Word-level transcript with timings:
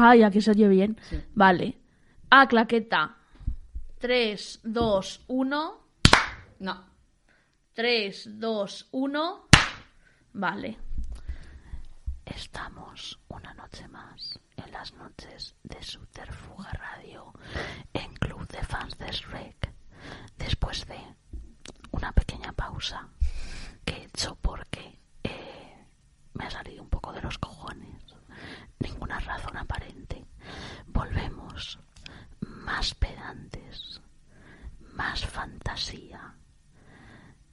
Ah, 0.00 0.14
ya 0.14 0.30
que 0.30 0.40
se 0.40 0.52
oye 0.52 0.68
bien. 0.68 0.96
Vale. 1.34 1.76
Ah, 2.30 2.46
claqueta. 2.46 3.16
3, 3.98 4.60
2, 4.62 5.24
1. 5.26 5.80
No. 6.60 6.84
3, 7.74 8.38
2, 8.38 8.88
1. 8.92 9.48
Vale. 10.34 10.78
Estamos 12.24 13.18
una 13.26 13.52
noche 13.54 13.88
más 13.88 14.38
en 14.56 14.70
las 14.70 14.94
noches 14.94 15.56
de 15.64 15.82
Subterfuga 15.82 16.70
Radio 16.74 17.32
en 17.92 18.14
Club 18.14 18.46
de 18.46 18.62
Fans 18.62 18.96
de 18.98 19.10
Shrek. 19.10 19.72
Después 20.36 20.86
de 20.86 21.00
una 21.90 22.12
pequeña 22.12 22.52
pausa 22.52 23.08
que 23.84 23.94
he 23.94 24.04
hecho 24.04 24.38
porque 24.40 25.00
eh, 25.24 25.86
me 26.34 26.44
ha 26.44 26.50
salido 26.50 26.84
un 26.84 26.88
poco 26.88 27.12
de 27.12 27.20
los 27.22 27.36
cojones. 27.38 27.97
Ninguna 28.80 29.18
razón 29.20 29.56
aparente. 29.56 30.24
Volvemos 30.86 31.78
más 32.40 32.94
pedantes, 32.94 34.00
más 34.94 35.24
fantasía 35.26 36.34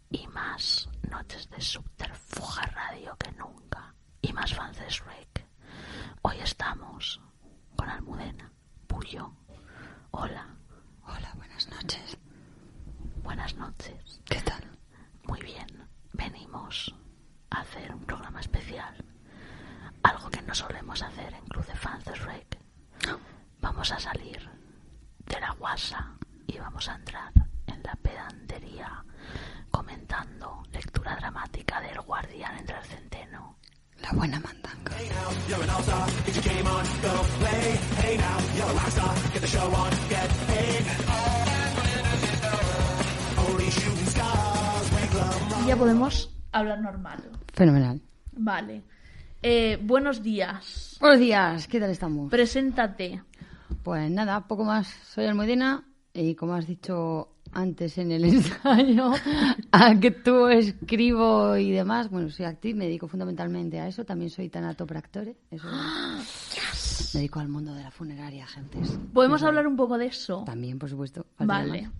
y 0.09 0.27
más 0.27 0.89
noches 1.09 1.49
de 1.49 1.61
subterfuga 1.61 2.61
radio 2.73 3.15
que 3.17 3.31
nunca 3.33 3.93
y 4.21 4.31
más 4.33 4.53
fans 4.53 4.77
de 4.77 4.89
Shrek. 4.89 5.45
Hoy 6.21 6.39
estamos 6.39 7.21
con 7.75 7.89
Almudena, 7.89 8.51
Puyo. 8.87 9.31
Hola, 10.11 10.47
Hola, 11.07 11.31
buenas 11.35 11.67
noches. 11.69 12.17
buenas 13.23 13.53
noches. 13.55 14.21
¿Qué 14.25 14.41
tal? 14.41 14.63
Muy 15.23 15.41
bien, 15.41 15.67
venimos 16.13 16.93
a 17.49 17.61
hacer 17.61 17.93
un 17.93 18.05
programa 18.05 18.39
especial. 18.39 18.95
Algo 20.05 20.29
que 20.29 20.41
no 20.43 20.53
solemos 20.53 21.01
hacer 21.01 21.33
en 21.33 21.45
Club 21.47 21.65
de 21.65 21.75
Fans 21.75 22.05
de 22.05 22.13
Shrek. 22.13 22.59
Vamos 23.59 23.91
a 23.91 23.99
salir 23.99 24.39
de 25.25 25.39
la 25.39 25.51
guasa 25.53 26.13
y 26.45 26.57
vamos 26.59 26.87
a 26.87 26.95
entrar 26.95 27.31
en 27.65 27.81
la 27.81 27.95
pedantería 27.95 29.03
comentando 29.71 30.61
lectura 30.71 31.15
dramática 31.15 31.81
del 31.81 31.99
guardián 32.01 32.55
entre 32.57 32.77
el 32.77 32.85
centeno. 32.85 33.57
La 34.01 34.11
buena 34.11 34.39
mandanga. 34.39 34.91
Ya 45.65 45.75
podemos 45.75 46.29
hablar 46.51 46.79
normal. 46.79 47.23
Fenomenal. 47.53 47.99
Vale. 48.33 48.83
Eh, 49.47 49.77
buenos 49.79 50.23
días. 50.23 50.97
Buenos 50.99 51.19
días, 51.19 51.67
¿qué 51.67 51.79
tal 51.79 51.91
estamos? 51.91 52.31
Preséntate. 52.31 53.21
Pues 53.83 54.09
nada, 54.09 54.47
poco 54.47 54.63
más. 54.63 54.87
Soy 54.87 55.25
Almudena 55.25 55.83
y 56.15 56.33
como 56.33 56.55
has 56.55 56.65
dicho 56.65 57.29
antes 57.51 57.99
en 57.99 58.11
el 58.11 58.23
ensayo, 58.33 59.11
a 59.71 59.99
que 59.99 60.09
tú 60.09 60.47
escribo 60.47 61.55
y 61.57 61.69
demás, 61.69 62.09
bueno, 62.09 62.31
soy 62.31 62.47
actriz, 62.47 62.75
me 62.75 62.85
dedico 62.85 63.07
fundamentalmente 63.07 63.79
a 63.79 63.87
eso. 63.87 64.03
También 64.03 64.31
soy 64.31 64.49
tanatopractore. 64.49 65.35
Eso 65.51 65.67
Me 67.13 67.19
dedico 67.19 67.39
al 67.39 67.47
mundo 67.47 67.75
de 67.75 67.83
la 67.83 67.91
funeraria, 67.91 68.47
gentes. 68.47 68.97
¿Podemos 69.13 69.43
hablar 69.43 69.67
un 69.67 69.75
poco 69.75 69.99
de 69.99 70.07
eso? 70.07 70.43
También, 70.43 70.79
por 70.79 70.89
supuesto. 70.89 71.23
Vale. 71.37 71.83
más. 71.83 71.91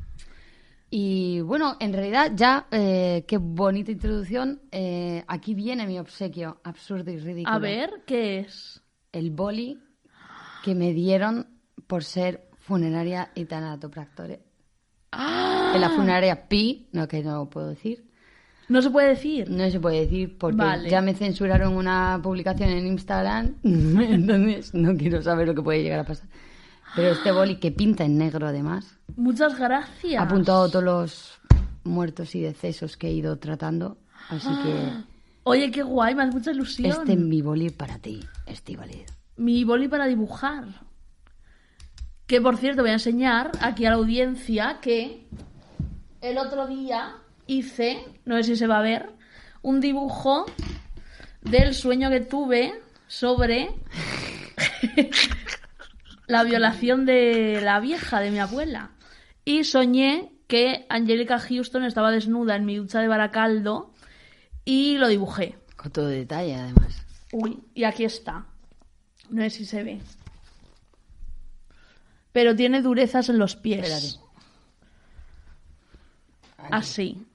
Y 0.98 1.42
bueno, 1.42 1.76
en 1.82 1.92
realidad 1.92 2.32
ya, 2.36 2.68
eh, 2.72 3.26
qué 3.28 3.36
bonita 3.38 3.92
introducción. 3.92 4.62
eh, 4.72 5.26
aquí 5.28 5.54
viene 5.54 5.86
mi 5.86 6.00
obsequio 6.00 6.62
absurdo 6.64 7.12
y 7.12 7.18
ridículo. 7.18 7.54
A 7.54 7.60
ver, 7.60 8.04
¿qué 8.08 8.40
es? 8.40 8.82
El 9.12 9.32
boli 9.32 9.78
que 10.64 10.74
me 10.74 10.94
dieron 10.94 11.48
por 11.86 12.06
ser 12.06 12.48
funeraria 12.60 13.30
y 13.36 13.44
tanatopractore. 13.44 14.40
En 15.12 15.82
la 15.82 15.90
funeraria 15.90 16.48
Pi, 16.48 16.88
no 16.94 17.10
que 17.10 17.22
no 17.22 17.40
lo 17.40 17.50
puedo 17.50 17.68
decir. 17.68 18.10
No 18.70 18.82
se 18.82 18.90
puede 18.90 19.10
decir. 19.10 19.50
No 19.50 19.70
se 19.70 19.82
puede 19.82 20.00
decir 20.00 20.38
porque 20.38 20.56
Vale. 20.56 20.90
ya 20.90 21.02
me 21.02 21.14
censuraron 21.14 21.76
una 21.76 22.22
publicación 22.24 22.70
en 22.70 22.88
Instagram, 22.88 23.56
entonces 23.64 24.74
no 24.74 24.96
quiero 24.96 25.22
saber 25.22 25.46
lo 25.46 25.56
que 25.56 25.62
puede 25.62 25.84
llegar 25.84 26.00
a 26.00 26.06
pasar. 26.06 26.30
Pero 26.96 27.10
este 27.10 27.32
boli 27.32 27.58
que 27.58 27.72
pinta 27.72 28.04
en 28.06 28.18
negro 28.18 28.48
además, 28.48 28.98
Muchas 29.16 29.58
gracias. 29.60 30.20
ha 30.22 30.24
apuntado 30.26 30.70
todos 30.70 30.84
los 30.84 31.40
muertos 31.84 32.34
y 32.36 32.42
decesos 32.42 32.98
que 32.98 33.08
he 33.08 33.12
ido 33.14 33.38
tratando, 33.38 33.98
así 34.30 34.50
que 34.64 34.92
Oye, 35.44 35.70
qué 35.72 35.84
guay, 35.84 36.16
me 36.16 36.24
hace 36.24 36.32
mucha 36.32 36.52
ilusión. 36.52 36.92
este 36.92 37.14
es 37.14 37.20
mi 37.20 37.42
boli 37.42 37.70
para 37.70 38.00
ti, 38.00 38.22
Estivaliz. 38.48 39.06
Mi 39.38 39.64
boli 39.64 39.88
para 39.88 40.08
dibujar. 40.08 40.64
Que 42.26 42.42
por 42.42 42.58
cierto, 42.58 42.82
voy 42.82 42.90
a 42.90 42.94
enseñar 42.94 43.52
aquí 43.62 43.86
a 43.86 43.92
la 43.92 43.98
audiencia 43.98 44.80
que 44.82 45.28
el 46.22 46.38
otro 46.40 46.66
día 46.66 47.18
hice, 47.46 48.04
no 48.26 48.36
sé 48.38 48.44
si 48.44 48.56
se 48.56 48.66
va 48.66 48.80
a 48.80 48.82
ver, 48.82 49.12
un 49.62 49.80
dibujo 49.82 50.46
del 51.42 51.76
sueño 51.76 52.10
que 52.10 52.22
tuve 52.22 52.82
sobre 53.06 53.70
la 56.28 56.44
violación 56.44 57.06
de 57.06 57.62
la 57.62 57.80
vieja, 57.80 58.20
de 58.20 58.32
mi 58.32 58.40
abuela. 58.40 58.92
Y 59.44 59.64
soñé 59.64 60.32
que 60.48 60.86
Angelica 60.90 61.40
Houston 61.40 61.84
estaba 61.84 62.12
desnuda 62.12 62.56
en 62.56 62.66
mi 62.66 62.78
ducha 62.78 63.00
de 63.00 63.08
Baracaldo 63.08 63.94
y 64.64 64.98
lo 64.98 65.08
dibujé. 65.08 65.58
Con 65.76 65.92
todo 65.92 66.08
detalle 66.08 66.56
además. 66.56 67.06
Uy, 67.32 67.64
y 67.74 67.84
aquí 67.84 68.06
está. 68.06 68.46
No 69.30 69.42
sé 69.44 69.50
si 69.50 69.66
se 69.66 69.84
ve. 69.84 70.02
Pero 72.32 72.56
tiene 72.56 72.82
durezas 72.82 73.30
en 73.30 73.38
los 73.38 73.56
pies. 73.56 73.88
Espérate. 73.88 74.26
Así. 76.72 77.26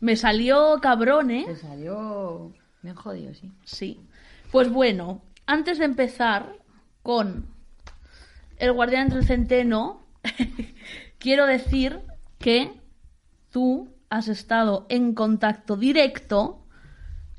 Me 0.00 0.16
salió 0.16 0.78
cabrón, 0.82 1.30
¿eh? 1.30 1.44
Te 1.46 1.56
salió 1.56 2.52
bien 2.82 2.94
jodido, 2.94 3.32
sí. 3.34 3.52
Sí. 3.64 4.00
Pues 4.54 4.70
bueno, 4.70 5.20
antes 5.46 5.78
de 5.80 5.84
empezar 5.84 6.52
con 7.02 7.46
El 8.56 8.70
Guardián 8.70 9.06
entre 9.06 9.18
el 9.18 9.26
Centeno, 9.26 10.04
quiero 11.18 11.44
decir 11.46 11.98
que 12.38 12.70
tú 13.50 13.88
has 14.10 14.28
estado 14.28 14.86
en 14.90 15.12
contacto 15.12 15.76
directo 15.76 16.60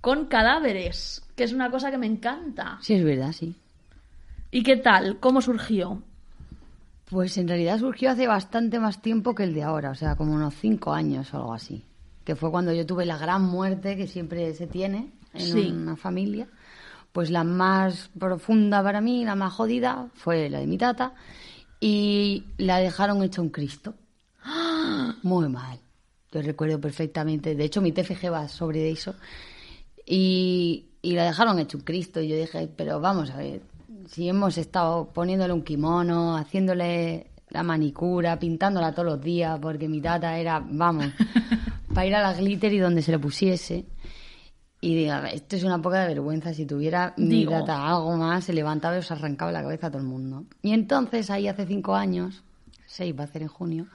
con 0.01 0.25
cadáveres, 0.25 1.23
que 1.37 1.45
es 1.45 1.53
una 1.53 1.71
cosa 1.71 1.89
que 1.89 1.97
me 1.97 2.05
encanta. 2.05 2.79
Sí, 2.81 2.95
es 2.95 3.05
verdad, 3.05 3.31
sí. 3.31 3.55
¿Y 4.51 4.63
qué 4.63 4.75
tal? 4.75 5.17
¿Cómo 5.21 5.41
surgió? 5.41 6.03
Pues 7.09 7.37
en 7.37 7.47
realidad 7.47 7.79
surgió 7.79 8.11
hace 8.11 8.27
bastante 8.27 8.77
más 8.77 9.01
tiempo 9.01 9.33
que 9.33 9.43
el 9.43 9.53
de 9.53 9.63
ahora, 9.63 9.91
o 9.91 9.95
sea, 9.95 10.17
como 10.17 10.33
unos 10.33 10.53
cinco 10.55 10.91
años 10.91 11.33
o 11.33 11.37
algo 11.37 11.53
así. 11.53 11.81
Que 12.25 12.35
fue 12.35 12.51
cuando 12.51 12.73
yo 12.73 12.85
tuve 12.85 13.05
la 13.05 13.17
gran 13.17 13.41
muerte 13.45 13.95
que 13.95 14.05
siempre 14.05 14.53
se 14.53 14.67
tiene 14.67 15.11
en 15.33 15.39
Sí. 15.39 15.71
una 15.71 15.95
familia. 15.95 16.49
Pues 17.15 17.31
la 17.31 17.45
más 17.45 18.09
profunda 18.19 18.83
para 18.83 18.99
mí, 18.99 19.23
la 19.23 19.35
más 19.35 19.53
jodida, 19.53 20.09
fue 20.15 20.49
la 20.49 20.59
de 20.59 20.67
mi 20.67 20.77
tata. 20.77 21.13
Y 21.79 22.43
la 22.57 22.79
dejaron 22.79 23.23
hecha 23.23 23.41
un 23.41 23.51
Cristo. 23.51 23.93
Muy 25.23 25.47
mal. 25.47 25.79
Yo 26.33 26.41
recuerdo 26.41 26.81
perfectamente. 26.81 27.55
De 27.55 27.63
hecho, 27.63 27.79
mi 27.79 27.93
TFG 27.93 28.33
va 28.33 28.49
sobre 28.49 28.91
eso. 28.91 29.15
Y, 30.05 30.87
y 31.01 31.13
la 31.13 31.23
dejaron 31.23 31.57
hecho 31.57 31.77
un 31.77 31.85
Cristo. 31.85 32.19
Y 32.19 32.27
yo 32.27 32.35
dije, 32.35 32.67
pero 32.75 32.99
vamos 32.99 33.29
a 33.29 33.37
ver, 33.37 33.61
si 34.09 34.27
hemos 34.27 34.57
estado 34.57 35.07
poniéndole 35.13 35.53
un 35.53 35.63
kimono, 35.63 36.35
haciéndole 36.35 37.27
la 37.47 37.63
manicura, 37.63 38.37
pintándola 38.37 38.91
todos 38.91 39.05
los 39.05 39.21
días, 39.21 39.57
porque 39.61 39.87
mi 39.87 40.01
tata 40.01 40.37
era, 40.37 40.61
vamos, 40.69 41.05
para 41.93 42.07
ir 42.07 42.15
a 42.15 42.21
la 42.21 42.33
glitter 42.33 42.73
y 42.73 42.79
donde 42.79 43.01
se 43.01 43.11
le 43.11 43.19
pusiese. 43.19 43.85
Y 44.85 44.93
diga, 44.93 45.27
esto 45.29 45.55
es 45.55 45.63
una 45.63 45.81
poca 45.81 46.01
de 46.01 46.09
vergüenza. 46.09 46.53
Si 46.53 46.67
tuviera 46.67 47.15
mi 47.17 47.39
Digo. 47.39 47.53
tata 47.53 47.87
algo 47.87 48.15
más, 48.17 48.43
se 48.43 48.53
levantaba 48.53 48.95
y 48.95 48.99
os 48.99 49.09
arrancaba 49.09 49.51
la 49.51 49.63
cabeza 49.63 49.87
a 49.87 49.89
todo 49.89 50.03
el 50.03 50.07
mundo. 50.07 50.45
Y 50.61 50.73
entonces, 50.73 51.31
ahí 51.31 51.47
hace 51.47 51.65
cinco 51.65 51.95
años, 51.95 52.43
seis 52.85 53.15
va 53.17 53.23
a 53.23 53.27
ser 53.27 53.41
en 53.41 53.47
junio, 53.47 53.87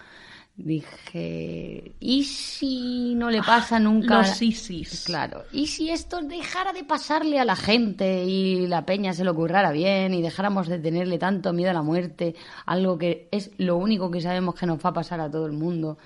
dije, 0.57 1.95
¿y 2.01 2.25
si 2.25 3.15
no 3.15 3.31
le 3.31 3.41
pasa 3.41 3.79
nunca? 3.79 4.19
Los 4.19 4.43
ISIS. 4.43 5.05
Claro. 5.05 5.45
¿Y 5.53 5.69
si 5.69 5.91
esto 5.91 6.23
dejara 6.23 6.73
de 6.73 6.83
pasarle 6.83 7.39
a 7.39 7.45
la 7.45 7.55
gente 7.55 8.25
y 8.25 8.67
la 8.67 8.85
peña 8.85 9.13
se 9.13 9.23
lo 9.23 9.33
currara 9.33 9.71
bien 9.71 10.13
y 10.13 10.23
dejáramos 10.23 10.67
de 10.67 10.81
tenerle 10.81 11.19
tanto 11.19 11.53
miedo 11.53 11.71
a 11.71 11.75
la 11.75 11.83
muerte, 11.83 12.35
algo 12.67 12.99
que 12.99 13.29
es 13.31 13.53
lo 13.59 13.77
único 13.77 14.11
que 14.11 14.21
sabemos 14.21 14.57
que 14.57 14.67
nos 14.67 14.85
va 14.85 14.91
a 14.91 14.95
pasar 14.95 15.21
a 15.21 15.31
todo 15.31 15.47
el 15.47 15.53
mundo? 15.53 15.99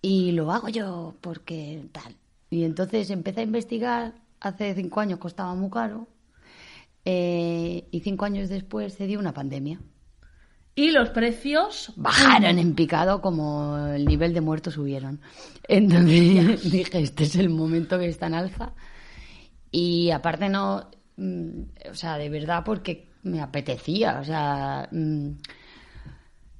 Y 0.00 0.32
lo 0.32 0.50
hago 0.50 0.70
yo 0.70 1.14
porque 1.20 1.84
tal. 1.92 2.16
Y 2.52 2.64
entonces 2.64 3.08
empecé 3.08 3.40
a 3.40 3.44
investigar. 3.44 4.12
Hace 4.38 4.74
cinco 4.74 5.00
años 5.00 5.18
costaba 5.18 5.54
muy 5.54 5.70
caro. 5.70 6.06
eh, 7.04 7.88
y 7.90 8.00
cinco 8.00 8.26
años 8.26 8.48
después 8.50 8.92
se 8.94 9.06
dio 9.06 9.18
una 9.18 9.32
pandemia. 9.32 9.80
Y 10.74 10.90
los 10.90 11.08
precios 11.10 11.92
Bajaron 11.96 12.58
en 12.58 12.74
picado 12.74 13.20
como 13.22 13.78
el 13.88 14.04
nivel 14.04 14.34
de 14.34 14.40
muertos 14.42 14.74
subieron. 14.74 15.20
Entonces 15.66 16.62
dije, 16.70 17.00
este 17.02 17.24
es 17.24 17.36
el 17.36 17.48
momento 17.48 17.98
que 17.98 18.06
está 18.08 18.26
en 18.26 18.34
alza. 18.34 18.72
Y 19.70 20.10
aparte 20.10 20.48
no, 20.50 20.90
mm, 21.16 21.62
o 21.90 21.94
sea, 21.94 22.18
de 22.18 22.28
verdad 22.28 22.62
porque 22.64 23.08
me 23.22 23.40
apetecía, 23.40 24.18
o 24.20 24.24
sea, 24.24 24.88
mm, 24.92 25.28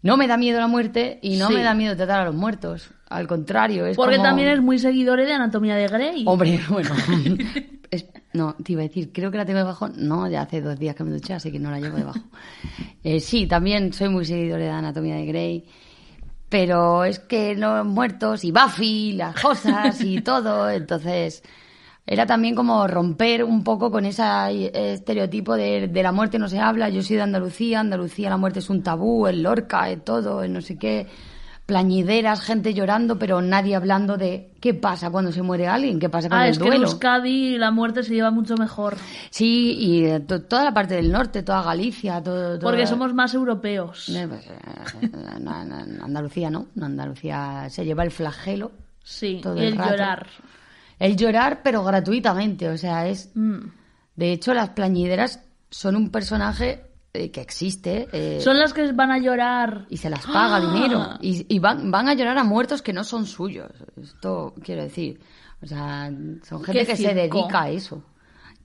no 0.02 0.16
me 0.16 0.26
da 0.26 0.36
miedo 0.38 0.58
la 0.58 0.66
muerte 0.68 1.18
y 1.22 1.36
no 1.36 1.48
Sí. 1.48 1.54
me 1.54 1.62
da 1.62 1.74
miedo 1.74 1.96
tratar 1.96 2.20
a 2.20 2.24
los 2.24 2.34
muertos. 2.34 2.90
Al 3.16 3.26
contrario, 3.26 3.86
es 3.86 3.96
Porque 3.96 4.16
como- 4.16 4.28
también 4.28 4.48
es 4.48 4.60
muy 4.62 4.78
seguidor 4.78 5.18
de 5.20 5.32
Anatomía 5.32 5.76
de 5.76 5.88
Grey. 5.88 6.24
Hombre, 6.26 6.60
bueno. 6.68 6.90
Es- 7.90 8.06
no, 8.32 8.54
te 8.54 8.72
iba 8.72 8.80
a 8.80 8.84
decir, 8.88 9.10
creo 9.12 9.30
que 9.30 9.36
la 9.36 9.44
tengo 9.44 9.58
debajo. 9.58 9.88
No, 9.90 10.26
ya 10.26 10.40
hace 10.42 10.62
dos 10.62 10.78
días 10.78 10.94
que 10.96 11.04
me 11.04 11.10
duché, 11.10 11.34
así 11.34 11.52
que 11.52 11.58
no 11.58 11.70
la 11.70 11.78
llevo 11.80 11.96
debajo. 11.96 12.20
Eh, 13.04 13.18
sí, 13.18 13.46
también 13.48 13.92
soy 13.92 14.08
muy 14.10 14.24
seguidor 14.24 14.60
de 14.60 14.70
Anatomía 14.70 15.16
de 15.16 15.26
Grey. 15.26 15.64
Pero 16.48 17.04
es 17.04 17.18
que 17.18 17.54
los 17.56 17.84
muertos 17.84 18.44
y 18.44 18.52
Buffy, 18.52 19.12
las 19.14 19.34
cosas 19.40 20.00
y 20.02 20.20
todo. 20.20 20.70
Entonces, 20.70 21.42
era 22.06 22.26
también 22.26 22.54
como 22.54 22.86
romper 22.86 23.42
un 23.42 23.64
poco 23.64 23.90
con 23.90 24.04
ese 24.04 24.22
estereotipo 24.92 25.54
de, 25.56 25.88
de 25.88 26.02
la 26.02 26.12
muerte 26.12 26.38
no 26.38 26.48
se 26.48 26.60
habla. 26.60 26.90
Yo 26.90 27.02
soy 27.02 27.16
de 27.16 27.22
Andalucía, 27.22 27.80
Andalucía 27.80 28.28
la 28.30 28.36
muerte 28.36 28.58
es 28.60 28.70
un 28.70 28.82
tabú, 28.82 29.26
el 29.26 29.42
Lorca, 29.42 29.88
el 29.90 30.02
todo, 30.02 30.42
el 30.42 30.52
no 30.52 30.60
sé 30.60 30.76
qué. 30.78 31.06
Plañideras, 31.72 32.42
gente 32.42 32.74
llorando, 32.74 33.19
pero 33.19 33.40
nadie 33.40 33.74
hablando 33.74 34.19
de 34.19 34.50
qué 34.60 34.74
pasa 34.74 35.08
cuando 35.10 35.32
se 35.32 35.40
muere 35.40 35.66
alguien, 35.69 35.98
qué 35.98 36.10
pasa 36.10 36.28
con 36.28 36.36
Ah, 36.36 36.44
el 36.44 36.50
es 36.52 36.58
que 36.58 36.64
en 36.64 36.70
duelo. 36.70 36.84
Euskadi 36.86 37.56
la 37.56 37.70
muerte 37.70 38.02
se 38.02 38.12
lleva 38.12 38.30
mucho 38.30 38.56
mejor. 38.58 38.98
Sí, 39.30 39.74
y 39.78 40.20
to- 40.26 40.42
toda 40.42 40.64
la 40.64 40.74
parte 40.74 40.96
del 40.96 41.10
norte, 41.10 41.42
toda 41.42 41.62
Galicia, 41.62 42.22
todo. 42.22 42.58
Porque 42.60 42.82
toda- 42.82 42.86
somos 42.88 43.14
más 43.14 43.32
europeos. 43.32 44.10
Eh, 44.10 44.28
pues, 44.28 44.46
eh, 44.48 45.10
Andalucía 46.02 46.50
no, 46.50 46.66
Andalucía 46.78 47.69
se 47.70 47.86
lleva 47.86 48.04
el 48.04 48.10
flagelo. 48.10 48.72
Sí, 49.02 49.40
todo 49.42 49.56
y 49.56 49.64
el 49.64 49.74
llorar. 49.78 50.26
El 50.98 51.16
llorar, 51.16 51.60
pero 51.64 51.82
gratuitamente, 51.82 52.69
o 52.69 52.76
sea, 52.76 53.08
es. 53.08 53.30
Mm. 53.34 53.60
De 54.14 54.30
hecho, 54.32 54.52
las 54.52 54.69
plañideras 54.69 55.40
son 55.70 55.96
un 55.96 56.10
personaje 56.10 56.84
eh, 57.14 57.30
que 57.30 57.40
existe. 57.40 58.08
eh, 58.12 58.40
Son 58.40 58.58
las 58.58 58.72
que 58.72 58.90
van 58.92 59.10
a 59.10 59.18
llorar. 59.18 59.86
y 59.90 59.96
se 59.98 60.08
las 60.10 60.24
paga 60.26 60.56
¡Ah! 60.56 60.60
dinero. 60.60 61.06
Y, 61.20 61.46
y 61.54 61.58
van, 61.58 61.90
van 61.90 62.08
a 62.08 62.14
llorar 62.14 62.38
a 62.38 62.44
muertos 62.44 62.82
que 62.82 62.92
no 62.92 63.04
son 63.04 63.26
suyos. 63.26 63.70
Esto 64.00 64.54
quiero 64.62 64.82
decir. 64.82 65.20
O 65.62 65.66
sea, 65.66 66.10
son 66.42 66.62
gente 66.64 66.86
que 66.86 66.96
se 66.96 67.14
dedica 67.14 67.62
a 67.62 67.70
eso. 67.70 68.02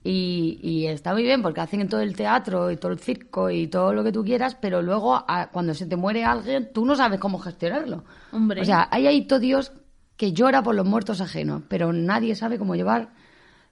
Y, 0.04 0.58
y 0.62 0.86
está 0.86 1.12
muy 1.12 1.22
bien 1.24 1.42
porque 1.42 1.60
hacen 1.60 1.86
todo 1.88 2.00
el 2.00 2.16
teatro 2.16 2.70
y 2.70 2.76
todo 2.76 2.92
el 2.92 2.98
circo 3.00 3.50
y 3.50 3.66
todo 3.66 3.92
lo 3.92 4.02
que 4.04 4.12
tú 4.12 4.24
quieras, 4.24 4.54
pero 4.54 4.80
luego 4.80 5.14
a- 5.28 5.48
cuando 5.52 5.74
se 5.74 5.86
te 5.86 5.96
muere 5.96 6.24
alguien, 6.24 6.70
tú 6.72 6.84
no 6.86 6.94
sabes 6.94 7.18
cómo 7.20 7.38
gestionarlo. 7.38 8.04
Hombre. 8.32 8.62
O 8.62 8.64
sea, 8.64 8.88
hay 8.90 9.06
ahí 9.06 9.26
todo 9.26 9.40
Dios 9.40 9.72
que 10.16 10.32
llora 10.32 10.62
por 10.62 10.74
los 10.74 10.86
muertos 10.86 11.20
ajenos, 11.20 11.62
pero 11.68 11.92
nadie 11.92 12.34
sabe 12.36 12.58
cómo 12.58 12.74
llevar. 12.76 13.10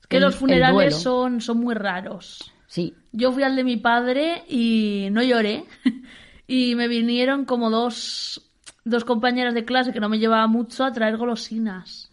Que 0.09 0.17
el- 0.19 0.25
los 0.25 0.37
funerales 0.37 0.97
son, 0.97 1.41
son 1.41 1.59
muy 1.59 1.75
raros. 1.75 2.53
Sí, 2.77 2.95
Yo 3.11 3.33
fui 3.33 3.43
al 3.43 3.57
de 3.57 3.65
mi 3.65 3.79
padre 3.79 4.43
y 4.51 5.09
no 5.11 5.23
lloré. 5.23 5.65
Y 6.49 6.77
me 6.77 6.87
vinieron 6.87 7.45
como 7.45 7.71
dos, 7.71 8.41
dos 8.85 9.05
compañeras 9.05 9.53
de 9.53 9.65
clase 9.65 9.93
que 9.93 9.99
no 9.99 10.09
me 10.09 10.21
llevaba 10.21 10.47
mucho 10.47 10.85
a 10.85 10.93
traer 10.93 11.17
golosinas. 11.17 12.09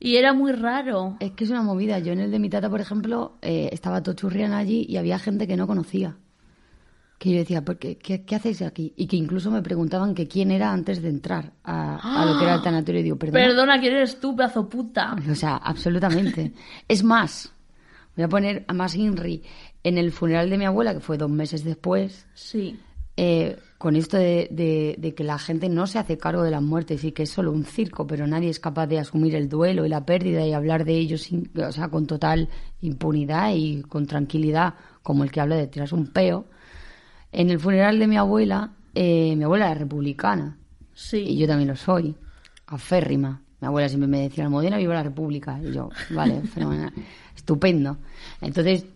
Y 0.00 0.16
era 0.16 0.32
muy 0.32 0.52
raro. 0.52 1.18
Es 1.20 1.32
que 1.32 1.44
es 1.44 1.50
una 1.50 1.60
movida. 1.60 1.98
Yo 1.98 2.14
en 2.14 2.20
el 2.20 2.30
de 2.30 2.38
mi 2.38 2.48
tata, 2.48 2.70
por 2.70 2.80
ejemplo, 2.80 3.36
eh, 3.42 3.68
estaba 3.70 4.02
Tochurrián 4.02 4.54
allí 4.54 4.86
y 4.88 4.96
había 4.96 5.18
gente 5.18 5.46
que 5.46 5.58
no 5.58 5.66
conocía. 5.66 6.16
Que 7.18 7.32
yo 7.32 7.36
decía, 7.36 7.62
¿por 7.62 7.78
qué, 7.78 7.98
qué, 7.98 8.24
qué 8.24 8.36
hacéis 8.36 8.62
aquí? 8.62 8.94
Y 8.96 9.06
que 9.06 9.16
incluso 9.16 9.50
me 9.50 9.60
preguntaban 9.60 10.14
que 10.14 10.26
quién 10.26 10.50
era 10.50 10.72
antes 10.72 11.02
de 11.02 11.10
entrar 11.10 11.52
a, 11.62 12.22
a 12.22 12.24
lo 12.24 12.38
que 12.38 12.44
era 12.44 12.54
el 12.54 12.62
tanatorio. 12.62 13.00
Y 13.00 13.04
digo, 13.04 13.18
perdona. 13.18 13.44
Perdona, 13.44 13.80
¿quién 13.80 13.92
eres 13.92 14.18
tú, 14.18 14.34
pedazo 14.34 14.66
puta? 14.66 15.14
O 15.30 15.34
sea, 15.34 15.56
absolutamente. 15.56 16.54
es 16.88 17.04
más, 17.04 17.52
voy 18.18 18.24
a 18.24 18.28
poner 18.28 18.64
a 18.66 18.72
más 18.72 18.96
Inri 18.96 19.42
en 19.84 19.98
el 19.98 20.12
funeral 20.12 20.50
de 20.50 20.58
mi 20.58 20.64
abuela, 20.64 20.94
que 20.94 21.00
fue 21.00 21.16
dos 21.18 21.30
meses 21.30 21.64
después, 21.64 22.26
Sí. 22.34 22.78
eh, 23.16 23.56
con 23.78 23.94
esto 23.96 24.16
de, 24.16 24.48
de- 24.50 24.96
de 24.98 25.14
que 25.14 25.22
la 25.24 25.38
gente 25.38 25.68
no 25.68 25.86
se 25.86 25.98
hace 26.00 26.18
cargo 26.18 26.42
de 26.42 26.50
las 26.50 26.62
muertes 26.62 27.04
y 27.04 27.12
que 27.12 27.22
es 27.24 27.30
solo 27.30 27.52
un 27.52 27.64
circo, 27.64 28.06
pero 28.06 28.26
nadie 28.26 28.48
es 28.50 28.58
capaz 28.60 28.86
de 28.88 28.98
asumir 28.98 29.34
el 29.36 29.48
duelo 29.48 29.86
y 29.86 29.88
la 29.88 30.04
pérdida 30.04 30.44
y 30.46 30.52
hablar 30.52 30.84
de 30.84 30.94
ello 30.96 31.16
sin, 31.16 31.48
o 31.56 31.70
sea, 31.72 31.88
con 31.88 32.06
total 32.06 32.48
impunidad 32.80 33.52
y 33.54 33.82
con 33.82 34.06
tranquilidad, 34.06 34.74
como 35.02 35.22
el 35.24 35.30
que 35.30 35.40
habla 35.40 35.56
de 35.56 35.68
tirarse 35.68 35.94
un 35.94 36.08
peo. 36.08 36.46
En 37.30 37.50
el 37.50 37.60
funeral 37.60 37.98
de 37.98 38.06
mi 38.08 38.16
abuela, 38.16 38.72
eh, 38.94 39.34
mi 39.36 39.44
abuela 39.44 39.66
era 39.70 39.74
republicana 39.78 40.56
Sí. 40.94 41.18
y 41.18 41.36
yo 41.38 41.46
también 41.46 41.68
lo 41.68 41.76
soy, 41.76 42.16
aférrima. 42.66 43.42
Mi 43.60 43.66
abuela 43.66 43.88
siempre 43.88 44.08
me 44.08 44.20
decía, 44.22 44.44
Almudena, 44.44 44.76
viva 44.76 44.94
la 44.94 45.02
República. 45.02 45.58
Y 45.62 45.72
yo, 45.72 45.88
vale, 46.10 46.40
fenomenal, 46.54 46.92
estupendo. 47.36 47.98
Entonces, 48.40 48.86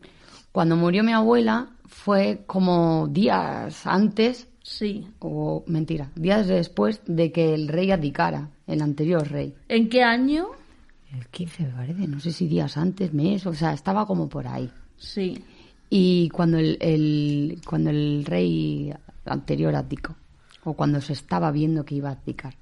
cuando 0.52 0.76
murió 0.76 1.02
mi 1.02 1.12
abuela, 1.12 1.68
fue 1.86 2.42
como 2.46 3.08
días 3.08 3.86
antes, 3.86 4.48
Sí. 4.62 5.08
o 5.18 5.64
mentira, 5.66 6.10
días 6.14 6.46
después 6.46 7.00
de 7.06 7.32
que 7.32 7.52
el 7.54 7.68
rey 7.68 7.90
abdicara, 7.90 8.50
el 8.66 8.80
anterior 8.82 9.28
rey. 9.28 9.54
¿En 9.68 9.88
qué 9.88 10.02
año? 10.02 10.48
El 11.12 11.26
15 11.28 11.64
me 11.64 11.70
parece, 11.70 12.06
no 12.06 12.20
sé 12.20 12.32
si 12.32 12.46
días 12.46 12.76
antes, 12.76 13.12
mes, 13.12 13.44
o 13.46 13.52
sea, 13.54 13.72
estaba 13.72 14.06
como 14.06 14.28
por 14.28 14.46
ahí. 14.46 14.70
Sí. 14.96 15.42
Y 15.90 16.28
cuando 16.30 16.58
el, 16.58 16.78
el- 16.80 17.60
cuando 17.66 17.90
el 17.90 18.24
rey 18.24 18.92
anterior 19.26 19.74
abdicó, 19.74 20.14
o 20.64 20.74
cuando 20.74 21.00
se 21.00 21.12
estaba 21.12 21.50
viendo 21.50 21.84
que 21.84 21.96
iba 21.96 22.08
a 22.08 22.12
abdicar. 22.12 22.54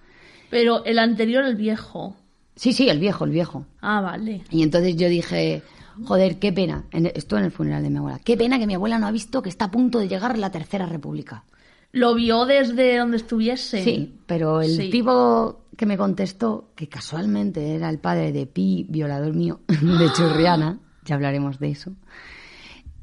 Pero 0.48 0.84
el 0.84 0.98
anterior, 0.98 1.44
el 1.44 1.54
viejo. 1.54 2.16
Sí, 2.56 2.72
sí, 2.72 2.88
el 2.88 2.98
viejo, 2.98 3.24
el 3.24 3.30
viejo. 3.30 3.66
Ah, 3.80 4.00
vale. 4.00 4.42
Y 4.50 4.62
entonces 4.64 4.96
yo 4.96 5.08
dije, 5.08 5.62
joder, 6.04 6.38
qué 6.38 6.52
pena, 6.52 6.84
en, 6.90 7.06
esto 7.06 7.36
en 7.38 7.44
el 7.44 7.50
funeral 7.50 7.82
de 7.82 7.90
mi 7.90 7.98
abuela, 7.98 8.20
qué 8.24 8.36
pena 8.36 8.58
que 8.58 8.66
mi 8.66 8.74
abuela 8.74 8.98
no 8.98 9.06
ha 9.06 9.10
visto 9.12 9.42
que 9.42 9.48
está 9.48 9.66
a 9.66 9.70
punto 9.70 9.98
de 9.98 10.08
llegar 10.08 10.38
la 10.38 10.50
tercera 10.50 10.86
república. 10.86 11.44
¿Lo 11.92 12.14
vio 12.14 12.46
desde 12.46 12.96
donde 12.98 13.16
estuviese? 13.16 13.82
Sí, 13.82 14.14
pero 14.26 14.60
el 14.62 14.70
Sí. 14.76 14.90
tipo 14.90 15.64
que 15.76 15.86
me 15.86 15.96
contestó, 15.96 16.68
que 16.76 16.88
casualmente 16.88 17.74
era 17.74 17.88
el 17.90 17.98
padre 17.98 18.32
de 18.32 18.46
Pi, 18.46 18.86
violador 18.88 19.34
mío, 19.34 19.60
de 19.68 20.12
Churriana, 20.12 20.78
ya 21.04 21.14
hablaremos 21.16 21.58
de 21.58 21.70
eso, 21.70 21.92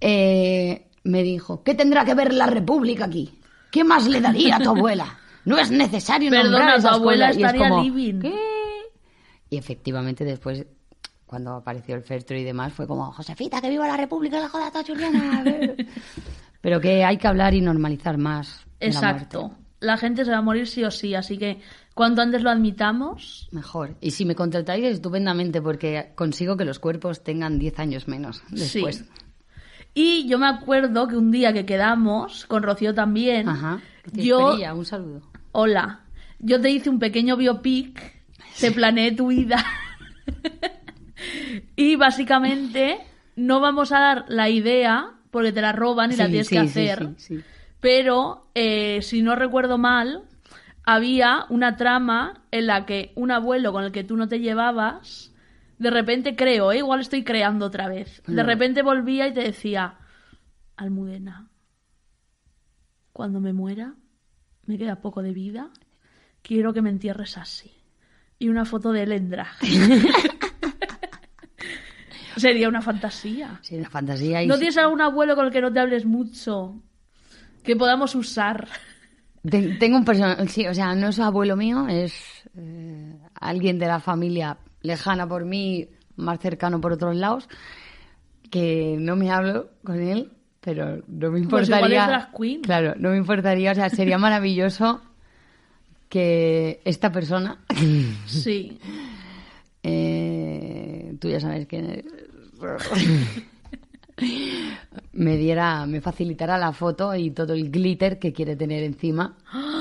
eh, 0.01 0.87
me 1.03 1.23
dijo, 1.23 1.63
¿qué 1.63 1.73
tendrá 1.75 2.05
que 2.05 2.13
ver 2.13 2.33
la 2.33 2.45
república 2.47 3.05
aquí? 3.05 3.31
¿Qué 3.71 3.83
más 3.83 4.07
le 4.07 4.21
daría 4.21 4.57
a 4.57 4.59
tu 4.59 4.69
abuela? 4.69 5.17
No 5.45 5.57
es 5.57 5.71
necesario 5.71 6.29
Perdona, 6.29 6.49
nombrar 6.51 6.73
tu 6.75 6.79
esas 6.79 6.93
abuela 6.93 7.27
cosas". 7.27 7.37
Y 7.39 7.43
es 7.43 7.45
estaría 7.53 7.69
como, 7.69 7.83
living. 7.83 8.19
¿qué? 8.19 8.35
Y 9.49 9.57
efectivamente 9.57 10.25
después, 10.25 10.65
cuando 11.27 11.55
apareció 11.55 11.93
el 11.93 12.03
feltro 12.03 12.37
y 12.37 12.43
demás, 12.43 12.73
fue 12.73 12.87
como, 12.87 13.11
Josefita, 13.11 13.61
que 13.61 13.69
viva 13.69 13.85
la 13.85 13.97
república, 13.97 14.39
la 14.39 14.49
joda 14.49 14.71
toda. 14.71 14.85
Pero 16.61 16.81
que 16.81 17.03
hay 17.03 17.17
que 17.17 17.27
hablar 17.27 17.53
y 17.53 17.61
normalizar 17.61 18.17
más. 18.17 18.65
de 18.79 18.87
la. 18.87 18.93
Exacto. 18.93 19.51
La 19.79 19.97
gente 19.97 20.25
se 20.25 20.31
va 20.31 20.37
a 20.37 20.41
morir 20.41 20.67
sí 20.67 20.83
o 20.83 20.89
sí, 20.89 21.13
así 21.13 21.37
que 21.37 21.59
cuanto 21.93 22.21
antes 22.21 22.41
lo 22.41 22.49
admitamos, 22.49 23.47
Mejor. 23.51 23.95
Y 24.01 24.11
si 24.11 24.25
me 24.25 24.33
contratáis, 24.35 24.85
estupendamente, 24.85 25.61
porque 25.61 26.13
consigo 26.15 26.57
que 26.57 26.65
los 26.65 26.79
cuerpos 26.79 27.23
tengan 27.23 27.59
10 27.59 27.79
años 27.79 28.07
menos 28.07 28.41
después. 28.49 28.97
Sí. 28.97 29.05
Y 29.93 30.27
yo 30.27 30.39
me 30.39 30.47
acuerdo 30.47 31.07
que 31.07 31.17
un 31.17 31.29
día 31.29 31.53
que 31.53 31.65
quedamos, 31.65 32.45
con 32.45 32.63
Rocío 32.63 32.93
también, 32.93 33.49
Ajá. 33.49 33.81
yo, 34.13 34.55
un 34.73 34.85
saludo. 34.85 35.21
hola, 35.51 36.01
yo 36.39 36.61
te 36.61 36.69
hice 36.69 36.89
un 36.89 36.99
pequeño 36.99 37.35
biopic, 37.35 37.99
te 38.59 38.71
planeé 38.71 39.11
tu 39.11 39.27
vida. 39.27 39.63
y 41.75 41.95
básicamente 41.95 42.99
no 43.35 43.59
vamos 43.59 43.91
a 43.91 43.99
dar 43.99 44.25
la 44.27 44.49
idea 44.49 45.13
porque 45.31 45.51
te 45.51 45.61
la 45.61 45.71
roban 45.71 46.11
y 46.11 46.15
la 46.15 46.27
tienes 46.27 46.47
sí, 46.47 46.55
que 46.55 46.59
hacer. 46.59 47.09
sí. 47.17 47.39
Pero, 47.79 48.49
eh, 48.55 49.01
si 49.01 49.21
no 49.21 49.35
recuerdo 49.35 49.77
mal, 49.77 50.23
había 50.83 51.45
una 51.49 51.75
trama 51.75 52.41
en 52.51 52.67
la 52.67 52.85
que 52.85 53.11
un 53.15 53.31
abuelo 53.31 53.71
con 53.71 53.83
el 53.83 53.91
que 53.91 54.03
tú 54.03 54.17
no 54.17 54.27
te 54.27 54.39
llevabas, 54.39 55.33
de 55.77 55.91
repente 55.91 56.35
creo, 56.35 56.71
¿eh? 56.71 56.77
igual 56.77 57.01
estoy 57.01 57.23
creando 57.23 57.65
otra 57.67 57.87
vez, 57.87 58.23
de 58.25 58.41
repente 58.41 58.81
volvía 58.81 59.27
y 59.27 59.33
te 59.33 59.41
decía, 59.41 59.99
Almudena, 60.75 61.49
cuando 63.13 63.39
me 63.39 63.53
muera, 63.53 63.95
me 64.65 64.77
queda 64.77 65.01
poco 65.01 65.21
de 65.21 65.33
vida, 65.33 65.69
quiero 66.41 66.73
que 66.73 66.81
me 66.81 66.89
entierres 66.89 67.37
así. 67.37 67.73
Y 68.39 68.49
una 68.49 68.65
foto 68.65 68.91
de 68.91 69.03
él 69.03 69.11
en 69.11 69.29
drag. 69.29 69.55
Sería 72.37 72.69
una 72.69 72.81
fantasía. 72.81 73.59
Sí, 73.61 73.75
una 73.75 73.89
fantasía. 73.89 74.43
Y 74.43 74.47
¿No 74.47 74.57
tienes 74.57 74.77
algún 74.77 75.01
abuelo 75.01 75.35
con 75.35 75.45
el 75.47 75.51
que 75.51 75.61
no 75.61 75.71
te 75.71 75.79
hables 75.79 76.05
mucho? 76.05 76.75
Que 77.63 77.75
podamos 77.75 78.15
usar. 78.15 78.67
Te- 79.49 79.75
Tengo 79.75 79.97
un 79.97 80.05
personaje, 80.05 80.47
sí, 80.47 80.67
o 80.67 80.73
sea, 80.73 80.93
no 80.95 81.09
es 81.09 81.19
abuelo 81.19 81.55
mío, 81.55 81.87
es 81.87 82.13
eh, 82.57 83.17
alguien 83.39 83.79
de 83.79 83.87
la 83.87 83.99
familia 83.99 84.57
lejana 84.81 85.27
por 85.27 85.45
mí, 85.45 85.87
más 86.15 86.39
cercano 86.39 86.79
por 86.81 86.93
otros 86.93 87.15
lados, 87.15 87.47
que 88.49 88.95
no 88.99 89.15
me 89.15 89.29
hablo 89.31 89.69
con 89.83 89.99
él, 90.01 90.31
pero 90.61 91.01
no 91.07 91.31
me 91.31 91.41
Pues 91.47 91.67
igual 91.69 91.91
importaría. 91.91 92.17
es 92.17 92.25
queen. 92.37 92.61
Claro, 92.61 92.93
no 92.97 93.11
me 93.11 93.17
importaría, 93.17 93.71
o 93.71 93.75
sea, 93.75 93.89
sería 93.89 94.17
maravilloso 94.17 95.01
que 96.09 96.81
esta 96.85 97.11
persona, 97.11 97.59
Sí. 98.25 98.79
eh, 99.83 101.15
tú 101.19 101.29
ya 101.29 101.39
sabes 101.39 101.67
quién 101.67 101.89
es, 101.89 102.05
me 105.13 105.37
diera, 105.37 105.85
me 105.85 106.01
facilitara 106.01 106.57
la 106.57 106.73
foto 106.73 107.15
y 107.15 107.31
todo 107.31 107.53
el 107.53 107.69
glitter 107.71 108.19
que 108.19 108.33
quiere 108.33 108.55
tener 108.55 108.83
encima. 108.83 109.37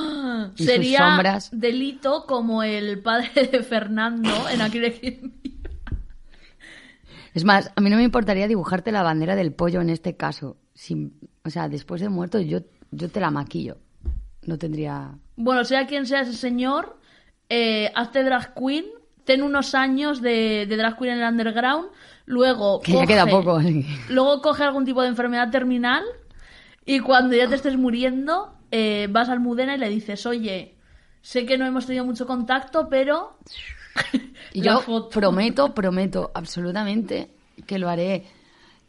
Y 0.54 0.59
sus 0.59 0.66
Sería 0.66 0.99
sombras. 0.99 1.50
delito 1.52 2.25
como 2.26 2.62
el 2.62 3.02
padre 3.02 3.49
de 3.50 3.62
Fernando 3.62 4.30
en 4.49 4.61
Aquí 4.62 4.78
de 4.78 4.92
quien 4.92 5.33
viva. 5.42 5.71
Es 7.35 7.45
más, 7.45 7.73
a 7.75 7.80
mí 7.80 7.90
no 7.90 7.97
me 7.97 8.04
importaría 8.04 8.47
dibujarte 8.47 8.92
la 8.92 9.02
bandera 9.02 9.35
del 9.35 9.52
pollo 9.52 9.80
en 9.80 9.90
este 9.90 10.16
caso. 10.16 10.56
Sin, 10.73 11.18
o 11.45 11.50
sea, 11.50 11.68
después 11.68 12.00
de 12.00 12.09
muerto 12.09 12.38
yo, 12.38 12.61
yo 12.92 13.11
te 13.11 13.21
la 13.21 13.30
maquillo. 13.30 13.78
No 14.47 14.56
tendría... 14.56 15.18
Bueno, 15.37 15.64
sea 15.64 15.87
quien 15.87 16.06
sea 16.06 16.21
ese 16.21 16.35
señor, 16.35 16.99
eh, 17.49 17.90
hazte 17.95 18.23
drag 18.23 18.54
queen, 18.54 18.85
ten 19.25 19.42
unos 19.42 19.75
años 19.75 20.23
de, 20.23 20.66
de 20.68 20.76
drag 20.76 20.97
queen 20.97 21.14
en 21.14 21.18
el 21.23 21.28
underground, 21.28 21.88
luego 22.26 22.80
Que 22.80 22.92
ya 22.92 22.99
coge- 23.00 23.06
queda 23.06 23.26
poco. 23.26 23.61
luego 24.11 24.40
coge 24.42 24.64
algún 24.64 24.85
tipo 24.85 25.00
de 25.02 25.09
enfermedad 25.09 25.50
terminal 25.50 26.02
y 26.85 27.00
cuando 27.00 27.35
ya 27.37 27.49
te 27.49 27.54
estés 27.56 27.76
muriendo 27.76 28.52
eh, 28.71 29.09
vas 29.11 29.28
al 29.28 29.40
Mudena 29.40 29.75
y 29.76 29.78
le 29.78 29.88
dices, 29.88 30.26
oye, 30.26 30.75
sé 31.23 31.47
que 31.47 31.56
no 31.59 31.64
hemos 31.66 31.87
tenido 31.87 32.04
mucho 32.04 32.26
contacto, 32.26 32.88
pero 32.90 33.38
Y 34.52 34.61
yo 34.61 34.80
foto. 34.80 35.09
prometo, 35.09 35.75
prometo 35.75 36.30
absolutamente 36.35 37.30
que 37.66 37.78
lo 37.78 37.88
haré 37.88 38.26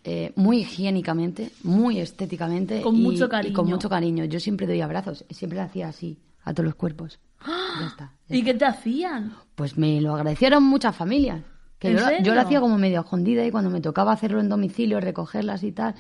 eh, 0.03 0.32
muy 0.36 0.60
higiénicamente, 0.60 1.51
muy 1.63 2.00
estéticamente. 2.00 2.82
Con 2.82 2.96
y- 2.96 3.01
mucho 3.01 3.25
y 3.25 3.29
cariño. 3.29 3.53
con 3.56 3.67
mucho 3.70 3.89
cariño. 3.89 4.25
Yo 4.25 4.39
siempre 4.39 4.67
doy 4.67 4.82
abrazos, 4.82 5.25
siempre 5.29 5.58
lo 5.60 5.65
hacía 5.65 5.88
así, 5.89 6.17
a 6.44 6.53
todos 6.53 6.65
los 6.65 6.75
cuerpos. 6.75 7.20
Ya 7.46 7.88
está. 7.88 8.13
ya 8.27 8.36
¿y 8.36 8.39
está. 8.39 8.51
qué 8.51 8.58
te 8.58 8.65
hacían? 8.65 9.34
Pues 9.56 9.77
me 9.77 10.00
lo 10.01 10.13
agradecieron 10.15 10.63
muchas 10.63 10.96
familias. 10.96 11.41
Que 11.79 11.91
¿En 11.91 11.98
yo, 11.98 12.05
lo- 12.10 12.19
yo 12.24 12.34
lo 12.36 12.41
hacía 12.41 12.60
como 12.60 12.77
medio 12.77 13.01
escondida 13.01 13.46
y 13.46 13.51
cuando 13.51 13.69
me 13.69 13.81
tocaba 13.81 14.12
hacerlo 14.12 14.39
en 14.39 14.50
domicilio, 14.50 15.00
recogerlas 15.00 15.63
y 15.63 15.72
tal, 15.72 15.93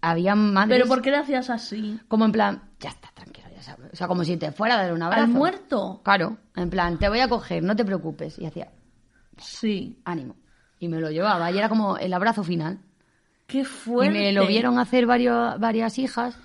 había 0.00 0.34
madres 0.34 0.78
¿Pero 0.78 0.88
por 0.88 1.02
qué 1.02 1.10
le 1.10 1.18
hacías 1.18 1.50
así? 1.50 1.98
como 2.08 2.24
en 2.24 2.32
plan, 2.32 2.62
ya 2.80 2.88
está, 2.90 3.10
tranquilo, 3.14 3.48
ya 3.54 3.62
sabes. 3.62 3.90
O 3.92 3.96
sea, 3.96 4.06
como 4.08 4.24
si 4.24 4.36
te 4.36 4.52
fuera 4.52 4.74
a 4.78 4.82
dar 4.82 4.92
un 4.94 5.02
abrazo. 5.02 5.24
¿Al 5.24 5.28
muerto? 5.30 6.00
Claro, 6.02 6.38
en 6.56 6.70
plan, 6.70 6.98
te 6.98 7.08
voy 7.08 7.20
a 7.20 7.28
coger, 7.28 7.62
no 7.62 7.76
te 7.76 7.84
preocupes. 7.84 8.38
Y 8.38 8.46
hacía, 8.46 8.70
Sí. 9.36 9.98
ánimo. 10.04 10.36
Y 10.78 10.88
me 10.88 11.00
lo 11.00 11.10
llevaba 11.10 11.50
y 11.50 11.58
era 11.58 11.68
como 11.68 11.96
el 11.98 12.12
abrazo 12.14 12.42
final. 12.44 12.78
Qué 13.46 13.60
Y 13.60 13.64
fuerte. 13.64 14.12
me 14.12 14.32
lo 14.32 14.46
vieron 14.46 14.78
hacer 14.78 15.06
varios, 15.06 15.58
varias 15.58 15.98
hijas 15.98 16.36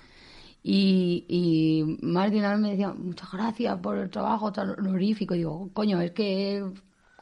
y, 0.62 1.24
y 1.28 1.98
más 2.04 2.30
de 2.30 2.38
una 2.38 2.50
vez 2.50 2.58
me 2.58 2.70
decían, 2.70 2.94
muchas 3.02 3.30
gracias 3.30 3.78
por 3.78 3.96
el 3.98 4.10
trabajo 4.10 4.52
tan 4.52 4.70
honorífico. 4.70 5.34
Y 5.34 5.38
digo, 5.38 5.70
coño, 5.72 6.00
es 6.00 6.10
que 6.12 6.64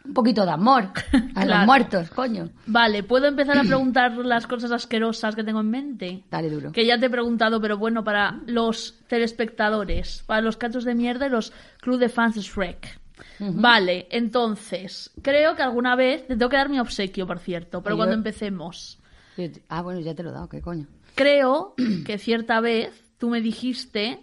un 0.05 0.15
poquito 0.15 0.45
de 0.45 0.51
amor 0.53 0.85
a 1.35 1.43
Claro. 1.45 1.57
los 1.59 1.67
muertos, 1.67 2.11
coño. 2.11 2.51
Vale, 2.67 3.03
¿puedo 3.03 3.27
empezar 3.27 3.59
a 3.59 3.63
preguntar 3.67 4.13
las 4.17 4.47
cosas 4.47 4.73
asquerosas 4.73 5.35
que 5.37 5.45
tengo 5.45 5.61
en 5.61 5.71
mente? 5.71 6.23
Dale 6.31 6.51
duro. 6.51 6.73
Que 6.73 6.85
ya 6.87 6.99
te 6.99 7.07
he 7.07 7.11
preguntado, 7.11 7.61
pero 7.61 7.79
bueno, 7.79 8.03
para 8.05 8.41
los 8.47 8.99
telespectadores, 9.09 10.23
para 10.27 10.41
los 10.41 10.57
cachos 10.57 10.85
de 10.85 10.95
mierda 10.95 11.27
y 11.27 11.31
los 11.31 11.53
club 11.81 11.99
de 11.99 12.09
fans 12.09 12.35
de 12.35 12.41
Shrek. 12.43 13.01
Vale, 13.39 14.09
entonces, 14.11 15.11
creo 15.23 15.55
que 15.55 15.63
alguna 15.63 15.95
vez, 15.95 16.27
te 16.27 16.37
tengo 16.37 16.49
que 16.49 16.57
dar 16.57 16.69
mi 16.69 16.81
obsequio, 16.81 17.27
por 17.27 17.39
cierto, 17.39 17.83
pero 17.83 17.95
yo- 17.95 17.99
cuando 17.99 18.15
empecemos. 18.15 18.99
Yo 19.37 19.45
Ah, 19.69 19.83
bueno, 19.83 20.01
ya 20.01 20.15
te 20.15 20.23
lo 20.23 20.31
he 20.31 20.33
dado, 20.33 20.49
¿qué 20.49 20.61
coño? 20.61 20.87
Creo 21.15 21.75
que 22.07 22.19
cierta 22.19 22.61
vez 22.61 22.91
tú 23.19 23.29
me 23.31 23.41
dijiste 23.41 24.21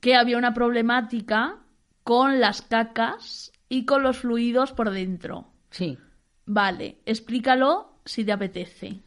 que 0.00 0.16
había 0.16 0.38
una 0.38 0.54
problemática 0.54 1.56
con 2.04 2.40
las 2.40 2.62
cacas 2.62 3.52
y 3.70 3.86
con 3.86 4.02
los 4.02 4.18
fluidos 4.18 4.72
por 4.72 4.90
dentro. 4.90 5.46
Sí. 5.70 5.96
Vale, 6.44 6.98
explícalo 7.06 8.00
si 8.04 8.24
te 8.24 8.32
apetece. 8.32 9.00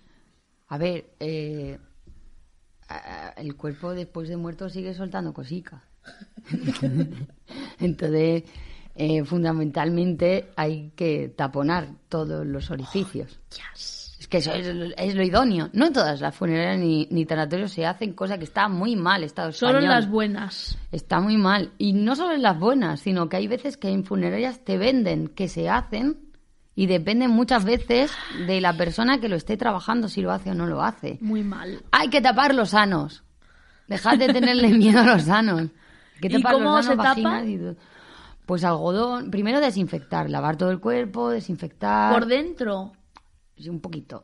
A 0.70 0.78
ver, 0.80 1.12
eh, 1.20 1.78
el 3.38 3.56
cuerpo 3.56 3.94
después 3.94 4.30
de 4.30 4.38
muerto 4.38 4.70
sigue 4.70 4.94
soltando 4.94 5.34
cosica. 5.34 5.84
Entonces, 7.80 8.44
eh, 8.96 9.24
fundamentalmente 9.26 10.50
hay 10.56 10.92
que 10.96 11.28
taponar 11.36 11.90
todos 12.08 12.46
los 12.46 12.72
orificios. 12.72 13.40
Es 13.74 14.03
que 14.34 14.40
eso 14.40 14.52
es, 14.52 14.66
es 14.98 15.14
lo 15.14 15.22
idóneo. 15.22 15.70
No 15.74 15.86
en 15.86 15.94
todas 15.94 16.20
las 16.20 16.36
funerarias 16.36 16.80
ni, 16.80 17.08
ni 17.12 17.24
tanatorios 17.24 17.72
se 17.72 17.86
hacen, 17.86 18.14
cosa 18.14 18.40
que 18.40 18.46
está 18.46 18.68
muy 18.68 18.96
mal, 18.96 19.24
Estado 19.24 19.52
Solo 19.52 19.78
en 19.78 19.88
las 19.88 20.10
buenas. 20.10 20.76
Está 20.92 21.20
muy 21.20 21.38
mal. 21.38 21.72
Y 21.78 21.94
no 21.94 22.16
solo 22.16 22.34
en 22.34 22.42
las 22.42 22.58
buenas, 22.58 23.02
sino 23.02 23.30
que 23.30 23.38
hay 23.38 23.48
veces 23.48 23.78
que 23.78 23.90
en 23.90 24.04
funerarias 24.04 24.64
te 24.66 24.80
venden 24.80 25.28
que 25.28 25.48
se 25.48 25.70
hacen 25.70 26.18
y 26.74 26.88
dependen 26.88 27.30
muchas 27.30 27.64
veces 27.64 28.12
de 28.48 28.60
la 28.60 28.76
persona 28.76 29.20
que 29.20 29.30
lo 29.30 29.36
esté 29.36 29.56
trabajando, 29.56 30.08
si 30.08 30.24
lo 30.24 30.32
hace 30.32 30.50
o 30.50 30.56
no 30.56 30.66
lo 30.66 30.82
hace. 30.82 31.20
Muy 31.22 31.44
mal. 31.44 31.84
Hay 31.92 32.10
que 32.10 32.20
tapar 32.20 32.56
los 32.56 32.72
sanos. 32.72 33.24
Dejad 33.88 34.18
de 34.18 34.34
tenerle 34.34 34.70
miedo 34.76 35.02
a 35.02 35.06
los 35.06 35.26
sanos. 35.26 35.70
Que 36.20 36.28
¿Y 36.28 36.42
cómo 36.42 36.78
los 36.78 36.88
se 36.88 36.98
tapa? 36.98 37.44
y. 37.46 37.76
Pues 38.48 38.64
algodón. 38.64 39.30
Primero 39.30 39.60
desinfectar, 39.60 40.28
lavar 40.28 40.58
todo 40.58 40.72
el 40.72 40.80
cuerpo, 40.80 41.30
desinfectar. 41.30 42.12
Por 42.12 42.26
dentro. 42.26 42.94
Un 43.68 43.80
poquito. 43.80 44.24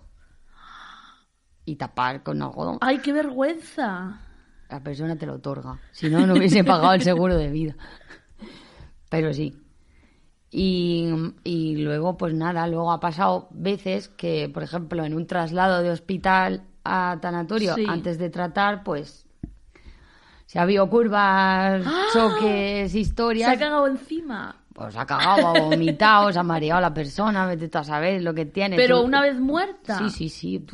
Y 1.66 1.76
tapar 1.76 2.24
con 2.24 2.42
algodón. 2.42 2.78
¡Ay, 2.82 2.98
qué 3.00 3.14
vergüenza! 3.14 4.22
La 4.70 4.84
persona 4.84 5.16
te 5.18 5.26
lo 5.26 5.36
otorga. 5.36 5.80
Si 5.92 6.10
no, 6.10 6.26
no 6.26 6.34
hubiese 6.34 6.64
pagado 6.64 6.94
el 6.94 7.02
seguro 7.02 7.36
de 7.36 7.50
vida. 7.50 7.76
Pero 9.10 9.34
sí. 9.34 9.56
Y, 10.52 11.12
y 11.44 11.78
luego, 11.78 12.18
pues 12.18 12.34
nada, 12.34 12.68
luego 12.68 12.92
ha 12.92 13.00
pasado 13.00 13.48
veces 13.52 14.10
que, 14.10 14.50
por 14.50 14.64
ejemplo, 14.64 15.04
en 15.06 15.14
un 15.14 15.28
traslado 15.28 15.82
de 15.84 15.92
hospital 15.92 16.64
a 16.84 17.18
tanatorio, 17.22 17.76
Sí. 17.76 17.86
antes 17.88 18.18
de 18.18 18.30
tratar, 18.32 18.84
pues 18.84 19.28
si 20.48 20.58
ha 20.58 20.64
habido 20.64 20.90
curvas, 20.90 21.84
choques, 22.14 22.92
Se 22.92 23.00
historias, 23.00 23.50
ha 23.52 23.60
cagado 23.60 23.86
encima. 23.88 24.59
Pues 24.74 24.96
ha 24.96 25.06
cagado, 25.06 25.48
ha 25.48 25.60
vomitado, 25.62 26.32
se 26.32 26.40
ha 26.40 26.44
mareado 26.44 26.80
la 26.82 26.94
persona, 26.94 27.46
vete 27.46 27.68
tú 27.68 27.78
a 27.80 27.84
saber 27.84 28.22
lo 28.22 28.34
que 28.34 28.46
tiene. 28.46 28.76
Pero 28.76 29.00
Tú- 29.02 29.06
una 29.08 29.22
vez 29.22 29.40
muerta. 29.40 29.98
Sí, 29.98 30.10
sí, 30.10 30.30
sí. 30.30 30.66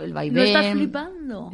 El 0.00 0.08
No 0.10 0.14
vaivén. 0.14 0.46
estás 0.46 0.66
flipando. 0.72 1.50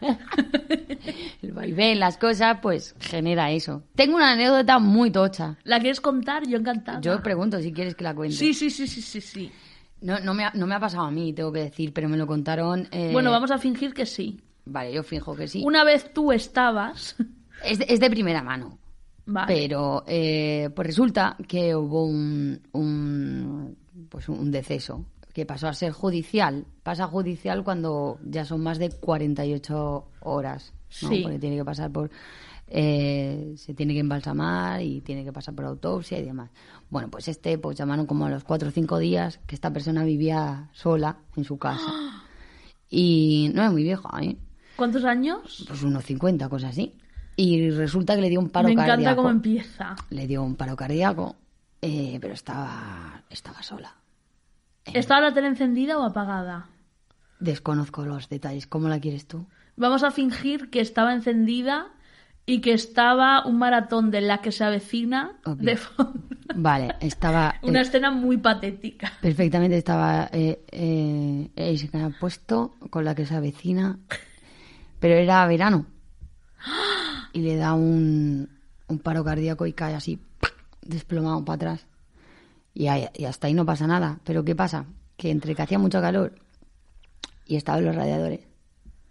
el 1.42 1.52
vaivén, 1.52 1.98
las 1.98 2.16
cosas, 2.18 2.58
pues 2.62 2.94
genera 3.00 3.50
eso. 3.50 3.82
Tengo 3.94 4.16
una 4.16 4.32
anécdota 4.32 4.78
muy 4.78 5.10
tocha. 5.10 5.56
¿La 5.64 5.78
quieres 5.80 6.00
contar? 6.00 6.46
Yo 6.46 6.58
encantada. 6.58 7.00
Yo 7.00 7.22
pregunto 7.22 7.60
si 7.60 7.72
quieres 7.72 7.94
que 7.94 8.04
la 8.04 8.14
cuente. 8.14 8.36
Sí, 8.36 8.54
sí, 8.54 8.70
sí, 8.70 8.86
sí, 8.86 9.02
sí, 9.02 9.20
sí. 9.20 9.52
No, 10.00 10.18
no, 10.20 10.34
me 10.34 10.44
ha, 10.44 10.52
no 10.54 10.66
me 10.66 10.74
ha 10.74 10.80
pasado 10.80 11.04
a 11.04 11.10
mí, 11.10 11.32
tengo 11.32 11.50
que 11.52 11.60
decir, 11.60 11.92
pero 11.92 12.08
me 12.08 12.16
lo 12.16 12.26
contaron. 12.26 12.88
eh, 12.90 13.10
Bueno, 13.12 13.30
vamos 13.30 13.50
a 13.50 13.58
fingir 13.58 13.94
que 13.94 14.06
sí. 14.06 14.40
Vale, 14.66 14.92
yo 14.92 15.02
fijo 15.02 15.34
que 15.34 15.46
sí. 15.48 15.62
Una 15.64 15.84
vez 15.84 16.12
tú 16.12 16.32
estabas. 16.32 17.16
Es, 17.64 17.78
de, 17.78 17.86
es 17.88 18.00
de 18.00 18.10
primera 18.10 18.42
mano. 18.42 18.78
Vale. 19.26 19.46
Pero 19.54 20.04
eh, 20.06 20.70
pues 20.74 20.86
resulta 20.86 21.36
que 21.48 21.74
hubo 21.74 22.04
un, 22.04 22.60
un, 22.72 23.76
pues 24.08 24.28
un 24.28 24.50
deceso 24.50 25.04
que 25.32 25.46
pasó 25.46 25.66
a 25.68 25.72
ser 25.74 25.92
judicial. 25.92 26.66
Pasa 26.82 27.06
judicial 27.06 27.64
cuando 27.64 28.18
ya 28.24 28.44
son 28.44 28.62
más 28.62 28.78
de 28.78 28.90
48 28.90 30.04
horas. 30.20 30.72
¿no? 31.02 31.08
Sí. 31.08 31.20
Porque 31.22 31.38
tiene 31.38 31.56
que 31.56 31.64
pasar 31.64 31.90
por. 31.90 32.10
eh, 32.66 33.54
se 33.56 33.74
tiene 33.74 33.94
que 33.94 34.00
embalsamar 34.00 34.80
y 34.82 35.00
tiene 35.00 35.24
que 35.24 35.32
pasar 35.32 35.54
por 35.54 35.64
autopsia 35.64 36.18
y 36.18 36.24
demás. 36.24 36.50
Bueno, 36.90 37.10
pues 37.10 37.26
este, 37.28 37.58
pues 37.58 37.76
llamaron 37.76 38.06
como 38.06 38.26
a 38.26 38.30
los 38.30 38.44
4 38.44 38.68
o 38.68 38.70
5 38.70 38.98
días 38.98 39.40
que 39.46 39.54
esta 39.54 39.72
persona 39.72 40.04
vivía 40.04 40.70
sola 40.72 41.18
en 41.36 41.44
su 41.44 41.58
casa. 41.58 41.82
Y 42.90 43.50
no 43.54 43.64
es 43.64 43.72
muy 43.72 43.82
vieja, 43.82 44.08
¿eh? 44.22 44.36
¿Cuántos 44.76 45.04
años? 45.04 45.64
Pues 45.66 45.82
unos 45.82 46.04
50, 46.04 46.48
cosas 46.48 46.70
así. 46.70 46.94
Y 47.36 47.70
resulta 47.70 48.14
que 48.14 48.22
le 48.22 48.28
dio 48.28 48.40
un 48.40 48.50
paro 48.50 48.68
Me 48.68 48.72
encanta 48.72 48.92
cardíaco 48.92 49.16
cómo 49.16 49.30
empieza. 49.30 49.96
le 50.10 50.26
dio 50.26 50.42
un 50.42 50.56
paro 50.56 50.76
cardíaco, 50.76 51.36
eh, 51.82 52.18
pero 52.20 52.34
estaba, 52.34 53.22
estaba 53.30 53.62
sola. 53.62 53.94
¿Estaba 54.84 55.20
la 55.20 55.34
tele 55.34 55.48
encendida 55.48 55.98
o 55.98 56.04
apagada? 56.04 56.68
Desconozco 57.40 58.04
los 58.04 58.28
detalles. 58.28 58.66
¿Cómo 58.66 58.88
la 58.88 59.00
quieres 59.00 59.26
tú? 59.26 59.46
Vamos 59.76 60.02
a 60.02 60.10
fingir 60.10 60.70
que 60.70 60.80
estaba 60.80 61.12
encendida 61.12 61.88
y 62.46 62.60
que 62.60 62.72
estaba 62.72 63.44
un 63.46 63.58
maratón 63.58 64.10
de 64.10 64.20
la 64.20 64.38
que 64.38 64.52
se 64.52 64.64
avecina 64.64 65.32
Obvio. 65.44 65.64
de 65.64 65.76
fondo. 65.76 66.20
Vale, 66.54 66.94
estaba... 67.00 67.54
Una 67.62 67.80
eh, 67.80 67.82
escena 67.82 68.10
muy 68.10 68.36
patética. 68.36 69.12
perfectamente 69.20 69.78
estaba 69.78 70.28
eh, 70.32 70.64
eh, 70.70 72.12
puesto 72.20 72.74
con 72.90 73.04
la 73.04 73.14
que 73.14 73.26
se 73.26 73.34
avecina, 73.34 73.98
pero 75.00 75.14
era 75.14 75.46
verano. 75.46 75.86
Y 77.34 77.40
le 77.40 77.56
da 77.56 77.74
un, 77.74 78.48
un 78.88 78.98
paro 79.00 79.22
cardíaco 79.24 79.66
y 79.66 79.72
cae 79.74 79.94
así, 79.94 80.18
desplomado 80.80 81.44
para 81.44 81.56
atrás. 81.56 81.86
Y, 82.72 82.86
ahí- 82.86 83.08
y 83.14 83.26
hasta 83.26 83.48
ahí 83.48 83.54
no 83.54 83.66
pasa 83.66 83.86
nada. 83.86 84.20
Pero 84.24 84.44
¿qué 84.44 84.54
pasa? 84.54 84.86
Que 85.18 85.30
entre 85.30 85.54
que 85.54 85.62
hacía 85.62 85.78
mucho 85.78 86.00
calor 86.00 86.34
y 87.46 87.56
estaban 87.56 87.84
los 87.84 87.94
radiadores, 87.94 88.40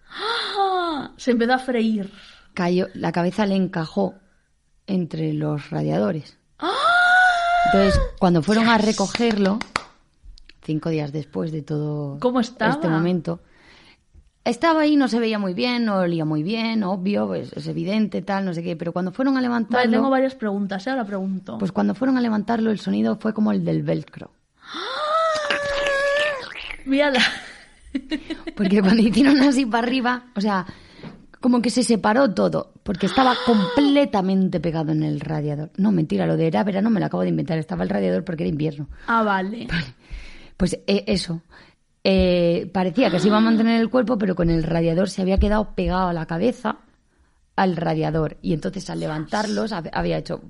¡Ah! 0.10 1.12
Se 1.18 1.32
empezó 1.32 1.54
a 1.54 1.60
freír. 1.60 2.12
cayó, 2.56 2.88
la 2.96 3.12
cabeza 3.12 3.46
le 3.46 3.56
encajó 3.56 4.16
entre 4.88 5.34
los 5.34 5.70
radiadores. 5.70 6.38
Entonces, 7.68 8.00
cuando 8.20 8.42
fueron 8.42 8.68
a 8.70 8.78
recogerlo, 8.78 9.60
cinco 10.64 10.90
días 10.90 11.12
después 11.12 11.52
de 11.52 11.62
todo 11.62 12.18
este 12.76 12.88
momento. 12.90 13.40
Estaba 14.46 14.82
ahí, 14.82 14.98
no 14.98 15.08
se 15.08 15.20
veía 15.20 15.40
muy 15.40 15.54
bien, 15.54 15.86
no 15.86 15.98
olía 15.98 16.26
muy 16.26 16.44
bien, 16.44 16.84
obvio, 16.84 17.28
pues 17.28 17.54
es 17.54 17.66
evidente, 17.68 18.22
tal, 18.22 18.44
no 18.44 18.54
sé 18.54 18.62
qué. 18.62 18.76
Pero 18.76 18.92
cuando 18.92 19.12
fueron 19.14 19.36
a 19.36 19.38
Vale, 19.38 19.48
levantarlo, 19.48 19.92
tengo 19.92 20.10
varias 20.10 20.36
preguntas, 20.36 20.86
¿eh? 20.86 20.90
ahora 20.90 21.06
pregunto. 21.06 21.58
pues 21.58 21.72
cuando 21.72 21.96
fueron 21.96 22.18
a 22.18 22.22
levantarlo, 22.22 22.70
el 22.72 22.80
sonido 22.80 23.16
fue 23.16 23.34
como 23.34 23.54
el 23.54 23.64
del 23.64 23.84
velcro. 23.84 24.32
Mírala. 26.86 27.22
Porque 28.56 28.82
cuando 28.82 29.02
hicieron 29.02 29.40
así 29.42 29.66
para 29.66 29.88
arriba, 29.88 30.26
o 30.36 30.42
sea, 30.42 30.66
como 31.40 31.62
que 31.62 31.70
se 31.70 31.84
separó 31.84 32.34
todo, 32.34 32.72
porque 32.84 33.06
estaba 33.06 33.36
completamente 33.46 34.60
pegado 34.60 34.92
en 34.94 35.04
el 35.04 35.20
radiador. 35.20 35.72
No, 35.78 35.92
mentira, 35.92 36.26
lo 36.26 36.38
de 36.38 36.48
era 36.48 36.64
verano 36.64 36.90
me 36.90 37.00
lo 37.00 37.06
acabo 37.06 37.24
de 37.24 37.30
inventar, 37.30 37.58
estaba 37.58 37.84
el 37.84 37.90
radiador 37.90 38.24
porque 38.24 38.44
era 38.44 38.50
invierno. 38.50 38.88
Ah, 39.08 39.24
vale. 39.24 39.68
Pues 40.58 40.80
eh, 40.88 41.04
eso. 41.08 41.42
Eh, 42.04 42.70
parecía 42.74 43.10
que 43.10 43.20
se 43.20 43.28
iba 43.28 43.38
a 43.38 43.42
mantener 43.42 43.80
el 43.80 43.90
cuerpo, 43.90 44.18
pero 44.18 44.36
con 44.36 44.50
el 44.50 44.64
radiador 44.64 45.10
se 45.10 45.22
había 45.22 45.38
quedado 45.38 45.74
pegado 45.74 46.10
a 46.10 46.14
la 46.14 46.26
cabeza 46.26 46.78
al 47.56 47.76
radiador. 47.78 48.38
Y 48.42 48.54
entonces 48.54 48.90
al 48.90 49.00
levantarlos 49.00 49.72
hab- 49.72 49.90
había 49.94 50.18
hecho... 50.18 50.42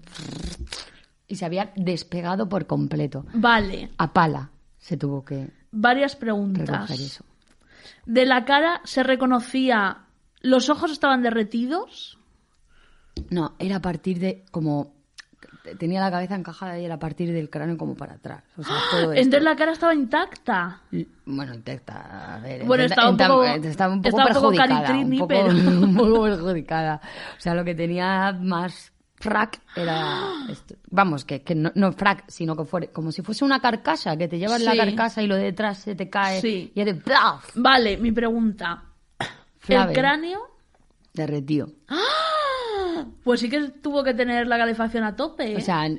Y 1.27 1.36
se 1.36 1.45
había 1.45 1.72
despegado 1.75 2.48
por 2.50 2.65
completo. 2.67 3.25
Vale, 3.33 3.89
A 3.98 4.12
pala 4.13 4.50
se 4.77 4.98
tuvo 4.98 5.24
que 5.24 5.50
varias 5.72 6.15
preguntas. 6.15 6.89
eso. 6.91 7.24
De 8.05 8.25
la 8.25 8.45
cara 8.45 8.81
se 8.83 9.03
reconocía. 9.03 10.00
¿Los 10.41 10.69
ojos 10.69 10.91
estaban 10.91 11.22
derretidos? 11.24 12.19
No, 13.29 13.55
era 13.60 13.77
a 13.77 13.81
partir 13.81 14.19
de 14.19 14.43
como... 14.51 14.93
Tenía 15.79 16.01
la 16.01 16.12
cabeza 16.12 16.36
encajada 16.36 16.77
y 16.77 16.86
era 16.86 16.96
a 16.96 17.00
partir 17.00 17.32
del 17.32 17.50
cráneo 17.50 17.77
como 17.77 17.96
para 17.96 18.15
atrás. 18.15 18.43
O 18.58 18.63
sea, 18.63 18.75
todo 18.91 19.00
esto. 19.13 19.13
Entonces 19.13 19.43
la 19.43 19.55
cara 19.55 19.72
estaba 19.72 19.93
intacta. 19.96 20.82
Bueno, 21.25 21.53
intenta, 21.53 22.36
a 22.36 22.39
ver, 22.39 22.65
Bueno, 22.65 22.84
intenta- 22.84 23.10
estaba 23.10 23.10
un 23.12 23.17
poco- 23.17 23.67
estaba 23.67 23.93
un 23.93 24.01
poco 24.01 24.10
estaba 24.10 24.29
un 24.29 24.34
poco 24.34 24.50
perjudicada, 24.51 24.98
un 24.98 25.17
poco, 25.17 25.27
pero- 25.27 25.48
un 25.86 25.96
poco 25.96 26.24
perjudicada. 26.24 27.01
O 27.38 27.39
sea, 27.39 27.53
lo 27.55 27.63
que 27.63 27.75
tenía 27.75 28.34
más 28.34 28.91
frac 29.15 29.62
era 29.77 30.20
esto. 30.50 30.75
Vamos, 30.91 31.24
que, 31.24 31.43
que 31.43 31.55
no, 31.55 31.72
no 31.75 31.93
frac, 31.93 32.25
sino 32.27 32.58
que 32.58 32.65
fuera 32.65 32.88
como 32.88 33.13
si 33.13 33.22
fuese 33.22 33.46
una 33.46 33.62
carcasa, 33.62 34.17
que 34.17 34.27
te 34.27 34.38
llevas 34.38 34.60
la 34.62 34.75
carcasa 34.75 35.22
y 35.24 35.27
lo 35.27 35.36
de 35.38 35.43
detrás 35.43 35.77
se 35.77 35.96
te 35.96 36.10
cae 36.10 36.41
Sí. 36.41 36.74
y 36.75 36.82
eres 36.82 37.01
¡plaf! 37.01 37.51
Vale, 37.55 37.96
mi 37.96 38.12
pregunta. 38.12 38.84
¿El 39.65 39.93
cráneo? 39.93 40.41
derretido. 41.13 41.70
Pues 43.23 43.39
sí 43.39 43.50
que 43.50 43.69
tuvo 43.69 44.03
que 44.03 44.13
tener 44.13 44.47
la 44.47 44.57
calefacción 44.57 45.03
a 45.03 45.15
tope. 45.15 45.53
¿eh? 45.53 45.57
O 45.57 45.62
sea, 45.62 45.89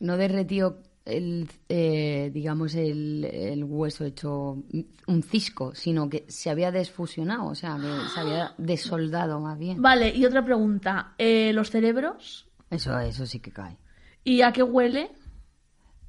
no 0.00 0.16
derretido 0.16 0.78
el, 1.04 1.48
eh, 1.68 2.30
digamos, 2.32 2.74
el, 2.74 3.24
el 3.24 3.64
hueso 3.64 4.04
hecho 4.04 4.62
un 5.06 5.22
cisco, 5.22 5.74
sino 5.74 6.08
que 6.08 6.24
se 6.28 6.50
había 6.50 6.70
desfusionado, 6.70 7.46
o 7.46 7.54
sea, 7.54 7.76
que 7.76 8.08
se 8.14 8.20
había 8.20 8.54
desoldado 8.58 9.40
más 9.40 9.58
bien. 9.58 9.82
Vale, 9.82 10.14
y 10.14 10.24
otra 10.24 10.44
pregunta. 10.44 11.14
Eh, 11.18 11.52
¿Los 11.52 11.70
cerebros? 11.70 12.48
Eso, 12.70 12.98
eso 12.98 13.26
sí 13.26 13.40
que 13.40 13.50
cae. 13.50 13.76
¿Y 14.24 14.42
a 14.42 14.52
qué 14.52 14.62
huele? 14.62 15.10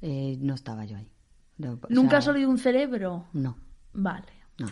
Eh, 0.00 0.36
no 0.40 0.54
estaba 0.54 0.84
yo 0.84 0.96
ahí. 0.96 1.10
No, 1.58 1.72
o 1.72 1.78
¿Nunca 1.88 2.10
sea, 2.10 2.18
has 2.18 2.28
olido 2.28 2.50
un 2.50 2.58
cerebro? 2.58 3.26
No, 3.32 3.56
Vale. 3.92 4.26
no. 4.58 4.66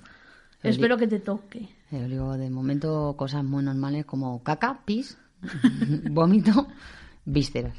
Espero 0.62 0.97
que 0.97 1.09
te 1.09 1.19
toque. 1.19 1.69
Eh, 1.90 2.09
de 2.09 2.50
momento 2.50 3.14
cosas 3.16 3.42
muy 3.42 3.64
normales 3.64 4.04
como 4.04 4.42
caca, 4.45 4.83
pis, 4.85 5.19
vómito, 6.11 6.69
vísceras. 7.25 7.77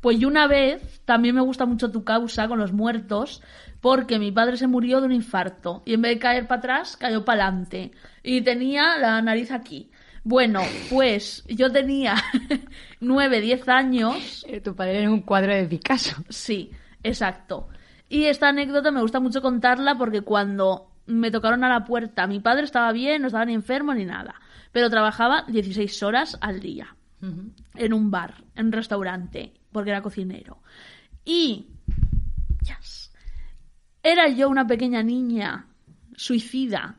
Pues 0.00 0.18
yo 0.18 0.28
una 0.28 0.46
vez, 0.46 1.00
también 1.04 1.34
me 1.34 1.40
gusta 1.40 1.66
mucho 1.66 1.90
tu 1.90 2.04
causa 2.04 2.46
con 2.48 2.58
los 2.58 2.72
muertos, 2.72 3.42
porque 3.80 4.18
mi 4.18 4.30
padre 4.32 4.56
se 4.56 4.66
murió 4.66 5.00
de 5.00 5.06
un 5.06 5.12
infarto 5.12 5.82
y 5.84 5.94
en 5.94 6.02
vez 6.02 6.14
de 6.14 6.18
caer 6.20 6.46
para 6.46 6.58
atrás, 6.58 6.96
cayó 6.96 7.24
para 7.24 7.46
adelante 7.46 7.92
y 8.22 8.40
tenía 8.42 8.98
la 8.98 9.20
nariz 9.22 9.50
aquí. 9.50 9.90
Bueno, 10.22 10.60
pues 10.90 11.44
yo 11.48 11.70
tenía 11.70 12.16
9, 13.00 13.40
10 13.40 13.68
años 13.68 14.44
Eh, 14.48 14.60
tu 14.60 14.74
padre 14.74 15.02
era 15.02 15.10
un 15.10 15.22
cuadro 15.22 15.54
de 15.54 15.66
Picasso. 15.66 16.16
Sí, 16.28 16.72
exacto. 17.02 17.68
Y 18.08 18.24
esta 18.24 18.48
anécdota 18.48 18.90
me 18.90 19.00
gusta 19.00 19.20
mucho 19.20 19.40
contarla 19.40 19.96
porque 19.96 20.22
cuando 20.22 20.90
me 21.06 21.30
tocaron 21.30 21.62
a 21.64 21.68
la 21.68 21.84
puerta, 21.84 22.26
mi 22.26 22.40
padre 22.40 22.64
estaba 22.64 22.92
bien, 22.92 23.22
no 23.22 23.28
estaba 23.28 23.44
ni 23.44 23.54
enfermo 23.54 23.94
ni 23.94 24.04
nada, 24.04 24.34
pero 24.76 24.90
trabajaba 24.90 25.46
16 25.48 26.02
horas 26.02 26.36
al 26.42 26.60
día 26.60 26.94
en 27.76 27.94
un 27.94 28.10
bar, 28.10 28.44
en 28.54 28.66
un 28.66 28.72
restaurante, 28.72 29.54
porque 29.72 29.88
era 29.88 30.02
cocinero. 30.02 30.58
Y 31.24 31.68
yes, 32.60 33.10
era 34.02 34.28
yo 34.28 34.50
una 34.50 34.66
pequeña 34.66 35.02
niña 35.02 35.64
suicida 36.14 36.96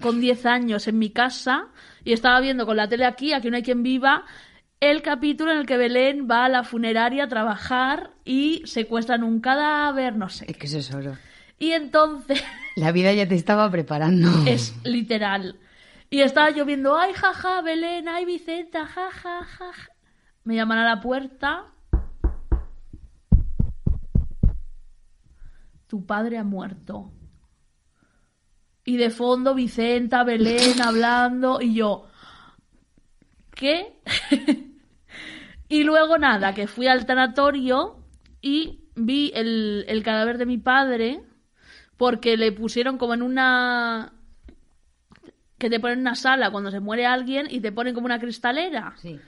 con 0.00 0.22
10 0.22 0.46
años 0.46 0.88
en 0.88 0.98
mi 0.98 1.10
casa 1.10 1.66
y 2.02 2.14
estaba 2.14 2.40
viendo 2.40 2.64
con 2.64 2.78
la 2.78 2.88
tele 2.88 3.04
aquí, 3.04 3.34
aquí 3.34 3.50
no 3.50 3.56
hay 3.56 3.62
quien 3.62 3.82
viva, 3.82 4.24
el 4.80 5.02
capítulo 5.02 5.52
en 5.52 5.58
el 5.58 5.66
que 5.66 5.76
Belén 5.76 6.26
va 6.30 6.46
a 6.46 6.48
la 6.48 6.64
funeraria 6.64 7.24
a 7.24 7.28
trabajar 7.28 8.12
y 8.24 8.62
secuestran 8.64 9.22
un 9.22 9.40
cadáver, 9.40 10.16
no 10.16 10.30
sé. 10.30 10.46
Es 10.48 10.56
que 10.56 10.66
eso 10.66 10.78
es 10.78 10.94
oro. 10.94 11.18
Y 11.58 11.72
entonces 11.72 12.42
La 12.74 12.90
vida 12.90 13.12
ya 13.12 13.28
te 13.28 13.34
estaba 13.34 13.70
preparando. 13.70 14.30
es 14.46 14.74
literal. 14.82 15.56
Y 16.10 16.22
estaba 16.22 16.50
yo 16.50 16.64
viendo, 16.64 16.96
ay, 16.96 17.12
jaja, 17.12 17.60
Belén, 17.60 18.08
ay, 18.08 18.24
Vicenta, 18.24 18.86
jaja, 18.86 19.44
jaja. 19.44 19.92
Me 20.44 20.54
llaman 20.54 20.78
a 20.78 20.84
la 20.84 21.00
puerta. 21.00 21.66
Tu 25.86 26.06
padre 26.06 26.38
ha 26.38 26.44
muerto. 26.44 27.12
Y 28.84 28.96
de 28.96 29.10
fondo 29.10 29.54
Vicenta, 29.54 30.24
Belén 30.24 30.80
hablando 30.80 31.60
y 31.60 31.74
yo, 31.74 32.06
¿qué? 33.54 34.00
y 35.68 35.84
luego 35.84 36.16
nada, 36.16 36.54
que 36.54 36.66
fui 36.66 36.86
al 36.86 37.04
tanatorio 37.04 37.98
y 38.40 38.88
vi 38.94 39.30
el, 39.34 39.84
el 39.88 40.02
cadáver 40.02 40.38
de 40.38 40.46
mi 40.46 40.56
padre 40.56 41.22
porque 41.98 42.38
le 42.38 42.52
pusieron 42.52 42.96
como 42.96 43.12
en 43.12 43.20
una 43.20 44.17
que 45.58 45.68
te 45.68 45.80
ponen 45.80 45.98
en 45.98 46.02
una 46.02 46.14
sala 46.14 46.50
cuando 46.50 46.70
se 46.70 46.80
muere 46.80 47.06
alguien 47.06 47.46
y 47.50 47.60
te 47.60 47.72
ponen 47.72 47.94
como 47.94 48.06
una 48.06 48.18
cristalera. 48.18 48.94
Sí. 48.96 49.18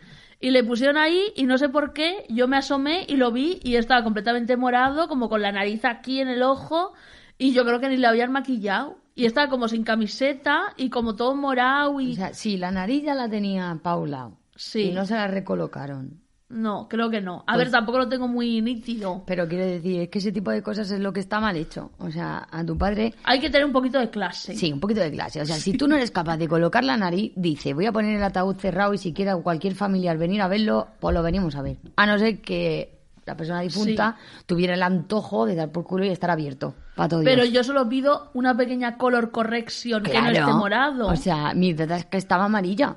Y 0.41 0.51
le 0.51 0.65
pusieron 0.65 0.97
ahí 0.97 1.33
y 1.37 1.45
no 1.45 1.59
sé 1.59 1.69
por 1.69 1.93
qué, 1.93 2.25
yo 2.31 2.49
me 2.49 2.57
asomé 2.57 3.05
y 3.07 3.17
lo 3.17 3.31
vi 3.31 3.61
y 3.63 3.77
estaba 3.77 4.03
completamente 4.03 4.57
morado, 4.57 5.07
como 5.07 5.29
con 5.29 5.43
la 5.43 5.53
nariz 5.53 5.85
aquí 5.85 6.21
en 6.21 6.29
el 6.29 6.43
ojo 6.43 6.95
y 7.37 7.53
yo 7.53 7.65
creo 7.65 7.81
que 7.81 7.89
ni 7.89 7.99
le 7.99 8.07
habían 8.07 8.33
maquillado. 8.33 8.99
Y 9.15 9.27
estaba 9.27 9.51
como 9.51 9.69
sin 9.69 9.85
camiseta 9.85 10.73
y 10.77 10.89
como 10.89 11.15
todo 11.15 11.35
morado 11.35 12.01
y... 12.01 12.13
O 12.13 12.15
sea, 12.15 12.33
sí, 12.33 12.57
la 12.57 12.71
nariz 12.71 13.05
ya 13.05 13.15
la 13.15 13.29
tenía 13.29 13.79
Paula. 13.83 14.31
Sí. 14.57 14.85
Y 14.85 14.93
no 14.93 15.05
se 15.05 15.15
la 15.15 15.27
recolocaron. 15.27 16.23
No, 16.51 16.89
creo 16.89 17.09
que 17.11 17.21
no. 17.21 17.45
A 17.47 17.55
Pues- 17.55 17.59
ver, 17.59 17.71
tampoco 17.71 17.99
lo 17.99 18.09
tengo 18.09 18.27
muy 18.27 18.61
nítido. 18.61 19.23
Pero 19.25 19.47
quiero 19.49 19.65
decir, 19.65 20.01
es 20.01 20.09
que 20.09 20.19
ese 20.19 20.33
tipo 20.33 20.51
de 20.51 20.63
cosas 20.63 20.91
es 20.91 20.99
lo 20.99 21.13
que 21.13 21.21
está 21.21 21.39
mal 21.39 21.57
hecho. 21.57 21.93
O 21.99 22.11
sea, 22.11 22.47
a 22.51 22.65
tu 22.65 22.77
padre 22.77 23.15
Hay 23.25 23.39
que 23.39 23.51
tener 23.51 23.65
un 23.65 23.73
poquito 23.73 23.99
de 24.01 24.11
clase. 24.11 24.55
Sí, 24.57 24.73
un 24.73 24.81
poquito 24.81 25.01
de 25.01 25.13
clase. 25.13 25.41
O 25.41 25.47
sea, 25.47 25.57
si 25.57 25.75
tú 25.77 25.87
no 25.87 25.95
eres 25.97 26.11
capaz 26.11 26.37
de 26.39 26.49
colocar 26.49 26.83
la 26.83 26.97
nariz, 26.97 27.33
dice, 27.37 27.73
voy 27.73 27.87
a 27.87 27.93
poner 27.93 28.17
el 28.17 28.23
ataúd 28.23 28.57
cerrado 28.57 28.93
y 28.95 28.99
si 28.99 29.13
quiera 29.13 29.37
cualquier 29.37 29.75
familiar 29.77 30.19
venir 30.19 30.43
a 30.43 30.49
verlo, 30.49 30.89
pues 30.99 31.15
lo 31.15 31.23
venimos 31.23 31.55
a 31.55 31.63
ver. 31.63 31.77
A 31.97 32.05
no 32.07 32.19
ser 32.19 32.41
que 32.41 32.99
la 33.27 33.37
persona 33.37 33.61
difunta 33.61 34.17
tuviera 34.47 34.75
el 34.75 34.83
antojo 34.83 35.47
de 35.47 35.55
dar 35.55 35.71
por 35.71 35.85
culo 35.85 36.05
y 36.05 36.09
estar 36.09 36.31
abierto. 36.33 36.75
Para 36.97 37.09
todo 37.11 37.23
Pero 37.23 37.43
Dios. 37.43 37.55
yo 37.55 37.63
solo 37.63 37.89
pido 37.89 38.31
una 38.35 38.57
pequeña 38.57 38.97
color 38.97 39.31
correction 39.31 40.03
que 40.03 40.15
no 40.15 40.31
Claro. 40.31 40.39
esté 40.49 40.53
morado. 40.53 41.07
O 41.07 41.15
sea, 41.17 41.55
mi 41.55 41.73
verdad 41.75 41.99
es 41.99 42.07
que 42.07 42.17
estaba 42.19 42.47
amarilla. 42.47 42.97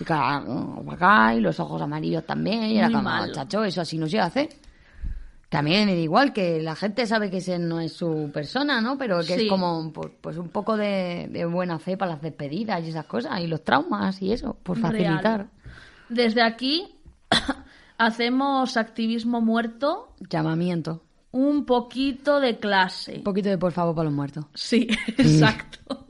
Y 0.00 0.04
claro, 0.04 0.84
acá, 0.90 1.34
y 1.34 1.40
los 1.40 1.58
ojos 1.60 1.80
amarillos 1.82 2.24
también. 2.24 2.62
Y 2.64 2.78
era 2.78 2.90
como, 2.90 3.10
chacho, 3.32 3.64
eso 3.64 3.80
así 3.80 3.98
no 3.98 4.06
se 4.06 4.20
hace. 4.20 4.48
También 5.48 5.88
da 5.88 5.94
igual 5.94 6.32
que 6.34 6.60
la 6.60 6.76
gente 6.76 7.06
sabe 7.06 7.30
que 7.30 7.38
ese 7.38 7.58
no 7.58 7.80
es 7.80 7.94
su 7.94 8.30
persona, 8.34 8.80
¿no? 8.82 8.98
Pero 8.98 9.18
que 9.20 9.34
Sí. 9.36 9.42
es 9.44 9.48
como 9.48 9.90
pues, 9.92 10.10
pues 10.20 10.36
un 10.36 10.50
poco 10.50 10.76
de, 10.76 11.26
de 11.30 11.46
buena 11.46 11.78
fe 11.78 11.96
para 11.96 12.12
las 12.12 12.20
despedidas 12.22 12.84
y 12.84 12.90
esas 12.90 13.06
cosas, 13.06 13.40
y 13.40 13.46
los 13.46 13.64
traumas 13.64 14.20
y 14.20 14.30
eso, 14.32 14.58
por 14.62 14.78
facilitar. 14.78 15.22
Real. 15.22 15.50
Desde 16.10 16.42
aquí 16.42 16.94
hacemos 17.98 18.76
activismo 18.76 19.40
muerto, 19.40 20.14
Llamamiento. 20.28 21.02
un 21.30 21.64
poquito 21.64 22.40
de 22.40 22.58
clase. 22.58 23.14
Un 23.16 23.22
poquito 23.24 23.48
de 23.48 23.56
por 23.58 23.72
favor 23.72 23.94
para 23.94 24.04
los 24.04 24.14
muertos. 24.14 24.44
Sí, 24.54 24.86
exacto. 25.16 26.06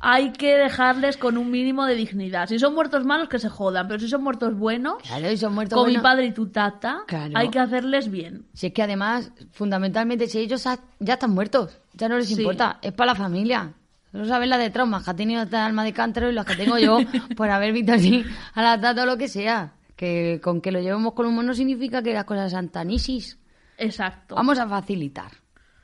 Hay 0.00 0.30
que 0.32 0.56
dejarles 0.56 1.16
con 1.16 1.36
un 1.38 1.50
mínimo 1.50 1.84
de 1.84 1.94
dignidad. 1.96 2.48
Si 2.48 2.58
son 2.58 2.74
muertos 2.74 3.04
malos, 3.04 3.28
que 3.28 3.38
se 3.38 3.48
jodan, 3.48 3.88
pero 3.88 3.98
si 3.98 4.08
son 4.08 4.22
muertos 4.22 4.54
buenos, 4.56 5.02
Claro, 5.02 5.30
y 5.30 5.36
son 5.36 5.54
muertos 5.54 5.78
con 5.78 5.88
mi 5.92 5.98
padre 5.98 6.26
y 6.26 6.32
tu 6.32 6.48
tata, 6.50 7.00
Claro. 7.06 7.32
hay 7.34 7.48
que 7.50 7.58
hacerles 7.58 8.10
bien. 8.10 8.46
Si 8.54 8.68
es 8.68 8.72
que 8.72 8.82
además, 8.82 9.32
fundamentalmente, 9.50 10.28
si 10.28 10.38
ellos 10.38 10.62
ya 11.00 11.14
están 11.14 11.30
muertos, 11.32 11.76
ya 11.94 12.08
no 12.08 12.16
les 12.16 12.28
Sí. 12.28 12.34
importa, 12.40 12.78
es 12.80 12.92
para 12.92 13.12
la 13.12 13.14
familia. 13.16 13.72
No 14.12 14.24
saben 14.24 14.48
la 14.50 14.56
de 14.58 14.70
traumas 14.70 15.04
que 15.04 15.10
ha 15.10 15.16
tenido 15.16 15.42
esta 15.42 15.66
alma 15.66 15.84
de 15.84 15.92
cántaro 15.92 16.30
y 16.30 16.32
las 16.32 16.46
que 16.46 16.54
tengo 16.56 16.78
yo 16.78 16.98
por 17.36 17.50
haber 17.50 17.72
visto 17.72 17.92
así 17.92 18.24
a 18.54 18.62
la 18.62 18.80
tata 18.80 19.02
o 19.02 19.06
lo 19.06 19.16
que 19.18 19.28
sea. 19.28 19.74
Que 19.96 20.40
con 20.42 20.60
que 20.60 20.70
lo 20.70 20.80
llevemos 20.80 21.12
con 21.14 21.26
humor 21.26 21.44
no 21.44 21.54
significa 21.54 22.02
que 22.02 22.14
las 22.14 22.24
cosas 22.24 22.52
sean 22.52 22.68
tan 22.68 22.88
isis. 22.90 23.38
Exacto. 23.76 24.36
Vamos 24.36 24.58
a 24.58 24.68
facilitar. 24.68 25.32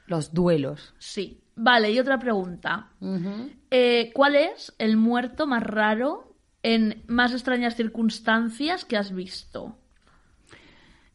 los 0.07 0.33
duelos. 0.35 0.94
Sí. 0.98 1.40
Vale, 1.57 1.90
y 1.93 1.99
otra 1.99 2.19
pregunta. 2.19 2.88
Eh, 3.71 4.11
¿Cuál 4.14 4.35
es 4.37 4.73
el 4.79 4.97
muerto 4.97 5.47
más 5.47 5.62
raro 5.62 6.35
en 6.62 7.03
más 7.07 7.33
extrañas 7.33 7.77
circunstancias 7.77 8.85
que 8.85 8.97
has 8.97 9.12
visto? 9.14 9.77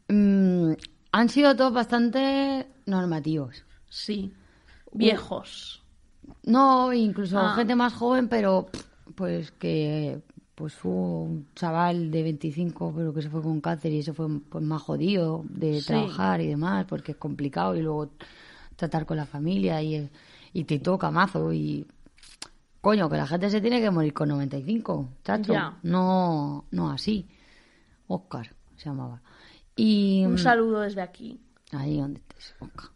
Mm, 0.08 0.73
han 1.12 1.30
sido 1.30 1.56
todos 1.56 1.73
bastante 1.73 2.67
normativos. 2.86 3.63
Sí. 3.89 4.34
Viejos. 4.93 5.84
No, 6.43 6.93
incluso 6.93 7.38
Ah. 7.38 7.54
gente 7.56 7.75
más 7.75 7.93
joven, 7.93 8.28
pero 8.28 8.69
pues 9.15 9.52
que 9.52 10.21
pues 10.56 10.73
fue 10.73 10.91
un 10.91 11.47
chaval 11.56 12.12
de 12.12 12.21
25 12.21 12.93
pero 12.93 13.13
que 13.13 13.21
se 13.21 13.30
fue 13.30 13.41
con 13.41 13.62
cáncer 13.62 13.93
y 13.93 13.99
eso 13.99 14.13
fue 14.13 14.28
pues, 14.49 14.62
más 14.63 14.82
jodido 14.82 15.45
de 15.49 15.80
Sí. 15.80 15.88
trabajar 15.88 16.41
y 16.41 16.47
demás 16.47 16.86
porque 16.88 17.13
es 17.13 17.17
complicado 17.17 17.75
y 17.78 17.82
luego 17.82 18.10
tratar 18.75 19.06
con 19.06 19.15
la 19.17 19.25
familia 19.25 19.82
y, 19.82 20.10
y 20.53 20.63
te 20.65 20.79
toca 20.79 21.12
mazo 21.12 21.51
y 21.53 21.85
coño 22.81 23.09
que 23.09 23.17
la 23.17 23.27
gente 23.27 23.49
se 23.49 23.62
tiene 23.62 23.81
que 23.81 23.91
morir 23.91 24.13
con 24.13 24.29
95 24.29 25.09
chacho 25.23 25.53
Ya. 25.53 25.77
no 25.83 26.65
no 26.71 26.89
así 26.91 27.27
Oscar 28.07 28.53
se 28.77 28.85
llamaba 28.89 29.21
y 29.75 30.25
Un 30.25 30.38
saludo 30.38 30.81
desde 30.81 31.01
aquí. 31.01 31.39
Ahí 31.71 31.99
donde 32.01 32.19
estés, 32.19 32.53
Oscar. 32.59 32.89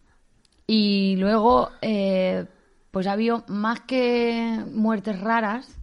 Y 0.68 1.16
luego, 1.16 1.70
eh, 1.82 2.46
pues 2.92 3.08
ha 3.08 3.14
habido 3.14 3.46
más 3.48 3.80
que 3.82 4.62
muertes 4.74 5.18
raras, 5.22 5.78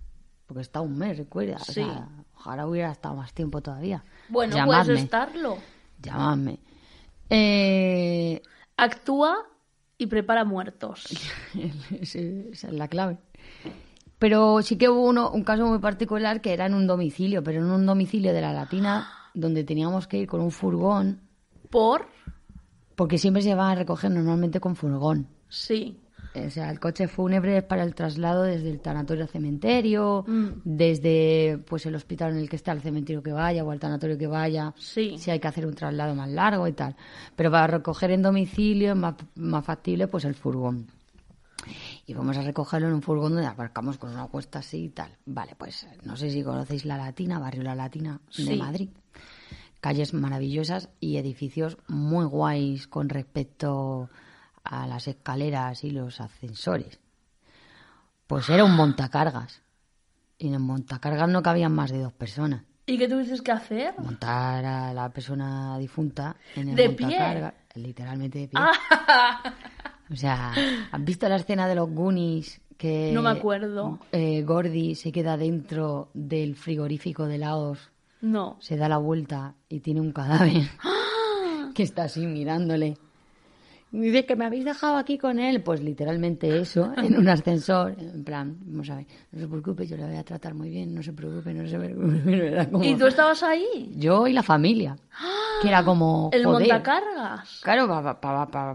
porque 0.47 0.61
está 0.61 0.83
un 0.83 0.99
mes, 0.99 1.17
recuerda. 1.17 1.57
O 1.57 1.65
sea, 1.73 2.07
ojalá 2.37 2.67
hubiera 2.67 2.91
estado 2.93 3.15
más 3.15 3.33
tiempo 3.33 3.63
todavía. 3.63 4.05
Bueno, 4.29 4.57
Llamadme, 4.57 4.85
puedes 4.85 5.03
estarlo. 5.05 5.57
Llamadme. 6.03 6.59
Eh, 7.31 8.43
Actúa 8.77 9.47
y 10.01 10.07
prepara 10.07 10.45
muertos. 10.45 11.07
esa 12.01 12.19
es 12.19 12.73
la 12.73 12.89
clave. 12.89 13.19
Pero 14.19 14.61
sí 14.63 14.77
que 14.77 14.89
hubo 14.89 15.09
uno, 15.09 15.31
un 15.31 15.45
caso 15.45 15.67
muy 15.67 15.79
particular 15.79 16.41
que 16.41 16.53
era 16.53 16.67
en 16.67 16.75
un 16.75 16.87
domicilio, 16.87 17.43
pero 17.43 17.61
en 17.61 17.71
un 17.71 17.87
domicilio 17.87 18.33
de 18.33 18.41
la 18.41 18.53
Latina, 18.53 19.09
donde 19.35 19.65
teníamos 19.65 20.07
que 20.07 20.19
ir 20.19 20.27
con 20.27 20.41
un 20.41 20.51
furgón, 20.51 21.21
¿Por? 21.71 22.07
porque 22.97 23.17
siempre 23.17 23.43
se 23.43 23.55
van 23.55 23.71
a 23.71 23.75
recoger 23.77 24.11
normalmente 24.11 24.61
con 24.61 24.77
furgón. 24.77 25.27
Sí. 25.49 26.00
O 26.33 26.49
sea, 26.51 26.71
el 26.71 26.79
coche 26.79 27.09
fúnebre 27.09 27.57
es 27.59 27.65
para 27.65 27.83
el 27.83 27.95
traslado 27.95 28.45
desde 28.45 28.71
el 28.71 28.81
tanatorio 28.81 29.25
al 29.25 29.29
cementerio, 29.29 30.25
Mm. 30.29 30.49
desde 30.65 31.59
pues 31.67 31.87
el 31.87 31.95
hospital 31.97 32.33
en 32.33 32.39
el 32.39 32.49
que 32.49 32.55
está 32.57 32.71
el 32.71 32.81
cementerio 32.81 33.21
que 33.23 33.33
vaya 33.33 33.65
o 33.65 33.71
al 33.73 33.81
tanatorio 33.81 34.17
que 34.17 34.29
vaya, 34.29 34.73
Sí. 34.79 35.17
si 35.19 35.31
hay 35.33 35.41
que 35.41 35.49
hacer 35.49 35.67
un 35.67 35.75
traslado 35.75 36.15
más 36.15 36.29
largo 36.31 36.69
y 36.69 36.73
tal. 36.73 36.95
Pero 37.35 37.51
para 37.51 37.67
recoger 37.67 38.13
en 38.13 38.23
domicilio 38.23 38.91
es 38.93 38.97
más, 38.97 39.15
más 39.35 39.65
factible 39.65 40.07
pues 40.07 40.25
el 40.25 40.35
furgón. 40.35 40.87
Y 42.07 42.15
vamos 42.15 42.37
a 42.39 42.43
recogerlo 42.43 42.87
en 42.89 42.95
un 42.95 43.03
furgón 43.03 43.33
donde 43.35 43.47
aparcamos 43.49 43.99
con 43.99 44.11
una 44.11 44.27
cuesta 44.29 44.61
así 44.61 44.85
y 44.85 44.89
tal. 44.91 45.11
Vale, 45.27 45.55
pues 45.59 45.87
no 46.05 46.17
sé 46.17 46.31
si 46.31 46.43
conocéis 46.45 46.85
La 46.85 46.97
Latina, 46.97 47.39
barrio 47.41 47.63
La 47.65 47.75
Latina 47.75 48.21
de 48.37 48.45
Sí. 48.45 48.57
Madrid. 48.57 48.89
Calles 49.81 50.15
maravillosas 50.15 50.91
y 51.01 51.17
edificios 51.17 51.77
muy 51.89 52.25
guays 52.25 52.87
con 52.87 53.09
respecto 53.09 54.09
a 54.71 54.87
las 54.87 55.09
escaleras 55.09 55.85
y 55.85 55.91
los 55.91 56.21
ascensores. 56.21 56.99
Pues 58.27 58.49
era 58.49 58.65
un 58.65 58.75
montacargas. 58.77 59.63
Y 60.39 60.49
en 60.49 60.55
el 60.55 60.61
montacargas 60.61 61.29
no 61.29 61.43
cabían 61.43 61.73
más 61.75 61.91
de 61.91 61.99
dos 62.01 62.13
personas. 62.13 62.63
¿Y 62.87 62.97
qué 62.99 63.09
tuviste 63.09 63.39
que 63.43 63.53
hacer? 63.53 63.95
Montar 63.99 64.65
a 64.65 64.95
la 64.95 65.11
persona 65.11 65.77
difunta 65.79 66.37
en 66.57 66.71
el 66.71 66.77
¿De 66.77 66.89
pie? 66.91 67.07
montacargas, 67.07 67.55
literalmente 67.75 68.39
de 68.39 68.49
pie. 68.49 68.61
Ah, 68.61 69.55
O 70.13 70.17
sea, 70.17 70.53
¿has 70.91 71.05
visto 71.05 71.29
la 71.29 71.37
escena 71.37 71.69
de 71.69 71.75
los 71.77 71.89
Goonies? 71.91 72.61
Que, 72.77 73.13
No 73.13 73.23
me 73.23 73.31
acuerdo. 73.31 73.99
eh, 74.11 74.43
Gordy 74.43 74.95
se 74.95 75.13
queda 75.13 75.37
dentro 75.37 76.11
del 76.15 76.57
frigorífico 76.57 77.27
de 77.27 77.37
Laos, 77.39 77.91
no. 78.23 78.57
se 78.61 78.77
da 78.79 78.89
la 78.89 78.97
vuelta 78.97 79.55
y 79.69 79.81
tiene 79.81 80.01
un 80.01 80.13
cadáver 80.13 80.63
que 81.75 81.83
está 81.83 82.05
así 82.05 82.27
mirándole. 82.27 82.97
Dice 83.93 84.25
que 84.25 84.37
me 84.37 84.45
habéis 84.45 84.65
dejado 84.65 84.97
aquí 84.97 85.19
con 85.19 85.39
él. 85.41 85.63
Pues 85.63 85.83
literalmente 85.83 86.61
eso, 86.61 86.93
en 86.97 87.17
un 87.19 87.29
ascensor. 87.29 87.97
En 87.99 88.23
plan, 88.25 88.57
vamos 88.63 88.89
a 88.91 88.97
ver, 88.97 89.07
no 89.33 89.41
se 89.41 89.49
preocupe, 89.49 89.87
yo 89.87 89.97
le 89.97 90.05
voy 90.07 90.17
a 90.17 90.23
tratar 90.25 90.55
muy 90.55 90.71
bien, 90.71 90.95
no 90.95 91.03
se 91.03 91.13
preocupe, 91.13 91.53
no 91.53 91.69
se 91.69 91.77
preocupe. 91.79 92.69
Como- 92.73 92.85
¿Y 92.85 92.95
tú 92.95 93.07
estabas 93.07 93.43
ahí? 93.43 93.93
Yo 93.97 94.27
y 94.29 94.33
la 94.33 94.43
familia. 94.45 94.97
Que 95.61 95.69
era 95.69 95.85
como. 95.85 96.31
El 96.33 96.45
joder. 96.45 96.69
montacargas. 96.69 97.61
Claro, 97.63 97.87
para, 97.87 98.21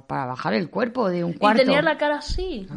para 0.05 0.25
bajar 0.27 0.53
el 0.53 0.69
cuerpo 0.69 1.09
de 1.09 1.23
un 1.23 1.33
cuarto. 1.33 1.61
Y 1.61 1.65
tenías 1.65 1.83
la 1.83 1.97
cara 1.97 2.17
así. 2.17 2.67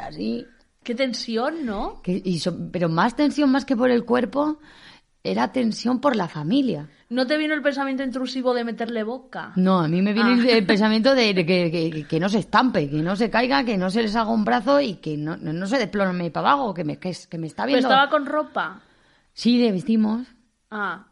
Así. 0.00 0.44
Qué 0.82 0.94
tensión, 0.94 1.64
¿no? 1.66 2.00
Que- 2.02 2.20
y 2.24 2.38
so- 2.38 2.56
pero 2.72 2.88
más 2.88 3.14
tensión 3.16 3.50
más 3.52 3.64
que 3.64 3.76
por 3.76 3.90
el 3.90 4.04
cuerpo, 4.04 4.58
era 5.22 5.52
tensión 5.52 6.00
por 6.00 6.16
la 6.16 6.28
familia. 6.28 6.88
¿No 7.08 7.24
te 7.26 7.36
vino 7.36 7.54
el 7.54 7.62
pensamiento 7.62 8.02
intrusivo 8.02 8.52
de 8.52 8.64
meterle 8.64 9.04
boca? 9.04 9.52
No, 9.54 9.78
a 9.80 9.86
mí 9.86 10.02
me 10.02 10.12
viene 10.12 10.30
Ah. 10.32 10.56
el, 10.56 10.66
pensamiento 10.66 11.14
de, 11.14 11.34
de 11.34 11.46
que, 11.46 11.70
que- 11.70 12.04
que 12.08 12.18
no 12.20 12.28
se 12.28 12.40
estampe, 12.40 12.90
que 12.90 12.96
no 13.02 13.14
se 13.14 13.30
caiga, 13.30 13.64
que 13.64 13.76
no 13.78 13.90
se 13.90 14.02
les 14.02 14.16
haga 14.16 14.30
un 14.30 14.44
brazo 14.44 14.80
y 14.80 14.94
que 14.96 15.16
no, 15.16 15.36
no, 15.36 15.52
no 15.52 15.66
se 15.68 15.78
desplome 15.78 16.30
para 16.32 16.50
abajo, 16.52 16.74
que 16.74 16.82
me, 16.84 16.98
que, 16.98 17.16
que 17.30 17.38
me 17.38 17.46
está 17.46 17.62
Pero 17.64 17.76
viendo. 17.76 17.88
estaba 17.88 18.10
con 18.10 18.26
ropa. 18.26 18.80
Sí, 19.32 19.58
le 19.58 19.70
vestimos 19.70 20.26
Ah, 20.70 21.06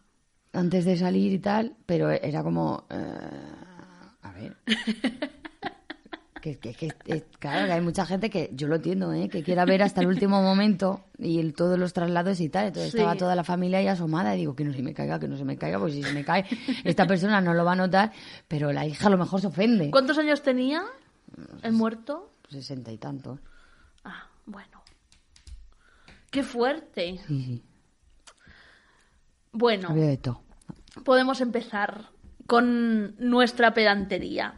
antes 0.52 0.84
de 0.84 0.96
salir 0.96 1.32
y 1.32 1.38
tal, 1.38 1.74
pero 1.86 2.10
era 2.10 2.42
como... 2.42 2.86
eh, 2.90 3.18
a 4.22 4.32
ver... 4.32 4.56
que, 6.44 6.58
que, 6.58 6.74
que- 6.74 6.92
eh, 7.06 7.24
claro, 7.38 7.64
que 7.66 7.72
hay 7.72 7.80
mucha 7.80 8.04
gente 8.04 8.28
que, 8.28 8.50
yo 8.52 8.68
lo 8.68 8.76
entiendo, 8.76 9.14
¿eh? 9.14 9.30
que 9.30 9.42
quiera 9.42 9.64
ver 9.64 9.82
hasta 9.82 10.02
el 10.02 10.08
último 10.08 10.42
momento 10.42 11.02
y 11.18 11.40
el- 11.40 11.54
todos 11.54 11.78
los 11.78 11.94
traslados 11.94 12.38
y 12.40 12.50
tal. 12.50 12.66
Entonces 12.66 12.92
Sí. 12.92 12.98
estaba 12.98 13.16
toda 13.16 13.34
la 13.34 13.44
familia 13.44 13.78
ahí 13.78 13.88
asomada 13.88 14.34
y 14.34 14.40
digo, 14.40 14.54
que 14.54 14.62
no 14.62 14.74
se 14.74 14.82
me 14.82 14.92
caiga, 14.92 15.18
que 15.18 15.26
no 15.26 15.38
se 15.38 15.44
me 15.46 15.56
caiga, 15.56 15.78
pues 15.78 15.94
si 15.94 16.02
se 16.02 16.12
me 16.12 16.22
cae, 16.22 16.44
esta 16.84 17.06
persona 17.06 17.40
no 17.40 17.54
lo 17.54 17.64
va 17.64 17.72
a 17.72 17.76
notar, 17.76 18.12
pero 18.46 18.72
la 18.72 18.84
hija 18.86 19.06
a 19.06 19.10
lo 19.10 19.16
mejor 19.16 19.40
se 19.40 19.46
ofende. 19.46 19.90
¿Cuántos 19.90 20.18
años 20.18 20.42
tenía 20.42 20.82
el 21.62 21.72
muerto? 21.72 22.30
Sesenta 22.50 22.92
y 22.92 22.98
tantos. 22.98 23.40
Ah, 24.04 24.28
bueno. 24.44 24.82
Qué 26.30 26.42
fuerte. 26.42 27.20
Sí, 27.26 27.42
sí. 27.42 27.62
Bueno, 29.52 29.88
Había 29.90 30.06
de 30.08 30.16
todo. 30.18 30.42
podemos 31.04 31.40
empezar 31.40 32.10
con 32.46 33.14
nuestra 33.18 33.74
pedantería. 33.74 34.54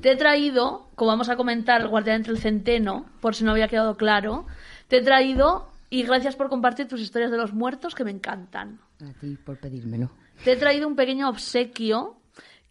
Te 0.00 0.12
he 0.12 0.16
traído, 0.16 0.88
como 0.94 1.10
vamos 1.10 1.28
a 1.28 1.36
comentar, 1.36 1.80
el 1.80 1.88
guardián 1.88 2.16
entre 2.16 2.32
el 2.32 2.38
centeno, 2.38 3.06
por 3.20 3.34
si 3.34 3.44
no 3.44 3.52
había 3.52 3.68
quedado 3.68 3.96
claro, 3.96 4.46
te 4.88 4.98
he 4.98 5.02
traído, 5.02 5.70
y 5.88 6.02
gracias 6.02 6.36
por 6.36 6.48
compartir 6.48 6.88
tus 6.88 7.00
historias 7.00 7.30
de 7.30 7.36
los 7.36 7.52
muertos 7.52 7.94
que 7.94 8.04
me 8.04 8.10
encantan. 8.10 8.80
A 9.00 9.12
ti 9.18 9.36
por 9.36 9.58
pedírmelo. 9.58 10.10
Te 10.44 10.52
he 10.52 10.56
traído 10.56 10.86
un 10.88 10.96
pequeño 10.96 11.28
obsequio 11.28 12.16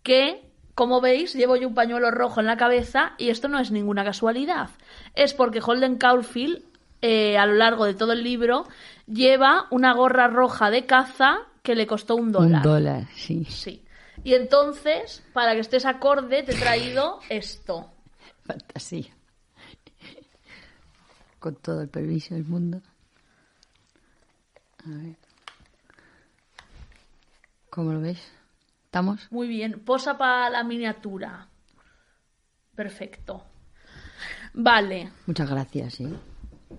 que, 0.03 0.41
como 0.75 1.01
veis, 1.01 1.33
llevo 1.33 1.55
yo 1.55 1.67
un 1.67 1.73
pañuelo 1.73 2.11
rojo 2.11 2.39
en 2.39 2.45
la 2.45 2.57
cabeza 2.57 3.13
y 3.17 3.29
esto 3.29 3.47
no 3.47 3.59
es 3.59 3.71
ninguna 3.71 4.03
casualidad. 4.03 4.69
Es 5.15 5.33
porque 5.33 5.61
Holden 5.63 5.97
Caulfield, 5.97 6.63
eh, 7.01 7.37
a 7.37 7.45
lo 7.45 7.53
largo 7.53 7.85
de 7.85 7.93
todo 7.93 8.13
el 8.13 8.23
libro, 8.23 8.67
lleva 9.07 9.67
una 9.69 9.93
gorra 9.93 10.27
roja 10.27 10.71
de 10.71 10.85
caza 10.85 11.39
que 11.63 11.75
le 11.75 11.87
costó 11.87 12.15
un 12.15 12.31
dólar. 12.31 12.65
Un 12.65 12.73
dólar, 12.73 13.07
sí. 13.15 13.45
Sí. 13.45 13.83
Y 14.23 14.33
entonces, 14.33 15.23
para 15.33 15.53
que 15.53 15.61
estés 15.61 15.85
acorde, 15.85 16.43
te 16.43 16.51
he 16.51 16.59
traído 16.59 17.19
esto. 17.29 17.91
Fantasía. 18.43 19.15
Con 21.39 21.55
todo 21.55 21.81
el 21.81 21.89
permiso 21.89 22.35
del 22.35 22.45
mundo. 22.45 22.81
A 24.85 24.89
ver. 24.89 25.15
¿Cómo 27.69 27.93
lo 27.93 28.01
ves? 28.01 28.19
¿Estamos? 28.85 29.31
Muy 29.31 29.47
bien, 29.47 29.79
posa 29.85 30.17
para 30.17 30.49
la 30.49 30.63
miniatura. 30.63 31.47
Perfecto. 32.75 33.43
Vale, 34.53 35.11
Muchas 35.27 35.49
gracias, 35.49 35.99
¿eh? 36.01 36.09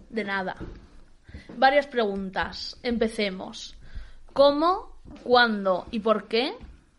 de 0.09 0.25
nada. 0.25 0.57
Varias 1.57 1.87
preguntas. 1.87 2.79
Empecemos. 2.83 3.77
¿Cómo, 4.33 5.01
cuándo 5.23 5.87
y 5.91 6.01
por 6.01 6.29
qué 6.29 6.55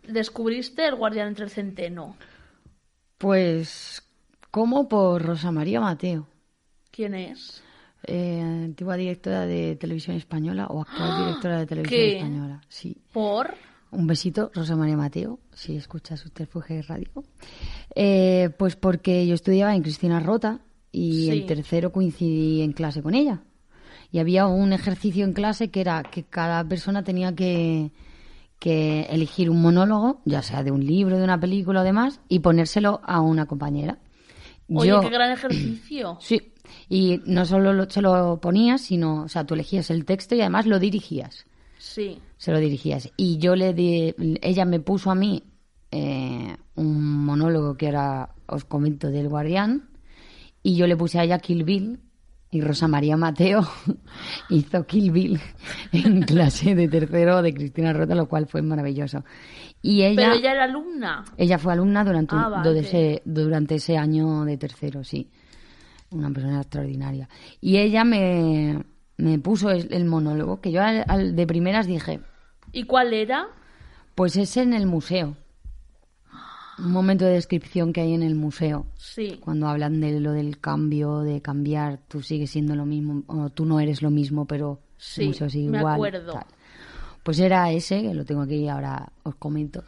descubriste 0.07 0.85
el 0.87 0.95
guardián 0.95 1.29
entre 1.29 1.45
el 1.45 1.51
centeno? 1.51 2.15
Pues, 3.17 4.01
¿cómo 4.49 4.87
por 4.87 5.21
Rosa 5.23 5.51
María 5.51 5.79
Mateo? 5.81 6.27
¿Quién 6.91 7.13
es? 7.13 7.63
Eh, 8.07 8.41
antigua 8.41 8.97
directora 8.97 9.45
de 9.45 9.75
televisión 9.75 10.15
española 10.17 10.67
o 10.67 10.81
actual 10.81 11.25
directora 11.25 11.59
de 11.59 11.65
televisión 11.67 11.99
¿Qué? 11.99 12.17
española. 12.17 12.61
Sí. 12.67 12.97
¿Por? 13.13 13.53
Un 13.91 14.07
besito, 14.07 14.49
Rosa 14.55 14.75
María 14.75 14.97
Mateo, 14.97 15.39
si 15.53 15.75
escuchas 15.75 16.21
Subterfuge 16.21 16.81
Radio. 16.83 17.11
Eh, 17.93 18.49
pues 18.57 18.75
porque 18.75 19.27
yo 19.27 19.35
estudiaba 19.35 19.75
en 19.75 19.83
Cristina 19.83 20.19
Rota 20.19 20.59
y 20.91 21.25
Sí. 21.25 21.39
en 21.41 21.45
tercero 21.45 21.91
coincidí 21.91 22.61
en 22.61 22.71
clase 22.71 23.03
con 23.03 23.13
ella. 23.13 23.41
Y 24.11 24.19
había 24.19 24.47
un 24.47 24.73
ejercicio 24.73 25.23
en 25.25 25.33
clase 25.33 25.69
que 25.69 25.81
era 25.81 26.03
que 26.03 26.23
cada 26.23 26.63
persona 26.63 27.03
tenía 27.03 27.33
que, 27.35 27.91
que 28.62 29.08
elegir 29.10 29.50
un 29.50 29.60
monólogo, 29.60 30.21
ya 30.24 30.43
sea 30.43 30.62
de 30.62 30.69
un 30.71 30.86
libro, 30.86 31.17
de 31.17 31.24
una 31.24 31.39
película 31.39 31.82
o 31.82 31.84
demás, 31.84 32.21
y 32.30 32.39
ponérselo 32.39 33.02
a 33.04 33.19
una 33.19 33.47
compañera. 33.47 33.97
Oye, 34.71 34.89
Yo- 34.89 35.02
qué 35.02 35.10
gran 35.10 35.32
ejercicio. 35.32 36.17
Sí, 36.21 36.54
y 36.88 37.19
no 37.26 37.43
solo 37.45 37.74
lo, 37.74 37.89
se 37.89 38.02
lo 38.04 38.39
ponías, 38.39 38.82
sino, 38.82 39.24
o 39.24 39.28
sea, 39.28 39.45
tú 39.47 39.56
elegías 39.56 39.89
el 39.89 40.06
texto 40.06 40.36
y 40.36 40.41
además 40.41 40.67
lo 40.67 40.78
dirigías. 40.78 41.47
Sí. 41.80 42.19
Se 42.38 42.52
lo 42.52 42.60
dirigías. 42.60 43.10
Y 43.17 43.39
yo 43.39 43.56
le 43.56 43.74
di, 43.74 44.13
ella 44.43 44.65
me 44.65 44.80
puso 44.80 45.10
a 45.10 45.15
mí 45.15 45.43
eh, 45.89 46.56
un 46.76 47.26
monólogo 47.26 47.76
que 47.76 47.88
ahora 47.88 48.36
os 48.45 48.63
comento 48.63 49.10
del 49.10 49.28
Guardián, 49.28 49.89
y 50.62 50.76
yo 50.76 50.86
le 50.86 50.95
puse 50.95 51.17
a 51.17 51.24
ella 51.24 51.39
Kill 51.39 51.63
Bill, 51.63 52.00
y 52.51 52.61
Rosa 52.61 52.87
María 52.87 53.15
Mateo 53.17 53.61
hizo 54.49 54.85
Kill 54.85 55.11
Bill 55.11 55.39
en 55.93 56.21
clase 56.23 56.75
de 56.75 56.87
tercero 56.87 57.41
de 57.41 57.53
Cristina 57.53 57.93
Rota, 57.93 58.13
lo 58.13 58.27
cual 58.27 58.45
fue 58.47 58.61
maravilloso. 58.61 59.23
Y 59.81 60.03
ella, 60.03 60.15
Pero 60.23 60.33
ella 60.33 60.51
era 60.51 60.63
alumna. 60.65 61.23
ella 61.37 61.57
fue 61.57 61.73
alumna 61.73 62.03
durante, 62.03 62.35
Ah, 62.35 62.49
vale. 62.49 62.69
durante 62.69 62.87
ese, 62.87 63.21
durante 63.25 63.75
ese 63.75 63.97
año 63.97 64.43
de 64.45 64.57
tercero, 64.57 65.03
sí. 65.03 65.29
Una 66.11 66.29
persona 66.29 66.59
extraordinaria. 66.61 67.29
Y 67.61 67.77
ella 67.77 68.03
me, 68.03 68.83
me 69.17 69.39
puso 69.39 69.69
el, 69.71 69.87
el 69.93 70.03
monólogo, 70.05 70.59
que 70.59 70.71
yo 70.73 70.81
al- 70.83 71.05
al- 71.07 71.35
de 71.35 71.47
primeras 71.47 71.87
dije, 71.87 72.19
¿Y 72.73 72.83
cuál 72.83 73.13
era? 73.13 73.47
pues 74.13 74.35
es 74.35 74.57
en 74.57 74.73
el 74.73 74.87
museo. 74.87 75.37
Un 76.79 76.91
momento 76.91 77.25
de 77.25 77.34
descripción 77.34 77.93
que 77.93 78.01
hay 78.01 78.13
en 78.13 78.23
el 78.23 78.36
museo. 78.36 78.86
Sí. 78.97 79.38
Cuando 79.41 79.67
hablan 79.67 79.99
de 80.01 80.19
lo 80.19 80.31
del 80.31 80.60
cambio, 80.60 81.19
de 81.19 81.41
cambiar, 81.41 81.99
tú 82.07 82.21
sigues 82.21 82.51
siendo 82.51 82.75
lo 82.75 82.86
mismo, 82.86 83.23
o 83.27 83.49
tú 83.49 83.65
no 83.65 83.79
eres 83.79 84.01
lo 84.01 84.10
mismo, 84.10 84.45
pero 84.45 84.79
Sí, 84.97 85.21
el 85.21 85.27
museo 85.29 85.49
sigue 85.49 85.69
me 85.69 85.79
igual. 85.79 85.93
acuerdo. 85.95 86.34
tal. 86.34 86.45
Pues 87.23 87.39
era 87.39 87.71
ese, 87.71 88.01
que 88.01 88.13
lo 88.13 88.25
tengo 88.25 88.41
aquí 88.41 88.55
y 88.55 88.67
ahora 88.67 89.12
os 89.23 89.36
comento. 89.36 89.84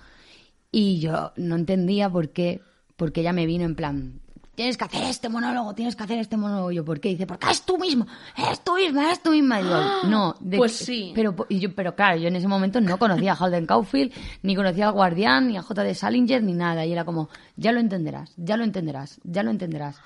Y 0.72 1.00
yo 1.00 1.32
no 1.38 1.56
entendía 1.56 2.10
por 2.10 2.30
qué, 2.30 2.62
porque 2.96 3.22
ella 3.22 3.34
me 3.34 3.46
vino 3.46 3.64
en 3.64 3.76
plan, 3.76 4.20
tienes 4.56 4.78
que 4.78 4.84
hacer 4.86 5.04
este 5.04 5.30
monólogo, 5.30 5.74
tienes 5.74 5.96
que 5.96 6.04
hacer 6.04 6.20
este 6.20 6.38
monólogo. 6.38 6.72
Y 6.72 6.76
yo, 6.76 6.86
¿por 6.86 7.00
qué? 7.00 7.10
Dice, 7.10 7.26
porque 7.26 7.50
es 7.50 7.64
tú 7.64 7.78
mismo, 7.78 8.06
es 8.52 8.64
tú 8.64 8.76
misma, 8.76 9.12
es 9.12 9.22
tú 9.24 9.32
misma. 9.32 9.60
Y 9.60 9.64
digo, 9.64 9.76
no. 10.10 10.36
de- 10.40 10.58
Pues 10.58 10.74
sí. 10.76 11.12
Pero, 11.16 11.36
y 11.50 11.60
yo, 11.60 11.74
pero 11.76 11.96
claro, 11.96 12.18
yo 12.20 12.28
en 12.28 12.36
ese 12.36 12.48
momento 12.48 12.80
no 12.82 12.98
conocía 12.98 13.34
a 13.34 13.44
Holden 13.44 13.66
Caulfield, 13.66 14.12
ni 14.44 14.56
conocía 14.56 14.88
al 14.88 14.94
Guardián, 14.94 15.48
ni 15.48 15.58
a 15.58 15.62
J. 15.64 15.84
de 15.84 15.96
Salinger, 15.96 16.44
ni 16.44 16.54
nada. 16.54 16.86
Y 16.86 16.92
era 16.92 17.06
como, 17.06 17.30
ya 17.56 17.72
lo 17.72 17.80
entenderás, 17.80 18.34
ya 18.38 18.58
lo 18.58 18.64
entenderás, 18.64 19.20
ya 19.24 19.44
lo 19.44 19.52
entenderás. 19.52 19.98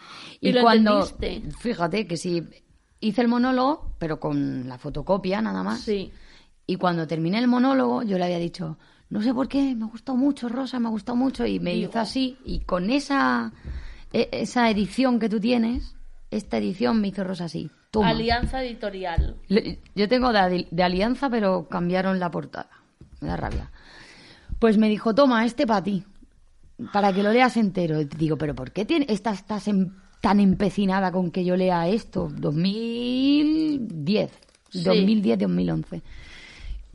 ¿Y 0.41 0.51
lo 0.53 0.61
cuando, 0.61 1.05
entendiste? 1.07 1.57
fíjate 1.59 2.07
que 2.07 2.17
sí, 2.17 2.43
hice 2.99 3.21
el 3.21 3.27
monólogo, 3.27 3.95
pero 3.99 4.19
con 4.19 4.67
la 4.67 4.77
fotocopia 4.77 5.41
nada 5.41 5.63
más. 5.63 5.81
Sí. 5.81 6.11
Y 6.65 6.75
cuando 6.77 7.07
terminé 7.07 7.39
el 7.39 7.47
monólogo, 7.47 8.03
yo 8.03 8.17
le 8.17 8.25
había 8.25 8.39
dicho, 8.39 8.77
no 9.09 9.21
sé 9.21 9.33
por 9.33 9.47
qué, 9.47 9.73
me 9.75 9.85
gustó 9.85 10.15
mucho, 10.17 10.49
Rosa, 10.49 10.79
me 10.79 10.89
gustó 10.89 11.15
mucho. 11.15 11.45
Y 11.45 11.59
me 11.61 11.71
Digo. 11.73 11.89
hizo 11.89 11.99
así. 11.99 12.37
Y 12.43 12.59
con 12.61 12.89
esa, 12.89 13.53
esa 14.13 14.69
edición 14.69 15.19
que 15.19 15.29
tú 15.29 15.39
tienes, 15.39 15.95
esta 16.31 16.57
edición 16.57 16.99
me 17.01 17.09
hizo 17.09 17.23
Rosa 17.23 17.45
así. 17.45 17.69
Toma. 17.91 18.09
Alianza 18.09 18.63
Editorial. 18.63 19.35
Le- 19.47 19.79
Yo 19.95 20.07
tengo 20.09 20.33
de, 20.33 20.67
de 20.69 20.83
alianza, 20.83 21.29
pero 21.29 21.67
cambiaron 21.69 22.19
la 22.19 22.29
portada. 22.31 22.69
Me 23.21 23.29
da 23.29 23.37
rabia. 23.37 23.71
Pues 24.59 24.77
me 24.77 24.89
dijo, 24.89 25.15
toma, 25.15 25.45
este 25.45 25.65
para 25.65 25.83
ti, 25.83 26.03
para 26.91 27.13
que 27.13 27.23
lo 27.23 27.31
leas 27.31 27.55
entero. 27.57 28.01
Y 28.01 28.05
digo, 28.05 28.37
pero 28.37 28.55
¿por 28.55 28.71
qué 28.71 28.85
tiene, 28.85 29.05
estás, 29.09 29.39
estás 29.39 29.67
em- 29.67 29.93
tan 30.21 30.39
empecinada 30.39 31.11
con 31.11 31.31
que 31.31 31.45
yo 31.45 31.55
lea 31.55 31.87
esto? 31.87 32.29
2010, 32.35 34.31
Sí. 34.69 34.83
2010-2011. 34.83 36.01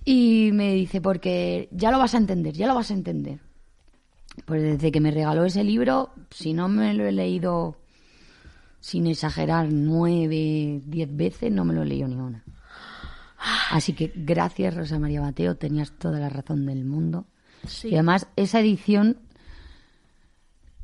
Y 0.05 0.51
me 0.53 0.75
dice, 0.75 1.01
porque 1.01 1.69
ya 1.71 1.91
lo 1.91 1.99
vas 1.99 2.15
a 2.15 2.19
entender, 2.19 2.53
ya 2.55 2.67
lo 2.67 2.75
vas 2.75 2.91
a 2.91 2.95
entender. 2.95 3.39
Pues 4.47 4.63
desde 4.63 4.91
que 4.91 5.01
me 5.01 5.11
regaló 5.11 5.45
ese 5.45 5.63
libro, 5.65 6.11
si 6.31 6.53
no 6.55 6.69
me 6.69 6.95
lo 6.95 7.05
he 7.07 7.13
leído 7.13 7.77
sin 8.81 9.07
exagerar, 9.07 9.69
nueve, 9.71 10.81
diez 10.85 11.15
veces, 11.15 11.53
no 11.53 11.65
me 11.65 11.75
lo 11.75 11.83
he 11.83 11.87
leído 11.87 12.09
ni 12.09 12.17
una. 12.17 12.43
Así 13.71 13.93
que 13.93 14.13
gracias, 14.15 14.75
Rosa 14.75 14.99
María 14.99 15.21
Mateo, 15.21 15.57
tenías 15.57 15.93
toda 15.93 16.19
la 16.19 16.29
razón 16.29 16.65
del 16.67 16.85
mundo. 16.85 17.27
Sí. 17.67 17.89
Y 17.89 17.95
además, 17.95 18.27
esa 18.37 18.61
edición 18.61 19.19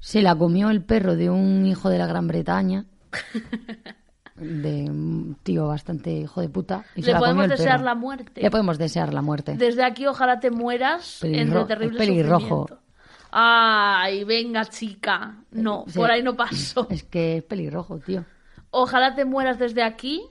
se 0.00 0.22
la 0.22 0.34
comió 0.36 0.70
el 0.70 0.82
perro 0.82 1.16
de 1.16 1.30
un 1.30 1.66
hijo 1.66 1.88
de 1.88 1.98
la 1.98 2.06
Gran 2.06 2.26
Bretaña, 2.28 2.84
de 4.36 4.84
un 4.88 5.36
tío 5.42 5.66
bastante 5.66 6.12
hijo 6.12 6.40
de 6.40 6.48
puta. 6.48 6.84
Y 6.94 7.02
Le 7.02 7.14
podemos 7.16 7.48
desear 7.48 7.76
perro. 7.78 7.84
la 7.84 7.94
muerte. 7.94 8.40
Le 8.42 8.50
podemos 8.50 8.78
desear 8.78 9.12
la 9.14 9.22
muerte. 9.22 9.56
Desde 9.56 9.84
aquí 9.84 10.06
ojalá 10.06 10.38
te 10.38 10.50
mueras 10.50 11.20
Pelirro- 11.22 11.40
entre 11.40 11.64
terrible 11.64 11.98
pelirrojo. 11.98 12.40
sufrimiento. 12.68 12.87
Ay, 13.30 14.24
venga, 14.24 14.64
chica. 14.66 15.36
No, 15.50 15.84
Sí. 15.88 15.98
por 15.98 16.10
ahí 16.10 16.22
no 16.22 16.34
paso. 16.36 16.86
Es 16.90 17.04
que 17.04 17.38
es 17.38 17.42
pelirrojo, 17.42 17.98
tío. 17.98 18.24
Ojalá 18.70 19.14
te 19.14 19.24
mueras 19.24 19.58
desde 19.58 19.82
aquí 19.82 20.22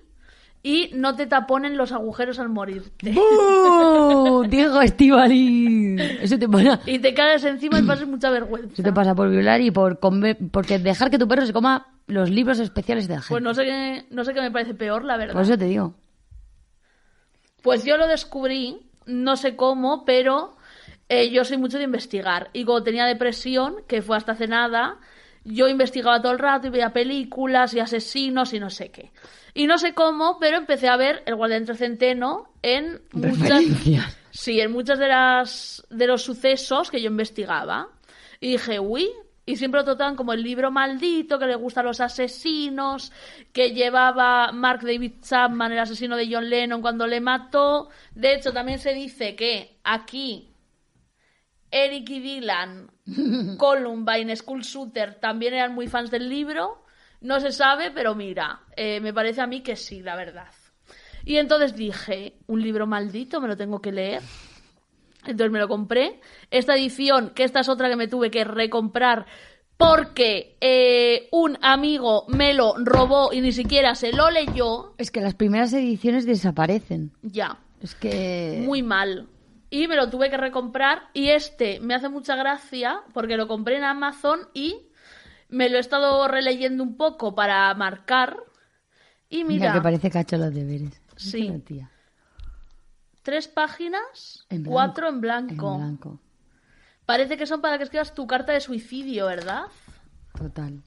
y 0.63 0.89
no 0.95 1.15
te 1.15 1.27
taponen 1.27 1.77
los 1.77 1.91
agujeros 1.91 2.39
al 2.39 2.49
morirte. 2.49 3.15
¡Oh! 3.17 4.43
Diego 4.49 4.81
Estivali. 4.81 5.95
Eso 6.21 6.37
te 6.39 6.49
pasa, 6.49 6.79
Y 6.85 6.99
te 6.99 7.13
caes 7.13 7.43
encima 7.45 7.79
y 7.79 7.83
pases 7.87 8.07
mucha 8.07 8.29
vergüenza. 8.29 8.73
eso 8.73 8.83
te 8.83 8.93
pasa 8.93 9.13
por 9.15 9.29
violar 9.29 9.61
y 9.61 9.71
por 9.71 9.99
comer, 9.99 10.37
porque 10.51 10.79
dejar 10.79 11.09
que 11.09 11.17
tu 11.19 11.27
perro 11.27 11.45
se 11.45 11.53
coma 11.53 11.87
los 12.07 12.29
libros 12.29 12.59
especiales 12.59 13.07
de 13.07 13.15
la 13.15 13.21
gente. 13.21 13.31
Pues 13.33 13.43
no 13.43 13.53
sé 13.53 13.63
qué, 13.65 14.05
no 14.11 14.23
sé 14.23 14.33
qué 14.33 14.41
me 14.41 14.51
parece 14.51 14.73
peor, 14.73 15.03
la 15.05 15.17
verdad. 15.17 15.33
Por 15.33 15.43
eso 15.43 15.57
te 15.57 15.65
digo. 15.65 15.93
Pues 17.61 17.83
yo 17.83 17.97
lo 17.97 18.07
descubrí, 18.07 18.77
no 19.05 19.35
sé 19.35 19.55
cómo, 19.55 20.05
pero 20.05 20.56
eh, 21.09 21.29
yo 21.29 21.45
soy 21.45 21.57
mucho 21.57 21.77
de 21.77 21.85
investigar. 21.85 22.49
Y 22.53 22.65
como 22.65 22.83
tenía 22.83 23.05
depresión, 23.05 23.77
que 23.87 24.01
fue 24.01 24.17
hasta 24.17 24.33
hace 24.33 24.47
nada, 24.47 24.99
yo 25.43 25.67
investigaba 25.67 26.21
todo 26.21 26.33
el 26.33 26.39
rato 26.39 26.67
y 26.67 26.71
veía 26.71 26.91
películas 26.91 27.73
y 27.73 27.79
asesinos 27.79 28.53
y 28.53 28.59
no 28.59 28.69
sé 28.69 28.91
qué. 28.91 29.11
Y 29.53 29.65
no 29.65 29.77
sé 29.77 29.93
cómo, 29.93 30.37
pero 30.39 30.57
empecé 30.57 30.87
a 30.87 30.97
ver 30.97 31.23
El 31.25 31.35
Guardián 31.35 31.61
entre 31.61 31.75
Centeno 31.75 32.49
en 32.61 33.01
muchas, 33.13 33.63
sí, 34.31 34.59
en 34.59 34.71
muchas 34.71 34.99
de 34.99 35.07
las 35.07 35.85
de 35.89 36.07
los 36.07 36.23
sucesos 36.23 36.91
que 36.91 37.01
yo 37.01 37.09
investigaba. 37.09 37.87
Y 38.39 38.51
dije, 38.51 38.79
uy, 38.79 39.09
y 39.45 39.55
siempre 39.55 39.79
lo 39.79 39.85
trataban 39.85 40.17
como 40.17 40.33
el 40.33 40.43
libro 40.43 40.69
maldito 40.69 41.39
que 41.39 41.47
le 41.47 41.55
gusta 41.55 41.79
a 41.79 41.83
los 41.83 42.01
asesinos, 42.01 43.13
que 43.53 43.71
llevaba 43.71 44.51
Mark 44.51 44.81
David 44.81 45.13
Chapman, 45.21 45.71
el 45.71 45.79
asesino 45.79 46.17
de 46.17 46.27
John 46.29 46.49
Lennon, 46.49 46.81
cuando 46.81 47.07
le 47.07 47.21
mató. 47.21 47.89
De 48.13 48.35
hecho, 48.35 48.51
también 48.51 48.77
se 48.77 48.93
dice 48.93 49.37
que 49.37 49.77
aquí 49.85 50.49
Eric 51.71 52.09
y 52.09 52.19
Dylan, 52.19 52.89
Columbine, 53.57 54.35
School 54.35 54.61
Shooter, 54.61 55.15
también 55.15 55.53
eran 55.53 55.73
muy 55.73 55.87
fans 55.87 56.11
del 56.11 56.29
libro. 56.29 56.83
No 57.21 57.39
se 57.39 57.51
sabe, 57.51 57.91
pero 57.91 58.13
mira, 58.15 58.61
eh, 58.75 58.99
me 58.99 59.13
parece 59.13 59.41
a 59.41 59.47
mí 59.47 59.61
que 59.61 59.75
sí, 59.75 60.01
la 60.01 60.15
verdad. 60.15 60.47
Y 61.25 61.37
entonces 61.37 61.75
dije, 61.75 62.33
un 62.47 62.61
libro 62.61 62.87
maldito, 62.87 63.41
me 63.41 63.47
lo 63.47 63.57
tengo 63.57 63.81
que 63.81 63.91
leer. 63.91 64.21
Entonces 65.25 65.51
me 65.51 65.59
lo 65.59 65.67
compré. 65.67 66.21
Esta 66.51 66.75
edición, 66.75 67.31
que 67.31 67.43
esta 67.43 67.59
es 67.59 67.69
otra 67.69 67.89
que 67.89 67.95
me 67.97 68.07
tuve 68.07 68.31
que 68.31 68.43
recomprar 68.43 69.25
porque 69.77 70.57
eh, 70.59 71.27
un 71.31 71.57
amigo 71.61 72.25
me 72.29 72.53
lo 72.53 72.75
robó 72.77 73.31
y 73.31 73.41
ni 73.41 73.51
siquiera 73.51 73.93
se 73.93 74.11
lo 74.11 74.31
leyó, 74.31 74.93
Es 74.97 75.11
que 75.11 75.21
las 75.21 75.35
primeras 75.35 75.71
ediciones 75.73 76.25
desaparecen. 76.25 77.11
ya, 77.21 77.59
Es 77.81 77.93
que. 77.93 78.61
muy 78.65 78.81
mal. 78.81 79.27
Y 79.69 79.87
me 79.87 79.95
lo 79.95 80.09
tuve 80.09 80.29
que 80.29 80.37
recomprar 80.37 81.09
y 81.13 81.29
este 81.29 81.79
me 81.81 81.93
hace 81.93 82.07
mucha 82.09 82.35
gracia 82.35 83.01
porque 83.13 83.35
lo 83.37 83.47
compré 83.47 83.77
en 83.77 83.83
Amazon 83.83 84.47
y 84.53 84.87
me 85.49 85.69
lo 85.69 85.77
he 85.77 85.79
estado 85.81 86.27
releyendo 86.27 86.83
un 86.83 86.95
poco 86.95 87.35
para 87.35 87.73
marcar. 87.73 88.37
Y 89.29 89.43
Mira, 89.43 89.65
mira, 89.67 89.73
que 89.73 89.81
parece 89.81 90.09
que 90.09 90.17
ha 90.17 90.21
hecho 90.21 90.37
los 90.37 90.53
deberes. 90.53 91.01
Sí. 91.17 91.51
Tía. 91.65 91.91
tres 93.23 93.47
páginas, 93.49 94.45
En 94.49 94.63
blanco. 94.63 94.71
cuatro 94.73 95.07
en 95.09 95.15
En 95.15 95.21
blanco. 95.21 95.77
blanco. 95.77 96.19
Parece 97.05 97.35
que 97.37 97.45
son 97.45 97.59
para 97.61 97.77
que 97.77 97.83
escribas 97.85 98.13
tu 98.13 98.25
carta 98.27 98.53
de 98.53 98.61
suicidio, 98.61 99.25
¿verdad? 99.27 99.63
Total. 100.37 100.81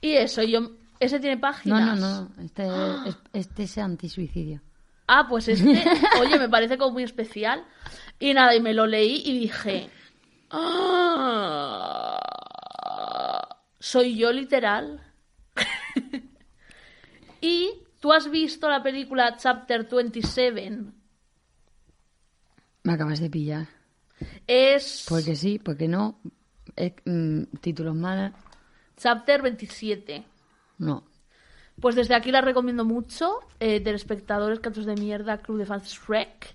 Y 0.00 0.12
eso, 0.12 0.42
yo... 0.42 0.72
Ese 1.00 1.18
tiene 1.18 1.36
No, 1.36 1.40
páginas. 1.40 1.98
no, 1.98 2.28
no. 2.36 2.42
Este 2.44 2.66
es, 3.08 3.16
este 3.32 3.62
es 3.62 3.78
antisuicidio. 3.78 4.60
Ah, 5.12 5.26
pues 5.28 5.48
este, 5.48 5.82
oye, 6.20 6.38
me 6.38 6.48
parece 6.48 6.78
como 6.78 6.92
muy 6.92 7.02
especial. 7.02 7.64
Y 8.20 8.32
nada, 8.32 8.54
y 8.54 8.60
me 8.60 8.72
lo 8.74 8.86
leí 8.86 9.20
y 9.24 9.40
dije, 9.40 9.90
"Ah, 10.50 12.20
soy 13.80 14.16
yo 14.16 14.30
literal. 14.30 15.02
y 17.40 17.72
tú 17.98 18.12
has 18.12 18.30
visto 18.30 18.68
la 18.68 18.84
película 18.84 19.36
Chapter 19.36 19.88
27. 19.88 20.84
Me 22.84 22.92
acabas 22.92 23.18
de 23.18 23.30
pillar. 23.30 23.66
Es 24.46 25.06
Porque 25.08 25.34
sí, 25.34 25.58
porque 25.58 25.88
no. 25.88 26.20
Es, 26.76 26.92
mm, 27.04 27.42
títulos 27.60 27.96
malos. 27.96 28.30
Chapter 28.96 29.42
27. 29.42 30.24
No. 30.78 31.09
Pues 31.80 31.94
desde 31.94 32.14
aquí 32.14 32.30
la 32.30 32.40
recomiendo 32.40 32.84
mucho. 32.84 33.40
Eh, 33.58 33.80
telespectadores, 33.80 34.60
cantos 34.60 34.86
de 34.86 34.94
mierda, 34.94 35.38
Club 35.38 35.58
de 35.58 35.66
Fans 35.66 35.88
Shrek. 35.92 36.54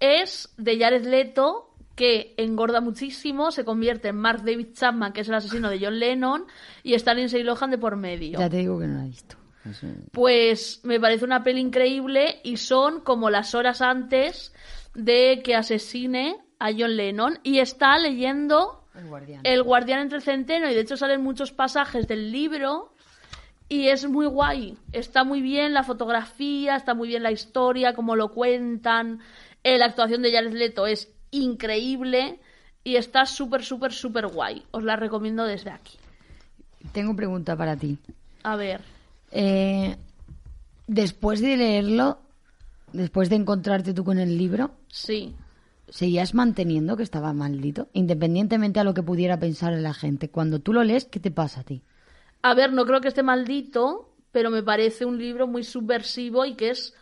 Es 0.00 0.52
de 0.58 0.78
Jared 0.78 1.04
Leto 1.06 1.70
que 1.94 2.34
engorda 2.36 2.82
muchísimo, 2.82 3.50
se 3.50 3.64
convierte 3.64 4.08
en 4.08 4.16
Mark 4.16 4.42
David 4.44 4.74
Chapman, 4.74 5.14
que 5.14 5.22
es 5.22 5.28
el 5.28 5.34
asesino 5.34 5.70
de 5.70 5.78
John 5.82 5.98
Lennon, 5.98 6.44
y 6.82 6.92
está 6.92 7.14
Lindsay 7.14 7.42
Lohan 7.42 7.70
de 7.70 7.78
por 7.78 7.96
medio. 7.96 8.38
Ya 8.38 8.50
te 8.50 8.58
digo 8.58 8.78
que 8.78 8.86
no 8.86 8.98
la 8.98 9.04
he 9.04 9.08
visto. 9.08 9.36
Eso- 9.64 9.86
Pues 10.12 10.80
me 10.84 11.00
parece 11.00 11.24
una 11.24 11.42
peli 11.42 11.60
increíble 11.60 12.40
y 12.44 12.58
son 12.58 13.00
como 13.00 13.30
las 13.30 13.54
horas 13.54 13.80
antes 13.80 14.52
de 14.94 15.40
que 15.42 15.54
asesine 15.54 16.36
a 16.58 16.70
John 16.76 16.96
Lennon 16.96 17.38
y 17.42 17.60
está 17.60 17.98
leyendo 17.98 18.84
El 18.94 19.06
guardián. 19.08 19.40
El 19.44 19.62
guardián 19.62 20.00
entre 20.00 20.18
el 20.18 20.22
centeno 20.22 20.70
y 20.70 20.74
de 20.74 20.80
hecho 20.80 20.96
salen 20.98 21.22
muchos 21.22 21.50
pasajes 21.52 22.06
del 22.06 22.30
libro 22.30 22.92
y 23.68 23.88
es 23.88 24.08
muy 24.08 24.26
guay. 24.26 24.76
Está 24.92 25.24
muy 25.24 25.40
bien 25.40 25.74
la 25.74 25.82
fotografía, 25.82 26.76
está 26.76 26.94
muy 26.94 27.08
bien 27.08 27.22
la 27.22 27.32
historia, 27.32 27.94
cómo 27.94 28.16
lo 28.16 28.32
cuentan. 28.32 29.20
Eh, 29.64 29.78
la 29.78 29.86
actuación 29.86 30.22
de 30.22 30.32
Jared 30.32 30.52
Leto 30.52 30.86
es 30.86 31.08
increíble 31.32 32.38
y 32.84 32.96
está 32.96 33.26
súper, 33.26 33.64
súper, 33.64 33.92
súper 33.92 34.28
guay. 34.28 34.62
Os 34.70 34.84
la 34.84 34.96
recomiendo 34.96 35.44
desde 35.44 35.70
aquí. 35.70 35.98
Tengo 36.92 37.16
pregunta 37.16 37.56
para 37.56 37.76
ti. 37.76 37.98
A 38.44 38.54
ver. 38.56 38.80
Eh, 39.32 39.96
después 40.86 41.40
de 41.40 41.56
leerlo, 41.56 42.18
después 42.92 43.28
de 43.28 43.36
encontrarte 43.36 43.92
tú 43.92 44.04
con 44.04 44.18
el 44.20 44.38
libro, 44.38 44.70
Sí. 44.88 45.34
¿seguías 45.88 46.34
manteniendo 46.34 46.96
que 46.96 47.02
estaba 47.02 47.32
maldito? 47.32 47.88
Independientemente 47.92 48.78
a 48.78 48.84
lo 48.84 48.94
que 48.94 49.02
pudiera 49.02 49.38
pensar 49.40 49.72
la 49.72 49.92
gente. 49.94 50.30
Cuando 50.30 50.60
tú 50.60 50.72
lo 50.72 50.84
lees, 50.84 51.06
¿qué 51.06 51.18
te 51.18 51.32
pasa 51.32 51.60
a 51.60 51.64
ti? 51.64 51.82
A 52.42 52.54
ver, 52.54 52.72
no 52.72 52.84
creo 52.84 53.00
que 53.00 53.08
esté 53.08 53.22
maldito, 53.22 54.14
pero 54.32 54.50
me 54.50 54.62
parece 54.62 55.04
un 55.04 55.18
libro 55.18 55.46
muy 55.46 55.64
subversivo 55.64 56.44
y 56.44 56.54
que 56.54 56.70
es 56.70 56.94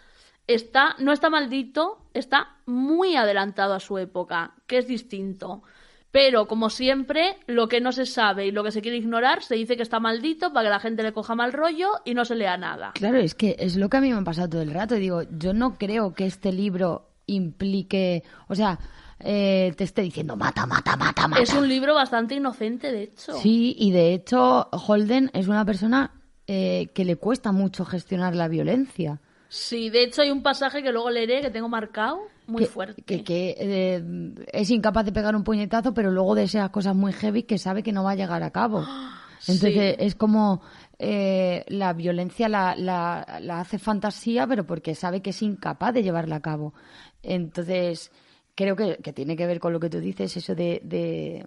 está 0.47 0.95
no 0.99 1.13
está 1.13 1.31
maldito, 1.31 1.99
está 2.13 2.57
muy 2.67 3.17
adelantado 3.17 3.75
a 3.75 3.81
su 3.81 3.99
época, 3.99 4.55
que 4.67 4.79
es 4.79 4.87
distinto. 4.87 5.63
Pero 6.11 6.47
como 6.47 6.71
siempre, 6.71 7.39
lo 7.49 7.67
que 7.67 7.81
no 7.81 7.91
se 7.91 8.07
sabe 8.07 8.47
y 8.47 8.53
lo 8.53 8.63
que 8.63 8.71
se 8.71 8.81
quiere 8.81 8.99
ignorar 8.99 9.43
se 9.43 9.57
dice 9.57 9.77
que 9.77 9.83
está 9.83 9.99
maldito 9.99 10.53
para 10.53 10.69
que 10.69 10.71
la 10.71 10.79
gente 10.79 11.03
le 11.03 11.13
coja 11.13 11.35
mal 11.35 11.53
rollo 11.53 11.89
y 12.05 12.15
no 12.15 12.25
se 12.25 12.37
lea 12.37 12.57
nada. 12.57 12.93
Claro, 12.95 13.19
es 13.19 13.35
que 13.35 13.57
es 13.59 13.77
lo 13.77 13.89
que 13.89 13.97
a 13.97 14.01
mí 14.01 14.13
me 14.13 14.21
ha 14.21 14.23
pasado 14.23 14.51
todo 14.51 14.63
el 14.63 14.71
rato. 14.71 14.95
Digo, 14.95 15.23
yo 15.23 15.53
no 15.53 15.77
creo 15.77 16.15
que 16.15 16.27
este 16.27 16.53
libro 16.53 17.09
implique, 17.27 18.23
o 18.47 18.55
sea, 18.55 18.79
eh, 19.27 19.73
te 19.77 19.85
esté 19.85 20.03
diciendo 20.03 20.37
mata, 20.37 20.67
mata, 20.67 20.97
mata, 20.97 21.27
mata. 21.27 21.43
Es 21.43 21.55
un 21.55 21.67
libro 21.67 21.95
bastante 21.95 22.35
inocente, 22.35 22.93
de 22.93 23.05
hecho. 23.05 23.33
Sí, 23.41 23.75
y 23.79 23.91
de 23.91 24.13
hecho 24.13 24.69
Holden 24.71 25.31
es 25.33 25.49
una 25.49 25.65
persona 25.65 26.13
eh, 26.47 26.89
que 26.95 27.07
le 27.07 27.17
cuesta 27.17 27.51
mucho 27.51 27.87
gestionar 27.87 28.35
la 28.35 28.49
violencia. 28.49 29.21
Sí, 29.49 29.89
de 29.89 30.05
hecho 30.05 30.21
hay 30.23 30.31
un 30.31 30.43
pasaje 30.43 30.83
que 30.83 30.93
luego 30.93 31.09
leeré 31.09 31.41
que 31.41 31.51
tengo 31.51 31.69
marcado 31.69 32.19
muy 32.47 32.65
que, 32.65 32.69
fuerte. 32.69 33.03
Que, 33.03 33.25
que, 33.25 33.55
eh, 33.59 34.05
es 34.53 34.71
incapaz 34.71 35.07
de 35.07 35.13
pegar 35.13 35.35
un 35.35 35.45
puñetazo, 35.45 35.95
pero 35.95 36.11
luego 36.11 36.35
desea 36.35 36.69
cosas 36.71 36.95
muy 36.95 37.13
heavy 37.13 37.45
que 37.45 37.57
sabe 37.57 37.83
que 37.83 37.93
no 37.93 38.05
va 38.05 38.11
a 38.11 38.17
llegar 38.17 38.43
a 38.43 38.51
cabo. 38.51 38.85
Entonces 39.47 39.97
Sí. 39.97 40.05
es 40.05 40.15
como 40.15 40.61
eh, 40.99 41.65
la 41.69 41.93
violencia 41.93 42.49
la, 42.49 42.75
la, 42.77 43.39
la 43.41 43.61
hace 43.61 43.79
fantasía, 43.79 44.47
pero 44.47 44.67
porque 44.67 44.95
sabe 44.95 45.23
que 45.23 45.31
es 45.31 45.41
incapaz 45.43 45.95
de 45.95 46.03
llevarla 46.03 46.37
a 46.37 46.41
cabo. 46.41 46.75
Entonces 47.23 48.11
creo 48.55 48.77
que, 48.77 48.97
que 49.03 49.13
tiene 49.13 49.37
que 49.37 49.47
ver 49.47 49.61
con 49.61 49.73
lo 49.73 49.81
que 49.81 49.91
tú 49.91 49.99
dices, 50.01 50.37
eso 50.37 50.55
de, 50.55 50.81
de, 50.85 51.45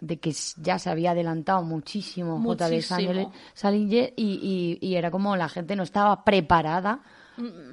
de 0.00 0.18
que 0.18 0.32
ya 0.62 0.78
se 0.78 0.90
había 0.90 1.10
adelantado 1.12 1.62
muchísimo. 1.62 2.38
Muchísimo. 2.38 2.80
Salinger- 3.00 3.30
Salinger 3.54 4.12
y, 4.16 4.78
y, 4.80 4.86
y 4.86 4.94
era 4.96 5.10
como 5.10 5.36
la 5.36 5.48
gente 5.48 5.74
no 5.76 5.82
estaba 5.82 6.24
preparada 6.24 7.00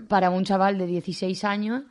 para 0.09 0.29
un 0.29 0.43
chaval 0.43 0.77
de 0.77 0.88
16 0.88 1.43
años 1.45 1.83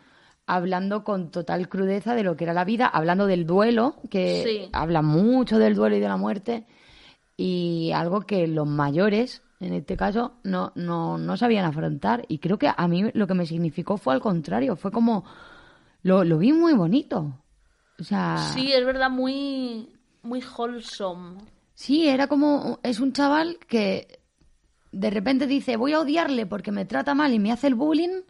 hablando 0.46 1.04
con 1.04 1.30
total 1.30 1.68
crudeza 1.68 2.14
de 2.14 2.24
lo 2.24 2.36
que 2.36 2.44
era 2.44 2.52
la 2.52 2.64
vida, 2.64 2.86
hablando 2.86 3.26
del 3.26 3.46
duelo, 3.46 3.96
que 4.10 4.42
Sí. 4.44 4.68
habla 4.72 5.00
mucho 5.00 5.58
del 5.58 5.74
duelo 5.76 5.96
y 5.96 6.00
de 6.00 6.08
la 6.08 6.16
muerte, 6.16 6.66
y 7.36 7.92
algo 7.94 8.22
que 8.22 8.46
los 8.48 8.66
mayores, 8.66 9.42
en 9.60 9.72
este 9.72 9.96
caso, 9.96 10.34
no, 10.42 10.72
no, 10.74 11.16
no 11.16 11.36
sabían 11.36 11.64
afrontar. 11.64 12.24
Y 12.28 12.38
creo 12.38 12.58
que 12.58 12.68
a 12.76 12.88
mí 12.88 13.04
lo 13.14 13.26
que 13.26 13.34
me 13.34 13.46
significó 13.46 13.96
fue 13.96 14.12
al 14.14 14.20
contrario, 14.20 14.76
fue 14.76 14.90
como, 14.90 15.24
lo, 16.02 16.24
lo 16.24 16.38
vi 16.38 16.52
muy 16.52 16.72
bonito. 16.74 17.38
O 17.98 18.04
sea, 18.04 18.38
Sí, 18.54 18.72
es 18.72 18.84
verdad, 18.84 19.10
muy, 19.10 19.88
muy 20.22 20.42
wholesome. 20.42 21.38
Sí, 21.74 22.08
era 22.08 22.26
como, 22.26 22.80
es 22.82 23.00
un 23.00 23.12
chaval 23.12 23.58
que 23.68 24.20
de 24.92 25.10
repente 25.10 25.46
dice, 25.46 25.76
voy 25.76 25.94
a 25.94 26.00
odiarle 26.00 26.46
porque 26.46 26.72
me 26.72 26.84
trata 26.84 27.14
mal 27.14 27.32
y 27.32 27.38
me 27.38 27.52
hace 27.52 27.66
el 27.66 27.74
bullying, 27.74 28.22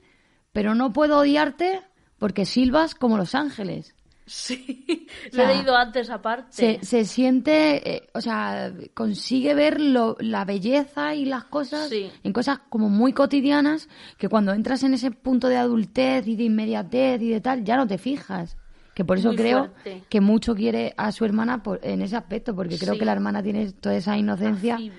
pero 0.53 0.75
no 0.75 0.93
puedo 0.93 1.19
odiarte 1.19 1.83
porque 2.19 2.47
silbas 2.47 2.95
como 2.95 3.17
los 3.17 3.35
ángeles. 3.35 3.95
Sí, 4.35 5.07
lo 5.33 5.43
he 5.43 5.47
leído 5.47 5.77
antes 5.77 6.09
aparte. 6.09 6.47
Se, 6.51 6.85
se 6.87 7.05
siente, 7.05 7.97
eh, 7.97 8.09
o 8.15 8.21
sea, 8.23 8.73
consigue 8.95 9.53
ver 9.53 9.79
lo- 9.79 10.17
la 10.21 10.47
belleza 10.47 11.15
y 11.15 11.27
las 11.27 11.45
cosas 11.45 11.91
Sí. 11.91 12.11
en 12.25 12.33
cosas 12.33 12.61
como 12.71 12.89
muy 12.89 13.13
cotidianas 13.13 13.91
que 14.17 14.31
cuando 14.31 14.55
entras 14.55 14.85
en 14.85 14.95
ese 14.95 15.11
punto 15.11 15.49
de 15.49 15.59
adultez 15.59 16.27
y 16.27 16.37
de 16.37 16.45
inmediatez 16.45 17.21
y 17.21 17.29
de 17.29 17.43
tal, 17.43 17.63
ya 17.63 17.77
no 17.77 17.87
te 17.87 17.99
fijas. 17.99 18.57
Que 18.95 19.05
por 19.05 19.19
eso 19.19 19.29
Muy 19.29 19.37
creo 19.37 19.67
fuerte. 19.69 20.05
que 20.09 20.21
mucho 20.23 20.55
quiere 20.55 20.95
a 20.97 21.13
su 21.13 21.27
hermana 21.27 21.63
por- 21.63 21.81
en 21.83 22.01
ese 22.01 22.17
aspecto, 22.17 22.55
porque 22.57 22.79
creo 22.79 22.95
Sí. 22.95 22.99
que 23.01 23.05
la 23.05 23.13
hermana 23.13 23.43
tiene 23.43 23.71
toda 23.73 23.97
esa 23.97 24.17
inocencia 24.17 24.75
A 24.77 24.79
Phoebe. 24.79 24.95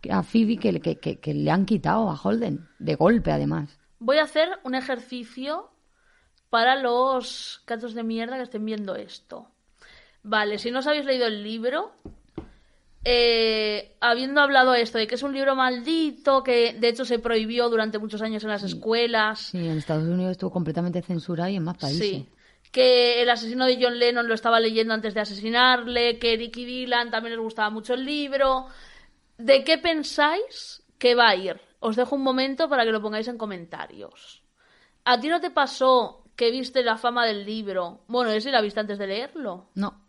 que- 0.00 0.12
a 0.12 0.22
Phoebe 0.24 0.56
que, 0.56 0.80
que, 0.80 0.96
que- 0.98 1.20
que 1.20 1.34
le 1.34 1.50
han 1.52 1.66
quitado 1.66 2.10
a 2.10 2.14
Holden, 2.20 2.66
de 2.80 2.94
golpe 2.96 3.30
además. 3.30 3.78
Voy 4.00 4.18
a 4.18 4.24
hacer 4.24 4.48
un 4.64 4.74
ejercicio 4.74 5.70
para 6.52 6.76
los 6.76 7.62
gatos 7.66 7.94
de 7.94 8.02
mierda 8.02 8.36
que 8.36 8.42
estén 8.42 8.66
viendo 8.66 8.94
esto. 8.94 9.46
Vale, 10.22 10.58
si 10.58 10.70
no 10.70 10.80
os 10.80 10.86
habéis 10.86 11.06
leído 11.06 11.26
el 11.26 11.42
libro, 11.42 11.94
eh, 13.06 13.96
habiendo 14.00 14.42
hablado 14.42 14.74
esto 14.74 14.98
de 14.98 15.06
que 15.06 15.14
es 15.14 15.22
un 15.22 15.32
libro 15.32 15.56
maldito, 15.56 16.42
que 16.42 16.74
de 16.74 16.88
hecho 16.90 17.06
se 17.06 17.18
prohibió 17.18 17.70
durante 17.70 17.98
muchos 17.98 18.20
años 18.20 18.44
en 18.44 18.50
las 18.50 18.64
escuelas, 18.64 19.48
Sí, 19.52 19.66
en 19.66 19.78
Estados 19.78 20.04
Unidos 20.04 20.32
estuvo 20.32 20.50
completamente 20.50 21.00
censurado 21.00 21.48
y 21.48 21.56
en 21.56 21.64
más 21.64 21.78
países. 21.78 22.06
Sí. 22.06 22.28
Que 22.70 23.22
el 23.22 23.30
asesino 23.30 23.64
de 23.64 23.78
John 23.80 23.98
Lennon 23.98 24.28
lo 24.28 24.34
estaba 24.34 24.60
leyendo 24.60 24.92
antes 24.92 25.14
de 25.14 25.20
asesinarle, 25.20 26.18
que 26.18 26.36
Ricky 26.36 26.66
Dylan 26.66 27.10
también 27.10 27.34
les 27.34 27.42
gustaba 27.42 27.70
mucho 27.70 27.94
el 27.94 28.04
libro. 28.04 28.66
¿De 29.38 29.64
qué 29.64 29.78
pensáis 29.78 30.82
que 30.98 31.14
va 31.14 31.30
a 31.30 31.34
ir? 31.34 31.58
Os 31.80 31.96
dejo 31.96 32.14
un 32.14 32.22
momento 32.22 32.68
para 32.68 32.84
que 32.84 32.92
lo 32.92 33.00
pongáis 33.00 33.28
en 33.28 33.38
comentarios. 33.38 34.42
¿A 35.06 35.18
ti 35.18 35.28
no 35.28 35.40
te 35.40 35.50
pasó 35.50 36.21
que 36.42 36.50
viste 36.50 36.82
la 36.82 36.96
fama 36.96 37.24
del 37.24 37.46
libro? 37.46 38.00
Bueno, 38.08 38.32
es 38.32 38.42
si 38.42 38.50
la 38.50 38.60
viste 38.60 38.80
antes 38.80 38.98
de 38.98 39.06
leerlo. 39.06 39.68
No, 39.76 40.02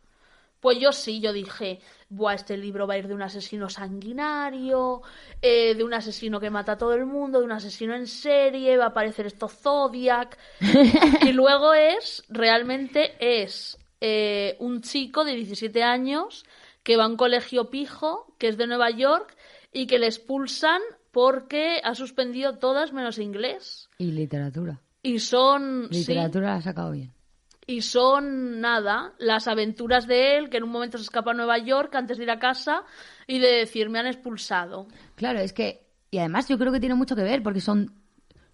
Pues 0.59 0.79
yo 0.79 0.91
sí, 0.91 1.19
yo 1.19 1.31
dije, 1.31 1.79
Buah, 2.09 2.33
este 2.33 2.57
libro 2.57 2.87
va 2.87 2.95
a 2.95 2.97
ir 2.97 3.07
de 3.07 3.13
un 3.13 3.21
asesino 3.21 3.69
sanguinario, 3.69 5.03
eh, 5.43 5.75
de 5.75 5.83
un 5.83 5.93
asesino 5.93 6.39
que 6.39 6.49
mata 6.49 6.71
a 6.71 6.77
todo 6.79 6.95
el 6.95 7.05
mundo, 7.05 7.37
de 7.37 7.45
un 7.45 7.51
asesino 7.51 7.93
en 7.93 8.07
serie, 8.07 8.77
va 8.77 8.85
a 8.85 8.87
aparecer 8.87 9.27
esto 9.27 9.47
Zodiac. 9.47 10.39
y 11.21 11.33
luego 11.33 11.75
es, 11.75 12.23
realmente 12.29 13.13
es 13.19 13.77
eh, 14.01 14.55
un 14.57 14.81
chico 14.81 15.25
de 15.25 15.35
17 15.35 15.83
años 15.83 16.45
que 16.81 16.97
va 16.97 17.03
a 17.03 17.09
un 17.09 17.15
colegio 17.15 17.69
pijo, 17.69 18.33
que 18.39 18.47
es 18.47 18.57
de 18.57 18.65
Nueva 18.65 18.89
York, 18.89 19.37
y 19.71 19.85
que 19.85 19.99
le 19.99 20.07
expulsan 20.07 20.81
porque 21.11 21.79
ha 21.83 21.93
suspendido 21.93 22.57
todas 22.57 22.91
menos 22.91 23.19
inglés. 23.19 23.87
y 23.99 24.13
literatura. 24.13 24.81
Y 25.03 25.19
son... 25.19 25.89
sí, 25.91 25.99
Literatura 25.99 26.47
la 26.47 26.55
ha 26.55 26.61
sacado 26.61 26.91
bien. 26.91 27.11
y 27.67 27.81
son 27.81 28.59
nada, 28.61 29.13
las 29.19 29.47
aventuras 29.47 30.07
de 30.07 30.37
él, 30.37 30.49
que 30.49 30.57
en 30.57 30.63
un 30.63 30.71
momento 30.71 30.97
se 30.97 31.03
escapa 31.03 31.31
a 31.31 31.33
Nueva 31.33 31.57
York 31.59 31.93
antes 31.95 32.17
de 32.17 32.23
ir 32.23 32.31
a 32.31 32.39
casa 32.39 32.83
y 33.27 33.39
de 33.39 33.49
decir, 33.49 33.89
me 33.89 33.99
han 33.99 34.07
expulsado. 34.07 34.87
Claro, 35.15 35.39
es 35.39 35.53
que. 35.53 35.85
Y 36.09 36.19
además 36.19 36.47
yo 36.47 36.57
creo 36.57 36.71
que 36.71 36.79
tiene 36.79 36.95
mucho 36.95 37.15
que 37.15 37.23
ver, 37.23 37.41
porque 37.43 37.59
son 37.61 37.93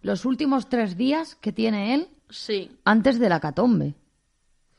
los 0.02 0.26
últimos 0.26 0.70
tres 0.70 0.96
días 0.98 1.36
que 1.36 1.52
tiene 1.52 1.94
él 1.94 2.08
Sí, 2.30 2.72
antes 2.86 3.20
de 3.20 3.28
la 3.30 3.40
catombe. 3.40 3.96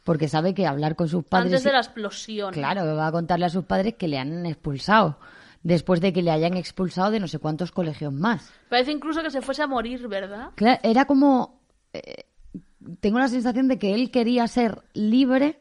Porque 0.04 0.28
sabe 0.28 0.54
que 0.54 0.66
hablar 0.66 0.96
con 0.96 1.08
sus 1.08 1.24
padres. 1.24 1.52
antes 1.52 1.64
de 1.64 1.72
la 1.72 1.78
explosión. 1.80 2.54
Claro, 2.54 2.84
va 2.96 3.08
a 3.08 3.12
contarle 3.12 3.44
a 3.46 3.50
sus 3.50 3.64
padres 3.64 3.94
que 3.96 4.08
le 4.08 4.18
han 4.18 4.46
expulsado. 4.46 5.18
Después 5.62 6.00
de 6.00 6.12
que 6.14 6.22
le 6.22 6.30
hayan 6.30 6.56
expulsado 6.56 7.10
de 7.10 7.20
no 7.20 7.28
sé 7.28 7.38
cuántos 7.38 7.70
colegios 7.70 8.12
más. 8.12 8.50
Parece 8.70 8.92
incluso 8.92 9.22
que 9.22 9.30
se 9.30 9.42
fuese 9.42 9.62
a 9.62 9.66
morir, 9.66 10.08
¿verdad? 10.08 10.50
Claro, 10.54 10.80
era 10.82 11.04
como. 11.04 11.59
Eh, 11.92 12.24
tengo 13.00 13.18
la 13.18 13.28
sensación 13.28 13.68
de 13.68 13.78
que 13.78 13.94
él 13.94 14.10
quería 14.10 14.46
ser 14.48 14.82
libre 14.94 15.60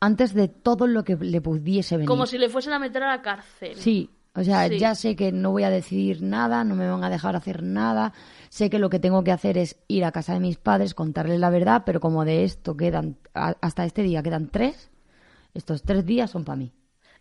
antes 0.00 0.34
de 0.34 0.48
todo 0.48 0.86
lo 0.86 1.04
que 1.04 1.16
le 1.16 1.40
pudiese 1.40 1.96
venir. 1.96 2.08
Como 2.08 2.26
si 2.26 2.38
le 2.38 2.48
fuesen 2.48 2.72
a 2.72 2.78
meter 2.78 3.02
a 3.02 3.08
la 3.16 3.22
cárcel. 3.22 3.74
Sí, 3.76 4.10
o 4.34 4.44
sea, 4.44 4.68
Sí. 4.68 4.78
ya 4.78 4.94
sé 4.94 5.16
que 5.16 5.32
no 5.32 5.50
voy 5.50 5.64
a 5.64 5.70
decidir 5.70 6.22
nada, 6.22 6.62
no 6.64 6.74
me 6.76 6.88
van 6.88 7.02
a 7.02 7.10
dejar 7.10 7.34
hacer 7.34 7.62
nada. 7.62 8.12
Sé 8.48 8.70
que 8.70 8.78
lo 8.78 8.90
que 8.90 9.00
tengo 9.00 9.24
que 9.24 9.32
hacer 9.32 9.58
es 9.58 9.76
ir 9.88 10.04
a 10.04 10.12
casa 10.12 10.34
de 10.34 10.40
mis 10.40 10.56
padres, 10.58 10.94
contarles 10.94 11.40
la 11.40 11.50
verdad, 11.50 11.82
pero 11.84 12.00
como 12.00 12.24
de 12.24 12.44
esto 12.44 12.76
quedan, 12.76 13.16
hasta 13.34 13.84
este 13.84 14.02
día 14.02 14.22
quedan 14.22 14.48
tres, 14.48 14.90
estos 15.54 15.82
tres 15.82 16.04
días 16.06 16.30
son 16.30 16.44
para 16.44 16.56
mí. 16.56 16.72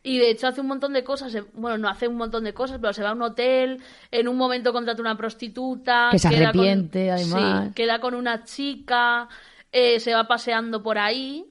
Y 0.07 0.19
de 0.19 0.29
hecho 0.31 0.47
hace 0.47 0.61
un 0.61 0.67
montón 0.67 0.93
de 0.93 1.03
cosas, 1.03 1.31
se- 1.33 1.41
bueno, 1.53 1.77
no 1.77 1.89
hace 1.89 2.07
un 2.07 2.15
montón 2.15 2.43
de 2.45 2.53
cosas, 2.53 2.77
pero 2.79 2.93
se 2.93 3.03
va 3.03 3.09
a 3.09 3.13
un 3.13 3.21
hotel, 3.23 3.81
en 4.09 4.27
un 4.27 4.37
momento 4.37 4.71
contrata 4.71 5.01
una 5.01 5.17
prostituta. 5.17 6.07
Que 6.11 6.19
se 6.19 6.29
queda 6.29 6.51
con- 6.51 6.61
arrepiente, 6.61 7.11
además. 7.11 7.67
Sí, 7.67 7.73
queda 7.73 7.99
con 7.99 8.13
una 8.15 8.43
chica, 8.45 9.27
eh, 9.71 9.99
se 9.99 10.13
va 10.13 10.25
paseando 10.27 10.81
por 10.81 10.97
ahí. 10.97 11.45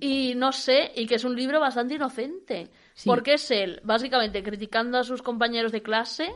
Y 0.00 0.34
no 0.36 0.52
sé, 0.52 0.92
y 0.94 1.06
que 1.06 1.14
es 1.14 1.24
un 1.24 1.34
libro 1.34 1.58
bastante 1.58 1.94
inocente. 1.94 2.70
Sí. 2.94 3.08
Porque 3.08 3.34
es 3.34 3.50
él, 3.50 3.80
básicamente, 3.84 4.42
criticando 4.42 4.98
a 4.98 5.02
sus 5.04 5.22
compañeros 5.22 5.72
de 5.72 5.82
clase, 5.82 6.30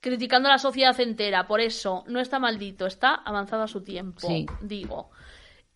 criticando 0.00 0.48
a 0.48 0.52
la 0.52 0.58
sociedad 0.58 0.98
entera. 1.00 1.46
Por 1.46 1.60
eso, 1.60 2.04
no 2.08 2.20
está 2.20 2.38
maldito, 2.38 2.86
está 2.86 3.14
avanzado 3.14 3.62
a 3.62 3.68
su 3.68 3.82
tiempo, 3.82 4.26
Sí. 4.26 4.46
digo. 4.60 5.10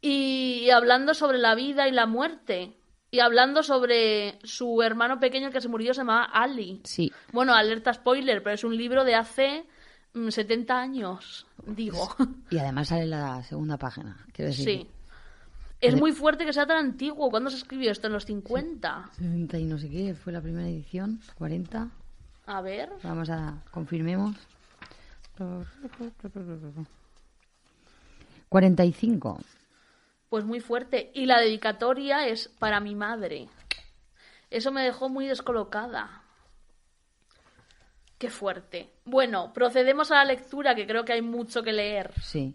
Y 0.01 0.71
hablando 0.71 1.14
sobre 1.14 1.39
la 1.39 1.55
vida 1.55 1.89
y 1.89 1.93
la 1.93 2.07
muerte. 2.07 2.77
Y 3.11 3.21
hablando 3.21 3.63
sobre 3.63 4.39
su 4.45 4.83
hermano 4.83 5.19
pequeño 5.19 5.51
que 5.51 5.61
se 5.61 5.69
murió, 5.69 5.93
se 5.93 6.01
llamaba 6.01 6.25
Ali. 6.25 6.81
Sí. 6.85 7.13
Bueno, 7.33 7.55
alerta 7.55 7.93
spoiler, 7.93 8.43
pero 8.43 8.55
es 8.55 8.63
un 8.63 8.77
libro 8.77 9.05
de 9.05 9.17
hace 9.17 9.67
mm, 10.15 10.29
70 10.29 10.81
años, 10.81 11.47
digo. 11.67 12.15
Y 12.51 12.59
además 12.59 12.89
sale 12.89 13.07
la 13.07 13.43
segunda 13.43 13.77
página, 13.77 14.17
quiero 14.33 14.51
decir. 14.51 14.65
Sí. 14.65 14.87
Es 15.81 15.97
muy 15.97 16.13
fuerte 16.13 16.45
que 16.45 16.53
sea 16.53 16.67
tan 16.67 16.77
antiguo. 16.77 17.31
¿Cuándo 17.31 17.49
se 17.49 17.57
escribió 17.57 17.91
esto? 17.91 18.07
¿En 18.07 18.13
los 18.13 18.27
50? 18.27 19.11
70 19.13 19.59
y 19.59 19.65
no 19.65 19.79
sé 19.79 19.89
qué, 19.89 20.15
fue 20.15 20.33
la 20.33 20.43
primera 20.43 20.69
edición, 20.69 21.21
40. 21.37 21.89
A 22.47 22.61
ver. 22.61 22.91
Vamos 23.03 23.31
a 23.31 23.63
confirmemos. 23.71 24.37
45. 28.49 29.41
Pues 30.31 30.45
muy 30.45 30.61
fuerte. 30.61 31.11
Y 31.12 31.26
la 31.26 31.39
dedicatoria 31.41 32.26
es 32.26 32.49
para 32.59 32.81
mi 32.81 32.95
madre. 32.95 33.49
Eso 34.49 34.72
me 34.72 34.83
dejó 34.83 35.09
muy 35.11 35.26
descolocada. 35.26 36.22
Qué 38.16 38.31
fuerte. 38.31 38.91
Bueno, 39.05 39.53
procedemos 39.53 40.11
a 40.11 40.16
la 40.16 40.24
lectura, 40.24 40.74
que 40.74 40.87
creo 40.87 41.05
que 41.05 41.12
hay 41.14 41.22
mucho 41.22 41.62
que 41.62 41.72
leer. 41.72 42.12
Sí. 42.22 42.55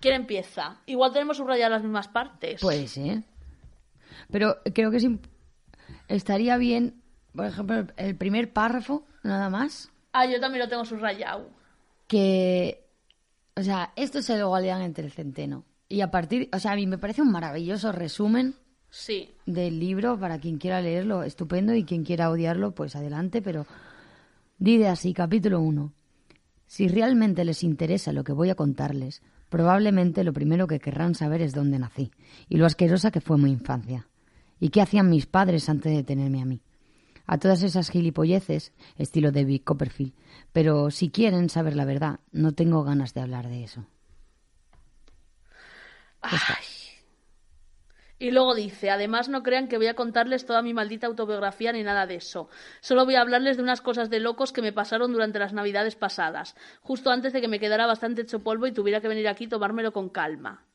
¿Quién 0.00 0.14
empieza? 0.14 0.78
Igual 0.86 1.12
tenemos 1.12 1.36
subrayadas 1.36 1.72
las 1.72 1.82
mismas 1.82 2.08
partes. 2.08 2.60
Puede 2.60 2.86
ser. 2.88 3.22
Pero 4.30 4.58
creo 4.74 4.90
que 4.90 4.96
es 4.98 5.06
estaría 6.08 6.56
bien, 6.56 7.02
por 7.34 7.46
ejemplo, 7.46 7.84
el- 7.96 8.16
primer 8.16 8.52
párrafo, 8.52 9.06
nada 9.22 9.48
más, 9.50 9.90
Ah, 10.12 10.26
yo 10.26 10.40
también 10.40 10.64
lo 10.64 10.68
tengo 10.68 10.84
subrayado. 10.84 11.48
que, 12.08 12.84
o 13.56 13.62
sea, 13.62 13.92
esto 13.94 14.20
se 14.22 14.36
lo 14.38 14.50
galean 14.50 14.82
entre 14.82 15.04
el 15.04 15.12
centeno. 15.12 15.64
Y 15.90 16.00
a 16.02 16.10
partir, 16.10 16.48
o 16.54 16.58
sea, 16.60 16.72
a 16.72 16.76
mí 16.76 16.86
me 16.86 16.98
parece 16.98 17.20
un 17.20 17.32
maravilloso 17.32 17.90
resumen 17.90 18.54
Sí. 18.90 19.28
del 19.44 19.78
libro 19.80 20.18
para 20.18 20.38
quien 20.38 20.56
quiera 20.58 20.80
leerlo, 20.80 21.24
estupendo, 21.24 21.74
y 21.74 21.84
quien 21.84 22.04
quiera 22.04 22.30
odiarlo, 22.30 22.72
pues 22.74 22.94
adelante, 22.96 23.42
pero 23.42 23.66
dice 24.58 24.86
así, 24.88 25.12
capítulo 25.12 25.60
1. 25.60 25.92
Si 26.66 26.86
realmente 26.86 27.44
les 27.44 27.64
interesa 27.64 28.12
lo 28.12 28.22
que 28.22 28.32
voy 28.32 28.50
a 28.50 28.54
contarles, 28.54 29.20
probablemente 29.48 30.22
lo 30.22 30.32
primero 30.32 30.68
que 30.68 30.78
querrán 30.78 31.16
saber 31.16 31.42
es 31.42 31.52
dónde 31.54 31.80
nací 31.80 32.12
y 32.48 32.56
lo 32.56 32.66
asquerosa 32.66 33.10
que 33.10 33.20
fue 33.20 33.36
mi 33.36 33.50
infancia. 33.50 34.06
¿Y 34.60 34.68
qué 34.68 34.80
hacían 34.82 35.10
mis 35.10 35.26
padres 35.26 35.68
antes 35.68 35.92
de 35.92 36.04
tenerme 36.04 36.40
a 36.40 36.44
mí? 36.44 36.60
A 37.26 37.38
todas 37.38 37.64
esas 37.64 37.90
gilipolleces, 37.90 38.72
estilo 38.96 39.32
David 39.32 39.62
Copperfield. 39.64 40.12
Pero 40.52 40.90
si 40.92 41.10
quieren 41.10 41.48
saber 41.48 41.74
la 41.74 41.84
verdad, 41.84 42.20
no 42.30 42.52
tengo 42.52 42.84
ganas 42.84 43.14
de 43.14 43.20
hablar 43.22 43.48
de 43.48 43.64
eso. 43.64 43.86
Ay. 46.22 46.64
Y 48.20 48.32
luego 48.32 48.54
dice, 48.54 48.90
además 48.90 49.30
no 49.30 49.42
crean 49.42 49.66
que 49.66 49.78
voy 49.78 49.86
a 49.86 49.94
contarles 49.94 50.44
toda 50.44 50.60
mi 50.60 50.74
maldita 50.74 51.06
autobiografía 51.06 51.72
ni 51.72 51.82
nada 51.82 52.06
de 52.06 52.16
eso. 52.16 52.50
Solo 52.80 53.06
voy 53.06 53.14
a 53.14 53.22
hablarles 53.22 53.56
de 53.56 53.62
unas 53.62 53.80
cosas 53.80 54.10
de 54.10 54.20
locos 54.20 54.52
que 54.52 54.60
me 54.60 54.74
pasaron 54.74 55.10
durante 55.14 55.38
las 55.38 55.54
navidades 55.54 55.96
pasadas, 55.96 56.54
justo 56.82 57.10
antes 57.10 57.32
de 57.32 57.40
que 57.40 57.48
me 57.48 57.58
quedara 57.58 57.86
bastante 57.86 58.20
hecho 58.20 58.42
polvo 58.42 58.66
y 58.66 58.72
tuviera 58.72 59.00
que 59.00 59.08
venir 59.08 59.26
aquí 59.26 59.44
y 59.44 59.48
tomármelo 59.48 59.92
con 59.92 60.10
calma. 60.10 60.66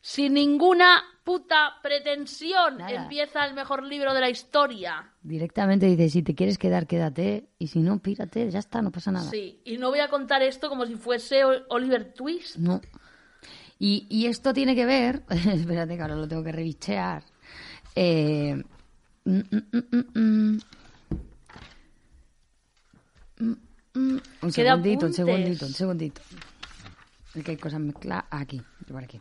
Sin 0.00 0.32
ninguna 0.32 1.02
puta 1.24 1.74
pretensión 1.82 2.78
Nada. 2.78 2.90
empieza 2.90 3.44
el 3.44 3.52
mejor 3.52 3.82
libro 3.82 4.14
de 4.14 4.20
la 4.20 4.30
historia. 4.30 5.12
Directamente 5.20 5.84
dice, 5.84 6.08
si 6.08 6.22
te 6.22 6.34
quieres 6.34 6.56
quedar, 6.56 6.86
quédate, 6.86 7.50
y 7.58 7.66
si 7.66 7.80
no, 7.80 7.98
pírate, 7.98 8.50
ya 8.50 8.60
está, 8.60 8.80
no 8.80 8.92
pasa 8.92 9.12
nada. 9.12 9.28
Sí, 9.28 9.60
y 9.66 9.76
no 9.76 9.90
voy 9.90 10.00
a 10.00 10.08
contar 10.08 10.42
esto 10.42 10.70
como 10.70 10.86
si 10.86 10.94
fuese 10.94 11.42
Oliver 11.68 12.14
Twist. 12.14 12.56
No. 12.56 12.80
Y, 13.78 14.06
y 14.08 14.26
esto 14.26 14.52
tiene 14.52 14.74
que 14.74 14.86
ver, 14.86 15.22
espérate 15.30 15.96
que 15.96 16.02
ahora 16.02 16.16
lo 16.16 16.26
tengo 16.26 16.42
que 16.42 16.52
revichear. 16.52 17.22
Eh, 17.94 18.62
mm, 19.24 19.30
mm, 19.30 20.18
mm. 20.20 20.58
Un 23.94 24.20
¿Qué 24.52 24.62
de 24.62 24.68
segundito, 24.68 25.06
un 25.06 25.12
segundito, 25.12 25.66
un 25.66 25.72
segundito. 25.72 26.20
Es 27.34 27.44
que 27.44 27.52
hay 27.52 27.56
cosas 27.56 27.80
mezcladas 27.80 28.24
aquí, 28.30 28.60
por 28.88 29.02
aquí. 29.02 29.20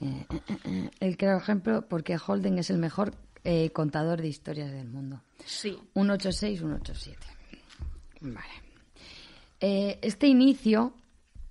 Eh, 0.00 0.26
eh, 0.30 0.56
eh. 0.64 0.90
El 1.00 1.16
claro 1.16 1.38
ejemplo, 1.38 1.86
porque 1.88 2.16
Holden 2.24 2.58
es 2.58 2.70
el 2.70 2.78
mejor 2.78 3.14
eh, 3.44 3.70
contador 3.70 4.20
de 4.22 4.28
historias 4.28 4.70
del 4.70 4.88
mundo. 4.88 5.20
Sí. 5.44 5.76
186, 5.94 6.58
187. 6.60 7.18
Vale. 8.20 8.46
Eh, 9.60 9.98
este 10.02 10.26
inicio, 10.26 10.94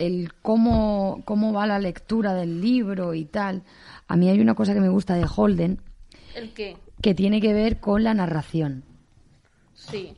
el 0.07 0.33
cómo, 0.41 1.21
cómo 1.25 1.53
va 1.53 1.65
la 1.67 1.79
lectura 1.79 2.33
del 2.33 2.61
libro 2.61 3.13
y 3.13 3.25
tal, 3.25 3.63
a 4.07 4.15
mí 4.15 4.29
hay 4.29 4.39
una 4.39 4.55
cosa 4.55 4.73
que 4.73 4.79
me 4.81 4.89
gusta 4.89 5.15
de 5.15 5.25
Holden 5.33 5.79
¿El 6.35 6.53
qué? 6.53 6.77
que 7.01 7.13
tiene 7.15 7.39
que 7.41 7.53
ver 7.53 7.79
con 7.79 8.03
la 8.03 8.13
narración. 8.13 8.83
Sí. 9.73 10.15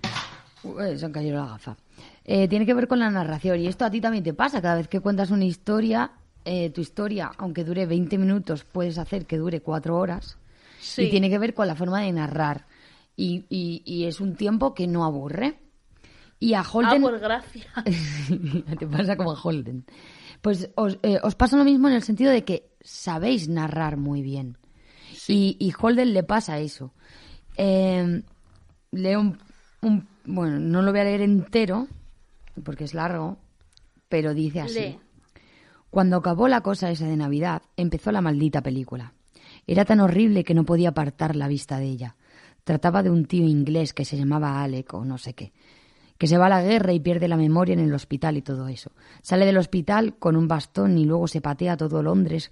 Uy, 0.63 0.97
se 0.97 1.05
han 1.05 1.11
caído 1.11 1.37
la 1.39 1.47
gafa. 1.47 1.77
Eh, 2.25 2.47
tiene 2.47 2.65
que 2.65 2.73
ver 2.73 2.87
con 2.87 2.99
la 2.99 3.09
narración 3.09 3.59
y 3.59 3.67
esto 3.67 3.85
a 3.85 3.89
ti 3.91 3.99
también 4.01 4.23
te 4.23 4.33
pasa. 4.33 4.61
Cada 4.61 4.75
vez 4.75 4.87
que 4.87 4.99
cuentas 5.01 5.29
una 5.31 5.45
historia, 5.45 6.11
eh, 6.45 6.69
tu 6.69 6.81
historia, 6.81 7.31
aunque 7.37 7.63
dure 7.63 7.85
20 7.85 8.17
minutos, 8.17 8.63
puedes 8.63 8.97
hacer 8.97 9.25
que 9.25 9.37
dure 9.37 9.61
4 9.61 9.97
horas. 9.97 10.37
Sí. 10.79 11.03
Y 11.03 11.09
tiene 11.09 11.29
que 11.29 11.39
ver 11.39 11.53
con 11.53 11.67
la 11.67 11.75
forma 11.75 12.01
de 12.01 12.11
narrar. 12.11 12.65
Y, 13.15 13.45
y- 13.49 13.81
y 13.85 14.05
es 14.05 14.19
un 14.21 14.35
tiempo 14.35 14.73
que 14.73 14.87
no 14.87 15.03
aburre. 15.05 15.59
Y 16.43 16.53
a 16.55 16.59
Ah, 16.59 16.65
Holden... 16.71 17.01
pues 17.01 17.21
gracias. 17.21 17.65
te 18.79 18.87
pasa 18.87 19.15
como 19.15 19.31
a 19.31 19.41
Holden. 19.41 19.85
Pues 20.41 20.69
os, 20.75 20.99
eh, 21.03 21.19
os 21.23 21.35
pasa 21.35 21.55
lo 21.55 21.63
mismo 21.63 21.87
en 21.87 21.93
el 21.93 22.03
sentido 22.03 22.31
de 22.31 22.43
que 22.43 22.69
sabéis 22.81 23.47
narrar 23.47 23.95
muy 23.97 24.21
bien. 24.21 24.57
Y, 25.27 25.55
y 25.59 25.71
Holden 25.79 26.13
le 26.13 26.23
pasa 26.23 26.59
eso. 26.59 26.93
Eh, 27.55 28.23
leo 28.91 29.21
un, 29.21 29.37
un- 29.81 30.07
Bueno, 30.25 30.59
no 30.59 30.81
lo 30.81 30.91
voy 30.91 30.99
a 30.99 31.05
leer 31.05 31.21
entero, 31.21 31.87
porque 32.63 32.83
es 32.83 32.93
largo, 32.93 33.37
pero 34.09 34.33
dice 34.33 34.59
así. 34.61 34.79
Lee. 34.79 34.99
Cuando 35.89 36.17
acabó 36.17 36.47
la 36.49 36.59
cosa 36.61 36.89
esa 36.91 37.05
de 37.07 37.15
Navidad, 37.15 37.61
empezó 37.77 38.11
la 38.11 38.19
maldita 38.21 38.61
película. 38.61 39.13
Era 39.65 39.85
tan 39.85 40.01
horrible 40.01 40.43
que 40.43 40.55
no 40.55 40.65
podía 40.65 40.89
apartar 40.89 41.35
la 41.37 41.47
vista 41.47 41.77
de 41.79 41.85
ella. 41.85 42.15
Trataba 42.65 43.03
de 43.03 43.09
un 43.11 43.25
tío 43.25 43.45
inglés 43.45 43.93
que 43.93 44.03
se 44.05 44.17
llamaba 44.17 44.61
Alec 44.63 44.93
o 44.93 45.05
no 45.05 45.17
sé 45.17 45.33
qué, 45.33 45.51
que 46.17 46.27
se 46.27 46.37
va 46.37 46.47
a 46.47 46.49
la 46.49 46.63
guerra 46.63 46.93
y 46.93 46.99
pierde 46.99 47.27
la 47.27 47.37
memoria 47.37 47.73
en 47.73 47.79
el 47.79 47.93
hospital 47.93 48.37
y 48.37 48.41
todo 48.41 48.67
eso. 48.67 48.91
Sale 49.21 49.45
del 49.45 49.57
hospital 49.57 50.17
con 50.17 50.35
un 50.35 50.47
bastón 50.47 50.97
y 50.97 51.05
luego 51.05 51.27
se 51.27 51.41
patea 51.41 51.77
todo 51.77 52.03
Londres 52.03 52.49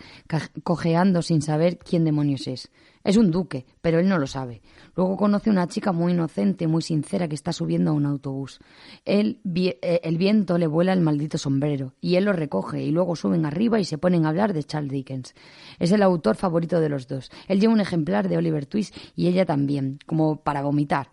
cojeando 0.63 1.21
sin 1.21 1.41
saber 1.41 1.77
quién 1.77 2.03
demonios 2.03 2.47
es. 2.47 2.69
Es 3.03 3.17
un 3.17 3.31
duque, 3.31 3.65
pero 3.81 3.99
él 3.99 4.07
no 4.07 4.19
lo 4.19 4.27
sabe. 4.27 4.61
Luego 4.95 5.17
conoce 5.17 5.49
una 5.49 5.67
chica 5.67 5.91
muy 5.91 6.11
inocente, 6.11 6.67
muy 6.67 6.83
sincera, 6.83 7.27
que 7.27 7.35
está 7.35 7.51
subiendo 7.51 7.91
a 7.91 7.93
un 7.93 8.05
autobús. 8.05 8.59
Él, 9.05 9.39
eh, 9.55 10.01
el 10.03 10.17
viento 10.17 10.57
le 10.57 10.67
vuela 10.67 10.93
el 10.93 11.01
maldito 11.01 11.37
sombrero, 11.39 11.93
y 11.99 12.15
él 12.15 12.25
lo 12.25 12.33
recoge, 12.33 12.83
y 12.83 12.91
luego 12.91 13.15
suben 13.15 13.45
arriba 13.45 13.79
y 13.79 13.85
se 13.85 13.97
ponen 13.97 14.25
a 14.25 14.29
hablar 14.29 14.53
de 14.53 14.63
Charles 14.63 14.91
Dickens. 14.91 15.33
Es 15.79 15.91
el 15.91 16.03
autor 16.03 16.35
favorito 16.35 16.79
de 16.79 16.89
los 16.89 17.07
dos. 17.07 17.31
Él 17.47 17.59
lleva 17.59 17.73
un 17.73 17.81
ejemplar 17.81 18.29
de 18.29 18.37
Oliver 18.37 18.67
Twist 18.67 18.95
y 19.15 19.27
ella 19.27 19.45
también, 19.45 19.97
como 20.05 20.37
para 20.43 20.61
vomitar. 20.61 21.09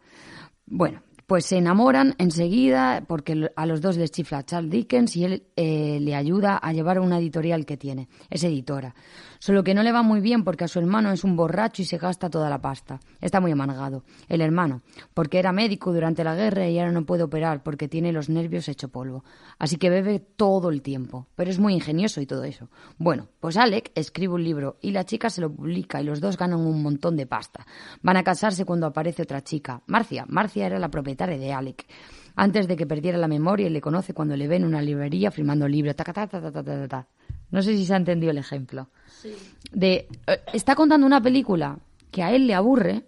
Bueno, 0.67 1.03
pues 1.29 1.45
se 1.45 1.59
enamoran 1.59 2.15
enseguida 2.17 3.05
porque 3.07 3.51
a 3.55 3.67
los 3.67 3.83
dos 3.83 3.99
les 3.99 4.11
chifla 4.11 4.47
Charles 4.47 4.71
Dickens 4.71 5.15
y 5.15 5.25
él 5.25 5.43
eh, 5.57 5.99
le 6.01 6.15
ayuda 6.15 6.57
a 6.57 6.73
llevar 6.73 6.99
una 7.01 7.19
editorial 7.19 7.67
que 7.67 7.77
tiene. 7.77 8.09
Es 8.31 8.45
editora. 8.45 8.95
Solo 9.39 9.63
que 9.63 9.75
no 9.75 9.83
le 9.83 9.93
va 9.93 10.03
muy 10.03 10.21
bien 10.21 10.43
porque 10.43 10.65
a 10.65 10.69
su 10.69 10.79
hermano 10.79 11.13
es 11.13 11.23
un 11.23 11.37
borracho 11.37 11.83
y 11.83 11.85
se 11.85 11.99
gasta 11.99 12.29
toda 12.29 12.51
la 12.51 12.61
pasta. 12.61 13.01
Está 13.21 13.41
muy 13.41 13.53
amargado. 13.53 14.03
El 14.29 14.41
hermano, 14.41 14.83
porque 15.15 15.39
era 15.39 15.53
médico 15.53 15.93
durante 15.93 16.25
la 16.25 16.35
guerra 16.35 16.69
y 16.69 16.79
ahora 16.79 16.93
no 16.93 17.07
puede 17.07 17.23
operar 17.23 17.63
porque 17.63 17.89
tiene 17.89 18.13
los 18.13 18.29
nervios 18.29 18.69
hecho 18.69 18.89
polvo. 18.89 19.25
Así 19.59 19.77
que 19.77 19.91
bebe 19.91 20.19
todo 20.19 20.71
el 20.71 20.83
tiempo. 20.83 21.27
Pero 21.37 21.51
es 21.51 21.59
muy 21.59 21.75
ingenioso 21.75 22.21
y 22.21 22.27
todo 22.27 22.45
eso. 22.45 22.69
Bueno, 22.99 23.29
pues 23.41 23.57
Alec 23.57 23.93
escribe 23.95 24.35
un 24.35 24.45
libro 24.45 24.77
y 24.81 24.91
la 24.91 25.05
chica 25.05 25.31
se 25.31 25.41
lo 25.41 25.53
publica 25.53 26.01
y 26.01 26.05
los 26.05 26.21
dos 26.21 26.37
ganan 26.37 26.61
un 26.61 26.83
montón 26.83 27.17
de 27.17 27.27
pasta. 27.27 27.67
Van 28.03 28.17
a 28.17 28.25
casarse 28.25 28.65
cuando 28.65 28.87
aparece 28.87 29.23
otra 29.23 29.43
chica. 29.43 29.83
Marcia. 29.87 30.25
Marcia 30.29 30.67
era 30.67 30.79
la 30.79 30.91
propietaria 30.91 31.39
de 31.39 31.53
Alec. 31.53 31.87
Antes 32.35 32.69
de 32.69 32.77
que 32.77 32.87
perdiera 32.87 33.19
la 33.19 33.29
memoria 33.29 33.67
y 33.67 33.71
le 33.71 33.81
conoce 33.81 34.15
cuando 34.15 34.37
le 34.37 34.47
ve 34.47 34.57
en 34.57 34.65
una 34.65 34.83
librería 34.83 35.31
firmando 35.31 35.67
libros. 35.67 35.97
Ta, 35.97 36.05
ta, 36.05 36.27
ta. 36.27 37.09
No 37.51 37.63
sé 37.63 37.77
si 37.77 37.87
se 37.87 37.95
ha 37.95 37.97
entendido 37.97 38.31
el 38.31 38.39
ejemplo. 38.39 38.89
Sí. 39.21 39.35
De, 39.73 40.09
eh, 40.27 40.41
está 40.53 40.75
contando 40.75 41.07
una 41.07 41.21
película 41.21 41.79
que 42.11 42.23
a 42.23 42.33
él 42.33 42.47
le 42.47 42.55
aburre 42.55 43.03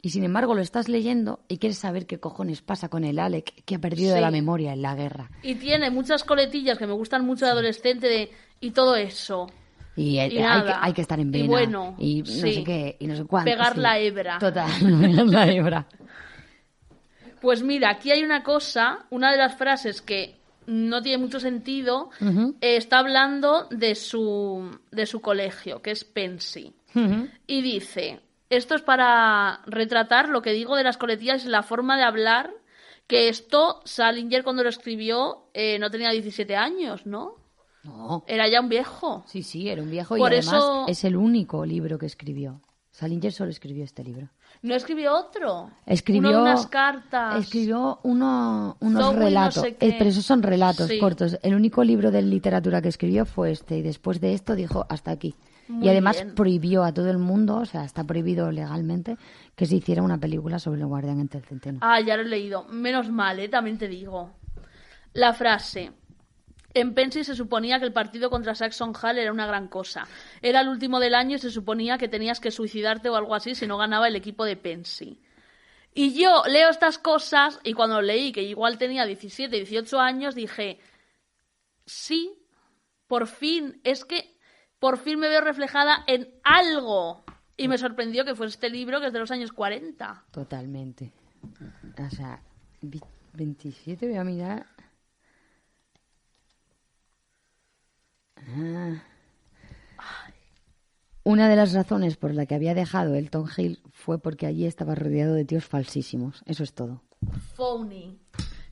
y 0.00 0.10
sin 0.10 0.22
embargo 0.24 0.54
lo 0.54 0.60
estás 0.62 0.88
leyendo 0.88 1.40
y 1.48 1.58
quieres 1.58 1.78
saber 1.78 2.06
qué 2.06 2.20
cojones 2.20 2.62
pasa 2.62 2.88
con 2.88 3.04
el 3.04 3.18
Alec 3.18 3.64
que 3.64 3.74
ha 3.74 3.78
perdido 3.80 4.14
Sí. 4.14 4.20
la 4.20 4.30
memoria 4.30 4.72
en 4.72 4.82
la 4.82 4.94
guerra. 4.94 5.30
Y 5.42 5.56
tiene 5.56 5.90
muchas 5.90 6.22
coletillas 6.24 6.78
que 6.78 6.86
me 6.86 6.92
gustan 6.92 7.24
mucho 7.26 7.44
de 7.46 7.50
adolescente 7.50 8.06
de 8.06 8.30
y 8.60 8.70
todo 8.70 8.94
eso. 8.96 9.46
Y, 9.96 10.18
eh, 10.18 10.28
Y 10.32 10.38
hay, 10.38 10.62
que, 10.62 10.72
hay 10.80 10.92
que 10.92 11.00
estar 11.02 11.18
en 11.18 11.28
Y 11.28 11.30
vena. 11.42 11.46
bueno, 11.48 11.96
y 11.98 12.20
no 12.20 12.26
sí. 12.26 12.54
sé 12.54 12.64
qué, 12.64 12.96
y 13.00 13.06
no 13.08 13.16
sé 13.16 13.24
cuánto. 13.24 13.50
Pegar 13.50 13.74
sí. 13.74 13.80
la 13.80 13.98
hebra. 13.98 14.38
Total, 14.38 14.70
pegar 15.00 15.26
la 15.26 15.48
hebra. 15.48 15.86
Pues 17.40 17.62
mira, 17.62 17.90
aquí 17.90 18.10
hay 18.10 18.22
una 18.22 18.42
cosa, 18.42 19.06
una 19.10 19.30
de 19.32 19.38
las 19.38 19.56
frases 19.56 20.00
que 20.02 20.37
no 20.68 21.02
tiene 21.02 21.18
mucho 21.18 21.40
sentido, 21.40 22.10
eh, 22.20 22.76
está 22.76 22.98
hablando 22.98 23.66
de 23.70 23.94
su, 23.94 24.78
de 24.90 25.06
su 25.06 25.20
colegio, 25.20 25.80
que 25.82 25.90
es 25.90 26.04
Pensy. 26.04 26.74
Y 27.46 27.62
dice, 27.62 28.20
esto 28.50 28.74
es 28.74 28.82
para 28.82 29.60
retratar 29.66 30.28
lo 30.28 30.42
que 30.42 30.52
digo 30.52 30.76
de 30.76 30.84
las 30.84 30.96
colectivas 30.98 31.44
y 31.44 31.48
la 31.48 31.62
forma 31.62 31.96
de 31.96 32.02
hablar, 32.04 32.52
que 33.06 33.28
esto 33.28 33.80
Salinger 33.84 34.44
cuando 34.44 34.62
lo 34.62 34.68
escribió 34.68 35.48
eh, 35.54 35.78
no 35.78 35.90
tenía 35.90 36.10
17 36.10 36.54
años, 36.56 37.06
¿no? 37.06 37.36
No. 37.84 38.24
Era 38.26 38.48
ya 38.48 38.60
un 38.60 38.68
viejo. 38.68 39.24
Sí, 39.26 39.42
sí, 39.42 39.68
era 39.70 39.82
un 39.82 39.90
viejo 39.90 40.16
Por 40.16 40.32
y 40.32 40.36
además 40.36 40.54
eso- 40.54 40.84
es 40.88 41.04
el 41.04 41.16
único 41.16 41.64
libro 41.64 41.98
que 41.98 42.06
escribió. 42.06 42.60
Salinger 42.90 43.32
solo 43.32 43.50
escribió 43.50 43.84
este 43.84 44.02
libro. 44.04 44.28
¿No 44.62 44.74
escribió 44.74 45.14
otro? 45.14 45.70
Escribió 45.86 46.30
Uno 46.30 46.42
unas 46.42 46.66
cartas. 46.66 47.36
Escribió 47.44 48.00
uno, 48.02 48.76
unos 48.80 49.04
Zoe 49.04 49.14
no 49.14 49.18
relatos, 49.20 49.62
sé 49.62 49.76
eh, 49.80 49.94
pero 49.96 50.10
esos 50.10 50.24
son 50.24 50.42
relatos 50.42 50.88
Sí. 50.88 50.98
cortos. 50.98 51.38
El 51.42 51.54
único 51.54 51.84
libro 51.84 52.10
de 52.10 52.22
literatura 52.22 52.82
que 52.82 52.88
escribió 52.88 53.24
fue 53.24 53.52
este 53.52 53.78
y 53.78 53.82
después 53.82 54.20
de 54.20 54.32
esto 54.34 54.54
dijo 54.56 54.84
hasta 54.88 55.10
aquí. 55.12 55.34
Muy 55.68 55.86
y 55.86 55.90
además 55.90 56.16
bien. 56.22 56.34
prohibió 56.34 56.82
a 56.82 56.92
todo 56.92 57.10
el 57.10 57.18
mundo, 57.18 57.58
o 57.58 57.64
sea, 57.66 57.84
está 57.84 58.02
prohibido 58.02 58.50
legalmente 58.50 59.16
que 59.54 59.66
se 59.66 59.76
hiciera 59.76 60.02
una 60.02 60.18
película 60.18 60.58
sobre 60.58 60.80
el 60.80 60.86
guardián 60.86 61.20
entre 61.20 61.40
el 61.40 61.44
centeno. 61.46 61.78
Ah, 61.82 62.00
ya 62.00 62.16
lo 62.16 62.22
he 62.22 62.28
leído. 62.28 62.64
Menos 62.68 63.10
mal, 63.10 63.38
¿eh? 63.38 63.48
También 63.48 63.76
te 63.78 63.86
digo. 63.86 64.30
La 65.12 65.34
frase. 65.34 65.92
En 66.80 66.94
Pensy 66.94 67.24
se 67.24 67.34
suponía 67.34 67.78
que 67.78 67.84
el 67.86 67.92
partido 67.92 68.30
contra 68.30 68.54
Saxon 68.54 68.92
Hall 69.02 69.18
era 69.18 69.32
una 69.32 69.46
gran 69.46 69.68
cosa. 69.68 70.06
Era 70.42 70.60
el 70.60 70.68
último 70.68 71.00
del 71.00 71.14
año 71.14 71.36
y 71.36 71.38
se 71.38 71.50
suponía 71.50 71.98
que 71.98 72.08
tenías 72.08 72.40
que 72.40 72.50
suicidarte 72.50 73.08
o 73.08 73.16
algo 73.16 73.34
así 73.34 73.54
si 73.54 73.66
no 73.66 73.76
ganaba 73.78 74.08
el 74.08 74.16
equipo 74.16 74.44
de 74.44 74.56
Pensy. 74.56 75.20
Y 75.94 76.14
yo 76.20 76.42
leo 76.48 76.68
estas 76.70 76.98
cosas 76.98 77.58
y 77.64 77.72
cuando 77.72 78.00
leí 78.02 78.30
que 78.32 78.42
igual 78.42 78.78
tenía 78.78 79.04
17, 79.04 79.56
18 79.56 79.98
años, 80.00 80.34
dije, 80.34 80.78
sí, 81.86 82.32
por 83.06 83.26
fin, 83.26 83.80
es 83.84 84.04
que 84.04 84.36
por 84.78 84.98
fin 84.98 85.18
me 85.18 85.28
veo 85.28 85.40
reflejada 85.40 86.04
en 86.06 86.28
algo. 86.44 87.24
Y 87.56 87.66
me 87.66 87.78
sorprendió 87.78 88.24
que 88.24 88.36
fuese 88.36 88.54
este 88.54 88.70
libro 88.70 89.00
que 89.00 89.08
es 89.08 89.12
de 89.12 89.18
los 89.18 89.30
años 89.32 89.50
40. 89.52 90.26
Totalmente. 90.30 91.10
O 91.98 92.10
sea, 92.14 92.40
vi- 92.82 93.00
27 93.32 94.06
voy 94.06 94.16
a 94.16 94.22
mirar. 94.24 94.66
Una 101.24 101.48
de 101.48 101.56
las 101.56 101.74
razones 101.74 102.16
por 102.16 102.34
la 102.34 102.46
que 102.46 102.54
había 102.54 102.74
dejado 102.74 103.14
Elton 103.14 103.48
Hill 103.54 103.82
fue 103.92 104.18
porque 104.18 104.46
allí 104.46 104.64
estaba 104.64 104.94
rodeado 104.94 105.34
de 105.34 105.44
tíos 105.44 105.66
falsísimos. 105.66 106.42
Eso 106.46 106.62
es 106.62 106.72
todo. 106.72 107.02
phony, 107.54 108.18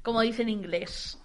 como 0.02 0.22
dice 0.22 0.42
en 0.42 0.48
inglés. 0.48 1.18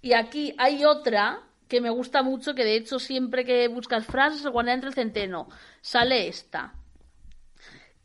Y 0.00 0.14
aquí 0.14 0.54
hay 0.58 0.84
otra 0.84 1.40
que 1.68 1.80
me 1.80 1.90
gusta 1.90 2.22
mucho, 2.22 2.54
que 2.54 2.64
de 2.64 2.76
hecho 2.76 2.98
siempre 2.98 3.44
que 3.44 3.68
buscas 3.68 4.06
frases, 4.06 4.44
el 4.44 4.52
guardián 4.52 4.76
entre 4.76 4.88
el 4.88 4.94
centeno, 4.94 5.48
sale 5.80 6.28
esta. 6.28 6.74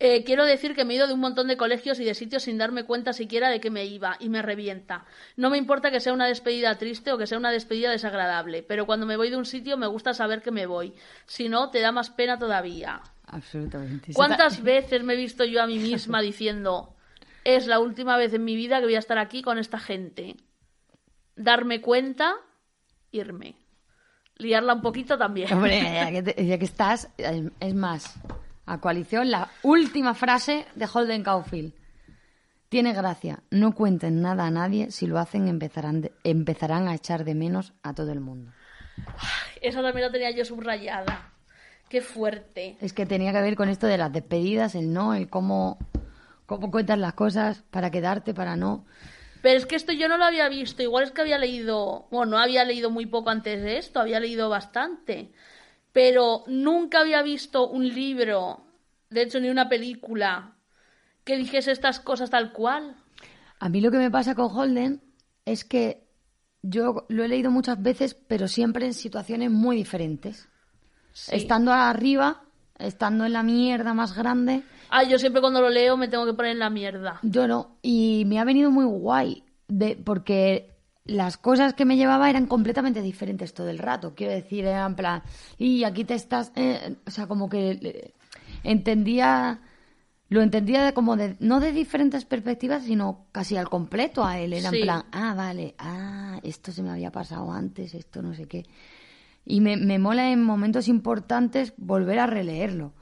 Eh, 0.02 0.24
quiero 0.24 0.46
decir 0.46 0.76
que 0.76 0.86
me 0.86 0.94
he 0.94 0.96
ido 0.98 1.08
de 1.08 1.14
un 1.14 1.20
montón 1.20 1.48
de 1.50 1.58
colegios 1.58 2.00
y 2.00 2.06
de 2.06 2.14
sitios 2.14 2.44
sin 2.44 2.58
darme 2.58 2.86
cuenta 2.86 3.12
siquiera 3.12 3.50
de 3.50 3.60
que 3.60 3.70
me 3.70 3.86
iba 3.86 4.16
y 4.22 4.30
me 4.30 4.42
revienta. 4.42 5.04
No 5.36 5.50
me 5.50 5.58
importa 5.58 5.92
que 5.92 6.00
sea 6.00 6.14
una 6.14 6.26
despedida 6.28 6.78
triste 6.78 7.12
o 7.12 7.18
que 7.18 7.28
sea 7.28 7.38
una 7.38 7.52
despedida 7.52 7.92
desagradable, 7.92 8.64
pero 8.64 8.86
cuando 8.86 9.06
me 9.06 9.18
voy 9.18 9.30
de 9.30 9.36
un 9.36 9.46
sitio 9.46 9.76
me 9.78 9.88
gusta 9.88 10.14
saber 10.14 10.42
que 10.42 10.52
me 10.52 10.66
voy. 10.68 10.94
Si 11.26 11.50
no, 11.50 11.70
te 11.70 11.82
da 11.82 11.92
más 11.92 12.10
pena 12.12 12.40
todavía. 12.40 13.02
Absolutamente. 13.28 14.14
¿Cuántas 14.14 14.64
veces 14.64 15.04
me 15.04 15.14
he 15.14 15.18
visto 15.18 15.44
yo 15.44 15.62
a 15.62 15.68
mí 15.68 15.78
misma 15.80 16.22
diciendo, 16.22 16.96
es 17.44 17.68
la 17.68 17.80
última 17.80 18.16
vez 18.16 18.34
en 18.34 18.46
mi 18.46 18.56
vida 18.56 18.80
que 18.80 18.86
voy 18.86 18.96
a 18.96 19.00
estar 19.00 19.18
aquí 19.18 19.42
con 19.42 19.58
esta 19.60 19.80
gente? 19.80 20.38
Darme 21.36 21.82
cuenta, 21.82 22.36
irme. 23.12 23.56
Liarla 24.38 24.74
un 24.76 24.82
poquito 24.82 25.18
también. 25.18 25.52
Hombre, 25.52 25.82
ya 25.82 26.10
que, 26.12 26.24
te- 26.24 26.46
ya 26.46 26.58
que 26.58 26.66
estás, 26.66 27.10
es 27.18 27.44
es 27.60 27.76
más, 27.76 28.16
a 28.72 28.80
coalición, 28.80 29.32
la 29.32 29.50
última 29.64 30.14
frase 30.14 30.66
de 30.76 30.88
Holden 30.92 31.24
Caulfield. 31.24 31.74
Tiene 32.70 32.94
gracia, 32.94 33.40
no 33.50 33.74
cuenten 33.74 34.22
nada 34.22 34.46
a 34.46 34.52
nadie, 34.52 34.92
si 34.92 35.08
lo 35.08 35.18
hacen 35.18 35.48
empezarán, 35.48 36.02
de- 36.02 36.12
empezarán 36.24 36.88
a 36.88 36.94
echar 36.94 37.26
de 37.26 37.34
menos 37.34 37.74
a 37.82 37.94
todo 37.96 38.12
el 38.12 38.20
mundo. 38.20 38.52
Esa 39.62 39.82
también 39.82 40.06
la 40.06 40.12
tenía 40.12 40.32
yo 40.32 40.46
subrayada. 40.46 41.32
Qué 41.90 42.02
fuerte. 42.02 42.78
Es 42.80 42.94
que 42.94 43.08
tenía 43.08 43.32
que 43.34 43.42
ver 43.42 43.56
con 43.56 43.70
esto 43.70 43.88
de 43.88 43.98
las 43.98 44.14
despedidas, 44.14 44.76
el 44.76 44.94
no, 44.94 45.16
el 45.16 45.30
cómo, 45.30 45.80
cómo 46.46 46.70
cuentas 46.70 47.00
las 47.00 47.14
cosas 47.14 47.64
para 47.72 47.90
quedarte, 47.90 48.36
para 48.36 48.56
no. 48.56 48.86
Pero 49.42 49.58
es 49.58 49.66
que 49.66 49.76
esto 49.76 49.92
yo 49.94 50.08
no 50.08 50.18
lo 50.18 50.26
había 50.26 50.48
visto. 50.50 50.84
Igual 50.84 51.06
es 51.06 51.12
que 51.12 51.22
había 51.22 51.40
leído, 51.40 52.08
bueno, 52.12 52.34
no 52.34 52.38
había 52.38 52.64
leído 52.66 52.92
muy 52.92 53.08
poco 53.08 53.32
antes 53.32 53.64
de 53.64 53.78
esto, 53.80 54.00
había 54.00 54.20
leído 54.20 54.50
bastante. 54.50 55.32
Pero 55.92 56.44
nunca 56.48 57.00
había 57.02 57.22
visto 57.24 57.68
un 57.68 57.88
libro, 57.88 58.62
de 59.10 59.24
hecho 59.24 59.40
ni 59.40 59.50
una 59.50 59.70
película, 59.70 60.56
que 61.24 61.38
dijese 61.38 61.72
estas 61.72 62.00
cosas 62.00 62.30
tal 62.30 62.52
cual. 62.52 62.96
A 63.60 63.70
mí 63.70 63.82
lo 63.82 63.92
que 63.92 63.98
me 63.98 64.12
pasa 64.12 64.36
con 64.36 64.56
Holden 64.56 65.02
es 65.46 65.66
que 65.66 66.08
yo 66.62 67.06
lo 67.10 67.24
he 67.24 67.28
leído 67.28 67.52
muchas 67.52 67.82
veces, 67.82 68.14
pero 68.14 68.48
siempre 68.48 68.86
en 68.86 68.94
situaciones 68.94 69.50
muy 69.52 69.76
diferentes. 69.78 70.48
Sí. 71.14 71.36
Estando 71.36 71.72
arriba, 71.74 72.44
estando 72.78 73.26
en 73.26 73.34
la 73.34 73.44
mierda 73.44 73.94
más 73.94 74.16
grande, 74.16 74.64
Ah, 74.92 75.04
yo 75.04 75.20
siempre 75.20 75.40
cuando 75.40 75.62
lo 75.62 75.70
leo 75.70 75.98
me 75.98 76.08
tengo 76.08 76.26
que 76.26 76.34
poner 76.34 76.54
en 76.54 76.60
la 76.60 76.72
mierda. 76.72 77.20
yo 77.22 77.48
no. 77.48 77.78
Y 77.84 78.24
me 78.26 78.40
ha 78.40 78.44
venido 78.44 78.72
muy 78.72 78.86
guay, 78.86 79.44
de, 79.68 79.96
porque 80.04 80.79
las 81.10 81.38
cosas 81.38 81.74
que 81.74 81.86
me 81.86 81.98
llevaba 81.98 82.30
eran 82.30 82.46
completamente 82.48 83.02
diferentes 83.02 83.54
todo 83.54 83.70
el 83.70 83.78
rato. 83.80 84.14
Quiero 84.16 84.34
decir, 84.34 84.66
era 84.66 84.86
en 84.86 84.96
plan, 84.96 85.24
y 85.58 85.84
aquí 85.84 86.04
te 86.06 86.14
estás. 86.14 86.52
eh, 86.56 86.96
o 87.06 87.12
sea, 87.12 87.28
como 87.28 87.50
que 87.50 87.72
eh, 87.72 88.14
entendía. 88.64 89.62
Lo 90.32 90.44
entendía 90.44 90.86
de 90.86 90.94
como 90.94 91.16
de, 91.18 91.38
no 91.40 91.60
de 91.60 91.72
diferentes 91.72 92.24
perspectivas, 92.24 92.84
sino 92.84 93.26
casi 93.32 93.58
al 93.58 93.68
completo 93.68 94.24
a 94.24 94.38
él. 94.38 94.54
Era 94.54 94.70
Sí. 94.70 94.76
en 94.78 94.82
plan, 94.84 95.04
ah, 95.12 95.34
vale, 95.34 95.74
ah, 95.80 96.40
esto 96.44 96.72
se 96.72 96.84
me 96.84 96.92
había 96.92 97.12
pasado 97.12 97.52
antes, 97.52 97.96
esto 97.96 98.22
no 98.22 98.36
sé 98.36 98.46
qué. 98.46 98.64
Y 99.44 99.60
me, 99.60 99.76
me 99.76 99.98
mola 99.98 100.32
en 100.32 100.44
momentos 100.44 100.88
importantes 100.88 101.74
volver 101.78 102.20
a 102.20 102.28
releerlo. 102.28 102.94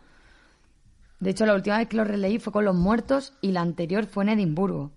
De 1.19 1.31
hecho, 1.31 1.45
la 1.45 1.55
última 1.55 1.79
vez 1.79 1.89
que 1.89 1.97
lo 1.97 2.05
releí 2.05 2.39
fue 2.39 2.53
con 2.53 2.63
Los 2.63 2.75
Muertos 2.75 3.33
y 3.41 3.51
la 3.51 3.59
anterior 3.59 4.05
fue 4.05 4.23
en 4.23 4.29
Edimburgo. 4.29 4.91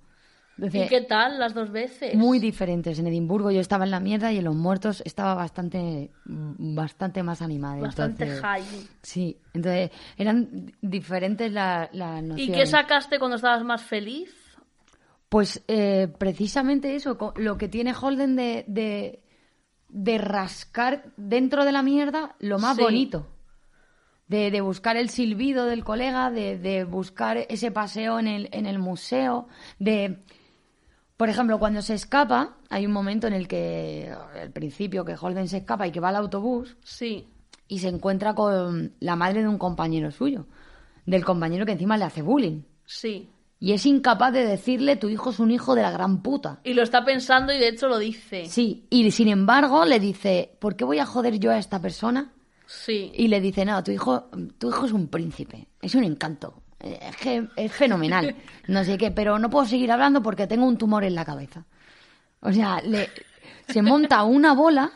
Entonces, 0.63 0.87
¿Y 0.87 0.89
qué 0.91 1.01
tal 1.01 1.39
las 1.39 1.55
dos 1.55 1.71
veces? 1.71 2.15
muy 2.15 2.39
diferentes. 2.39 2.99
En 2.99 3.07
Edimburgo 3.07 3.51
yo 3.51 3.61
estaba 3.61 3.85
en 3.85 3.91
la 3.91 3.99
mierda 4.01 4.31
y 4.31 4.37
en 4.39 4.45
Los 4.45 4.55
Muertos 4.55 5.03
estaba 5.07 5.35
bastante, 5.35 6.11
bastante 6.27 7.23
más 7.23 7.41
animada. 7.41 7.81
Bastante 7.81 8.25
entonces- 8.25 8.43
high. 8.45 8.89
Sí, 9.03 9.39
entonces 9.55 9.91
eran 10.19 10.71
diferentes 10.83 11.51
la- 11.51 11.89
las 11.95 12.23
¿Y 12.23 12.27
nociones. 12.27 12.57
qué 12.59 12.67
sacaste 12.67 13.19
cuando 13.19 13.37
estabas 13.37 13.65
más 13.65 13.83
feliz? 13.83 14.35
Pues 15.31 15.63
eh, 15.67 16.09
precisamente 16.19 16.95
eso, 16.95 17.17
lo 17.37 17.57
que 17.57 17.69
tiene 17.69 17.95
Holden 17.99 18.37
de, 18.37 18.65
de, 18.69 19.23
de 19.89 20.19
rascar 20.19 21.05
dentro 21.17 21.65
de 21.65 21.73
la 21.73 21.83
mierda 21.83 22.35
lo 22.41 22.59
más 22.59 22.77
Sí. 22.77 22.83
bonito. 22.83 23.27
De, 24.27 24.51
de 24.53 24.61
buscar 24.61 24.97
el 24.97 25.09
silbido 25.09 25.65
del 25.67 25.83
colega, 25.85 26.31
de, 26.31 26.57
de 26.59 26.85
buscar 26.85 27.37
ese 27.49 27.71
paseo 27.73 28.19
en 28.21 28.29
el, 28.29 28.49
en 28.53 28.67
el 28.67 28.79
museo, 28.79 29.49
de... 29.79 30.19
Por 31.21 31.29
ejemplo, 31.29 31.59
cuando 31.59 31.83
se 31.83 31.93
escapa, 31.93 32.57
hay 32.71 32.87
un 32.87 32.93
momento 32.93 33.27
en 33.27 33.35
el 33.35 33.47
que, 33.47 34.11
al 34.41 34.53
principio, 34.53 35.05
que 35.05 35.17
Holden 35.21 35.49
se 35.49 35.59
escapa 35.59 35.87
y 35.87 35.93
que 35.93 36.01
va 36.01 36.09
al 36.09 36.17
autobús 36.17 36.79
Sí. 36.83 37.27
y 37.69 37.81
se 37.81 37.89
encuentra 37.89 38.35
con 38.35 38.95
la 39.01 39.17
madre 39.17 39.43
de 39.43 39.49
un 39.49 39.59
compañero 39.59 40.11
suyo, 40.13 40.47
del 41.05 41.23
compañero 41.23 41.67
que 41.67 41.73
encima 41.73 41.99
le 41.99 42.05
hace 42.05 42.23
bullying. 42.23 42.63
Sí. 42.87 43.29
Y 43.59 43.73
es 43.73 43.85
incapaz 43.85 44.33
de 44.33 44.47
decirle, 44.47 44.97
tu 44.97 45.11
hijo 45.11 45.29
es 45.29 45.41
un 45.41 45.51
hijo 45.51 45.75
de 45.75 45.83
la 45.83 45.91
gran 45.91 46.23
puta. 46.23 46.61
Y 46.65 46.73
lo 46.73 46.83
está 46.83 47.05
pensando 47.05 47.53
y 47.53 47.59
de 47.59 47.69
hecho 47.69 47.87
lo 47.89 47.99
dice. 47.99 48.47
Sí, 48.47 48.87
y 48.89 49.11
sin 49.11 49.29
embargo 49.29 49.85
le 49.85 50.01
dice, 50.01 50.57
¿por 50.59 50.75
qué 50.75 50.87
voy 50.87 51.01
a 51.01 51.05
joder 51.05 51.39
yo 51.39 51.51
a 51.51 51.59
esta 51.59 51.83
persona? 51.83 52.33
Sí. 52.65 53.13
Y 53.15 53.29
le 53.29 53.43
dice, 53.43 53.67
no, 53.67 53.85
tu 53.85 53.91
hijo, 53.91 54.31
tu 54.57 54.71
hijo 54.71 54.87
es 54.87 54.93
un 54.93 55.09
príncipe, 55.09 55.69
es 55.83 55.95
un 55.95 56.05
encanto, 56.05 56.63
es 56.81 57.17
que 57.17 57.47
es 57.57 57.73
fenomenal, 57.73 58.35
no 58.69 58.85
sé 58.85 58.97
qué, 58.99 59.11
pero 59.11 59.39
no 59.39 59.51
puedo 59.51 59.67
seguir 59.67 59.93
hablando 59.93 60.23
porque 60.23 60.47
tengo 60.47 60.67
un 60.67 60.79
tumor 60.79 61.05
en 61.05 61.15
la 61.15 61.25
cabeza. 61.25 61.65
O 62.41 62.53
sea, 62.53 62.81
le, 62.83 63.09
se 63.69 63.83
monta 63.83 64.23
una 64.25 64.55
bola 64.55 64.91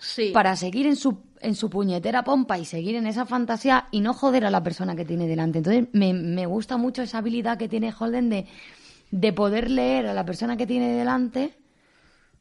Sí. 0.00 0.30
para 0.32 0.54
seguir 0.54 0.86
en 0.86 0.94
su, 0.96 1.22
en 1.40 1.54
su 1.56 1.68
puñetera 1.68 2.22
pompa 2.22 2.56
y 2.58 2.64
seguir 2.64 2.94
en 2.96 3.06
esa 3.06 3.26
fantasía 3.26 3.88
y 3.90 4.00
no 4.00 4.14
joder 4.14 4.44
a 4.44 4.50
la 4.50 4.62
persona 4.62 4.94
que 4.94 5.04
tiene 5.04 5.26
delante. 5.26 5.58
Entonces, 5.58 5.88
me, 5.92 6.12
me 6.14 6.46
gusta 6.46 6.76
mucho 6.76 7.02
esa 7.02 7.18
habilidad 7.18 7.58
que 7.58 7.68
tiene 7.68 7.92
Holden 7.96 8.28
de, 8.30 8.46
de 9.10 9.32
poder 9.32 9.70
leer 9.70 10.06
a 10.06 10.14
la 10.14 10.24
persona 10.24 10.56
que 10.56 10.66
tiene 10.68 10.92
delante 10.92 11.56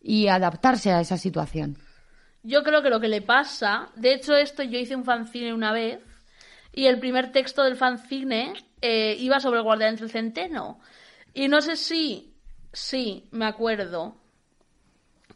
y 0.02 0.28
adaptarse 0.28 0.92
a 0.92 1.02
esa 1.02 1.18
situación. 1.18 1.78
Yo 2.44 2.64
creo 2.64 2.82
que 2.84 2.90
lo 2.92 3.00
que 3.00 3.08
le 3.10 3.22
pasa, 3.22 3.90
de 3.96 4.14
hecho 4.14 4.36
esto 4.36 4.64
yo 4.64 4.78
hice 4.80 4.96
un 4.96 5.04
fanzine 5.04 5.54
una 5.54 5.72
vez 5.72 6.00
y 6.74 6.86
el 6.86 7.00
primer 7.00 7.32
texto 7.32 7.64
del 7.64 7.76
fanzine 7.76 8.54
eh, 8.82 9.16
iba 9.20 9.40
sobre 9.40 9.60
el 9.60 9.64
guardián 9.64 9.96
del 9.96 10.10
centeno. 10.10 10.80
Y 11.34 11.48
no 11.48 11.62
sé 11.62 11.76
si, 11.76 12.34
sí, 12.74 13.28
me 13.32 13.46
acuerdo 13.46 14.16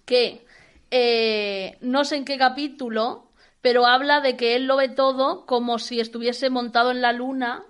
que 0.06 0.46
eh, 0.90 1.78
no 1.82 2.04
sé 2.04 2.18
en 2.18 2.26
qué 2.26 2.38
capítulo, 2.38 3.32
pero 3.62 3.86
habla 3.86 4.22
de 4.22 4.36
que 4.36 4.56
él 4.56 4.66
lo 4.66 4.78
ve 4.78 4.90
todo 4.90 5.46
como 5.46 5.80
si 5.80 6.00
estuviese 6.00 6.50
montado 6.50 6.92
en 6.92 7.02
la 7.02 7.14
luna 7.14 7.64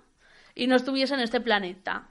y 0.54 0.66
no 0.66 0.76
estuviese 0.76 1.14
en 1.14 1.20
este 1.20 1.40
planeta. 1.40 2.08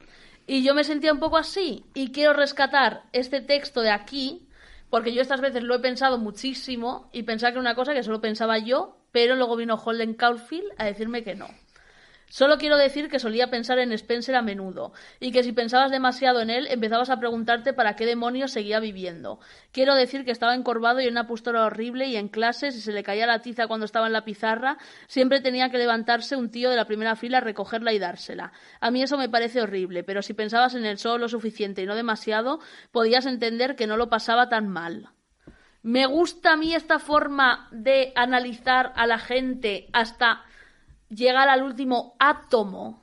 Y 0.47 0.63
yo 0.63 0.73
me 0.73 0.83
sentía 0.83 1.13
un 1.13 1.19
poco 1.19 1.37
así 1.37 1.85
y 1.93 2.11
quiero 2.11 2.33
rescatar 2.33 3.03
este 3.13 3.41
texto 3.41 3.81
de 3.81 3.91
aquí 3.91 4.47
porque 4.89 5.13
yo 5.13 5.21
estas 5.21 5.41
veces 5.41 5.63
lo 5.63 5.75
he 5.75 5.79
pensado 5.79 6.17
muchísimo 6.17 7.09
y 7.13 7.23
pensaba 7.23 7.51
que 7.51 7.55
era 7.55 7.61
una 7.61 7.75
cosa 7.75 7.93
que 7.93 8.03
solo 8.03 8.19
pensaba 8.19 8.57
yo, 8.57 8.97
pero 9.11 9.35
luego 9.35 9.55
vino 9.55 9.75
Holden 9.75 10.13
Caulfield 10.13 10.69
a 10.77 10.85
decirme 10.85 11.23
que 11.23 11.35
no. 11.35 11.47
Solo 12.31 12.57
quiero 12.57 12.77
decir 12.77 13.09
que 13.09 13.19
solía 13.19 13.49
pensar 13.49 13.77
en 13.79 13.91
Spencer 13.91 14.35
a 14.35 14.41
menudo, 14.41 14.93
y 15.19 15.33
que 15.33 15.43
si 15.43 15.51
pensabas 15.51 15.91
demasiado 15.91 16.39
en 16.39 16.49
él, 16.49 16.65
empezabas 16.71 17.09
a 17.09 17.19
preguntarte 17.19 17.73
para 17.73 17.97
qué 17.97 18.05
demonios 18.05 18.51
seguía 18.51 18.79
viviendo. 18.79 19.41
Quiero 19.73 19.95
decir 19.95 20.23
que 20.23 20.31
estaba 20.31 20.55
encorvado 20.55 21.01
y 21.01 21.07
en 21.07 21.11
una 21.11 21.27
postura 21.27 21.65
horrible, 21.65 22.07
y 22.07 22.15
en 22.15 22.29
clases, 22.29 22.73
si 22.73 22.79
se 22.79 22.93
le 22.93 23.03
caía 23.03 23.27
la 23.27 23.41
tiza 23.41 23.67
cuando 23.67 23.85
estaba 23.85 24.07
en 24.07 24.13
la 24.13 24.23
pizarra, 24.23 24.77
siempre 25.07 25.41
tenía 25.41 25.69
que 25.69 25.77
levantarse 25.77 26.37
un 26.37 26.49
tío 26.49 26.69
de 26.69 26.77
la 26.77 26.85
primera 26.85 27.17
fila 27.17 27.39
a 27.39 27.41
recogerla 27.41 27.91
y 27.91 27.99
dársela. 27.99 28.53
A 28.79 28.91
mí 28.91 29.03
eso 29.03 29.17
me 29.17 29.27
parece 29.27 29.61
horrible, 29.61 30.05
pero 30.05 30.21
si 30.21 30.33
pensabas 30.33 30.73
en 30.73 30.85
él 30.85 30.99
solo 30.99 31.17
lo 31.17 31.27
suficiente 31.27 31.81
y 31.81 31.85
no 31.85 31.95
demasiado, 31.95 32.61
podías 32.93 33.25
entender 33.25 33.75
que 33.75 33.87
no 33.87 33.97
lo 33.97 34.09
pasaba 34.09 34.47
tan 34.47 34.69
mal. 34.69 35.09
Me 35.83 36.05
gusta 36.05 36.53
a 36.53 36.57
mí 36.57 36.75
esta 36.75 36.97
forma 36.97 37.67
de 37.71 38.13
analizar 38.15 38.93
a 38.95 39.05
la 39.05 39.17
gente 39.17 39.89
hasta 39.91 40.45
llegar 41.13 41.49
al 41.49 41.63
último 41.63 42.15
átomo. 42.19 43.01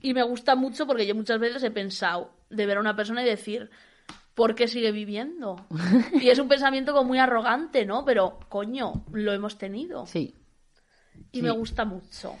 Y 0.00 0.14
me 0.14 0.22
gusta 0.22 0.56
mucho 0.56 0.86
porque 0.86 1.06
yo 1.06 1.14
muchas 1.14 1.38
veces 1.38 1.62
he 1.62 1.70
pensado 1.70 2.32
de 2.48 2.66
ver 2.66 2.78
a 2.78 2.80
una 2.80 2.96
persona 2.96 3.22
y 3.22 3.26
decir, 3.26 3.70
¿por 4.34 4.54
qué 4.54 4.66
sigue 4.66 4.92
viviendo? 4.92 5.66
Y 6.20 6.30
es 6.30 6.38
un 6.38 6.48
pensamiento 6.48 6.92
como 6.92 7.08
muy 7.08 7.18
arrogante, 7.18 7.84
¿no? 7.84 8.04
Pero, 8.04 8.40
coño, 8.48 9.04
lo 9.12 9.32
hemos 9.32 9.58
tenido. 9.58 10.06
Sí. 10.06 10.34
Y 11.32 11.42
me 11.42 11.50
gusta 11.50 11.84
mucho. 11.84 12.34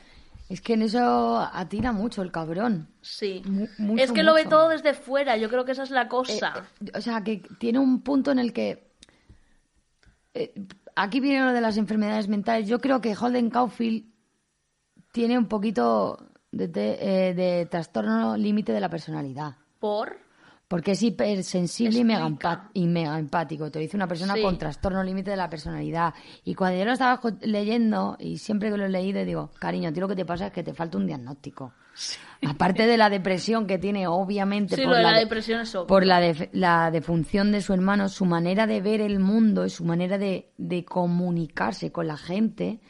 Es 0.48 0.60
que 0.60 0.72
en 0.72 0.82
eso 0.82 1.38
atira 1.52 1.92
mucho 1.92 2.22
el 2.22 2.32
cabrón. 2.32 2.88
Sí. 3.02 3.42
Mucho, 3.78 4.02
es 4.02 4.10
que 4.10 4.24
lo 4.24 4.34
ve 4.34 4.46
todo 4.46 4.70
desde 4.70 4.94
fuera. 4.94 5.36
Yo 5.36 5.48
creo 5.48 5.64
que 5.64 5.72
esa 5.72 5.84
es 5.84 5.90
la 5.90 6.08
cosa. 6.08 6.66
Eh, 6.84 6.90
o 6.94 7.00
sea, 7.00 7.22
que 7.22 7.42
tiene 7.60 7.78
un 7.78 8.02
punto 8.02 8.32
en 8.32 8.40
el 8.40 8.52
que. 8.52 8.90
eh, 10.34 10.52
aquí 10.96 11.20
viene 11.20 11.44
lo 11.44 11.52
de 11.52 11.60
las 11.60 11.76
enfermedades 11.76 12.26
mentales. 12.26 12.66
Yo 12.66 12.80
creo 12.80 13.00
que 13.00 13.14
Holden 13.14 13.50
Caulfield 13.50 14.09
tiene 15.12 15.38
un 15.38 15.46
poquito 15.46 16.18
de, 16.52 16.68
de, 16.68 16.98
eh, 17.30 17.34
de 17.34 17.66
trastorno 17.66 18.36
límite 18.36 18.72
de 18.72 18.80
la 18.80 18.88
personalidad. 18.88 19.56
Por. 19.78 20.18
Porque 20.68 20.92
es 20.92 21.02
hipersensible 21.02 21.98
y 21.98 22.04
mega, 22.04 22.30
y 22.74 22.86
mega 22.86 23.18
empático. 23.18 23.70
Te 23.72 23.80
lo 23.80 23.82
dice 23.82 23.96
una 23.96 24.06
persona 24.06 24.34
Sí. 24.34 24.42
con 24.42 24.56
trastorno 24.56 25.02
límite 25.02 25.32
de 25.32 25.36
la 25.36 25.50
personalidad. 25.50 26.14
Y 26.44 26.54
cuando 26.54 26.78
yo 26.78 26.84
lo 26.84 26.92
estaba 26.92 27.20
leyendo, 27.40 28.16
y 28.20 28.38
siempre 28.38 28.70
que 28.70 28.76
lo 28.76 28.84
he 28.84 28.88
leído, 28.88 29.24
digo, 29.24 29.50
cariño, 29.58 29.88
a 29.88 29.92
ti 29.92 29.98
lo 29.98 30.06
que 30.06 30.14
te 30.14 30.24
pasa 30.24 30.46
es 30.46 30.52
que 30.52 30.62
te 30.62 30.72
falta 30.72 30.96
un 30.96 31.06
diagnóstico. 31.08 31.72
Aparte 32.46 32.86
de 32.86 32.96
la 32.96 33.10
depresión 33.10 33.66
que 33.66 33.78
tiene, 33.78 34.06
obviamente, 34.06 34.76
Sí, 34.76 34.82
por 34.82 34.92
lo 34.92 34.96
de 34.98 35.02
la 35.02 35.12
de- 35.14 35.18
depresión 35.20 35.60
es 35.62 35.74
obvio. 35.74 35.86
por 35.88 36.06
la, 36.06 36.32
la 36.52 36.90
defunción 36.92 37.50
de 37.50 37.62
su 37.62 37.72
hermano, 37.74 38.08
su 38.08 38.24
manera 38.24 38.68
de 38.68 38.80
ver 38.80 39.00
el 39.00 39.18
mundo 39.18 39.66
y 39.66 39.70
su 39.70 39.84
manera 39.84 40.18
de, 40.18 40.52
de 40.56 40.84
comunicarse 40.84 41.90
con 41.90 42.06
la 42.06 42.16
gente 42.16 42.80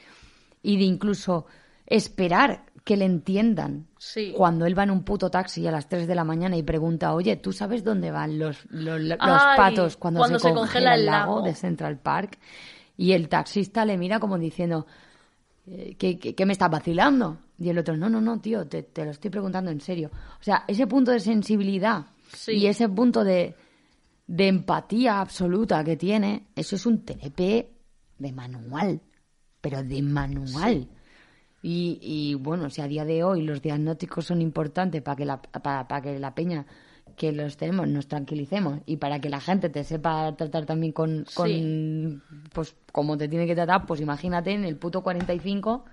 y 0.62 0.76
de 0.76 0.84
incluso 0.84 1.46
esperar 1.91 2.64
que 2.84 2.97
le 2.97 3.05
entiendan. 3.05 3.88
Sí. 3.99 4.32
Cuando 4.34 4.64
él 4.64 4.76
va 4.78 4.84
en 4.84 4.91
un 4.91 5.03
puto 5.05 5.30
taxi 5.30 5.66
a 5.66 5.70
las 5.70 5.88
3 5.88 6.07
de 6.09 6.14
la 6.14 6.24
mañana 6.24 6.57
y 6.57 6.62
pregunta, 6.62 7.12
oye, 7.12 7.36
¿tú 7.36 7.53
sabes 7.53 7.84
dónde 7.84 8.11
van 8.11 8.38
los, 8.38 8.64
los, 8.70 8.99
los 9.01 9.18
Ay, 9.20 9.57
patos 9.57 9.97
cuando, 9.99 10.20
cuando 10.20 10.38
se, 10.38 10.49
se 10.49 10.55
congela, 10.55 10.95
el 10.95 11.05
lago, 11.05 11.34
lago. 11.36 11.47
de 11.47 11.55
Central 11.55 11.99
Park? 11.99 12.38
Y 12.97 13.12
el 13.12 13.28
taxista 13.28 13.84
le 13.84 13.99
mira 13.99 14.18
como 14.18 14.38
diciendo, 14.38 14.86
eh, 15.66 15.95
¿qué, 15.99 16.18
qué, 16.18 16.34
qué 16.34 16.47
me 16.47 16.53
estás 16.55 16.70
vacilando? 16.70 17.38
Y 17.59 17.68
el 17.68 17.78
otro, 17.78 17.97
no, 17.97 18.09
no, 18.09 18.20
no, 18.22 18.41
tío, 18.41 18.66
te, 18.66 18.82
te 18.82 19.05
lo 19.05 19.11
estoy 19.11 19.30
preguntando 19.30 19.70
en 19.70 19.80
serio. 19.82 20.11
O 20.41 20.43
sea, 20.43 20.64
ese 20.66 20.86
punto 20.86 21.11
de 21.11 21.20
sensibilidad 21.20 22.07
Sí. 22.32 22.53
y 22.53 22.66
ese 22.66 22.88
punto 22.88 23.24
de, 23.24 23.55
de 24.26 24.49
empatía 24.49 25.20
absoluta 25.20 25.82
que 25.84 25.97
tiene, 25.97 26.47
eso 26.55 26.76
es 26.76 26.86
un 26.86 27.05
TNP 27.05 27.68
de 28.18 28.32
manual, 28.32 29.01
pero 29.61 29.82
de 29.82 30.01
manual. 30.01 30.88
Y, 31.62 31.98
y, 32.00 32.34
bueno, 32.36 32.70
si 32.70 32.80
a 32.80 32.86
día 32.88 33.04
de 33.04 33.22
hoy 33.22 33.42
los 33.42 33.61
diagnósticos 33.61 34.26
son 34.26 34.40
importantes 34.40 35.02
para 35.02 35.16
que 35.16 35.24
la, 35.26 35.42
para, 35.42 35.86
para 35.86 36.00
que 36.00 36.18
la 36.18 36.34
peña 36.34 36.64
que 37.16 37.32
los 37.32 37.58
tenemos 37.58 37.86
nos 37.86 38.06
tranquilicemos 38.08 38.80
y 38.86 38.96
para 38.96 39.20
que 39.20 39.28
la 39.28 39.40
gente 39.40 39.68
te 39.68 39.84
sepa 39.84 40.34
tratar 40.36 40.64
también 40.64 40.92
con, 40.92 41.26
con 41.34 41.48
Sí. 41.48 42.18
pues 42.54 42.74
como 42.92 43.18
te 43.18 43.28
tiene 43.28 43.46
que 43.46 43.54
tratar, 43.54 43.84
pues 43.84 44.00
imagínate 44.00 44.52
en 44.52 44.64
el 44.64 44.76
puto 44.76 45.02
45 45.02 45.84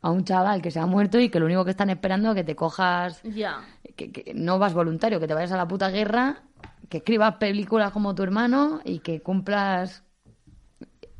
a 0.00 0.10
un 0.10 0.24
chaval 0.24 0.62
que 0.62 0.70
se 0.70 0.78
ha 0.80 0.86
muerto 0.86 1.18
y 1.20 1.28
que 1.28 1.40
lo 1.40 1.46
único 1.46 1.64
que 1.64 1.72
están 1.72 1.90
esperando 1.90 2.30
es 2.30 2.34
que 2.36 2.44
te 2.44 2.56
cojas 2.56 3.22
Ya. 3.22 3.60
que, 3.96 4.10
que 4.12 4.32
no 4.34 4.58
vas 4.58 4.72
voluntario, 4.72 5.20
que 5.20 5.26
te 5.26 5.34
vayas 5.34 5.52
a 5.52 5.56
la 5.58 5.68
puta 5.68 5.90
guerra, 5.90 6.42
que 6.88 6.98
escribas 6.98 7.34
películas 7.36 7.90
como 7.92 8.14
tu 8.14 8.22
hermano 8.22 8.80
y 8.84 9.00
que 9.00 9.20
cumplas. 9.20 10.04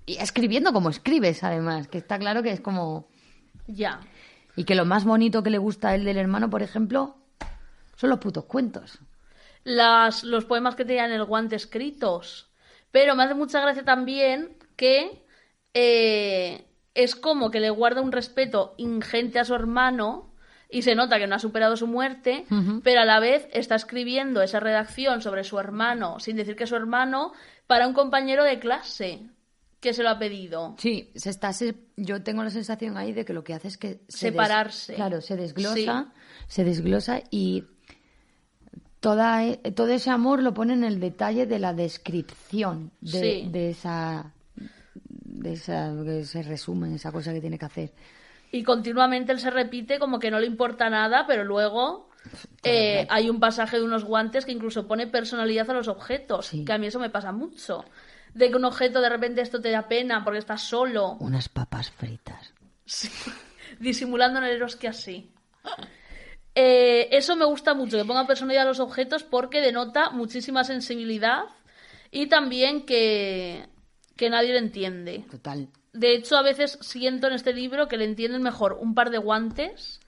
Y 0.06 0.16
escribiendo 0.18 0.72
como 0.72 0.88
escribes, 0.88 1.42
además, 1.42 1.88
que 1.88 1.98
está 1.98 2.18
claro 2.18 2.42
que 2.42 2.52
es 2.52 2.60
como. 2.60 3.08
Ya. 3.66 4.00
Y 4.56 4.64
que 4.64 4.74
lo 4.74 4.84
más 4.84 5.04
bonito 5.04 5.42
que 5.42 5.50
le 5.50 5.58
gusta 5.58 5.88
a 5.88 5.94
él 5.94 6.04
del 6.04 6.16
hermano, 6.16 6.48
por 6.50 6.62
ejemplo, 6.62 7.16
son 7.96 8.10
los 8.10 8.18
putos 8.18 8.44
cuentos. 8.44 8.98
las, 9.64 10.22
los 10.22 10.44
poemas 10.44 10.76
que 10.76 10.84
tenían 10.84 11.10
el 11.10 11.24
guante 11.24 11.56
escritos. 11.56 12.48
Pero 12.92 13.16
me 13.16 13.24
hace 13.24 13.34
mucha 13.34 13.60
gracia 13.60 13.84
también 13.84 14.56
que 14.76 15.22
eh, 15.74 16.64
es 16.94 17.14
como 17.16 17.50
que 17.50 17.60
le 17.60 17.70
guarda 17.70 18.00
un 18.00 18.12
respeto 18.12 18.74
ingente 18.78 19.38
a 19.38 19.44
su 19.44 19.54
hermano 19.54 20.32
y 20.70 20.82
se 20.82 20.94
nota 20.94 21.18
que 21.18 21.26
no 21.26 21.34
ha 21.34 21.38
superado 21.38 21.76
su 21.76 21.86
muerte, 21.86 22.44
pero 22.82 23.00
a 23.00 23.04
la 23.04 23.20
vez 23.20 23.48
está 23.52 23.76
escribiendo 23.76 24.42
esa 24.42 24.58
redacción 24.58 25.22
sobre 25.22 25.44
su 25.44 25.60
hermano, 25.60 26.18
sin 26.18 26.36
decir 26.36 26.56
que 26.56 26.64
es 26.64 26.70
su 26.70 26.76
hermano, 26.76 27.32
para 27.66 27.86
un 27.86 27.92
compañero 27.92 28.42
de 28.42 28.58
clase 28.58 29.22
que 29.80 29.92
se 29.92 30.02
lo 30.02 30.10
ha 30.10 30.18
pedido. 30.18 30.74
Sí, 30.78 31.10
se 31.14 31.30
está, 31.30 31.52
se- 31.52 31.76
yo 31.96 32.22
tengo 32.22 32.42
la 32.42 32.50
sensación 32.50 32.96
ahí 32.96 33.12
de 33.12 33.24
que 33.24 33.32
lo 33.32 33.44
que 33.44 33.54
hace 33.54 33.68
es 33.68 33.76
que... 33.78 33.88
se 33.88 33.94
des- 33.98 34.08
Separarse. 34.34 34.94
claro, 34.94 35.20
se 35.20 35.36
desglosa, 35.36 36.12
se 36.48 36.64
desglosa 36.64 37.22
y 37.30 37.64
toda, 39.00 39.44
e- 39.44 39.56
todo 39.74 39.88
ese 39.88 40.10
amor 40.10 40.42
lo 40.42 40.54
pone 40.54 40.72
en 40.72 40.84
el 40.84 40.98
detalle 41.00 41.46
de 41.46 41.58
la 41.58 41.72
descripción 41.74 42.90
de, 43.00 43.10
Sí. 43.42 43.48
de 43.50 43.70
esa... 43.70 44.32
De 45.38 45.52
esa, 45.52 45.92
de 45.94 46.20
ese 46.20 46.42
resumen, 46.42 46.94
esa 46.94 47.12
cosa 47.12 47.32
que 47.32 47.40
tiene 47.42 47.58
que 47.58 47.66
hacer. 47.66 47.92
Y 48.50 48.62
continuamente 48.62 49.32
él 49.32 49.38
se 49.38 49.50
repite 49.50 49.98
como 49.98 50.18
que 50.18 50.30
no 50.30 50.40
le 50.40 50.46
importa 50.46 50.88
nada, 50.88 51.24
pero 51.26 51.44
luego 51.44 52.08
eh, 52.64 53.06
hay 53.10 53.28
un 53.28 53.38
pasaje 53.38 53.76
de 53.76 53.84
unos 53.84 54.02
guantes 54.04 54.46
que 54.46 54.52
incluso 54.52 54.88
pone 54.88 55.06
personalidad 55.06 55.68
a 55.70 55.74
los 55.74 55.88
objetos, 55.88 56.46
Sí. 56.46 56.64
que 56.64 56.72
a 56.72 56.78
mí 56.78 56.86
eso 56.86 56.98
me 56.98 57.10
pasa 57.10 57.32
mucho. 57.32 57.84
De 58.36 58.50
que 58.50 58.56
un 58.56 58.66
objeto 58.66 59.00
de 59.00 59.08
repente 59.08 59.40
esto 59.40 59.62
te 59.62 59.70
da 59.70 59.88
pena 59.88 60.22
porque 60.22 60.38
estás 60.38 60.60
solo, 60.60 61.16
Unas 61.20 61.48
papas 61.48 61.90
fritas. 61.90 62.52
Sí. 62.84 63.08
disimulando 63.80 64.38
en 64.38 64.44
el 64.44 64.56
Eros 64.56 64.76
que 64.76 64.88
así. 64.88 65.32
Eh, 66.54 67.08
eso 67.12 67.34
me 67.34 67.46
gusta 67.46 67.72
mucho, 67.72 67.96
que 67.96 68.04
ponga 68.04 68.26
personalidad 68.26 68.64
a 68.64 68.68
los 68.68 68.80
objetos 68.80 69.24
porque 69.24 69.60
denota 69.62 70.10
muchísima 70.10 70.64
sensibilidad 70.64 71.44
y 72.10 72.26
también 72.26 72.84
que, 72.84 73.66
que 74.16 74.28
nadie 74.28 74.52
le 74.52 74.58
entiende. 74.58 75.24
Total. 75.30 75.68
De 75.94 76.14
hecho, 76.14 76.36
a 76.36 76.42
veces 76.42 76.78
siento 76.82 77.26
en 77.28 77.32
este 77.32 77.54
libro 77.54 77.88
que 77.88 77.96
le 77.96 78.04
entienden 78.04 78.42
mejor 78.42 78.78
un 78.80 78.94
par 78.94 79.10
de 79.10 79.18
guantes 79.18 80.00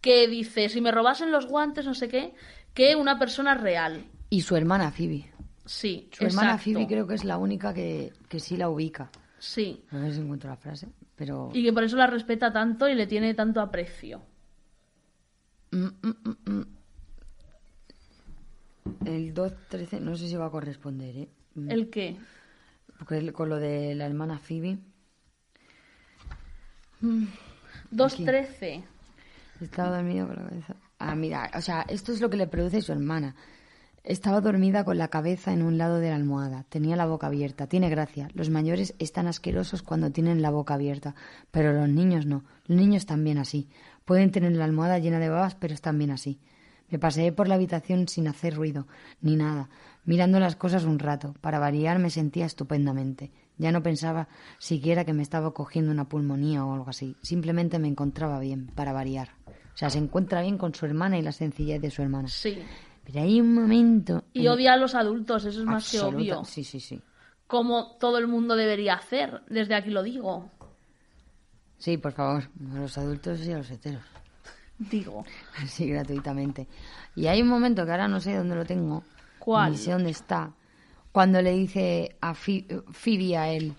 que 0.00 0.28
dice, 0.28 0.68
si 0.68 0.80
me 0.80 0.92
robasen 0.92 1.32
los 1.32 1.46
guantes, 1.46 1.86
no 1.86 1.94
sé 1.94 2.08
qué, 2.08 2.34
que 2.72 2.94
una 2.94 3.18
persona 3.18 3.54
real. 3.54 4.04
Y 4.30 4.42
su 4.42 4.54
hermana 4.54 4.92
Phoebe. 4.92 5.32
Sí, 5.64 6.08
Su 6.12 6.24
hermana 6.26 6.54
exacto. 6.54 6.72
Phoebe 6.72 6.86
creo 6.86 7.06
que 7.06 7.14
es 7.14 7.24
la 7.24 7.38
única 7.38 7.72
que, 7.72 8.12
que 8.28 8.38
sí 8.38 8.56
la 8.56 8.68
ubica. 8.68 9.10
Sí. 9.38 9.84
A 9.90 9.98
ver 9.98 10.12
si 10.12 10.20
encuentro 10.20 10.50
la 10.50 10.56
frase. 10.56 10.88
Pero... 11.16 11.50
Y 11.52 11.62
que 11.64 11.72
por 11.72 11.84
eso 11.84 11.96
la 11.96 12.06
respeta 12.06 12.52
tanto 12.52 12.88
y 12.88 12.94
le 12.94 13.06
tiene 13.06 13.34
tanto 13.34 13.60
aprecio. 13.60 14.22
Mm, 15.70 15.86
mm, 16.02 16.14
mm, 16.24 16.50
mm. 16.50 16.66
El 19.06 19.34
2.13, 19.34 20.00
no 20.00 20.16
sé 20.16 20.28
si 20.28 20.36
va 20.36 20.46
a 20.46 20.50
corresponder, 20.50 21.16
¿eh? 21.16 21.28
Mm, 21.54 21.70
¿El 21.70 21.90
qué? 21.90 22.16
Porque 22.98 23.32
con 23.32 23.48
lo 23.48 23.56
de 23.58 23.94
la 23.94 24.06
hermana 24.06 24.38
Phoebe. 24.38 24.78
2.13. 27.02 28.84
Estaba 29.60 29.96
dormido 29.96 30.26
con 30.26 30.36
la 30.36 30.48
cabeza. 30.48 30.76
Ah, 30.98 31.14
mira, 31.14 31.50
o 31.54 31.60
sea, 31.60 31.82
esto 31.88 32.12
es 32.12 32.20
lo 32.20 32.30
que 32.30 32.36
le 32.36 32.46
produce 32.46 32.80
su 32.80 32.92
hermana. 32.92 33.34
Estaba 34.04 34.42
dormida 34.42 34.84
con 34.84 34.98
la 34.98 35.08
cabeza 35.08 35.54
en 35.54 35.62
un 35.62 35.78
lado 35.78 35.98
de 35.98 36.10
la 36.10 36.16
almohada. 36.16 36.66
Tenía 36.68 36.94
la 36.94 37.06
boca 37.06 37.28
abierta. 37.28 37.68
Tiene 37.68 37.88
gracia. 37.88 38.28
Los 38.34 38.50
mayores 38.50 38.94
están 38.98 39.26
asquerosos 39.26 39.82
cuando 39.82 40.10
tienen 40.10 40.42
la 40.42 40.50
boca 40.50 40.74
abierta, 40.74 41.14
pero 41.50 41.72
los 41.72 41.88
niños 41.88 42.26
no. 42.26 42.44
Los 42.66 42.78
niños 42.78 43.06
también 43.06 43.38
así. 43.38 43.70
Pueden 44.04 44.30
tener 44.30 44.52
la 44.52 44.66
almohada 44.66 44.98
llena 44.98 45.18
de 45.20 45.30
babas, 45.30 45.54
pero 45.54 45.72
están 45.72 45.96
bien 45.96 46.10
así. 46.10 46.38
Me 46.90 46.98
paseé 46.98 47.32
por 47.32 47.48
la 47.48 47.54
habitación 47.54 48.06
sin 48.06 48.28
hacer 48.28 48.54
ruido, 48.54 48.86
ni 49.22 49.36
nada, 49.36 49.70
mirando 50.04 50.38
las 50.38 50.54
cosas 50.54 50.84
un 50.84 50.98
rato. 50.98 51.34
Para 51.40 51.58
variar 51.58 51.98
me 51.98 52.10
sentía 52.10 52.44
estupendamente. 52.44 53.32
Ya 53.56 53.72
no 53.72 53.82
pensaba 53.82 54.28
siquiera 54.58 55.06
que 55.06 55.14
me 55.14 55.22
estaba 55.22 55.54
cogiendo 55.54 55.90
una 55.90 56.10
pulmonía 56.10 56.66
o 56.66 56.74
algo 56.74 56.90
así. 56.90 57.16
Simplemente 57.22 57.78
me 57.78 57.88
encontraba 57.88 58.38
bien, 58.38 58.66
para 58.74 58.92
variar. 58.92 59.30
O 59.46 59.76
sea, 59.76 59.88
se 59.88 59.98
encuentra 59.98 60.42
bien 60.42 60.58
con 60.58 60.74
su 60.74 60.84
hermana 60.84 61.18
y 61.18 61.22
la 61.22 61.32
sencillez 61.32 61.80
de 61.80 61.90
su 61.90 62.02
hermana. 62.02 62.28
Sí. 62.28 62.58
Pero 63.04 63.20
hay 63.22 63.40
un 63.40 63.54
momento... 63.54 64.24
Y 64.32 64.46
en- 64.46 64.52
odia 64.52 64.72
a 64.74 64.76
los 64.76 64.94
adultos, 64.94 65.44
eso 65.44 65.60
es 65.60 65.66
más 65.66 65.90
que 65.90 66.00
obvio. 66.00 66.44
Sí, 66.44 66.64
sí, 66.64 66.80
sí. 66.80 67.00
Como 67.46 67.96
todo 67.98 68.18
el 68.18 68.26
mundo 68.26 68.56
debería 68.56 68.94
hacer. 68.94 69.42
Desde 69.48 69.74
aquí 69.74 69.90
lo 69.90 70.02
digo. 70.02 70.50
Sí, 71.78 71.98
por 71.98 72.12
favor, 72.12 72.44
a 72.74 72.78
los 72.78 72.96
adultos 72.98 73.40
y 73.46 73.52
a 73.52 73.58
los 73.58 73.70
heteros. 73.70 74.02
Digo. 74.78 75.24
Así 75.62 75.88
gratuitamente. 75.88 76.66
Y 77.14 77.26
hay 77.26 77.42
un 77.42 77.48
momento 77.48 77.84
que 77.84 77.90
ahora 77.90 78.08
no 78.08 78.20
sé 78.20 78.34
dónde 78.36 78.56
lo 78.56 78.64
tengo. 78.64 79.04
¿Cuál? 79.38 79.72
Ni 79.72 79.78
sé 79.78 79.92
dónde 79.92 80.10
está. 80.10 80.52
Cuando 81.12 81.40
le 81.42 81.52
dice 81.52 82.16
a 82.20 82.34
Phoebe 82.34 83.36
a 83.36 83.50
él, 83.50 83.74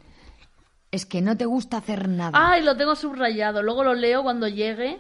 es 0.92 1.06
que 1.06 1.22
no 1.22 1.36
te 1.36 1.46
gusta 1.46 1.78
hacer 1.78 2.08
nada. 2.08 2.32
Ay, 2.52 2.64
lo 2.64 2.78
tengo 2.78 2.96
subrayado. 2.96 3.62
Luego 3.64 3.84
lo 3.84 3.94
leo 3.96 4.24
cuando 4.24 4.48
llegue. 4.48 5.00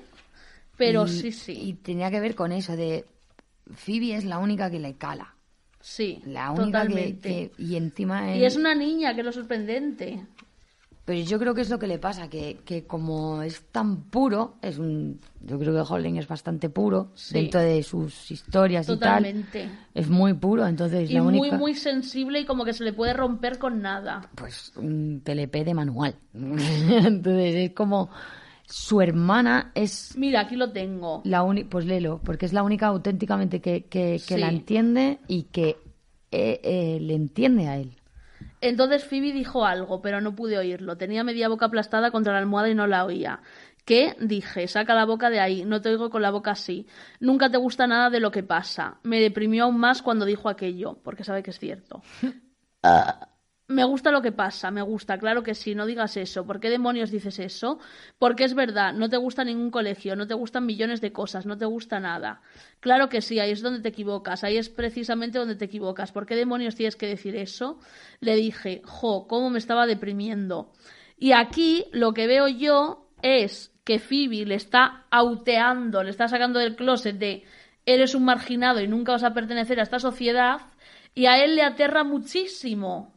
Pero 0.75 1.05
Y- 1.05 1.09
sí, 1.09 1.31
sí. 1.31 1.53
Y 1.53 1.73
tenía 1.75 2.09
que 2.11 2.19
ver 2.19 2.35
con 2.35 2.51
eso 2.51 2.75
de 2.75 3.05
Phoebe 3.73 4.15
es 4.15 4.25
la 4.25 4.37
única 4.39 4.69
que 4.69 4.79
le 4.79 4.95
cala. 4.95 5.33
Sí, 5.79 6.21
La 6.25 6.49
única 6.51 6.81
que, 6.81 6.87
totalmente. 6.87 7.29
que- 7.29 7.51
y 7.63 7.75
encima 7.75 8.33
él- 8.33 8.41
Y 8.41 8.45
es 8.45 8.55
una 8.55 8.73
niña, 8.73 9.13
que 9.13 9.19
es 9.21 9.25
lo 9.25 9.31
sorprendente. 9.31 10.25
Pero 11.05 11.19
yo 11.21 11.37
creo 11.37 11.53
que 11.53 11.61
es 11.61 11.69
lo 11.69 11.77
que 11.77 11.85
le 11.85 11.99
pasa, 11.99 12.27
que, 12.31 12.61
que 12.65 12.87
como 12.87 13.43
es 13.43 13.61
tan 13.71 14.05
puro, 14.09 14.55
es 14.63 14.79
un, 14.79 15.19
yo 15.41 15.59
creo 15.59 15.71
que 15.71 15.93
Holden 15.93 16.17
es 16.17 16.27
bastante 16.27 16.67
puro 16.71 17.11
Sí. 17.13 17.35
dentro 17.35 17.59
de 17.61 17.83
sus 17.83 18.31
historias 18.31 18.87
Totalmente. 18.87 19.65
y 19.65 19.67
tal. 19.67 19.79
Es 19.93 20.09
muy 20.09 20.33
puro, 20.33 20.65
entonces 20.65 21.11
Y 21.11 21.13
la 21.13 21.21
muy, 21.21 21.51
muy 21.51 21.75
sensible 21.75 22.39
y 22.39 22.45
como 22.45 22.65
que 22.65 22.73
se 22.73 22.83
le 22.83 22.91
puede 22.91 23.13
romper 23.13 23.59
con 23.59 23.83
nada. 23.83 24.27
pues 24.33 24.73
un 24.77 25.21
TLP 25.23 25.63
de 25.63 25.73
manual. 25.75 26.15
entonces 26.33 27.55
es 27.55 27.71
como 27.73 28.09
su 28.67 29.01
hermana 29.01 29.71
es 29.75 30.15
Mira, 30.17 30.41
aquí 30.41 30.55
lo 30.55 30.71
tengo. 30.71 31.21
la 31.25 31.43
única, 31.43 31.69
pues 31.69 31.85
léelo, 31.85 32.19
porque 32.23 32.45
es 32.45 32.53
la 32.53 32.63
única 32.63 32.87
auténticamente 32.87 33.61
que, 33.61 33.85
que, 33.85 34.19
que 34.25 34.35
Sí. 34.35 34.39
la 34.39 34.49
entiende 34.49 35.19
y 35.27 35.43
que 35.43 35.77
eh, 36.31 36.59
eh, 36.63 36.97
le 37.01 37.13
entiende 37.15 37.67
a 37.67 37.77
él. 37.77 37.91
Entonces 38.61 39.03
Phoebe 39.05 39.31
dijo 39.31 39.65
algo, 39.65 40.01
pero 40.01 40.21
no 40.21 40.35
pude 40.35 40.57
oírlo. 40.57 40.97
Tenía 40.97 41.23
media 41.23 41.47
boca 41.49 41.67
aplastada 41.67 42.11
contra 42.11 42.33
la 42.33 42.39
almohada 42.39 42.69
y 42.69 42.75
no 42.75 42.87
la 42.87 43.05
oía. 43.05 43.41
¿Qué? 43.85 44.15
Dije, 44.19 44.67
saca 44.67 44.95
la 44.95 45.05
boca 45.05 45.29
de 45.29 45.39
ahí, 45.39 45.63
no 45.63 45.79
te 45.81 45.89
oigo 45.89 46.09
con 46.09 46.23
la 46.23 46.31
boca 46.31 46.51
así. 46.51 46.87
Nunca 47.19 47.51
te 47.51 47.57
gusta 47.57 47.85
nada 47.85 48.09
de 48.09 48.19
lo 48.19 48.31
que 48.31 48.41
pasa. 48.41 48.97
Me 49.03 49.19
deprimió 49.21 49.65
aún 49.65 49.77
más 49.77 50.01
cuando 50.01 50.25
dijo 50.25 50.49
aquello, 50.49 50.97
porque 51.03 51.23
sabe 51.23 51.43
que 51.43 51.51
es 51.51 51.59
cierto. 51.59 52.01
Me 53.67 53.83
gusta 53.83 54.11
lo 54.11 54.21
que 54.21 54.31
pasa, 54.31 54.69
me 54.69 54.83
gusta, 54.83 55.17
claro 55.17 55.41
que 55.41 55.55
sí, 55.55 55.73
no 55.73 55.87
digas 55.87 56.17
eso. 56.17 56.45
¿Por 56.45 56.59
qué 56.59 56.69
demonios 56.69 57.09
dices 57.09 57.39
eso? 57.39 57.79
Porque 58.19 58.43
es 58.43 58.53
verdad, 58.53 58.93
no 58.93 59.09
te 59.09 59.17
gusta 59.17 59.43
ningún 59.43 59.71
colegio, 59.71 60.15
no 60.15 60.27
te 60.27 60.35
gustan 60.35 60.67
millones 60.67 61.01
de 61.01 61.11
cosas, 61.11 61.47
no 61.47 61.57
te 61.57 61.65
gusta 61.65 61.99
nada. 61.99 62.41
Claro 62.79 63.09
que 63.09 63.21
sí, 63.21 63.39
ahí 63.39 63.49
es 63.49 63.63
donde 63.63 63.81
te 63.81 63.89
equivocas, 63.89 64.43
ahí 64.43 64.57
es 64.57 64.69
precisamente 64.69 65.39
donde 65.39 65.55
te 65.55 65.65
equivocas. 65.65 66.11
¿Por 66.11 66.27
qué 66.27 66.35
demonios 66.35 66.75
tienes 66.75 66.95
que 66.95 67.07
decir 67.07 67.35
eso? 67.35 67.79
Le 68.19 68.35
dije, 68.35 68.83
jo, 68.85 69.25
cómo 69.27 69.49
me 69.49 69.57
estaba 69.57 69.87
deprimiendo. 69.87 70.71
Y 71.17 71.31
aquí 71.31 71.85
lo 71.91 72.13
que 72.13 72.27
veo 72.27 72.47
yo 72.47 73.09
es 73.23 73.73
que 73.83 73.97
Phoebe 73.97 74.45
le 74.45 74.55
está 74.55 75.05
auteando, 75.09 76.03
le 76.03 76.11
está 76.11 76.27
sacando 76.27 76.59
del 76.59 76.75
closet 76.75 77.17
de 77.17 77.45
eres 77.87 78.13
un 78.13 78.25
marginado 78.25 78.79
y 78.81 78.87
nunca 78.87 79.13
vas 79.13 79.23
a 79.23 79.33
pertenecer 79.33 79.79
a 79.79 79.83
esta 79.83 79.97
sociedad, 79.97 80.61
y 81.15 81.27
a 81.27 81.43
él 81.43 81.55
le 81.55 81.63
aterra 81.63 82.03
muchísimo. 82.03 83.14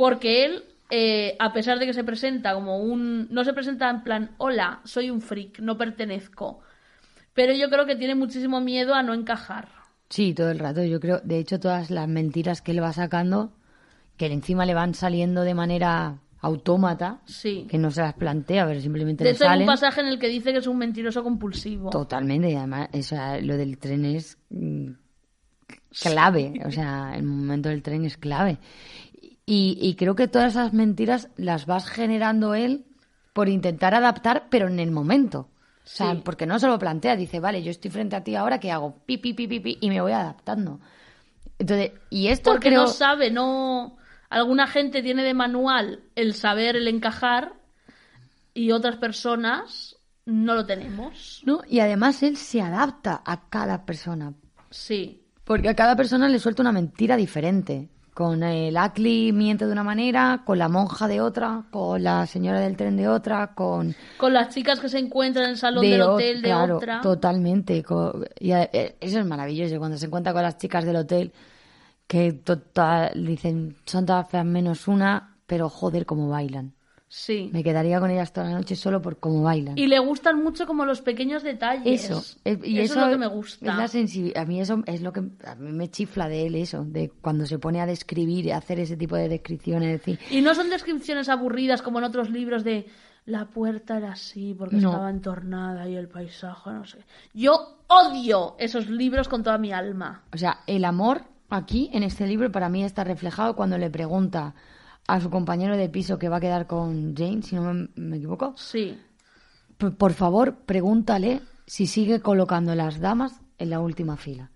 Porque 0.00 0.46
él, 0.46 0.64
eh, 0.88 1.36
a 1.38 1.52
pesar 1.52 1.78
de 1.78 1.84
que 1.84 1.92
se 1.92 2.04
presenta 2.04 2.54
como 2.54 2.78
un... 2.78 3.28
No 3.30 3.44
se 3.44 3.52
presenta 3.52 3.90
en 3.90 4.02
plan, 4.02 4.30
hola, 4.38 4.80
soy 4.84 5.10
un 5.10 5.20
freak, 5.20 5.58
no 5.58 5.76
pertenezco. 5.76 6.60
Pero 7.34 7.52
yo 7.52 7.68
creo 7.68 7.84
que 7.84 7.96
tiene 7.96 8.14
muchísimo 8.14 8.62
miedo 8.62 8.94
a 8.94 9.02
no 9.02 9.12
encajar. 9.12 9.68
Sí, 10.08 10.32
todo 10.32 10.50
el 10.50 10.58
rato. 10.58 10.82
Yo 10.84 11.00
creo, 11.00 11.20
de 11.22 11.38
hecho, 11.38 11.60
todas 11.60 11.90
las 11.90 12.08
mentiras 12.08 12.62
que 12.62 12.72
él 12.72 12.82
va 12.82 12.94
sacando, 12.94 13.52
que 14.16 14.24
encima 14.32 14.64
le 14.64 14.72
van 14.72 14.94
saliendo 14.94 15.42
de 15.42 15.52
manera 15.52 16.16
autómata, 16.40 17.20
Sí. 17.26 17.66
que 17.68 17.76
no 17.76 17.90
se 17.90 18.00
las 18.00 18.14
plantea, 18.14 18.66
pero 18.66 18.80
simplemente 18.80 19.22
De 19.22 19.32
le 19.32 19.36
hecho, 19.36 19.46
hay 19.46 19.60
un 19.60 19.66
pasaje 19.66 20.00
en 20.00 20.06
el 20.06 20.18
que 20.18 20.28
dice 20.28 20.52
que 20.52 20.60
es 20.60 20.66
un 20.66 20.78
mentiroso 20.78 21.22
compulsivo. 21.22 21.90
Totalmente, 21.90 22.48
y 22.48 22.54
además, 22.54 22.88
o 22.94 23.02
sea, 23.02 23.38
lo 23.38 23.58
del 23.58 23.76
tren 23.76 24.06
es 24.06 24.38
mm, 24.48 24.92
clave, 26.02 26.54
o 26.64 26.70
sea, 26.70 27.12
el 27.14 27.22
momento 27.24 27.68
del 27.68 27.82
tren 27.82 28.06
es 28.06 28.16
clave. 28.16 28.58
Y, 29.46 29.78
y 29.80 29.94
creo 29.96 30.14
que 30.14 30.28
todas 30.28 30.52
esas 30.52 30.72
mentiras 30.72 31.28
las 31.36 31.66
vas 31.66 31.88
generando 31.88 32.54
él 32.54 32.84
por 33.32 33.48
intentar 33.48 33.94
adaptar, 33.94 34.46
pero 34.50 34.68
en 34.68 34.78
el 34.80 34.90
momento. 34.90 35.48
O 35.84 35.92
sea, 35.92 36.12
Sí. 36.14 36.22
porque 36.24 36.46
no 36.46 36.58
se 36.58 36.66
lo 36.68 36.78
plantea, 36.78 37.16
dice, 37.16 37.40
vale, 37.40 37.62
yo 37.62 37.70
estoy 37.70 37.90
frente 37.90 38.14
a 38.16 38.22
ti 38.22 38.36
ahora, 38.36 38.60
¿qué 38.60 38.70
hago? 38.70 38.96
Pi, 39.06 39.18
pi, 39.18 39.32
pi, 39.34 39.48
pi, 39.48 39.60
pi, 39.60 39.78
y 39.80 39.88
me 39.88 40.00
voy 40.00 40.12
adaptando. 40.12 40.78
Entonces, 41.58 41.92
y 42.10 42.28
esto 42.28 42.50
Porque 42.52 42.68
creo... 42.68 42.82
no 42.82 42.86
sabe, 42.88 43.30
no... 43.30 43.96
Alguna 44.28 44.68
gente 44.68 45.02
tiene 45.02 45.24
de 45.24 45.34
manual 45.34 46.04
el 46.14 46.34
saber, 46.34 46.76
el 46.76 46.86
encajar, 46.86 47.54
y 48.54 48.70
otras 48.70 48.96
personas 48.96 49.96
no 50.24 50.54
lo 50.54 50.64
tenemos. 50.66 51.42
¿no? 51.44 51.62
Y 51.68 51.80
además 51.80 52.22
él 52.22 52.36
se 52.36 52.60
adapta 52.60 53.22
a 53.24 53.48
cada 53.48 53.84
persona. 53.84 54.32
Sí. 54.70 55.22
Porque 55.44 55.68
a 55.68 55.74
cada 55.74 55.96
persona 55.96 56.28
le 56.28 56.38
suelta 56.38 56.62
una 56.62 56.70
mentira 56.72 57.16
diferente. 57.16 57.88
Con 58.20 58.42
el 58.42 58.76
Ackley 58.76 59.32
miente 59.32 59.64
de 59.64 59.72
una 59.72 59.82
manera, 59.82 60.42
con 60.44 60.58
la 60.58 60.68
monja 60.68 61.08
de 61.08 61.22
otra, 61.22 61.64
con 61.70 62.02
la 62.04 62.26
señora 62.26 62.60
del 62.60 62.76
tren 62.76 62.94
de 62.98 63.08
otra, 63.08 63.54
con... 63.54 63.94
Con 64.18 64.34
las 64.34 64.54
chicas 64.54 64.78
que 64.78 64.90
se 64.90 64.98
encuentran 64.98 65.46
en 65.46 65.50
el 65.52 65.56
salón 65.56 65.80
de 65.82 65.92
del 65.92 66.02
ot- 66.02 66.14
hotel 66.16 66.42
de 66.42 66.48
claro, 66.48 66.76
otra. 66.76 67.00
Totalmente. 67.00 67.82
y 68.38 68.52
eh, 68.52 68.96
eso 69.00 69.20
es 69.20 69.24
maravilloso. 69.24 69.78
Cuando 69.78 69.96
se 69.96 70.04
encuentra 70.04 70.34
con 70.34 70.42
las 70.42 70.58
chicas 70.58 70.84
del 70.84 70.96
hotel, 70.96 71.32
que 72.06 72.34
total, 72.34 73.12
dicen, 73.24 73.76
son 73.86 74.04
todas 74.04 74.28
feas 74.28 74.44
menos 74.44 74.86
una, 74.86 75.36
pero 75.46 75.70
joder, 75.70 76.04
cómo 76.04 76.28
bailan. 76.28 76.74
Sí. 77.12 77.50
Me 77.52 77.64
quedaría 77.64 77.98
con 77.98 78.08
ellas 78.08 78.32
toda 78.32 78.46
la 78.46 78.52
noche 78.52 78.76
solo 78.76 79.02
por 79.02 79.18
cómo 79.18 79.42
bailan. 79.42 79.76
Y 79.76 79.88
le 79.88 79.98
gustan 79.98 80.40
mucho 80.44 80.64
como 80.64 80.86
los 80.86 81.00
pequeños 81.00 81.42
detalles. 81.42 82.04
Eso, 82.04 82.22
eh, 82.44 82.56
y 82.62 82.78
eso, 82.78 82.92
eso, 82.92 83.00
es 83.00 83.06
lo 83.06 83.12
que 83.12 83.18
me 83.18 83.26
gusta. 83.26 83.84
Es 83.84 84.04
la 84.34 84.40
A 84.40 84.44
mí 84.44 84.60
eso 84.60 84.84
es 84.86 85.02
lo 85.02 85.12
que 85.12 85.20
a 85.44 85.56
mí 85.56 85.72
me 85.72 85.90
chifla 85.90 86.28
de 86.28 86.46
él 86.46 86.54
eso, 86.54 86.84
de 86.84 87.10
cuando 87.20 87.46
se 87.46 87.58
pone 87.58 87.80
a 87.80 87.86
describir 87.86 88.46
y 88.46 88.52
a 88.52 88.58
hacer 88.58 88.78
ese 88.78 88.96
tipo 88.96 89.16
de 89.16 89.28
descripciones, 89.28 89.90
decir, 89.90 90.20
Y 90.30 90.40
no 90.40 90.54
son 90.54 90.70
descripciones 90.70 91.28
aburridas 91.28 91.82
como 91.82 91.98
en 91.98 92.04
otros 92.04 92.30
libros 92.30 92.62
de 92.62 92.86
la 93.26 93.46
puerta 93.46 93.96
era 93.96 94.12
así 94.12 94.54
porque 94.56 94.76
No. 94.76 94.90
estaba 94.90 95.10
entornada 95.10 95.88
y 95.88 95.96
el 95.96 96.06
paisaje, 96.08 96.70
no 96.70 96.86
sé. 96.86 96.98
Yo 97.34 97.80
odio 97.88 98.54
esos 98.60 98.88
libros 98.88 99.28
con 99.28 99.42
toda 99.42 99.58
mi 99.58 99.72
alma. 99.72 100.22
o 100.32 100.38
sea, 100.38 100.60
el 100.68 100.84
amor 100.84 101.22
aquí 101.48 101.90
en 101.92 102.04
este 102.04 102.28
libro 102.28 102.52
para 102.52 102.68
mí 102.68 102.84
está 102.84 103.02
reflejado 103.02 103.56
cuando 103.56 103.78
le 103.78 103.90
pregunta 103.90 104.54
a 105.14 105.20
su 105.20 105.30
compañero 105.30 105.76
de 105.76 105.88
piso 105.88 106.18
que 106.18 106.28
va 106.28 106.36
a 106.36 106.40
quedar 106.40 106.66
con 106.66 107.14
Jane, 107.16 107.42
si 107.42 107.56
no 107.56 107.72
me, 107.72 107.88
me 107.96 108.16
equivoco, 108.18 108.54
Sí. 108.56 108.98
por, 109.78 109.96
por 109.96 110.12
favor, 110.12 110.56
pregúntale 110.66 111.40
si 111.66 111.86
sigue 111.86 112.20
colocando 112.20 112.74
las 112.74 113.00
damas 113.00 113.40
en 113.58 113.70
la 113.70 113.80
última 113.80 114.16
fila. 114.16 114.50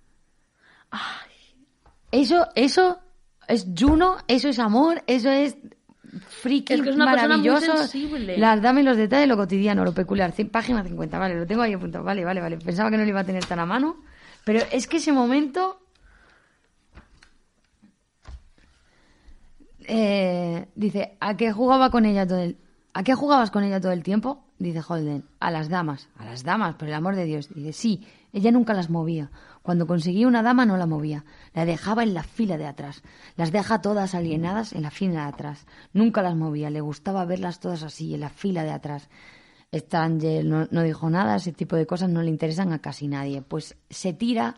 Eso, 2.10 2.46
eso 2.54 2.98
es 3.48 3.66
Juno, 3.76 4.16
eso 4.28 4.48
es 4.48 4.58
amor, 4.58 5.02
eso 5.06 5.30
es 5.30 5.56
friki 6.28 6.74
Es 6.74 6.82
que 6.82 6.90
es 6.90 6.94
una 6.96 7.10
persona 7.10 7.36
muy 7.36 7.48
maravilloso. 7.48 7.76
sensible. 7.78 8.38
Las 8.38 8.62
damas 8.62 8.82
y 8.82 8.86
los 8.86 8.96
detalles, 8.96 9.28
lo 9.28 9.36
cotidiano, 9.36 9.84
lo 9.84 9.92
peculiar. 9.92 10.32
Página 10.50 10.84
50, 10.84 11.18
vale, 11.18 11.34
lo 11.36 11.46
tengo 11.46 11.62
ahí 11.62 11.72
apuntado. 11.72 12.04
Vale, 12.04 12.24
vale, 12.24 12.40
vale. 12.40 12.56
Pensaba 12.58 12.90
que 12.90 12.96
no 12.96 13.02
lo 13.02 13.08
iba 13.08 13.20
a 13.20 13.24
tener 13.24 13.44
tan 13.44 13.58
a 13.58 13.66
mano. 13.66 13.96
Pero 14.44 14.60
es 14.70 14.86
que 14.86 14.98
ese 14.98 15.12
momento. 15.12 15.80
Eh, 19.88 20.66
dice, 20.74 21.16
¿a 21.20 21.36
qué 21.36 21.52
jugaba 21.52 21.90
con 21.90 22.04
ella 22.04 22.26
todo 22.26 22.38
el 22.38 22.56
¿A 22.96 23.02
qué 23.02 23.16
jugabas 23.16 23.50
con 23.50 23.64
ella 23.64 23.80
todo 23.80 23.90
el 23.90 24.04
tiempo? 24.04 24.44
Dice 24.56 24.80
Holden, 24.86 25.24
a 25.40 25.50
las 25.50 25.68
damas, 25.68 26.08
a 26.16 26.24
las 26.24 26.44
damas, 26.44 26.76
por 26.76 26.86
el 26.86 26.94
amor 26.94 27.16
de 27.16 27.24
Dios. 27.24 27.48
Dice, 27.52 27.72
sí, 27.72 28.06
ella 28.32 28.52
nunca 28.52 28.72
las 28.72 28.88
movía. 28.88 29.32
Cuando 29.62 29.88
conseguía 29.88 30.28
una 30.28 30.44
dama 30.44 30.64
no 30.64 30.76
la 30.76 30.86
movía, 30.86 31.24
la 31.54 31.64
dejaba 31.64 32.04
en 32.04 32.14
la 32.14 32.22
fila 32.22 32.56
de 32.56 32.66
atrás. 32.66 33.02
Las 33.34 33.50
deja 33.50 33.80
todas 33.80 34.14
alienadas 34.14 34.74
en 34.74 34.82
la 34.82 34.92
fila 34.92 35.22
de 35.22 35.28
atrás. 35.28 35.66
Nunca 35.92 36.22
las 36.22 36.36
movía, 36.36 36.70
le 36.70 36.80
gustaba 36.80 37.24
verlas 37.24 37.58
todas 37.58 37.82
así, 37.82 38.14
en 38.14 38.20
la 38.20 38.28
fila 38.28 38.62
de 38.62 38.70
atrás. 38.70 39.10
No, 39.72 40.68
no 40.70 40.82
dijo 40.84 41.10
nada, 41.10 41.34
ese 41.34 41.50
tipo 41.50 41.74
de 41.74 41.86
cosas 41.86 42.10
no 42.10 42.22
le 42.22 42.30
interesan 42.30 42.72
a 42.72 42.78
casi 42.78 43.08
nadie. 43.08 43.42
Pues 43.42 43.76
se 43.90 44.12
tira 44.12 44.54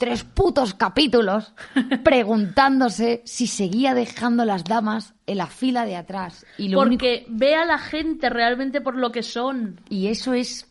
tres 0.00 0.24
putos 0.24 0.74
capítulos 0.74 1.52
preguntándose 2.02 3.22
si 3.24 3.46
seguía 3.46 3.94
dejando 3.94 4.44
las 4.44 4.64
damas 4.64 5.14
en 5.26 5.36
la 5.38 5.46
fila 5.46 5.84
de 5.86 5.94
atrás. 5.94 6.44
Y 6.58 6.68
lo 6.70 6.80
único- 6.80 7.00
Porque 7.02 7.26
ve 7.28 7.54
a 7.54 7.64
la 7.64 7.78
gente 7.78 8.28
realmente 8.30 8.80
por 8.80 8.96
lo 8.96 9.12
que 9.12 9.22
son. 9.22 9.80
Y 9.88 10.08
eso 10.08 10.32
es... 10.34 10.66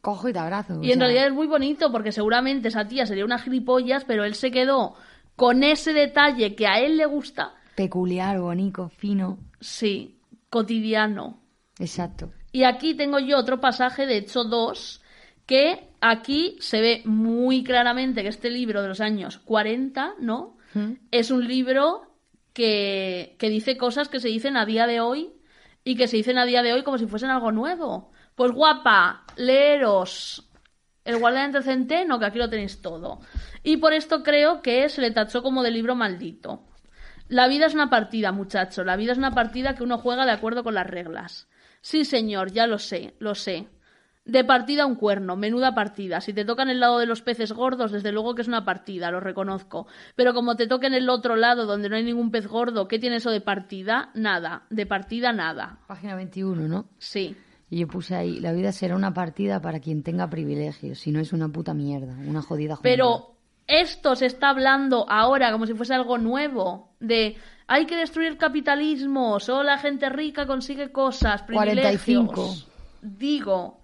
Cojo 0.00 0.28
y 0.28 0.32
te 0.32 0.40
abrazo. 0.40 0.80
Y 0.82 0.86
en 0.90 0.98
sea, 0.98 1.06
realidad 1.06 1.26
es 1.28 1.32
muy 1.32 1.46
bonito 1.46 1.92
porque 1.92 2.10
seguramente 2.10 2.66
esa 2.66 2.88
tía 2.88 3.06
sería 3.06 3.24
una 3.24 3.38
gilipollas, 3.38 4.04
pero 4.04 4.24
él 4.24 4.34
se 4.34 4.50
quedó 4.50 4.96
con 5.36 5.62
ese 5.62 5.92
detalle 5.92 6.56
que 6.56 6.66
a 6.66 6.80
él 6.80 6.96
le 6.96 7.06
gusta, 7.06 7.54
Peculiar, 7.76 8.40
bonito, 8.40 8.88
fino. 8.88 9.38
sí, 9.60 10.18
cotidiano. 10.50 11.38
Exacto. 11.78 12.32
Y 12.50 12.64
aquí 12.64 12.94
tengo 12.94 13.20
yo 13.20 13.38
otro 13.38 13.60
pasaje, 13.60 14.04
de 14.06 14.16
hecho 14.16 14.42
dos, 14.42 15.00
que 15.46 15.88
aquí 16.02 16.56
se 16.60 16.80
ve 16.80 17.02
muy 17.06 17.64
claramente 17.64 18.22
que 18.22 18.28
este 18.28 18.50
libro 18.50 18.82
de 18.82 18.88
los 18.88 19.00
años 19.00 19.38
40, 19.38 20.16
¿no? 20.20 20.58
¿Mm? 20.74 20.92
Es 21.10 21.30
un 21.30 21.46
libro 21.46 22.02
que, 22.52 23.36
que 23.38 23.48
dice 23.48 23.78
cosas 23.78 24.08
que 24.08 24.20
se 24.20 24.28
dicen 24.28 24.56
a 24.56 24.66
día 24.66 24.86
de 24.86 25.00
hoy 25.00 25.32
y 25.84 25.96
que 25.96 26.08
se 26.08 26.16
dicen 26.16 26.38
a 26.38 26.44
día 26.44 26.62
de 26.62 26.72
hoy 26.72 26.82
como 26.82 26.98
si 26.98 27.06
fuesen 27.06 27.30
algo 27.30 27.52
nuevo. 27.52 28.12
Pues 28.34 28.52
guapa, 28.52 29.24
leeros 29.36 30.48
El 31.04 31.18
guardián 31.18 31.52
del 31.52 31.62
centeno, 31.62 32.18
que 32.18 32.26
aquí 32.26 32.38
lo 32.38 32.50
tenéis 32.50 32.82
todo. 32.82 33.20
Y 33.62 33.76
por 33.78 33.92
esto 33.92 34.22
creo 34.22 34.60
que 34.60 34.88
se 34.88 35.00
le 35.00 35.10
tachó 35.10 35.42
como 35.42 35.62
de 35.62 35.70
libro 35.70 35.94
maldito. 35.94 36.64
La 37.28 37.48
vida 37.48 37.66
es 37.66 37.74
una 37.74 37.90
partida, 37.90 38.32
muchacho. 38.32 38.84
La 38.84 38.96
vida 38.96 39.12
es 39.12 39.18
una 39.18 39.32
partida 39.32 39.74
que 39.74 39.82
uno 39.82 39.98
juega 39.98 40.26
de 40.26 40.32
acuerdo 40.32 40.62
con 40.62 40.74
las 40.74 40.86
reglas. 40.86 41.48
Sí, 41.80 42.04
señor, 42.04 42.52
ya 42.52 42.66
lo 42.66 42.78
sé, 42.78 43.14
lo 43.18 43.34
sé. 43.34 43.68
De 44.24 44.44
partida 44.44 44.86
un 44.86 44.94
cuerno, 44.94 45.34
menuda 45.34 45.74
partida. 45.74 46.20
Si 46.20 46.32
te 46.32 46.44
tocan 46.44 46.68
el 46.68 46.78
lado 46.78 47.00
de 47.00 47.06
los 47.06 47.22
peces 47.22 47.52
gordos, 47.52 47.90
desde 47.90 48.12
luego 48.12 48.36
que 48.36 48.42
es 48.42 48.48
una 48.48 48.64
partida, 48.64 49.10
lo 49.10 49.18
reconozco. 49.18 49.88
Pero 50.14 50.32
como 50.32 50.54
te 50.54 50.68
toquen 50.68 50.94
el 50.94 51.10
otro 51.10 51.34
lado, 51.34 51.66
donde 51.66 51.88
no 51.88 51.96
hay 51.96 52.04
ningún 52.04 52.30
pez 52.30 52.46
gordo, 52.46 52.86
¿qué 52.86 53.00
tiene 53.00 53.16
eso 53.16 53.30
de 53.30 53.40
partida? 53.40 54.10
Nada. 54.14 54.62
De 54.70 54.86
partida, 54.86 55.32
nada. 55.32 55.80
Página 55.88 56.14
21, 56.14 56.68
¿no? 56.68 56.86
Sí. 56.98 57.36
Y 57.68 57.80
yo 57.80 57.88
puse 57.88 58.14
ahí, 58.14 58.38
la 58.38 58.52
vida 58.52 58.70
será 58.70 58.94
una 58.94 59.12
partida 59.12 59.60
para 59.60 59.80
quien 59.80 60.04
tenga 60.04 60.30
privilegios, 60.30 61.00
si 61.00 61.10
no 61.10 61.18
es 61.20 61.32
una 61.32 61.48
puta 61.48 61.74
mierda, 61.74 62.14
una 62.18 62.42
jodida. 62.42 62.78
Pero 62.80 63.34
esto 63.66 64.14
se 64.14 64.26
está 64.26 64.50
hablando 64.50 65.04
ahora 65.08 65.50
como 65.50 65.66
si 65.66 65.74
fuese 65.74 65.94
algo 65.94 66.18
nuevo. 66.18 66.92
De 67.00 67.36
hay 67.66 67.86
que 67.86 67.96
destruir 67.96 68.28
el 68.28 68.36
capitalismo, 68.36 69.40
solo 69.40 69.64
la 69.64 69.78
gente 69.78 70.08
rica 70.10 70.46
consigue 70.46 70.92
cosas, 70.92 71.42
privilegios. 71.42 72.04
45. 72.04 72.54
Digo. 73.00 73.81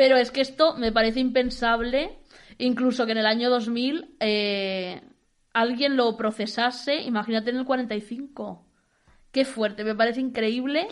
Pero 0.00 0.16
es 0.16 0.30
que 0.30 0.40
esto 0.40 0.78
me 0.78 0.92
parece 0.92 1.20
impensable, 1.20 2.16
incluso 2.56 3.04
que 3.04 3.12
en 3.12 3.18
el 3.18 3.26
año 3.26 3.50
2000 3.50 4.16
eh, 4.18 5.02
alguien 5.52 5.94
lo 5.94 6.16
procesase, 6.16 7.02
imagínate 7.02 7.50
en 7.50 7.56
el 7.56 7.66
45. 7.66 8.64
Qué 9.30 9.44
fuerte, 9.44 9.84
me 9.84 9.94
parece 9.94 10.22
increíble. 10.22 10.88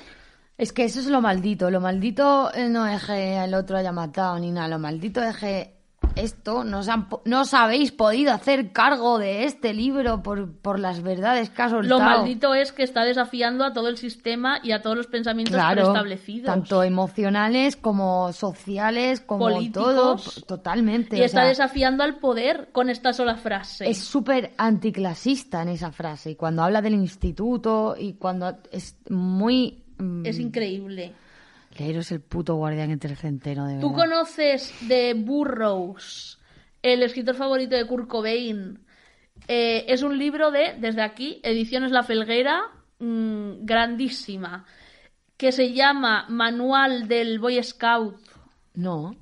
Es 0.59 0.75
que 0.75 0.85
eso 0.85 1.01
es 1.01 1.07
lo 1.07 1.23
maldito. 1.23 1.71
Lo 1.71 1.81
maldito 1.81 2.53
eh, 2.53 2.69
no 2.69 2.87
es 2.87 3.03
que 3.07 3.43
el 3.43 3.55
otro 3.55 3.79
haya 3.79 3.93
matado 3.93 4.39
ni 4.41 4.51
nada. 4.51 4.69
Lo 4.69 4.79
maldito 4.79 5.23
es 5.23 5.39
que 5.39 5.78
esto 6.21 6.65
no 6.65 6.81
os, 6.81 6.89
han 6.89 7.09
no 7.25 7.41
os 7.43 7.55
habéis 7.55 7.93
podido 7.93 8.33
hacer 8.33 8.73
cargo 8.73 9.19
de 9.19 9.45
este 9.45 9.73
libro 9.75 10.23
por, 10.23 10.53
por 10.53 10.79
las 10.79 11.03
verdades 11.03 11.51
que 11.51 11.63
ha 11.63 11.69
soltado. 11.69 11.99
Lo 11.99 12.05
maldito 12.05 12.55
es 12.55 12.73
que 12.73 12.83
está 12.83 13.05
desafiando 13.05 13.65
a 13.65 13.73
todo 13.73 13.89
el 13.89 13.97
sistema 13.97 14.61
y 14.63 14.73
a 14.73 14.83
todos 14.83 14.97
los 14.97 15.07
pensamientos 15.07 15.55
Claro, 15.55 15.83
preestablecidos. 15.83 16.47
tanto 16.47 16.83
emocionales 16.83 17.77
como 17.77 18.33
sociales, 18.33 19.21
como 19.21 19.47
Políticos. 19.49 19.85
todo, 19.95 20.17
totalmente. 20.47 21.17
Y 21.17 21.23
está 21.23 21.41
sea, 21.41 21.49
desafiando 21.49 22.03
al 22.05 22.19
poder 22.19 22.69
con 22.73 22.91
esta 22.91 23.13
sola 23.13 23.37
frase. 23.37 23.89
es 23.89 23.99
súper 23.99 24.53
anticlasista 24.59 25.63
en 25.63 25.69
esa 25.69 25.93
frase. 25.93 26.31
Y 26.33 26.35
cuando 26.37 26.63
habla 26.63 26.83
del 26.83 26.95
instituto 26.95 27.95
y 27.99 28.15
cuando 28.15 28.57
es 28.71 28.97
muy... 29.11 29.83
mm, 29.99 30.27
Es 30.27 30.39
increíble. 30.39 31.13
Leeros 31.79 32.11
el 32.13 32.21
puto 32.21 32.57
guardián 32.57 32.91
entre 32.91 33.11
el 33.11 33.17
centeno, 33.17 33.67
de 33.67 33.81
¿Tú 33.81 33.91
verdad. 33.91 34.05
conoces 34.05 34.75
de 34.89 35.15
Burroughs, 35.15 36.39
el 36.83 37.03
escritor 37.03 37.35
favorito 37.35 37.77
de 37.77 37.87
Kurt 37.87 38.09
Cobain? 38.09 38.81
Eh, 39.47 39.85
es 39.89 40.03
un 40.03 40.19
libro 40.19 40.51
de, 40.51 40.75
desde 40.79 41.03
aquí, 41.03 41.41
Ediciones 41.43 41.93
La 41.93 42.03
Felguera, 42.03 42.63
mm, 42.99 43.65
grandísima, 43.65 44.67
que 45.37 45.53
se 45.53 45.73
llama 45.73 46.27
Manual 46.29 47.07
del 47.09 47.39
Boy 47.39 47.63
Scout. 47.63 48.17
No. 48.75 49.17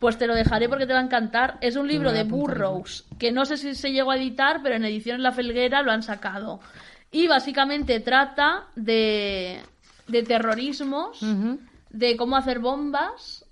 Pues 0.00 0.18
te 0.18 0.26
lo 0.26 0.34
dejaré 0.34 0.68
porque 0.68 0.86
te 0.86 0.92
va 0.92 0.98
a 0.98 1.04
encantar. 1.04 1.58
Es 1.60 1.76
un 1.76 1.86
libro 1.86 2.12
de 2.12 2.24
Burroughs, 2.24 3.06
que 3.18 3.32
no 3.32 3.44
sé 3.44 3.56
si 3.56 3.74
se 3.74 3.92
llegó 3.92 4.10
a 4.10 4.16
editar, 4.16 4.60
pero 4.62 4.74
en 4.74 4.84
Ediciones 4.84 5.22
La 5.22 5.32
Felguera 5.32 5.82
lo 5.82 5.92
han 5.92 6.02
sacado. 6.02 6.60
Y 7.10 7.28
básicamente 7.28 8.00
trata 8.00 8.66
de, 8.74 9.60
de 10.08 10.22
terrorismos, 10.22 11.20
de 11.90 12.16
cómo 12.16 12.36
hacer 12.36 12.58
bombas 12.60 13.44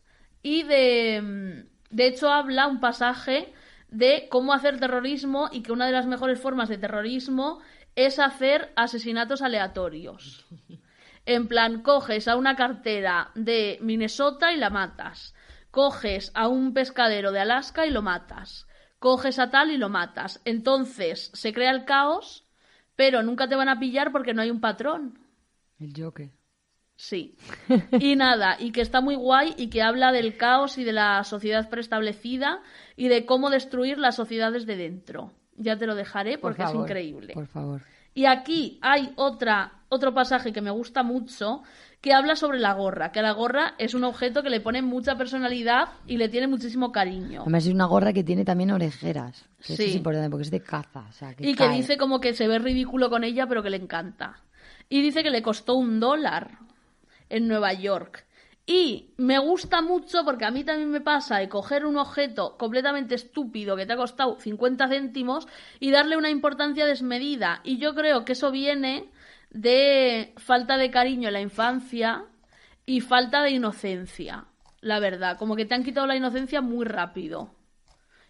y 0.43 0.63
de... 0.65 1.21
mm, 1.23 1.95
De 1.95 2.07
hecho, 2.07 2.31
habla 2.31 2.67
un 2.67 2.81
pasaje 2.81 3.53
de 3.89 4.27
cómo 4.31 4.53
hacer 4.53 4.81
terrorismo 4.81 5.49
y 5.53 5.63
que 5.63 5.73
una 5.73 5.87
de 5.87 5.93
las 5.93 6.07
mejores 6.07 6.41
formas 6.41 6.69
de 6.69 6.79
terrorismo 6.79 7.61
es 7.95 8.19
hacer 8.19 8.73
asesinatos 8.77 9.41
aleatorios. 9.43 10.47
En 11.27 11.47
plan, 11.49 11.83
coges 11.83 12.27
a 12.29 12.37
una 12.37 12.57
cartera 12.57 13.31
de 13.35 13.79
Minnesota 13.81 14.53
y 14.53 14.57
la 14.57 14.71
matas. 14.71 15.35
Coges 15.71 16.33
a 16.35 16.49
un 16.49 16.75
pescadero 16.75 17.31
de 17.33 17.41
Alaska 17.41 17.87
y 17.87 17.91
lo 17.91 18.03
matas. 18.03 18.67
Coges 18.99 19.39
a 19.39 19.51
tal 19.51 19.71
y 19.71 19.77
lo 19.77 19.89
matas. 19.89 20.41
Entonces 20.45 21.31
se 21.33 21.53
crea 21.53 21.71
el 21.71 21.85
caos, 21.85 22.45
pero 22.97 23.23
nunca 23.23 23.49
te 23.49 23.55
van 23.57 23.69
a 23.69 23.79
pillar 23.79 24.11
porque 24.13 24.35
no 24.35 24.43
hay 24.43 24.51
un 24.51 24.61
patrón. 24.61 25.19
El 25.79 25.93
Joker. 25.97 26.31
Sí. 26.97 27.35
Y 28.01 28.17
nada, 28.17 28.57
y 28.59 28.71
que 28.73 28.81
está 28.81 29.01
muy 29.01 29.17
guay 29.17 29.55
y 29.57 29.69
que 29.69 29.83
habla 29.83 30.13
del 30.13 30.37
caos 30.37 30.79
y 30.79 30.85
de 30.85 30.93
la 30.93 31.25
sociedad 31.25 31.69
preestablecida 31.69 32.61
y 32.97 33.09
de 33.09 33.27
cómo 33.27 33.51
destruir 33.51 33.99
las 33.99 34.17
sociedades 34.17 34.67
de 34.67 34.77
dentro. 34.77 35.33
Ya 35.57 35.77
te 35.77 35.87
lo 35.87 35.95
dejaré 35.95 36.33
Por 36.39 36.53
porque 36.53 36.63
favor, 36.63 36.77
es 36.77 36.83
increíble. 36.83 37.35
Por 37.35 37.47
favor. 37.47 37.83
Y 38.15 38.27
aquí 38.27 38.79
hay 38.83 39.13
otra, 39.17 39.73
otro 39.89 40.15
pasaje 40.15 40.53
que 40.53 40.61
me 40.61 40.71
gusta 40.71 41.03
mucho 41.03 41.63
que 42.01 42.13
habla 42.13 42.37
sobre 42.37 42.59
la 42.61 42.75
gorra, 42.75 43.11
que 43.13 43.23
la 43.23 43.33
gorra 43.33 43.75
es 43.79 43.95
un 43.95 44.05
objeto 44.05 44.43
que 44.43 44.51
le 44.51 44.61
pone 44.61 44.83
mucha 44.83 45.17
personalidad 45.17 45.89
y 46.07 46.17
le 46.19 46.29
tiene 46.29 46.47
muchísimo 46.47 46.93
cariño. 46.93 47.43
Además 47.43 47.67
es 47.67 47.73
una 47.73 47.87
gorra 47.87 48.13
que 48.13 48.23
tiene 48.23 48.45
también 48.45 48.71
orejeras. 48.73 49.49
Que 49.67 49.73
Eso 49.73 49.83
Sí. 49.83 49.89
es 49.91 49.97
importante 49.97 50.29
porque 50.31 50.43
es 50.43 50.51
de 50.51 50.61
caza. 50.61 51.07
O 51.09 51.13
sea, 51.13 51.35
que 51.35 51.49
Y 51.49 51.55
que 51.55 51.69
dice 51.71 51.97
como 51.97 52.21
que 52.21 52.35
se 52.35 52.47
ve 52.47 52.59
ridículo 52.59 53.09
con 53.11 53.25
ella, 53.25 53.47
pero 53.47 53.63
que 53.63 53.71
le 53.71 53.79
encanta. 53.79 54.37
Y 54.91 55.01
dice 55.01 55.23
que 55.23 55.31
le 55.31 55.43
costó 55.43 55.75
un 55.77 55.99
dólar 55.99 56.59
en 57.29 57.49
Nueva 57.49 57.73
York. 57.73 58.27
Y 58.67 59.13
me 59.19 59.39
gusta 59.39 59.83
mucho 59.83 60.25
porque 60.25 60.47
a 60.47 60.51
mí 60.51 60.65
también 60.65 60.91
me 60.91 61.03
pasa 61.03 61.39
de 61.39 61.51
coger 61.51 61.85
un 61.85 61.99
objeto 61.99 62.57
completamente 62.57 63.15
estúpido 63.15 63.77
que 63.77 63.85
te 63.85 63.93
ha 63.93 63.97
costado 63.97 64.41
50 64.41 64.89
céntimos 64.89 65.47
y 65.81 65.91
darle 65.91 66.17
una 66.17 66.31
importancia 66.31 66.87
desmedida. 66.87 67.61
Y 67.63 67.77
yo 67.79 67.95
creo 67.95 68.25
que 68.25 68.33
eso 68.33 68.51
viene 68.51 69.11
de 69.51 70.33
falta 70.39 70.79
de 70.79 70.91
cariño 70.91 71.29
en 71.29 71.35
la 71.35 71.41
infancia 71.43 72.25
y 72.87 73.01
falta 73.01 73.43
de 73.43 73.51
inocencia. 73.51 74.47
La 74.81 74.99
verdad, 74.99 75.39
como 75.39 75.57
que 75.57 75.67
te 75.67 75.75
han 75.75 75.85
quitado 75.85 76.07
la 76.07 76.17
inocencia 76.17 76.63
muy 76.63 76.87
rápido. 76.87 77.55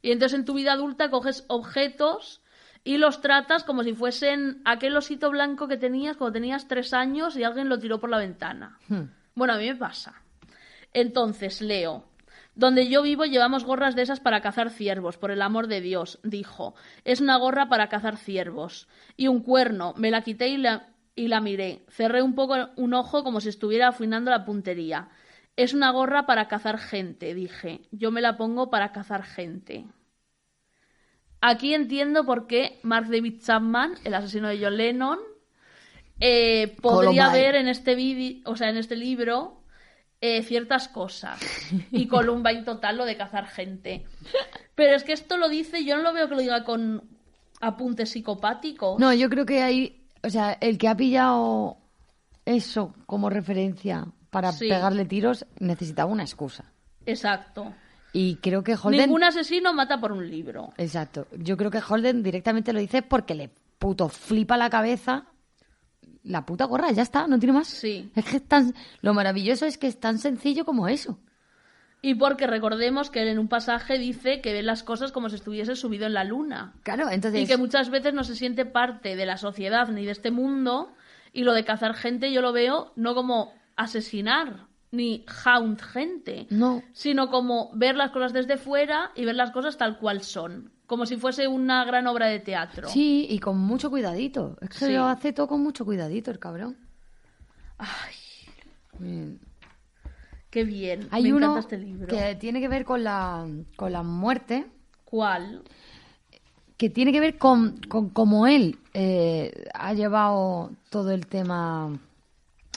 Y 0.03 0.11
entonces 0.11 0.39
en 0.39 0.45
tu 0.45 0.55
vida 0.55 0.73
adulta 0.73 1.11
coges 1.11 1.45
objetos 1.49 2.43
y 2.85 2.99
los 2.99 3.23
tratas 3.23 3.65
como 3.65 3.83
si 3.83 3.95
fuesen 3.95 4.61
aquel 4.67 4.97
osito 4.97 5.31
blanco 5.31 5.67
que 5.67 5.79
tenías 5.79 6.19
cuando 6.19 6.35
tenías 6.35 6.69
tres 6.69 6.93
años 6.93 7.37
y 7.37 7.43
alguien 7.43 7.71
lo 7.71 7.79
tiró 7.79 7.99
por 7.99 8.11
la 8.11 8.19
ventana. 8.19 8.79
Hmm. 8.89 9.05
Bueno, 9.35 9.55
a 9.55 9.59
mí 9.59 9.67
me 9.67 9.75
pasa. 9.75 10.23
Entonces, 10.93 11.63
leo. 11.63 12.05
Donde 12.55 12.89
yo 12.89 13.03
vivo 13.03 13.25
llevamos 13.25 13.65
gorras 13.65 13.97
de 13.97 14.03
esas 14.03 14.21
para 14.21 14.41
cazar 14.41 14.71
ciervos, 14.71 15.17
por 15.17 15.33
el 15.33 15.43
amor 15.43 15.67
de 15.67 15.81
Dios, 15.81 16.21
dijo. 16.23 16.75
Es 17.05 17.21
una 17.21 17.37
gorra 17.37 17.69
para 17.69 17.89
cazar 17.89 18.17
ciervos. 18.17 18.87
Y 19.17 19.27
un 19.27 19.41
cuerno. 19.41 19.95
Me 19.97 20.11
la 20.11 20.23
quité 20.23 20.49
y 20.49 20.59
la, 20.59 20.89
y 21.17 21.29
la 21.29 21.41
miré. 21.41 21.85
Cerré 21.89 22.23
un 22.23 22.35
poco 22.35 22.55
un 22.77 22.95
ojo 22.95 23.25
como 23.25 23.41
si 23.41 23.49
estuviera 23.49 23.89
afinando 23.89 24.31
la 24.31 24.45
puntería. 24.45 25.09
Es 25.57 25.73
una 25.73 25.91
gorra 25.91 26.27
para 26.27 26.49
cazar 26.49 26.79
gente, 26.79 27.35
dije. 27.35 27.81
Yo 27.91 28.11
me 28.11 28.21
la 28.21 28.37
pongo 28.37 28.71
para 28.71 28.93
cazar 28.93 29.25
gente. 29.25 29.87
Aquí 31.47 31.75
entiendo 31.75 32.25
por 32.25 32.47
qué 32.47 32.79
Mark 32.83 33.09
David 33.11 33.43
Chapman, 33.43 33.97
el 34.05 34.15
asesino 34.15 34.49
de 34.49 34.59
John 34.63 34.77
Lennon, 34.79 35.19
eh, 36.21 36.75
podría 36.81 37.25
Columbine. 37.27 37.33
ver 37.33 37.55
en 37.57 37.69
este 37.69 37.95
vídeo, 37.95 38.41
o 38.51 38.57
sea, 38.57 38.71
en 38.71 38.77
este 38.79 38.97
libro, 38.97 39.61
eh, 40.21 40.43
ciertas 40.43 40.89
cosas. 40.89 41.39
Y 41.91 42.07
Columbine 42.09 42.63
total 42.63 42.97
lo 42.97 43.05
de 43.05 43.17
cazar 43.17 43.47
gente. 43.47 44.05
Pero 44.75 44.97
es 44.97 45.05
que 45.05 45.13
esto 45.13 45.37
lo 45.37 45.49
dice, 45.49 45.85
yo 45.85 45.97
no 45.97 46.03
lo 46.03 46.13
veo 46.15 46.29
que 46.29 46.35
lo 46.35 46.41
diga 46.41 46.65
con 46.65 47.03
apuntes 47.61 48.11
psicopáticos. 48.11 48.99
No, 48.99 49.13
yo 49.13 49.29
creo 49.29 49.45
que 49.45 49.63
hay. 49.63 50.01
O 50.23 50.31
sea, 50.31 50.53
el 50.61 50.79
que 50.79 50.89
ha 50.89 50.97
pillado 50.97 51.77
eso 52.47 52.95
como 53.07 53.29
referencia 53.29 54.07
para 54.31 54.53
Sí. 54.53 54.69
pegarle 54.69 55.05
tiros 55.05 55.45
necesitaba 55.59 56.11
una 56.11 56.23
excusa. 56.23 56.73
Exacto. 57.05 57.75
Y 58.15 58.37
creo 58.37 58.63
que 58.63 58.77
Holden... 58.77 59.03
Ningún 59.03 59.25
asesino 59.25 59.75
mata 59.75 60.01
por 60.01 60.13
un 60.13 60.31
libro. 60.31 60.73
Exacto. 60.79 61.27
Yo 61.37 61.59
creo 61.59 61.71
que 61.71 61.83
Holden 61.87 62.23
directamente 62.23 62.73
lo 62.73 62.79
dice 62.79 63.03
porque 63.03 63.35
le 63.35 63.51
puto 63.79 64.09
flipa 64.09 64.57
la 64.57 64.71
cabeza 64.71 65.27
la 66.25 66.47
puta 66.47 66.65
gorra, 66.65 66.91
ya 66.91 67.03
está, 67.03 67.27
no 67.27 67.39
tiene 67.39 67.53
más. 67.53 67.69
Sí. 67.69 68.11
Es 68.15 68.25
que 68.25 68.39
es 68.39 68.49
tan... 68.49 68.75
Lo 69.03 69.15
maravilloso 69.15 69.67
es 69.67 69.79
que 69.79 69.87
es 69.87 70.01
tan 70.01 70.19
sencillo 70.19 70.65
como 70.65 70.89
eso. 70.89 71.19
Y 72.03 72.15
porque 72.15 72.47
recordemos 72.47 73.11
que 73.11 73.23
él 73.23 73.29
en 73.29 73.39
un 73.39 73.49
pasaje 73.49 73.99
dice 73.99 74.41
que 74.41 74.53
ve 74.53 74.63
las 74.63 74.83
cosas 74.83 75.13
como 75.13 75.29
si 75.29 75.37
estuviese 75.37 75.77
subido 75.77 76.07
en 76.07 76.15
la 76.15 76.25
luna. 76.25 76.75
Claro, 76.83 77.11
entonces... 77.11 77.43
Y 77.43 77.47
que 77.47 77.57
muchas 77.57 77.91
veces 77.91 78.15
no 78.15 78.25
se 78.25 78.37
siente 78.37 78.65
parte 78.65 79.17
de 79.17 79.27
la 79.27 79.37
sociedad 79.37 79.89
ni 79.89 80.05
de 80.05 80.13
este 80.13 80.31
mundo. 80.31 80.93
Y 81.33 81.45
lo 81.45 81.53
de 81.53 81.65
cazar 81.65 81.95
gente 81.95 82.33
yo 82.33 82.41
lo 82.41 82.53
veo 82.53 82.93
no 82.97 83.15
como 83.15 83.53
asesinar 83.77 84.67
ni 84.95 85.25
hound 85.45 85.81
gente, 85.81 86.47
No. 86.51 86.83
sino 86.93 87.29
como 87.29 87.71
ver 87.75 87.97
las 87.97 88.11
cosas 88.11 88.33
desde 88.33 88.57
fuera 88.57 89.11
y 89.15 89.25
ver 89.25 89.35
las 89.35 89.51
cosas 89.51 89.77
tal 89.77 89.99
cual 89.99 90.23
son. 90.23 90.71
Como 90.87 91.07
si 91.07 91.17
fuese 91.17 91.49
una 91.49 91.85
gran 91.85 92.07
obra 92.07 92.27
de 92.27 92.41
teatro. 92.41 92.89
Sí, 92.89 93.27
y 93.31 93.39
con 93.39 93.59
mucho 93.59 93.91
cuidadito. 93.91 94.57
Es 94.61 94.69
que 94.71 94.87
Sí. 94.87 94.93
lo 94.93 95.07
hace 95.07 95.33
todo 95.33 95.49
con 95.49 95.63
mucho 95.63 95.85
cuidadito 95.85 96.31
el 96.31 96.39
cabrón. 96.39 96.77
Ay, 97.79 98.15
Bien. 98.99 99.41
qué 100.51 100.65
bien. 100.65 101.09
Hay 101.11 101.25
Me 101.25 101.33
uno 101.33 101.47
encanta 101.47 101.61
este 101.61 101.79
libro. 101.79 102.07
que 102.07 102.35
tiene 102.37 102.61
que 102.61 102.69
ver 102.69 102.85
con 102.85 103.03
la, 103.03 103.47
con 103.77 103.93
la 103.93 104.03
muerte, 104.03 104.67
¿Cuál? 105.05 105.63
que 106.77 106.91
tiene 106.91 107.13
que 107.13 107.21
ver 107.21 107.39
con, 107.39 107.79
con 107.89 108.11
cómo 108.11 108.47
él 108.47 108.79
eh, 108.95 109.65
ha 109.75 109.95
llevado 109.95 110.71
todo 110.91 111.13
el 111.13 111.27
tema 111.27 111.99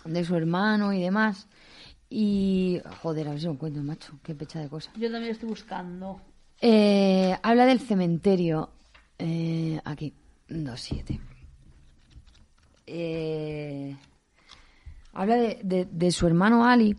de 0.06 0.24
su 0.24 0.36
hermano 0.36 0.94
y 0.94 1.02
demás. 1.02 1.48
Y, 2.10 2.80
joder, 3.02 3.28
a 3.28 3.32
ver 3.32 3.40
si 3.40 3.46
lo 3.48 3.52
encuentro, 3.54 3.84
macho, 3.84 4.18
qué 4.24 4.34
pecha 4.34 4.60
de 4.62 4.70
cosas. 4.70 4.94
Yo 4.96 5.12
también 5.12 5.32
estoy 5.34 5.50
buscando. 5.50 6.22
Eh, 6.62 7.38
habla 7.44 7.66
del 7.66 7.80
cementerio. 7.80 8.70
Eh, 9.20 9.80
aquí, 9.84 10.14
2.7. 10.48 11.20
Eh, 12.86 13.96
habla 15.14 15.36
de, 15.36 15.60
de- 15.64 15.86
de 15.92 16.12
su 16.12 16.26
hermano 16.28 16.66
Ali 16.66 16.96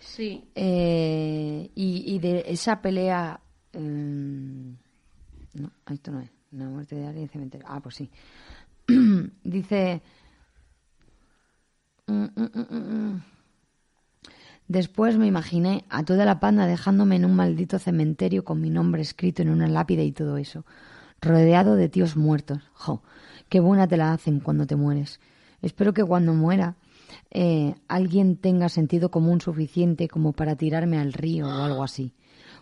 Sí. 0.00 0.42
eh, 0.54 1.70
y, 1.74 2.14
y 2.14 2.18
de 2.18 2.44
esa 2.48 2.80
pelea. 2.82 3.40
mm, 3.74 4.70
no, 5.54 5.70
esto 5.90 6.10
no 6.10 6.20
es. 6.20 6.30
La 6.52 6.64
muerte 6.66 6.96
de 6.96 7.06
Ali 7.06 7.18
en 7.18 7.24
el 7.24 7.30
cementerio. 7.30 7.66
Ah, 7.68 7.80
pues 7.80 7.94
sí. 7.96 8.10
Dice. 9.44 10.00
mm, 12.06 12.12
mm, 12.24 12.30
mm, 12.36 12.66
mm, 12.70 13.10
mm. 13.12 13.22
Después 14.68 15.16
me 15.16 15.26
imaginé 15.26 15.86
a 15.88 16.04
toda 16.04 16.26
la 16.26 16.40
panda 16.40 16.66
dejándome 16.66 17.16
en 17.16 17.24
un 17.24 17.34
maldito 17.34 17.78
cementerio 17.78 18.44
con 18.44 18.60
mi 18.60 18.68
nombre 18.68 19.00
escrito 19.00 19.40
en 19.40 19.48
una 19.48 19.66
lápida 19.66 20.02
y 20.02 20.12
todo 20.12 20.36
eso, 20.36 20.66
rodeado 21.22 21.74
de 21.74 21.88
tíos 21.88 22.16
muertos. 22.16 22.60
Jo, 22.74 23.02
qué 23.48 23.60
buena 23.60 23.88
te 23.88 23.96
la 23.96 24.12
hacen 24.12 24.40
cuando 24.40 24.66
te 24.66 24.76
mueres. 24.76 25.20
Espero 25.62 25.94
que 25.94 26.04
cuando 26.04 26.34
muera 26.34 26.76
eh, 27.30 27.76
alguien 27.88 28.36
tenga 28.36 28.68
sentido 28.68 29.10
común 29.10 29.40
suficiente 29.40 30.06
como 30.06 30.34
para 30.34 30.54
tirarme 30.54 30.98
al 30.98 31.14
río 31.14 31.46
o 31.46 31.64
algo 31.64 31.82
así. 31.82 32.12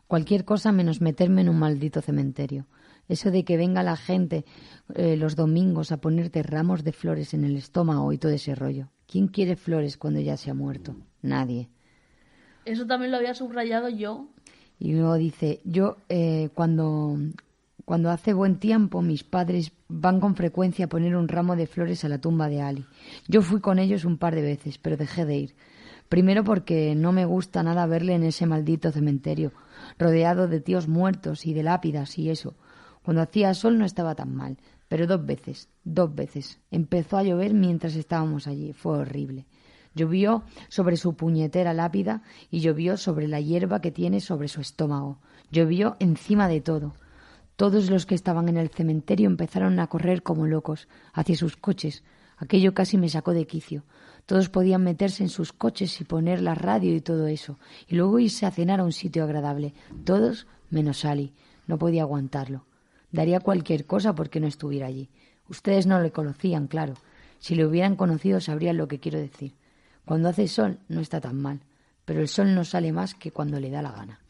Cualquier 0.06 0.44
cosa 0.44 0.70
menos 0.70 1.00
meterme 1.00 1.40
en 1.40 1.48
un 1.48 1.58
maldito 1.58 2.02
cementerio. 2.02 2.66
Eso 3.08 3.32
de 3.32 3.44
que 3.44 3.56
venga 3.56 3.82
la 3.82 3.96
gente 3.96 4.44
eh, 4.94 5.16
los 5.16 5.34
domingos 5.34 5.90
a 5.90 5.96
ponerte 5.96 6.44
ramos 6.44 6.84
de 6.84 6.92
flores 6.92 7.34
en 7.34 7.42
el 7.42 7.56
estómago 7.56 8.12
y 8.12 8.18
todo 8.18 8.30
ese 8.30 8.54
rollo. 8.54 8.90
¿Quién 9.08 9.26
quiere 9.26 9.56
flores 9.56 9.96
cuando 9.96 10.20
ya 10.20 10.36
se 10.36 10.50
ha 10.50 10.54
muerto? 10.54 10.94
Nadie. 11.22 11.68
Eso 12.66 12.84
también 12.86 13.12
lo 13.12 13.16
había 13.16 13.32
subrayado 13.32 13.88
yo. 13.88 14.26
Y 14.78 14.92
luego 14.92 15.14
dice, 15.14 15.60
yo 15.64 15.96
eh, 16.08 16.50
cuando, 16.52 17.16
cuando 17.84 18.10
hace 18.10 18.34
buen 18.34 18.56
tiempo 18.58 19.00
mis 19.02 19.22
padres 19.24 19.72
van 19.88 20.20
con 20.20 20.34
frecuencia 20.34 20.84
a 20.84 20.88
poner 20.88 21.16
un 21.16 21.28
ramo 21.28 21.54
de 21.56 21.68
flores 21.68 22.04
a 22.04 22.08
la 22.08 22.20
tumba 22.20 22.48
de 22.48 22.60
Ali. 22.60 22.84
Yo 23.28 23.40
fui 23.40 23.60
con 23.60 23.78
ellos 23.78 24.04
un 24.04 24.18
par 24.18 24.34
de 24.34 24.42
veces, 24.42 24.78
pero 24.78 24.96
dejé 24.96 25.24
de 25.24 25.36
ir. 25.36 25.54
Primero 26.08 26.42
porque 26.42 26.94
no 26.96 27.12
me 27.12 27.24
gusta 27.24 27.62
nada 27.62 27.86
verle 27.86 28.14
en 28.14 28.24
ese 28.24 28.46
maldito 28.46 28.90
cementerio, 28.90 29.52
rodeado 29.96 30.48
de 30.48 30.60
tíos 30.60 30.88
muertos 30.88 31.46
y 31.46 31.54
de 31.54 31.62
lápidas 31.62 32.18
y 32.18 32.30
eso. 32.30 32.54
Cuando 33.02 33.22
hacía 33.22 33.54
sol 33.54 33.78
no 33.78 33.84
estaba 33.84 34.16
tan 34.16 34.34
mal, 34.34 34.56
pero 34.88 35.06
dos 35.06 35.24
veces, 35.24 35.68
dos 35.84 36.12
veces. 36.12 36.58
Empezó 36.72 37.16
a 37.16 37.22
llover 37.22 37.54
mientras 37.54 37.94
estábamos 37.94 38.48
allí. 38.48 38.72
Fue 38.72 38.98
horrible. 38.98 39.46
Llovió 39.96 40.44
sobre 40.68 40.98
su 40.98 41.14
puñetera 41.14 41.72
lápida 41.72 42.22
y 42.50 42.60
llovió 42.60 42.98
sobre 42.98 43.28
la 43.28 43.40
hierba 43.40 43.80
que 43.80 43.90
tiene 43.90 44.20
sobre 44.20 44.48
su 44.48 44.60
estómago. 44.60 45.18
Llovió 45.50 45.96
encima 46.00 46.48
de 46.48 46.60
todo. 46.60 46.94
Todos 47.56 47.88
los 47.88 48.04
que 48.04 48.14
estaban 48.14 48.50
en 48.50 48.58
el 48.58 48.68
cementerio 48.68 49.26
empezaron 49.26 49.80
a 49.80 49.86
correr 49.86 50.22
como 50.22 50.46
locos 50.46 50.86
hacia 51.14 51.34
sus 51.34 51.56
coches. 51.56 52.04
Aquello 52.36 52.74
casi 52.74 52.98
me 52.98 53.08
sacó 53.08 53.32
de 53.32 53.46
quicio. 53.46 53.84
Todos 54.26 54.50
podían 54.50 54.84
meterse 54.84 55.22
en 55.22 55.30
sus 55.30 55.54
coches 55.54 55.98
y 55.98 56.04
poner 56.04 56.42
la 56.42 56.54
radio 56.54 56.94
y 56.94 57.00
todo 57.00 57.26
eso, 57.26 57.58
y 57.88 57.94
luego 57.94 58.18
irse 58.18 58.44
a 58.44 58.50
cenar 58.50 58.80
a 58.80 58.84
un 58.84 58.92
sitio 58.92 59.24
agradable. 59.24 59.72
Todos 60.04 60.46
menos 60.68 61.06
Ali. 61.06 61.32
No 61.66 61.78
podía 61.78 62.02
aguantarlo. 62.02 62.66
Daría 63.12 63.40
cualquier 63.40 63.86
cosa 63.86 64.14
porque 64.14 64.40
no 64.40 64.46
estuviera 64.46 64.88
allí. 64.88 65.08
Ustedes 65.48 65.86
no 65.86 65.98
le 66.00 66.10
conocían, 66.10 66.66
claro. 66.66 66.92
Si 67.38 67.54
le 67.54 67.64
hubieran 67.64 67.96
conocido 67.96 68.42
sabrían 68.42 68.76
lo 68.76 68.88
que 68.88 69.00
quiero 69.00 69.18
decir. 69.18 69.54
Cuando 70.06 70.28
hace 70.28 70.48
sol 70.48 70.78
no 70.88 71.00
está 71.00 71.20
tan 71.20 71.36
mal, 71.42 71.60
pero 72.04 72.20
el 72.20 72.28
sol 72.28 72.54
no 72.54 72.64
sale 72.64 72.92
más 72.92 73.14
que 73.14 73.32
cuando 73.32 73.60
le 73.60 73.70
da 73.70 73.82
la 73.82 73.90
gana. 73.90 74.20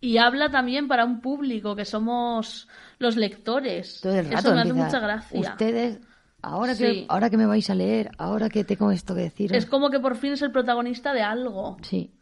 Y 0.00 0.18
habla 0.18 0.48
también 0.48 0.86
para 0.86 1.04
un 1.04 1.20
público 1.20 1.74
que 1.74 1.84
somos 1.84 2.68
los 2.98 3.16
lectores. 3.16 4.00
Todo 4.00 4.14
el 4.18 4.26
rato 4.26 4.38
Eso 4.38 4.54
me 4.54 4.60
hace 4.60 4.72
mucha 4.72 5.00
gracia. 5.00 5.40
Ustedes, 5.40 5.98
ahora, 6.40 6.74
Sí. 6.76 6.84
que, 6.84 7.06
ahora 7.08 7.30
que 7.30 7.36
me 7.36 7.46
vais 7.46 7.68
a 7.68 7.74
leer, 7.74 8.10
ahora 8.16 8.48
que 8.48 8.62
tengo 8.62 8.92
esto 8.92 9.14
que 9.14 9.22
decir. 9.22 9.54
Es 9.54 9.66
como 9.66 9.90
que 9.90 9.98
por 9.98 10.16
fin 10.16 10.32
es 10.34 10.42
el 10.42 10.52
protagonista 10.52 11.12
de 11.12 11.22
algo. 11.22 11.76
Sí. 11.82 12.12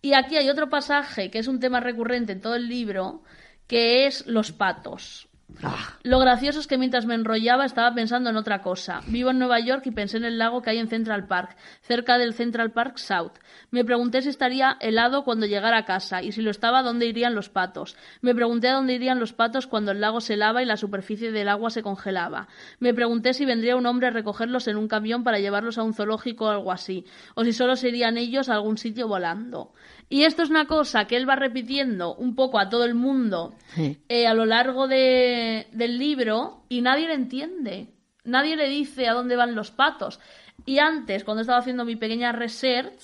Y 0.00 0.14
aquí 0.14 0.36
hay 0.36 0.48
otro 0.48 0.68
pasaje 0.70 1.30
que 1.30 1.40
es 1.40 1.48
un 1.48 1.58
tema 1.58 1.80
recurrente 1.80 2.32
en 2.32 2.40
todo 2.40 2.54
el 2.54 2.68
libro, 2.68 3.22
que 3.66 4.06
es 4.06 4.26
los 4.26 4.52
patos. 4.52 5.28
Ah, 5.62 5.98
Lo 6.02 6.18
gracioso 6.18 6.60
es 6.60 6.66
que 6.66 6.78
mientras 6.78 7.06
me 7.06 7.14
enrollaba 7.14 7.64
estaba 7.64 7.94
pensando 7.94 8.30
en 8.30 8.36
otra 8.36 8.62
cosa. 8.62 9.00
Vivo 9.06 9.30
en 9.30 9.38
Nueva 9.38 9.60
York 9.60 9.82
y 9.86 9.90
pensé 9.90 10.16
en 10.16 10.24
el 10.24 10.38
lago 10.38 10.62
que 10.62 10.70
hay 10.70 10.78
en 10.78 10.88
Central 10.88 11.26
Park, 11.26 11.56
cerca 11.82 12.18
del 12.18 12.34
Central 12.34 12.72
Park 12.72 12.98
South. 12.98 13.32
Me 13.70 13.84
pregunté 13.84 14.22
si 14.22 14.28
estaría 14.28 14.76
helado 14.80 15.24
cuando 15.24 15.46
llegara 15.46 15.78
a 15.78 15.84
casa 15.84 16.22
y 16.22 16.32
si 16.32 16.42
lo 16.42 16.50
estaba, 16.50 16.82
dónde 16.82 17.06
irían 17.06 17.34
los 17.34 17.48
patos. 17.48 17.96
Me 18.20 18.34
pregunté 18.34 18.68
a 18.68 18.74
dónde 18.74 18.94
irían 18.94 19.20
los 19.20 19.32
patos 19.32 19.66
cuando 19.66 19.92
el 19.92 20.00
lago 20.00 20.20
se 20.20 20.36
lava 20.36 20.62
y 20.62 20.66
la 20.66 20.76
superficie 20.76 21.32
del 21.32 21.48
agua 21.48 21.70
se 21.70 21.82
congelaba. 21.82 22.48
Me 22.80 22.94
pregunté 22.94 23.34
si 23.34 23.44
vendría 23.44 23.76
un 23.76 23.86
hombre 23.86 24.08
a 24.08 24.10
recogerlos 24.10 24.68
en 24.68 24.76
un 24.76 24.88
camión 24.88 25.24
para 25.24 25.38
llevarlos 25.38 25.78
a 25.78 25.82
un 25.82 25.94
zoológico 25.94 26.46
o 26.46 26.50
algo 26.50 26.72
así, 26.72 27.04
o 27.34 27.44
si 27.44 27.52
solo 27.52 27.76
serían 27.76 28.16
ellos 28.16 28.48
a 28.48 28.54
algún 28.54 28.78
sitio 28.78 29.08
volando. 29.08 29.72
Y 30.12 30.24
esto 30.24 30.42
es 30.42 30.50
una 30.50 30.66
cosa 30.66 31.06
que 31.06 31.16
él 31.16 31.26
va 31.26 31.36
repitiendo 31.36 32.14
un 32.14 32.34
poco 32.34 32.58
a 32.58 32.68
todo 32.68 32.84
el 32.84 32.94
mundo 32.94 33.54
sí. 33.74 33.96
eh, 34.10 34.26
a 34.26 34.34
lo 34.34 34.44
largo 34.44 34.86
de- 34.86 35.68
del 35.72 35.98
libro 35.98 36.64
y 36.68 36.82
nadie 36.82 37.06
le 37.08 37.14
entiende. 37.14 37.88
Nadie 38.24 38.56
le 38.56 38.68
dice 38.68 39.08
a 39.08 39.14
dónde 39.14 39.36
van 39.36 39.54
los 39.54 39.70
patos. 39.70 40.20
Y 40.66 40.78
antes, 40.80 41.24
cuando 41.24 41.40
estaba 41.40 41.60
haciendo 41.60 41.86
mi 41.86 41.96
pequeña 41.96 42.30
research, 42.32 43.00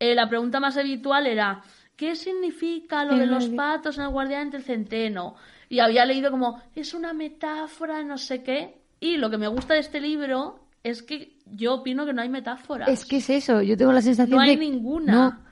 eh, 0.00 0.14
la 0.14 0.26
pregunta 0.28 0.58
más 0.58 0.76
habitual 0.78 1.26
era 1.26 1.60
¿qué 1.96 2.16
significa 2.16 3.04
lo 3.04 3.16
de 3.18 3.26
los 3.26 3.48
patos 3.48 3.98
en 3.98 4.04
el 4.04 4.10
guardián 4.10 4.50
del 4.50 4.62
centeno? 4.62 5.34
Y 5.68 5.80
había 5.80 6.06
leído 6.06 6.30
como 6.30 6.62
es 6.74 6.94
una 6.94 7.12
metáfora, 7.12 8.02
no 8.04 8.16
sé 8.16 8.42
qué. 8.42 8.78
Y 9.00 9.18
lo 9.18 9.28
que 9.28 9.36
me 9.36 9.48
gusta 9.48 9.74
de 9.74 9.80
este 9.80 10.00
libro 10.00 10.60
es 10.82 11.02
que 11.02 11.36
yo 11.44 11.74
opino 11.74 12.06
que 12.06 12.14
no 12.14 12.22
hay 12.22 12.30
metáforas. 12.30 12.88
Es 12.88 13.04
que 13.04 13.16
es 13.18 13.28
eso, 13.28 13.60
yo 13.60 13.76
tengo 13.76 13.92
la 13.92 14.00
sensación 14.00 14.34
No 14.36 14.42
hay 14.42 14.56
de... 14.56 14.64
ninguna. 14.64 15.12
No, 15.12 15.47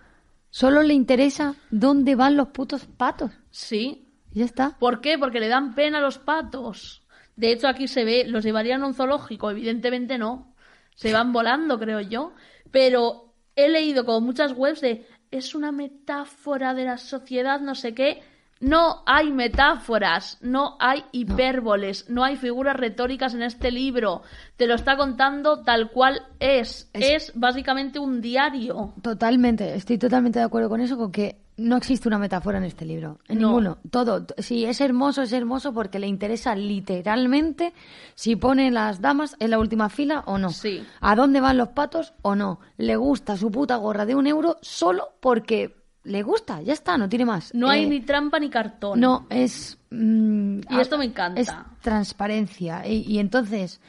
solo 0.56 0.82
le 0.82 0.94
interesa 0.94 1.54
dónde 1.70 2.14
van 2.14 2.34
los 2.34 2.48
putos 2.48 2.86
patos. 2.86 3.30
Sí, 3.50 4.08
Y 4.32 4.38
ya 4.38 4.46
está. 4.46 4.78
¿Por 4.78 5.02
qué? 5.02 5.18
Porque 5.18 5.38
le 5.38 5.48
dan 5.48 5.74
pena 5.74 5.98
a 5.98 6.00
los 6.00 6.16
patos. 6.16 7.02
De 7.36 7.52
hecho, 7.52 7.68
aquí 7.68 7.86
se 7.88 8.06
ve, 8.06 8.24
los 8.26 8.42
llevarían 8.42 8.82
a 8.82 8.86
un 8.86 8.94
zoológico, 8.94 9.50
evidentemente 9.50 10.16
no. 10.16 10.54
Se 10.94 11.12
van 11.12 11.30
volando, 11.34 11.78
creo 11.78 12.00
yo. 12.00 12.32
Pero 12.70 13.34
he 13.54 13.68
leído 13.68 14.06
como 14.06 14.22
muchas 14.22 14.52
webs 14.56 14.80
de 14.80 15.06
es 15.30 15.54
una 15.54 15.72
metáfora 15.72 16.72
de 16.72 16.86
la 16.86 16.96
sociedad, 16.96 17.60
no 17.60 17.74
sé 17.74 17.92
qué. 17.92 18.22
No 18.58 19.02
hay 19.04 19.30
metáforas, 19.32 20.38
no 20.40 20.76
hay 20.80 21.04
hipérboles, 21.12 22.08
no 22.08 22.24
hay 22.24 22.36
figuras 22.36 22.74
retóricas 22.76 23.34
en 23.34 23.42
este 23.42 23.70
libro. 23.70 24.22
Te 24.56 24.66
lo 24.66 24.74
está 24.74 24.96
contando 24.96 25.62
tal 25.62 25.90
cual 25.90 26.22
es. 26.40 26.88
Es- 26.94 27.28
Es, 27.28 27.32
básicamente 27.34 27.98
un 27.98 28.20
diario. 28.22 28.94
Totalmente, 29.02 29.74
estoy 29.74 29.98
totalmente 29.98 30.38
de 30.38 30.44
acuerdo 30.46 30.68
con 30.70 30.80
eso, 30.80 30.96
con 30.96 31.12
que 31.12 31.36
no 31.58 31.76
existe 31.76 32.08
una 32.08 32.18
metáfora 32.18 32.58
en 32.58 32.64
este 32.64 32.84
libro, 32.86 33.18
en 33.28 33.38
No. 33.40 33.48
ninguno. 33.48 33.78
Todo, 33.90 34.26
si 34.38 34.64
es 34.64 34.80
hermoso, 34.80 35.22
es 35.22 35.32
hermoso 35.32 35.72
porque 35.72 35.98
le 35.98 36.06
interesa 36.06 36.54
literalmente 36.54 37.72
si 38.14 38.36
pone 38.36 38.70
las 38.70 39.00
damas 39.00 39.36
en 39.38 39.50
la 39.50 39.58
última 39.58 39.88
fila 39.88 40.22
o 40.26 40.38
no. 40.38 40.50
Sí. 40.50 40.82
A 41.00 41.14
dónde 41.14 41.40
van 41.40 41.56
los 41.58 41.68
patos 41.68 42.14
o 42.22 42.34
no. 42.34 42.60
Le 42.78 42.96
gusta 42.96 43.36
su 43.36 43.50
puta 43.50 43.76
gorra 43.76 44.06
de 44.06 44.14
un 44.14 44.26
euro 44.26 44.56
solo 44.60 45.10
porque 45.20 45.74
le 46.06 46.22
gusta, 46.22 46.62
ya 46.62 46.72
está, 46.72 46.96
no 46.96 47.08
tiene 47.08 47.24
más. 47.24 47.52
No 47.54 47.68
hay 47.68 47.84
Eh, 47.84 47.88
ni 47.88 48.00
trampa 48.00 48.38
ni 48.38 48.48
cartón. 48.48 48.98
No, 49.00 49.26
es... 49.30 49.78
mm, 49.90 50.60
Y 50.70 50.80
esto 50.80 50.96
me 50.98 51.04
encanta. 51.04 51.40
Es 51.40 51.50
transparencia. 51.82 52.86
Y, 52.86 53.02
y 53.06 53.18
entonces, 53.18 53.80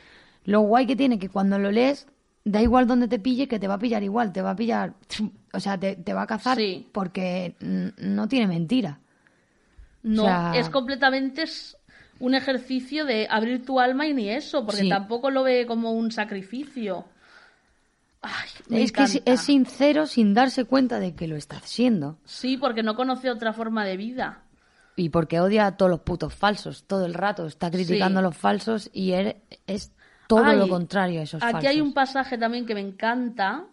lo 0.45 0.61
guay 0.61 0.85
que 0.87 0.95
tiene 0.95 1.19
que 1.19 1.29
cuando 1.29 1.59
lo 1.59 1.71
lees, 1.71 2.07
da 2.43 2.61
igual 2.61 2.87
donde 2.87 3.07
te 3.07 3.19
pille, 3.19 3.47
que 3.47 3.59
te 3.59 3.67
va 3.67 3.75
a 3.75 3.79
pillar 3.79 4.03
igual, 4.03 4.31
te 4.33 4.41
va 4.41 4.51
a 4.51 4.55
pillar... 4.55 4.93
O 5.53 5.59
sea, 5.59 5.75
te, 5.79 5.95
te 5.95 6.13
va 6.13 6.23
a 6.23 6.27
cazar 6.27 6.55
Sí. 6.57 6.87
porque 6.91 7.55
no 7.97 8.27
tiene 8.27 8.47
mentira. 8.47 8.99
No, 10.03 10.23
O 10.23 10.25
sea- 10.25 10.51
es 10.55 10.69
completamente 10.69 11.45
un 12.19 12.35
ejercicio 12.35 13.05
de 13.05 13.27
abrir 13.29 13.65
tu 13.65 13.79
alma 13.79 14.05
y 14.05 14.13
ni 14.13 14.29
eso, 14.29 14.65
porque 14.65 14.81
Sí. 14.81 14.89
tampoco 14.89 15.31
lo 15.31 15.41
ve 15.43 15.65
como 15.65 15.91
un 15.93 16.11
sacrificio. 16.11 17.05
Ay, 18.27 18.49
me 18.69 18.83
es 18.83 18.91
que 18.91 19.03
es, 19.25 19.41
sincero 19.41 20.05
sin 20.05 20.33
darse 20.33 20.65
cuenta 20.65 20.99
de 20.99 21.15
que 21.15 21.27
lo 21.27 21.35
está 21.35 21.57
haciendo. 21.57 22.17
Sí, 22.25 22.57
porque 22.57 22.83
no 22.83 22.95
conoce 22.95 23.29
otra 23.29 23.53
forma 23.53 23.85
de 23.85 23.95
vida. 23.97 24.43
Y 24.95 25.09
porque 25.09 25.39
odia 25.39 25.67
a 25.67 25.77
todos 25.77 25.89
los 25.91 26.01
putos 26.01 26.33
falsos, 26.33 26.83
todo 26.85 27.05
el 27.05 27.13
rato. 27.13 27.45
Está 27.45 27.69
criticando 27.71 28.19
Sí. 28.19 28.25
a 28.25 28.27
los 28.27 28.35
falsos 28.37 28.89
y 28.93 29.11
él 29.13 29.35
es 29.67 29.91
todo 30.27 30.43
Ay, 30.43 30.57
lo 30.57 30.67
contrario 30.67 31.19
a 31.21 31.23
esos 31.23 31.41
Aquí 31.41 31.51
falsos. 31.53 31.69
hay 31.69 31.81
un 31.81 31.93
pasaje 31.93 32.37
también 32.37 32.65
que 32.65 32.73
me 32.75 32.81
encanta. 32.81 33.65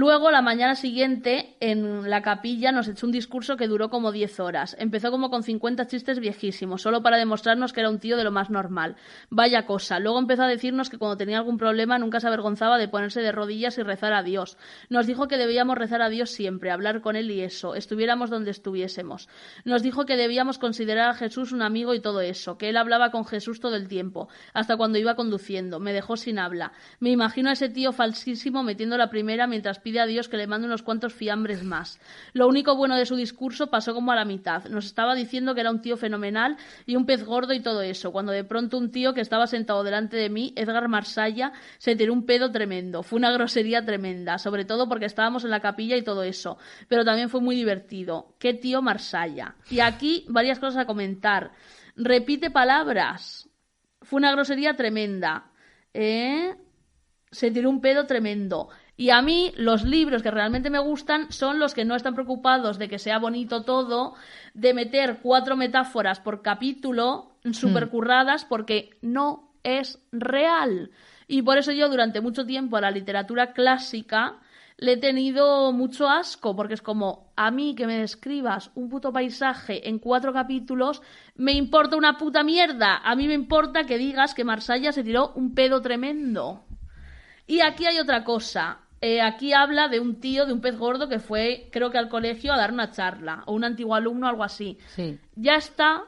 Luego, 0.00 0.30
la 0.30 0.42
mañana 0.42 0.76
siguiente, 0.76 1.56
en 1.58 2.08
la 2.08 2.22
capilla 2.22 2.70
nos 2.70 2.86
echó 2.86 3.04
un 3.04 3.10
discurso 3.10 3.56
que 3.56 3.66
duró 3.66 3.90
como 3.90 4.12
10 4.12 4.38
horas. 4.38 4.76
Empezó 4.78 5.10
como 5.10 5.28
con 5.28 5.42
50 5.42 5.88
chistes 5.88 6.20
viejísimos, 6.20 6.82
solo 6.82 7.02
para 7.02 7.16
demostrarnos 7.16 7.72
que 7.72 7.80
era 7.80 7.90
un 7.90 7.98
tío 7.98 8.16
de 8.16 8.22
lo 8.22 8.30
más 8.30 8.48
normal. 8.48 8.94
Vaya 9.28 9.66
cosa. 9.66 9.98
Luego 9.98 10.20
empezó 10.20 10.44
a 10.44 10.46
decirnos 10.46 10.88
que 10.88 10.98
cuando 10.98 11.16
tenía 11.16 11.38
algún 11.38 11.58
problema 11.58 11.98
nunca 11.98 12.20
se 12.20 12.28
avergonzaba 12.28 12.78
de 12.78 12.86
ponerse 12.86 13.22
de 13.22 13.32
rodillas 13.32 13.76
y 13.76 13.82
rezar 13.82 14.12
a 14.12 14.22
Dios. 14.22 14.56
Nos 14.88 15.08
dijo 15.08 15.26
que 15.26 15.36
debíamos 15.36 15.76
rezar 15.76 16.00
a 16.00 16.10
Dios 16.10 16.30
siempre, 16.30 16.70
hablar 16.70 17.00
con 17.00 17.16
él 17.16 17.28
y 17.32 17.40
eso, 17.40 17.74
estuviéramos 17.74 18.30
donde 18.30 18.52
estuviésemos. 18.52 19.28
Nos 19.64 19.82
dijo 19.82 20.06
que 20.06 20.16
debíamos 20.16 20.58
considerar 20.58 21.08
a 21.08 21.14
Jesús 21.14 21.50
un 21.50 21.62
amigo 21.62 21.92
y 21.94 22.00
todo 22.00 22.20
eso, 22.20 22.56
que 22.56 22.68
él 22.68 22.76
hablaba 22.76 23.10
con 23.10 23.24
Jesús 23.24 23.58
todo 23.58 23.74
el 23.74 23.88
tiempo, 23.88 24.28
hasta 24.54 24.76
cuando 24.76 24.96
iba 24.96 25.16
conduciendo. 25.16 25.80
Me 25.80 25.92
dejó 25.92 26.16
sin 26.16 26.38
habla. 26.38 26.70
Me 27.00 27.10
imagino 27.10 27.50
a 27.50 27.54
ese 27.54 27.68
tío 27.68 27.90
falsísimo 27.90 28.62
metiendo 28.62 28.96
la 28.96 29.10
primera 29.10 29.48
mientras 29.48 29.80
pide 29.88 30.00
a 30.00 30.06
Dios 30.06 30.28
que 30.28 30.36
le 30.36 30.46
mande 30.46 30.66
unos 30.66 30.82
cuantos 30.82 31.14
fiambres 31.14 31.64
más. 31.64 31.98
Lo 32.34 32.46
único 32.46 32.76
bueno 32.76 32.94
de 32.94 33.06
su 33.06 33.16
discurso 33.16 33.68
pasó 33.68 33.94
como 33.94 34.12
a 34.12 34.16
la 34.16 34.26
mitad. 34.26 34.66
Nos 34.66 34.84
estaba 34.84 35.14
diciendo 35.14 35.54
que 35.54 35.62
era 35.62 35.70
un 35.70 35.80
tío 35.80 35.96
fenomenal 35.96 36.58
y 36.84 36.94
un 36.94 37.06
pez 37.06 37.24
gordo 37.24 37.54
y 37.54 37.60
todo 37.60 37.80
eso, 37.80 38.12
cuando 38.12 38.32
de 38.32 38.44
pronto 38.44 38.76
un 38.76 38.90
tío 38.90 39.14
que 39.14 39.22
estaba 39.22 39.46
sentado 39.46 39.82
delante 39.84 40.18
de 40.18 40.28
mí, 40.28 40.52
Edgar 40.56 40.88
Marsalla, 40.88 41.54
se 41.78 41.96
tiró 41.96 42.12
un 42.12 42.26
pedo 42.26 42.52
tremendo. 42.52 43.02
Fue 43.02 43.16
una 43.16 43.32
grosería 43.32 43.82
tremenda, 43.86 44.36
sobre 44.36 44.66
todo 44.66 44.90
porque 44.90 45.06
estábamos 45.06 45.44
en 45.44 45.50
la 45.50 45.60
capilla 45.60 45.96
y 45.96 46.02
todo 46.02 46.22
eso. 46.22 46.58
Pero 46.86 47.02
también 47.02 47.30
fue 47.30 47.40
muy 47.40 47.56
divertido. 47.56 48.34
¡Qué 48.38 48.52
tío 48.52 48.82
Marsalla! 48.82 49.54
Y 49.70 49.80
aquí 49.80 50.26
varias 50.28 50.58
cosas 50.58 50.82
a 50.82 50.86
comentar. 50.86 51.52
Repite 51.96 52.50
palabras. 52.50 53.48
Fue 54.02 54.18
una 54.18 54.32
grosería 54.32 54.76
tremenda. 54.76 55.50
¿Eh? 55.94 56.54
se 57.30 57.50
tiró 57.50 57.70
un 57.70 57.80
pedo 57.80 58.06
tremendo. 58.06 58.68
Y 59.00 59.10
a 59.10 59.22
mí 59.22 59.52
los 59.56 59.84
libros 59.84 60.24
que 60.24 60.32
realmente 60.32 60.70
me 60.70 60.80
gustan 60.80 61.30
son 61.30 61.60
los 61.60 61.72
que 61.72 61.84
no 61.84 61.94
están 61.94 62.14
preocupados 62.14 62.78
de 62.78 62.88
que 62.88 62.98
sea 62.98 63.20
bonito 63.20 63.62
todo, 63.62 64.14
de 64.54 64.74
meter 64.74 65.20
cuatro 65.22 65.56
metáforas 65.56 66.18
por 66.18 66.42
capítulo 66.42 67.30
super 67.52 67.90
curradas 67.90 68.44
porque 68.44 68.98
no 69.00 69.52
es 69.62 70.00
real. 70.10 70.90
Y 71.28 71.42
por 71.42 71.58
eso 71.58 71.70
yo 71.70 71.88
durante 71.88 72.20
mucho 72.20 72.44
tiempo 72.44 72.76
a 72.76 72.80
la 72.80 72.90
literatura 72.90 73.52
clásica 73.52 74.40
le 74.78 74.94
he 74.94 74.96
tenido 74.96 75.70
mucho 75.72 76.08
asco, 76.08 76.56
porque 76.56 76.74
es 76.74 76.82
como, 76.82 77.32
a 77.36 77.52
mí 77.52 77.76
que 77.76 77.86
me 77.86 77.98
describas 77.98 78.72
un 78.74 78.88
puto 78.88 79.12
paisaje 79.12 79.88
en 79.88 80.00
cuatro 80.00 80.32
capítulos, 80.32 81.02
me 81.36 81.52
importa 81.52 81.96
una 81.96 82.18
puta 82.18 82.42
mierda. 82.42 82.96
A 83.04 83.14
mí 83.14 83.28
me 83.28 83.34
importa 83.34 83.84
que 83.84 83.96
digas 83.96 84.34
que 84.34 84.42
Marsella 84.42 84.90
se 84.90 85.04
tiró 85.04 85.32
un 85.36 85.54
pedo 85.54 85.80
tremendo. 85.80 86.64
Y 87.46 87.60
aquí 87.60 87.86
hay 87.86 88.00
otra 88.00 88.24
cosa. 88.24 88.87
Eh, 89.00 89.20
aquí 89.20 89.52
habla 89.52 89.88
de 89.88 90.00
un 90.00 90.20
tío, 90.20 90.44
de 90.44 90.52
un 90.52 90.60
pez 90.60 90.76
gordo 90.76 91.08
que 91.08 91.20
fue, 91.20 91.68
creo 91.70 91.90
que 91.90 91.98
al 91.98 92.08
colegio 92.08 92.52
a 92.52 92.56
dar 92.56 92.72
una 92.72 92.90
charla, 92.90 93.44
o 93.46 93.52
un 93.52 93.64
antiguo 93.64 93.94
alumno, 93.94 94.26
algo 94.26 94.42
así. 94.42 94.78
Sí. 94.88 95.18
Ya 95.36 95.54
está 95.54 96.04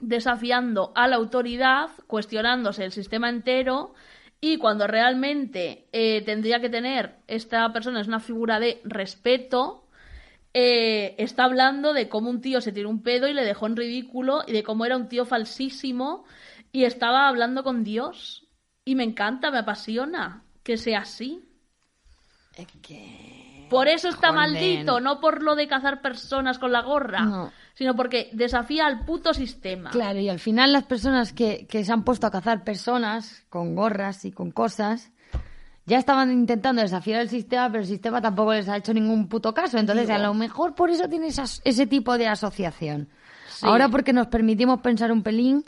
desafiando 0.00 0.92
a 0.94 1.06
la 1.06 1.16
autoridad, 1.16 1.90
cuestionándose 2.06 2.84
el 2.84 2.92
sistema 2.92 3.28
entero, 3.28 3.94
y 4.40 4.56
cuando 4.56 4.86
realmente 4.86 5.86
eh, 5.92 6.22
tendría 6.22 6.60
que 6.60 6.68
tener 6.68 7.16
esta 7.28 7.72
persona 7.72 8.00
es 8.00 8.08
una 8.08 8.20
figura 8.20 8.58
de 8.58 8.80
respeto, 8.84 9.86
eh, 10.54 11.14
está 11.18 11.44
hablando 11.44 11.92
de 11.92 12.08
cómo 12.08 12.28
un 12.28 12.40
tío 12.40 12.60
se 12.60 12.72
tiró 12.72 12.90
un 12.90 13.02
pedo 13.02 13.28
y 13.28 13.34
le 13.34 13.44
dejó 13.44 13.66
en 13.66 13.76
ridículo, 13.76 14.42
y 14.46 14.52
de 14.52 14.62
cómo 14.62 14.84
era 14.84 14.96
un 14.96 15.08
tío 15.08 15.24
falsísimo, 15.24 16.24
y 16.72 16.84
estaba 16.84 17.28
hablando 17.28 17.62
con 17.62 17.84
Dios. 17.84 18.48
Y 18.84 18.96
me 18.96 19.04
encanta, 19.04 19.50
me 19.50 19.58
apasiona 19.58 20.42
que 20.64 20.76
sea 20.76 21.00
así. 21.00 21.44
Es 22.56 22.66
que... 22.82 23.66
Por 23.70 23.88
eso 23.88 24.08
está 24.08 24.28
Joder. 24.28 24.34
maldito, 24.34 25.00
no 25.00 25.18
por 25.20 25.42
lo 25.42 25.54
de 25.56 25.66
cazar 25.66 26.02
personas 26.02 26.58
con 26.58 26.72
la 26.72 26.82
gorra, 26.82 27.20
No. 27.24 27.50
sino 27.74 27.96
porque 27.96 28.28
desafía 28.32 28.86
al 28.86 29.06
puto 29.06 29.32
sistema. 29.32 29.88
Claro, 29.90 30.18
y 30.18 30.28
al 30.28 30.38
final 30.40 30.72
las 30.72 30.84
personas 30.84 31.32
que, 31.32 31.66
que 31.66 31.82
se 31.82 31.90
han 31.92 32.04
puesto 32.04 32.26
a 32.26 32.30
cazar 32.30 32.64
personas 32.64 33.46
con 33.48 33.74
gorras 33.74 34.26
y 34.26 34.32
con 34.32 34.50
cosas 34.50 35.10
ya 35.86 35.98
estaban 35.98 36.30
intentando 36.30 36.82
desafiar 36.82 37.22
el 37.22 37.28
sistema, 37.30 37.68
pero 37.70 37.80
el 37.82 37.88
sistema 37.88 38.20
tampoco 38.20 38.52
les 38.52 38.68
ha 38.68 38.76
hecho 38.76 38.92
ningún 38.92 39.26
puto 39.26 39.54
caso. 39.54 39.78
Entonces, 39.78 40.06
Digo. 40.06 40.18
a 40.18 40.22
lo 40.22 40.34
mejor 40.34 40.74
por 40.74 40.90
eso 40.90 41.08
tiene 41.08 41.28
ese 41.28 41.86
tipo 41.86 42.18
de 42.18 42.28
asociación. 42.28 43.08
Sí. 43.48 43.66
Ahora 43.66 43.88
porque 43.88 44.12
nos 44.12 44.26
permitimos 44.28 44.80
pensar 44.80 45.10
un 45.10 45.22
pelín 45.22 45.64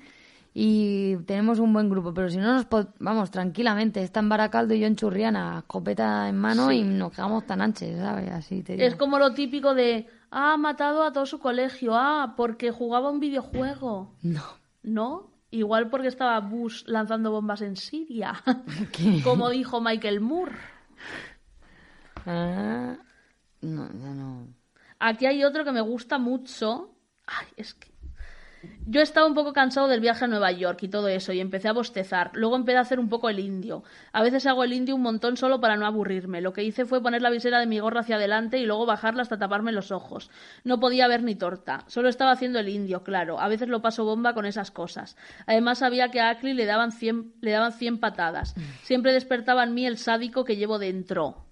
y 0.57 1.16
tenemos 1.26 1.59
un 1.59 1.72
buen 1.72 1.90
grupo, 1.90 2.14
pero 2.14 2.28
si 2.30 2.38
no 2.38 2.55
nos 2.55 2.66
vamos 3.00 3.30
tranquilamente, 3.32 4.00
está 4.02 4.20
en 4.20 4.28
Baracaldo 4.28 4.72
y 4.74 4.80
yo 4.80 4.86
en 4.86 4.94
Churriana, 4.94 5.59
escopeta 5.59 6.28
en 6.28 6.36
mano 6.38 6.68
Sí. 6.70 6.76
y 6.76 6.84
nos 6.84 7.11
quedamos 7.12 7.44
tan 7.44 7.61
anches, 7.61 7.98
¿sabes? 7.98 8.30
Así 8.30 8.62
te 8.62 8.74
digo. 8.74 8.86
Es 8.86 8.94
como 8.94 9.18
lo 9.18 9.34
típico 9.34 9.74
de, 9.74 10.07
ah, 10.30 10.52
ha 10.52 10.57
matado 10.57 11.02
a 11.02 11.12
todo 11.12 11.26
su 11.26 11.40
colegio, 11.40 11.94
ah, 11.96 12.34
porque 12.36 12.70
jugaba 12.70 13.11
un 13.11 13.18
videojuego. 13.18 14.14
No. 14.22 14.42
¿No? 14.84 15.30
Igual 15.50 15.88
porque 15.90 16.09
estaba 16.09 16.38
Bush 16.40 16.84
lanzando 16.86 17.30
bombas 17.32 17.61
en 17.62 17.74
Siria, 17.76 18.34
¿Qué? 18.92 19.20
como 19.24 19.50
dijo 19.50 19.80
Michael 19.80 20.20
Moore. 20.20 20.52
Ah, 22.26 22.96
no, 23.61 23.86
ya 23.92 24.14
no. 24.14 24.46
Aquí 24.98 25.26
hay 25.26 25.44
otro 25.44 25.64
que 25.64 25.72
me 25.72 25.80
gusta 25.80 26.18
mucho. 26.18 26.90
Ay, 27.26 27.46
es 27.57 27.74
que. 27.74 27.93
Yo 28.86 29.00
estaba 29.00 29.26
un 29.26 29.34
poco 29.34 29.52
cansado 29.52 29.88
del 29.88 30.00
viaje 30.00 30.24
a 30.24 30.28
Nueva 30.28 30.52
York 30.52 30.82
y 30.82 30.88
todo 30.88 31.08
eso, 31.08 31.32
y 31.32 31.40
empecé 31.40 31.68
a 31.68 31.72
bostezar. 31.72 32.30
Luego 32.34 32.56
empecé 32.56 32.78
a 32.78 32.82
hacer 32.82 32.98
un 32.98 33.08
poco 33.08 33.28
el 33.28 33.38
indio. 33.38 33.82
A 34.12 34.22
veces 34.22 34.46
hago 34.46 34.64
el 34.64 34.72
indio 34.72 34.94
un 34.94 35.02
montón 35.02 35.36
solo 35.36 35.60
para 35.60 35.76
no 35.76 35.86
aburrirme. 35.86 36.40
Lo 36.40 36.52
que 36.52 36.64
hice 36.64 36.84
fue 36.84 37.02
poner 37.02 37.22
la 37.22 37.30
visera 37.30 37.60
de 37.60 37.66
mi 37.66 37.78
gorra 37.78 38.00
hacia 38.00 38.16
adelante 38.16 38.59
y 38.59 38.66
luego 38.66 38.86
bajarla 38.86 39.22
hasta 39.22 39.39
taparme 39.39 39.72
los 39.72 39.90
ojos. 39.90 40.30
No 40.64 40.80
podía 40.80 41.09
ver 41.09 41.22
ni 41.22 41.34
torta. 41.34 41.84
Solo 41.86 42.09
estaba 42.09 42.32
haciendo 42.32 42.59
el 42.59 42.68
indio, 42.68 43.02
claro. 43.02 43.40
A 43.40 43.48
veces 43.48 43.68
lo 43.68 43.82
paso 43.82 44.05
bomba 44.05 44.34
con 44.34 44.47
esas 44.47 44.70
cosas. 44.70 45.16
Además 45.47 45.78
sabía 45.78 46.10
que 46.10 46.20
a 46.20 46.30
Ackley 46.30 46.55
le 46.55 46.66
daban 46.66 46.93
100, 46.93 47.34
le 47.40 47.51
daban 47.51 47.72
100 47.72 47.98
patadas. 47.98 48.55
Siempre 48.82 49.12
despertaba 49.12 49.64
en 49.64 49.74
mí 49.74 49.86
el 49.86 49.98
sádico 49.98 50.44
que 50.44 50.56
llevo 50.56 50.78
dentro. 50.78 51.44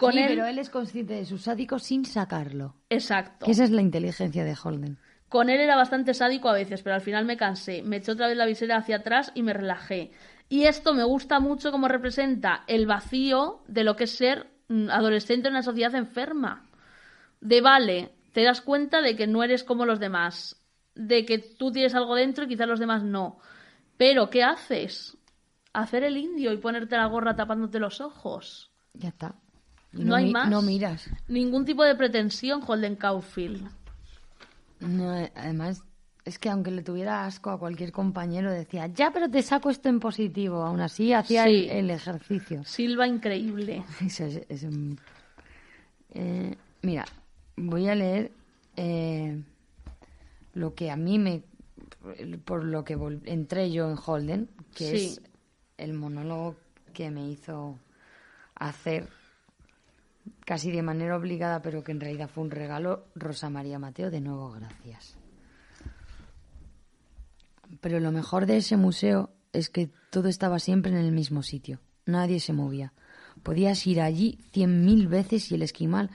Con 0.00 0.12
sí, 0.12 0.18
él... 0.18 0.28
pero 0.28 0.46
él 0.46 0.58
es 0.58 0.70
consciente 0.70 1.12
de 1.12 1.26
su 1.26 1.36
sádico 1.36 1.78
sin 1.78 2.06
sacarlo. 2.06 2.74
Exacto. 2.88 3.44
Que 3.44 3.52
esa 3.52 3.64
es 3.64 3.70
la 3.70 3.82
inteligencia 3.82 4.44
de 4.44 4.56
Holden. 4.56 4.98
Con 5.28 5.50
él 5.50 5.60
era 5.60 5.76
bastante 5.76 6.14
sádico 6.14 6.48
a 6.48 6.54
veces, 6.54 6.82
pero 6.82 6.94
al 6.94 7.02
final 7.02 7.26
me 7.26 7.36
cansé. 7.36 7.82
Me 7.82 7.96
eché 7.96 8.12
otra 8.12 8.26
vez 8.26 8.38
la 8.38 8.46
visera 8.46 8.78
hacia 8.78 8.96
atrás 8.96 9.30
y 9.34 9.42
me 9.42 9.52
relajé. 9.52 10.10
Y 10.48 10.64
esto 10.64 10.94
me 10.94 11.04
gusta 11.04 11.38
mucho 11.38 11.70
como 11.70 11.86
representa 11.86 12.64
el 12.66 12.86
vacío 12.86 13.62
de 13.68 13.84
lo 13.84 13.94
que 13.94 14.04
es 14.04 14.12
ser 14.12 14.46
mm, 14.68 14.88
adolescente 14.88 15.48
en 15.48 15.54
una 15.54 15.62
sociedad 15.62 15.94
enferma. 15.94 16.66
De 17.42 17.60
vale, 17.60 18.14
te 18.32 18.42
das 18.42 18.62
cuenta 18.62 19.02
de 19.02 19.16
que 19.16 19.26
no 19.26 19.42
eres 19.42 19.64
como 19.64 19.84
los 19.84 20.00
demás. 20.00 20.64
De 20.94 21.26
que 21.26 21.38
tú 21.38 21.70
tienes 21.72 21.94
algo 21.94 22.14
dentro 22.14 22.44
y 22.44 22.48
quizás 22.48 22.66
los 22.66 22.80
demás 22.80 23.02
no. 23.02 23.38
Pero, 23.98 24.30
¿qué 24.30 24.42
haces? 24.42 25.18
Hacer 25.74 26.04
el 26.04 26.16
indio 26.16 26.54
y 26.54 26.56
ponerte 26.56 26.96
la 26.96 27.04
gorra 27.04 27.36
tapándote 27.36 27.78
los 27.78 28.00
ojos. 28.00 28.72
Ya 28.94 29.10
está. 29.10 29.34
No 29.92 30.14
hay 30.14 30.30
más. 30.30 30.48
No 30.48 30.62
miras. 30.62 31.08
Ningún 31.28 31.64
tipo 31.64 31.82
de 31.84 31.94
pretensión, 31.94 32.62
Holden 32.66 32.96
Caulfield. 32.96 33.68
No, 34.80 35.16
eh, 35.16 35.32
además, 35.34 35.82
es 36.24 36.38
que 36.38 36.48
aunque 36.48 36.70
le 36.70 36.82
tuviera 36.82 37.24
asco 37.26 37.50
a 37.50 37.58
cualquier 37.58 37.90
compañero, 37.92 38.50
decía, 38.52 38.86
ya, 38.86 39.10
pero 39.12 39.28
te 39.28 39.42
saco 39.42 39.68
esto 39.70 39.88
en 39.88 39.98
positivo. 40.00 40.62
Aún 40.62 40.80
así, 40.80 41.12
hacía 41.12 41.44
Sí. 41.44 41.66
el, 41.68 41.70
el 41.70 41.90
ejercicio. 41.90 42.64
Silva 42.64 43.06
increíble. 43.06 43.82
Eso 44.04 44.24
es, 44.24 44.42
es 44.48 44.62
un- 44.62 44.98
Eh, 46.12 46.54
mira, 46.82 47.04
voy 47.56 47.88
a 47.88 47.94
leer 47.94 48.32
eh, 48.76 49.42
lo 50.54 50.74
que 50.74 50.90
a 50.90 50.96
mí 50.96 51.18
me. 51.18 51.42
por 52.44 52.64
lo 52.64 52.84
que 52.84 52.96
entré 53.26 53.70
yo 53.70 53.90
en 53.90 53.96
Holden, 54.04 54.48
que 54.74 54.90
Sí. 54.98 55.06
es 55.06 55.20
el 55.76 55.92
monólogo 55.92 56.56
que 56.94 57.10
me 57.10 57.28
hizo 57.28 57.78
hacer 58.54 59.08
casi 60.44 60.70
de 60.70 60.82
manera 60.82 61.16
obligada, 61.16 61.62
pero 61.62 61.84
que 61.84 61.92
en 61.92 62.00
realidad 62.00 62.28
fue 62.28 62.44
un 62.44 62.50
regalo, 62.50 63.06
Rosa 63.14 63.50
María 63.50 63.78
Mateo, 63.78 64.10
de 64.10 64.20
nuevo 64.20 64.50
gracias. 64.50 65.16
Pero 67.80 68.00
lo 68.00 68.12
mejor 68.12 68.46
de 68.46 68.56
ese 68.56 68.76
museo 68.76 69.30
es 69.52 69.70
que 69.70 69.90
todo 70.10 70.28
estaba 70.28 70.58
siempre 70.58 70.92
en 70.92 70.98
el 70.98 71.12
mismo 71.12 71.42
sitio. 71.42 71.80
Nadie 72.06 72.40
se 72.40 72.52
movía. 72.52 72.92
Podías 73.42 73.86
ir 73.86 74.00
allí 74.00 74.38
cien 74.52 74.84
mil 74.84 75.08
veces 75.08 75.50
y 75.50 75.54
el 75.54 75.62
esquimal 75.62 76.10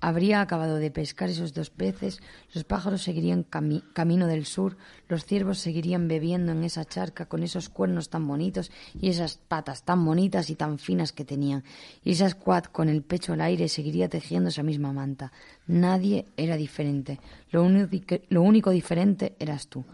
habría 0.00 0.40
acabado 0.40 0.76
de 0.76 0.90
pescar 0.90 1.28
esos 1.28 1.54
dos 1.54 1.70
peces, 1.70 2.20
los 2.54 2.64
pájaros 2.64 3.02
seguirían 3.02 3.42
camino 3.44 4.26
del 4.26 4.46
sur, 4.46 4.76
los 5.08 5.24
ciervos 5.24 5.58
seguirían 5.58 6.08
bebiendo 6.08 6.52
en 6.52 6.64
esa 6.64 6.84
charca 6.84 7.26
con 7.26 7.42
esos 7.42 7.68
cuernos 7.68 8.08
tan 8.08 8.26
bonitos 8.26 8.70
y 9.00 9.08
esas 9.08 9.38
patas 9.38 9.82
tan 9.82 10.04
bonitas 10.04 10.50
y 10.50 10.54
tan 10.54 10.78
finas 10.78 11.12
que 11.12 11.24
tenían, 11.24 11.64
y 12.04 12.12
esa 12.12 12.28
squad 12.28 12.64
con 12.64 12.88
el 12.88 13.02
pecho 13.02 13.32
al 13.32 13.40
aire 13.40 13.68
seguiría 13.68 14.08
tejiendo 14.08 14.50
esa 14.50 14.62
misma 14.62 14.92
manta. 14.92 15.32
Nadie 15.66 16.26
era 16.36 16.56
diferente. 16.56 17.20
Lo 17.50 17.62
único, 17.62 18.16
lo 18.28 18.42
único 18.42 18.70
diferente 18.70 19.34
eras 19.38 19.68
tú. 19.68 19.84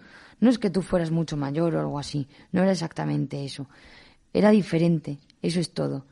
No 0.41 0.51
es 0.51 0.59
que 0.59 0.71
tú 0.71 0.83
fueras 0.83 1.11
mucho 1.11 1.37
mayor 1.37 1.75
o 1.75 1.81
algo 1.81 1.99
así, 1.99 2.29
no 2.53 2.63
era 2.63 2.73
exactamente 2.73 3.45
eso. 3.45 3.69
Era 4.33 4.51
diferente, 4.51 5.19
eso 5.43 5.61
es 5.61 5.73
todo. 5.73 6.05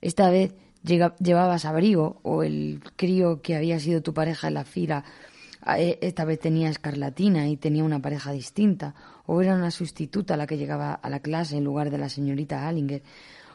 Esta 0.00 0.30
vez 0.30 0.54
llevabas 0.82 1.64
abrigo 1.64 2.20
o 2.22 2.42
el 2.42 2.80
crío 2.96 3.42
que 3.42 3.56
había 3.56 3.78
sido 3.80 4.02
tu 4.02 4.14
pareja 4.14 4.48
en 4.48 4.54
la 4.54 4.64
fila 4.64 5.04
eh, 5.76 5.98
esta 6.00 6.24
vez 6.24 6.40
tenía 6.40 6.70
escarlatina 6.70 7.48
y 7.48 7.56
tenía 7.56 7.84
una 7.84 8.00
pareja 8.00 8.32
distinta, 8.32 8.94
o 9.26 9.42
era 9.42 9.54
una 9.54 9.70
sustituta 9.70 10.36
la 10.36 10.46
que 10.46 10.56
llegaba 10.56 10.94
a 10.94 11.10
la 11.10 11.20
clase 11.20 11.56
en 11.56 11.64
lugar 11.64 11.90
de 11.90 11.98
la 11.98 12.08
señorita 12.08 12.66
Allinger, 12.66 13.02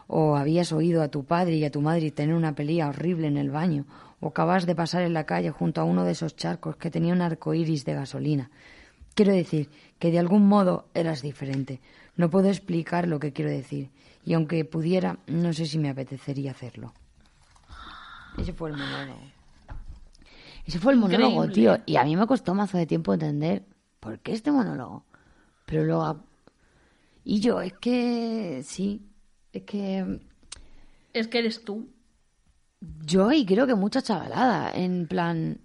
o 0.08 0.36
habías 0.36 0.72
oído 0.72 1.02
a 1.02 1.08
tu 1.08 1.24
padre 1.24 1.56
y 1.56 1.66
a 1.66 1.72
tu 1.72 1.82
madre 1.82 2.12
tener 2.12 2.36
una 2.36 2.54
pelea 2.54 2.90
horrible 2.90 3.28
en 3.28 3.38
el 3.38 3.50
baño, 3.50 3.86
o 4.20 4.28
acabas 4.28 4.68
de 4.68 4.76
pasar 4.76 5.02
en 5.02 5.14
la 5.14 5.26
calle 5.26 5.50
junto 5.50 5.82
a 5.82 5.84
uno 5.84 6.04
de 6.06 6.12
esos 6.12 6.36
charcos 6.36 6.76
que 6.76 6.92
tenía 6.92 7.14
un 7.14 7.22
arco 7.22 7.54
iris 7.56 7.86
de 7.86 7.96
gasolina. 7.96 8.52
Quiero 9.16 9.34
decir 9.34 9.70
que 9.98 10.12
de 10.12 10.20
algún 10.20 10.48
modo 10.48 10.88
eras 10.94 11.22
diferente. 11.22 11.82
No 12.18 12.30
puedo 12.30 12.50
explicar 12.50 13.08
lo 13.08 13.20
que 13.20 13.34
quiero 13.34 13.50
decir, 13.50 13.90
y 14.24 14.34
aunque 14.34 14.64
pudiera, 14.64 15.18
no 15.26 15.54
sé 15.54 15.66
si 15.66 15.80
me 15.80 15.90
apetecería 15.90 16.52
hacerlo. 16.52 16.94
Ese 18.38 18.54
fue 18.54 18.70
el 18.70 18.78
monólogo. 18.78 19.20
Ese 20.66 20.80
fue 20.80 20.94
el 20.94 21.00
monólogo, 21.00 21.48
tío. 21.50 21.78
Y 21.86 21.96
a 21.96 22.04
mí 22.04 22.16
me 22.16 22.28
costó 22.28 22.54
mazo 22.54 22.78
de 22.78 22.86
tiempo 22.86 23.14
entender 23.14 23.64
por 24.00 24.20
qué 24.20 24.34
este 24.34 24.52
monólogo. 24.52 25.06
Pero 25.66 25.84
luego... 25.84 26.24
Y 27.24 27.40
yo, 27.40 27.62
es 27.62 27.74
que... 27.74 28.62
Sí, 28.64 29.02
es 29.54 29.64
que... 29.64 30.20
Es 31.14 31.28
que 31.28 31.40
eres 31.40 31.64
tú. 31.64 31.90
Yo 33.06 33.32
y 33.32 33.46
creo 33.46 33.68
que 33.68 33.76
mucha 33.76 34.02
chavalada. 34.02 34.72
En 34.72 35.08
plan... 35.08 35.60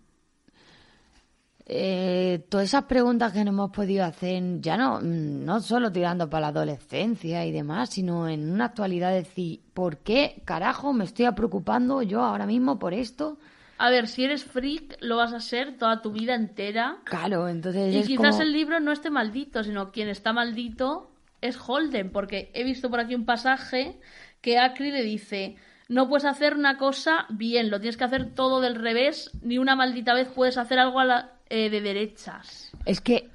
Eh, 1.72 2.46
todas 2.48 2.66
esas 2.66 2.86
preguntas 2.86 3.32
que 3.32 3.44
nos 3.44 3.54
hemos 3.54 3.70
podido 3.70 4.04
hacer, 4.04 4.42
ya 4.60 4.76
no, 4.76 5.00
no 5.00 5.60
solo 5.60 5.92
tirando 5.92 6.28
para 6.28 6.40
la 6.40 6.48
adolescencia 6.48 7.46
y 7.46 7.52
demás, 7.52 7.90
sino 7.90 8.28
en 8.28 8.50
una 8.50 8.64
actualidad 8.64 9.12
decir, 9.12 9.60
¿por 9.72 9.98
qué 9.98 10.42
carajo 10.44 10.92
me 10.92 11.04
estoy 11.04 11.30
preocupando 11.30 12.02
yo 12.02 12.24
ahora 12.24 12.44
mismo 12.44 12.80
por 12.80 12.92
esto? 12.92 13.38
A 13.78 13.88
ver, 13.88 14.08
si 14.08 14.24
eres 14.24 14.42
freak, 14.42 14.96
lo 15.00 15.18
vas 15.18 15.32
a 15.32 15.38
ser 15.38 15.78
toda 15.78 16.02
tu 16.02 16.10
vida 16.10 16.34
entera. 16.34 16.96
Claro, 17.04 17.46
entonces. 17.46 17.94
Y 17.94 18.02
quizás 18.02 18.40
el 18.40 18.52
libro 18.52 18.80
no 18.80 18.90
esté 18.90 19.08
maldito, 19.08 19.62
sino 19.62 19.92
quien 19.92 20.08
está 20.08 20.32
maldito 20.32 21.12
es 21.40 21.56
Holden, 21.56 22.10
porque 22.10 22.50
he 22.52 22.64
visto 22.64 22.90
por 22.90 22.98
aquí 22.98 23.14
un 23.14 23.26
pasaje 23.26 24.00
que 24.40 24.58
Acri 24.58 24.90
le 24.90 25.04
dice: 25.04 25.54
No 25.88 26.08
puedes 26.08 26.24
hacer 26.24 26.56
una 26.56 26.78
cosa 26.78 27.26
bien, 27.28 27.70
lo 27.70 27.78
tienes 27.78 27.96
que 27.96 28.04
hacer 28.04 28.34
todo 28.34 28.60
del 28.60 28.74
revés, 28.74 29.30
ni 29.40 29.56
una 29.56 29.76
maldita 29.76 30.14
vez 30.14 30.26
puedes 30.34 30.58
hacer 30.58 30.80
algo 30.80 30.98
a 30.98 31.04
la, 31.04 31.39
eh, 31.50 31.68
de 31.68 31.80
derechas. 31.80 32.70
Es 32.86 33.00
que 33.00 33.28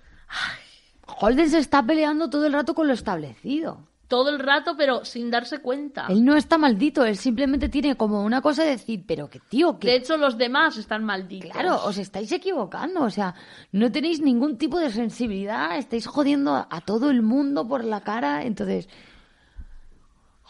Holden 1.20 1.50
se 1.50 1.60
está 1.60 1.84
peleando 1.84 2.30
todo 2.30 2.48
el 2.48 2.54
rato 2.54 2.74
con 2.74 2.88
lo 2.88 2.94
establecido. 2.94 3.88
Todo 4.08 4.30
el 4.30 4.40
rato, 4.40 4.76
pero 4.78 5.04
sin 5.04 5.32
darse 5.32 5.60
cuenta. 5.60 6.06
Él 6.10 6.24
no 6.24 6.36
está 6.36 6.58
maldito, 6.58 7.04
él 7.06 7.18
simplemente 7.18 7.70
tiene 7.70 7.96
como 7.96 8.24
una 8.24 8.40
cosa 8.42 8.64
de 8.64 8.70
decir, 8.70 9.04
pero 9.08 9.30
que 9.30 9.40
tío, 9.40 9.80
que... 9.80 9.88
De 9.88 9.96
hecho, 9.96 10.16
los 10.16 10.38
demás 10.38 10.78
están 10.78 11.04
malditos. 11.04 11.52
Claro, 11.52 11.84
os 11.84 11.98
estáis 11.98 12.32
equivocando, 12.32 13.02
o 13.02 13.10
sea, 13.10 13.34
no 13.72 13.92
tenéis 13.92 14.22
ningún 14.22 14.58
tipo 14.58 14.80
de 14.80 14.92
sensibilidad, 14.92 15.76
estáis 15.78 16.06
jodiendo 16.06 16.68
a 16.70 16.82
todo 16.82 17.10
el 17.10 17.22
mundo 17.22 17.68
por 17.68 17.84
la 17.84 18.02
cara, 18.02 18.44
entonces... 18.44 18.88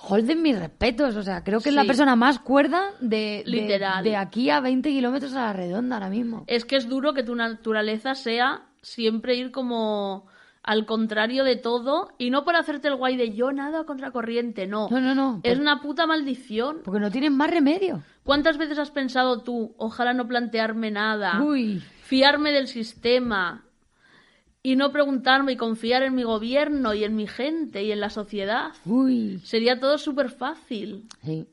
Holden, 0.02 0.42
mis 0.42 0.58
respetos. 0.58 1.16
O 1.16 1.24
sea, 1.24 1.44
creo 1.44 1.60
que 1.60 1.70
es 1.70 1.76
la 1.76 1.86
persona 1.86 2.16
más 2.16 2.40
cuerda 2.40 2.92
de, 3.00 3.44
Literal. 3.46 4.04
De, 4.04 4.16
aquí 4.16 4.50
a 4.50 4.60
20 4.60 4.90
kilómetros 4.90 5.34
a 5.34 5.48
la 5.48 5.54
redonda 5.54 5.96
ahora 5.96 6.10
mismo. 6.10 6.44
Es 6.48 6.66
que 6.66 6.76
es 6.76 6.88
duro 6.88 7.14
que 7.14 7.24
tu 7.24 7.36
naturaleza 7.36 8.16
sea 8.16 8.68
siempre 8.82 9.36
ir 9.36 9.52
como 9.52 10.28
al 10.66 10.86
contrario 10.88 11.44
de 11.44 11.58
todo 11.58 12.10
y 12.18 12.32
no 12.32 12.44
por 12.44 12.56
hacerte 12.56 12.88
el 12.88 12.96
guay 12.96 13.18
de 13.18 13.34
yo 13.34 13.52
nada 13.52 13.84
contra 13.86 14.12
corriente, 14.12 14.66
no. 14.66 14.90
No, 14.90 15.00
no, 15.00 15.14
no. 15.14 15.40
Es 15.44 15.60
una 15.60 15.80
puta 15.82 16.08
maldición. 16.08 16.82
Porque 16.84 17.00
no 17.00 17.12
tienes 17.12 17.32
más 17.32 17.52
remedio. 17.52 18.02
¿Cuántas 18.24 18.58
veces 18.58 18.80
has 18.80 18.90
pensado 18.90 19.44
tú, 19.44 19.76
ojalá 19.78 20.14
no 20.14 20.28
plantearme 20.28 20.90
nada? 20.90 21.42
Uy. 21.42 21.84
Fiarme 22.02 22.52
del 22.52 22.68
sistema, 22.68 23.65
y 24.66 24.76
no 24.76 24.92
preguntarme 24.92 25.52
y 25.52 25.58
confiar 25.58 26.02
en 26.02 26.16
mi 26.16 26.24
gobierno 26.24 26.96
y 26.96 27.04
en 27.04 27.16
mi 27.16 27.28
gente 27.28 27.84
y 27.84 27.92
en 27.92 28.00
la 28.00 28.10
sociedad. 28.10 28.72
Uy. 28.84 29.40
Sería 29.44 29.80
todo 29.80 30.00
súper 30.00 30.32
fácil. 30.32 31.08
Sí. 31.24 31.48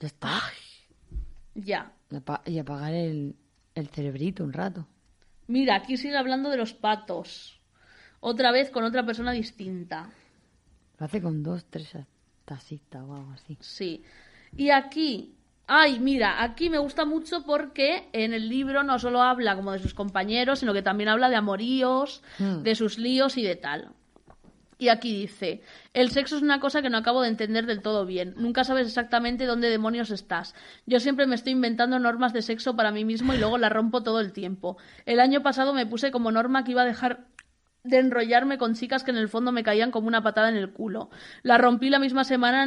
Ya 0.00 0.08
está. 0.08 0.40
ya. 1.54 1.92
Y 2.46 2.58
apagar 2.58 2.94
el, 2.94 3.36
el 3.76 3.86
cerebrito 3.90 4.42
un 4.42 4.52
rato. 4.52 4.88
Mira, 5.46 5.76
aquí 5.76 5.96
sigue 5.96 6.16
hablando 6.16 6.50
de 6.50 6.56
los 6.56 6.74
patos. 6.74 7.60
Otra 8.18 8.50
vez 8.50 8.70
con 8.70 8.82
otra 8.82 9.06
persona 9.06 9.30
distinta. 9.30 10.10
Lo 10.98 11.06
hace 11.06 11.22
con 11.22 11.44
dos, 11.44 11.64
tres 11.70 11.96
tacitas 12.44 13.04
o 13.04 13.14
algo 13.14 13.30
así. 13.30 13.56
Sí. 13.60 14.02
Y 14.56 14.70
aquí 14.70 15.33
Ay, 15.66 15.98
mira, 15.98 16.42
aquí 16.42 16.68
me 16.68 16.78
gusta 16.78 17.04
mucho 17.06 17.42
porque 17.44 18.08
en 18.12 18.34
el 18.34 18.48
libro 18.48 18.82
no 18.82 18.98
solo 18.98 19.22
habla 19.22 19.56
como 19.56 19.72
de 19.72 19.78
sus 19.78 19.94
compañeros, 19.94 20.58
sino 20.58 20.74
que 20.74 20.82
también 20.82 21.08
habla 21.08 21.30
de 21.30 21.36
amoríos, 21.36 22.22
hmm. 22.38 22.62
de 22.62 22.74
sus 22.74 22.98
líos 22.98 23.38
y 23.38 23.42
de 23.42 23.56
tal. 23.56 23.90
Y 24.76 24.88
aquí 24.88 25.12
dice, 25.18 25.62
el 25.94 26.10
sexo 26.10 26.36
es 26.36 26.42
una 26.42 26.60
cosa 26.60 26.82
que 26.82 26.90
no 26.90 26.98
acabo 26.98 27.22
de 27.22 27.28
entender 27.28 27.64
del 27.64 27.80
todo 27.80 28.04
bien. 28.04 28.34
Nunca 28.36 28.64
sabes 28.64 28.88
exactamente 28.88 29.46
dónde 29.46 29.70
demonios 29.70 30.10
estás. 30.10 30.54
Yo 30.84 31.00
siempre 31.00 31.26
me 31.26 31.36
estoy 31.36 31.52
inventando 31.52 31.98
normas 31.98 32.32
de 32.32 32.42
sexo 32.42 32.74
para 32.74 32.90
mí 32.90 33.04
mismo 33.04 33.32
y 33.32 33.38
luego 33.38 33.56
las 33.56 33.72
rompo 33.72 34.02
todo 34.02 34.20
el 34.20 34.32
tiempo. 34.32 34.76
El 35.06 35.20
año 35.20 35.42
pasado 35.42 35.72
me 35.74 35.86
puse 35.86 36.10
como 36.10 36.32
norma 36.32 36.64
que 36.64 36.72
iba 36.72 36.82
a 36.82 36.86
dejar 36.86 37.24
de 37.84 37.98
enrollarme 37.98 38.56
con 38.56 38.74
chicas 38.74 39.04
que 39.04 39.10
en 39.10 39.18
el 39.18 39.28
fondo 39.28 39.52
me 39.52 39.62
caían 39.62 39.90
como 39.90 40.08
una 40.08 40.22
patada 40.22 40.48
en 40.48 40.56
el 40.56 40.72
culo. 40.72 41.10
La 41.42 41.58
rompí 41.58 41.90
la 41.90 41.98
misma 41.98 42.24
semana 42.24 42.64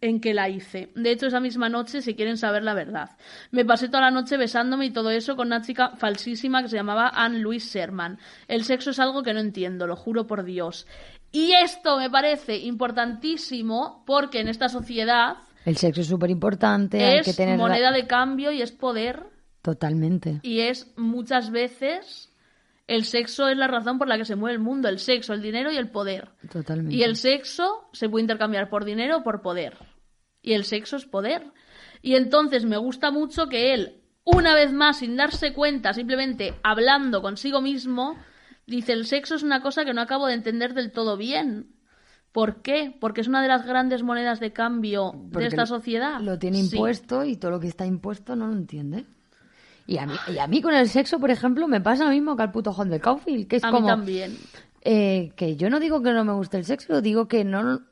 en, 0.00 0.20
que 0.20 0.32
la 0.32 0.48
hice. 0.48 0.92
De 0.94 1.10
hecho, 1.10 1.26
esa 1.26 1.40
misma 1.40 1.68
noche, 1.68 2.00
si 2.00 2.14
quieren 2.14 2.36
saber 2.36 2.62
la 2.62 2.72
verdad. 2.72 3.10
Me 3.50 3.64
pasé 3.64 3.88
toda 3.88 4.02
la 4.02 4.12
noche 4.12 4.36
besándome 4.36 4.86
y 4.86 4.92
todo 4.92 5.10
eso 5.10 5.34
con 5.34 5.48
una 5.48 5.62
chica 5.62 5.96
falsísima 5.96 6.62
que 6.62 6.68
se 6.68 6.76
llamaba 6.76 7.10
Anne 7.12 7.40
Louise 7.40 7.78
Sherman. 7.78 8.18
El 8.46 8.62
sexo 8.62 8.90
es 8.90 9.00
algo 9.00 9.24
que 9.24 9.34
no 9.34 9.40
entiendo, 9.40 9.88
lo 9.88 9.96
juro 9.96 10.28
por 10.28 10.44
Dios. 10.44 10.86
Y 11.32 11.52
esto 11.52 11.98
me 11.98 12.08
parece 12.08 12.56
importantísimo 12.58 14.04
porque 14.06 14.40
en 14.40 14.48
esta 14.48 14.68
sociedad... 14.68 15.38
El 15.64 15.76
sexo 15.76 16.00
es 16.00 16.06
súper 16.06 16.30
importante. 16.30 17.18
Es 17.18 17.38
moneda 17.58 17.90
de 17.90 18.06
cambio 18.06 18.52
y 18.52 18.62
es 18.62 18.70
poder. 18.70 19.26
Totalmente. 19.62 20.38
Y 20.42 20.60
es 20.60 20.92
muchas 20.96 21.50
veces 21.50 22.29
el 22.90 23.04
sexo 23.04 23.46
es 23.46 23.56
la 23.56 23.68
razón 23.68 23.98
por 23.98 24.08
la 24.08 24.18
que 24.18 24.24
se 24.24 24.34
mueve 24.34 24.54
el 24.54 24.60
mundo, 24.60 24.88
el 24.88 24.98
sexo, 24.98 25.32
el 25.32 25.40
dinero 25.40 25.70
y 25.70 25.76
el 25.76 25.92
poder. 25.92 26.30
Totalmente. 26.50 26.92
Y 26.92 27.04
el 27.04 27.14
sexo 27.14 27.88
se 27.92 28.08
puede 28.08 28.22
intercambiar 28.22 28.68
por 28.68 28.84
dinero 28.84 29.18
o 29.18 29.22
por 29.22 29.42
poder. 29.42 29.78
Y 30.42 30.54
el 30.54 30.64
sexo 30.64 30.96
es 30.96 31.06
poder. 31.06 31.52
Y 32.02 32.16
entonces 32.16 32.64
me 32.64 32.78
gusta 32.78 33.12
mucho 33.12 33.48
que 33.48 33.74
él, 33.74 34.02
una 34.24 34.56
vez 34.56 34.72
más, 34.72 34.98
sin 34.98 35.16
darse 35.16 35.52
cuenta, 35.52 35.92
simplemente 35.92 36.54
hablando 36.64 37.22
consigo 37.22 37.60
mismo, 37.60 38.16
dice, 38.66 38.92
el 38.92 39.06
sexo 39.06 39.36
es 39.36 39.44
una 39.44 39.62
cosa 39.62 39.84
que 39.84 39.94
no 39.94 40.00
acabo 40.00 40.26
de 40.26 40.34
entender 40.34 40.74
del 40.74 40.90
todo 40.90 41.16
bien. 41.16 41.76
¿Por 42.32 42.60
qué? 42.60 42.92
Porque 43.00 43.20
es 43.20 43.28
una 43.28 43.40
de 43.40 43.46
las 43.46 43.66
grandes 43.66 44.02
monedas 44.02 44.40
de 44.40 44.52
cambio 44.52 45.12
de 45.14 45.46
esta 45.46 45.64
sociedad. 45.64 46.20
Lo 46.20 46.40
tiene 46.40 46.58
impuesto 46.58 47.24
y 47.24 47.36
todo 47.36 47.52
lo 47.52 47.60
que 47.60 47.68
está 47.68 47.86
impuesto 47.86 48.34
no 48.34 48.48
lo 48.48 48.54
entiende. 48.54 49.06
Y 49.86 49.98
a, 49.98 50.06
mí, 50.06 50.14
y 50.32 50.38
a 50.38 50.46
mí 50.46 50.62
con 50.62 50.74
el 50.74 50.88
sexo, 50.88 51.18
por 51.18 51.30
ejemplo, 51.30 51.66
me 51.66 51.80
pasa 51.80 52.04
lo 52.04 52.10
mismo 52.10 52.36
que 52.36 52.42
al 52.42 52.52
puto 52.52 52.72
John 52.72 52.90
de 52.90 53.00
Caulfield, 53.00 53.48
que 53.48 53.56
es 53.56 53.64
a 53.64 53.70
como... 53.70 53.82
Mí 53.82 53.86
también. 53.88 54.38
Eh, 54.82 55.32
que 55.36 55.56
yo 55.56 55.68
no 55.68 55.78
digo 55.78 56.02
que 56.02 56.12
no 56.12 56.24
me 56.24 56.32
guste 56.32 56.56
el 56.56 56.64
sexo, 56.64 57.02
digo 57.02 57.28
que 57.28 57.44
no 57.44 57.82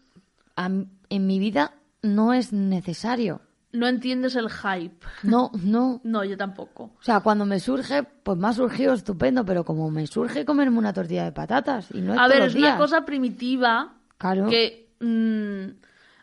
en 0.57 1.27
mi 1.27 1.39
vida 1.39 1.75
no 2.03 2.33
es 2.33 2.53
necesario. 2.53 3.43
No 3.71 3.87
entiendes 3.87 4.35
el 4.35 4.49
hype. 4.51 5.07
No, 5.23 5.51
no. 5.63 6.01
No, 6.03 6.25
yo 6.25 6.37
tampoco. 6.37 6.85
O 6.85 7.03
sea, 7.03 7.21
cuando 7.21 7.45
me 7.45 7.61
surge, 7.61 8.03
pues 8.03 8.39
me 8.39 8.49
ha 8.49 8.53
surgido 8.53 8.95
estupendo, 8.95 9.45
pero 9.45 9.65
como 9.65 9.91
me 9.91 10.07
surge 10.07 10.45
comerme 10.45 10.79
una 10.79 10.93
tortilla 10.93 11.25
de 11.25 11.33
patatas 11.33 11.89
y 11.93 12.01
no 12.01 12.15
es 12.15 12.19
A 12.19 12.29
ver, 12.29 12.43
es 12.43 12.55
una 12.55 12.79
cosa 12.79 13.05
primitiva 13.05 13.95
claro. 14.17 14.49
que 14.49 14.89
mm, 15.01 15.77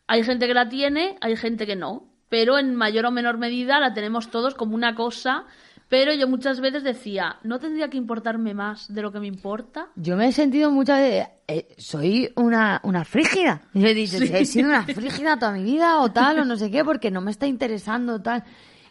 hay 0.08 0.24
gente 0.24 0.48
que 0.48 0.54
la 0.56 0.68
tiene, 0.70 1.18
hay 1.22 1.36
gente 1.36 1.68
que 1.68 1.76
no. 1.76 2.08
Pero 2.30 2.58
en 2.58 2.76
mayor 2.76 3.06
o 3.06 3.12
menor 3.12 3.38
medida 3.38 3.80
la 3.80 3.94
tenemos 3.94 4.30
todos 4.30 4.56
como 4.56 4.76
una 4.76 4.96
cosa. 4.96 5.46
Pero 5.88 6.14
yo 6.14 6.28
muchas 6.28 6.62
veces 6.62 6.84
decía, 6.84 7.38
¿no 7.44 7.60
tendría 7.60 7.90
que 7.90 7.98
importarme 7.98 8.56
más 8.56 8.92
de 8.92 9.04
lo 9.04 9.12
que 9.12 9.20
me 9.20 9.28
importa? 9.28 9.90
Yo 9.96 10.18
me 10.18 10.28
he 10.28 10.32
sentido 10.32 10.72
muchas 10.72 11.00
veces, 11.00 11.28
eh, 11.48 11.76
soy 11.78 12.32
una, 12.36 12.82
una 12.84 13.06
frígida. 13.06 13.62
Yo 13.74 13.88
he 13.88 13.94
dicho, 13.94 14.18
he 14.18 14.46
sido 14.46 14.70
una 14.70 14.84
frígida 14.84 15.38
toda 15.38 15.52
mi 15.52 15.64
vida 15.64 16.02
o 16.02 16.12
tal, 16.12 16.40
o 16.40 16.46
no 16.46 16.58
sé 16.58 16.72
qué, 16.72 16.84
porque 16.84 17.12
no 17.12 17.22
me 17.22 17.30
está 17.30 17.46
interesando 17.46 18.20
tal. 18.20 18.44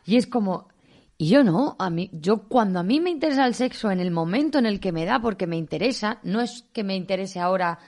Y 0.07 0.17
es 0.17 0.29
como, 0.29 0.69
y 1.19 1.29
yo 1.29 1.43
no, 1.43 1.75
a 1.79 1.91
mí, 1.91 2.11
yo 2.13 2.49
cuando 2.49 2.79
a 2.79 2.83
mí 2.83 3.01
me 3.01 3.11
interesa 3.11 3.47
el 3.47 3.55
sexo 3.55 3.91
en 3.91 3.99
el 3.99 4.13
momento 4.13 4.59
en 4.59 4.67
el 4.67 4.79
que 4.79 4.93
me 4.93 5.05
da, 5.05 5.21
porque 5.21 5.47
me 5.47 5.57
interesa, 5.57 6.21
no 6.23 6.41
es 6.41 6.65
que 6.73 6.85
me 6.85 6.95
interese 6.95 7.41
ahora, 7.41 7.79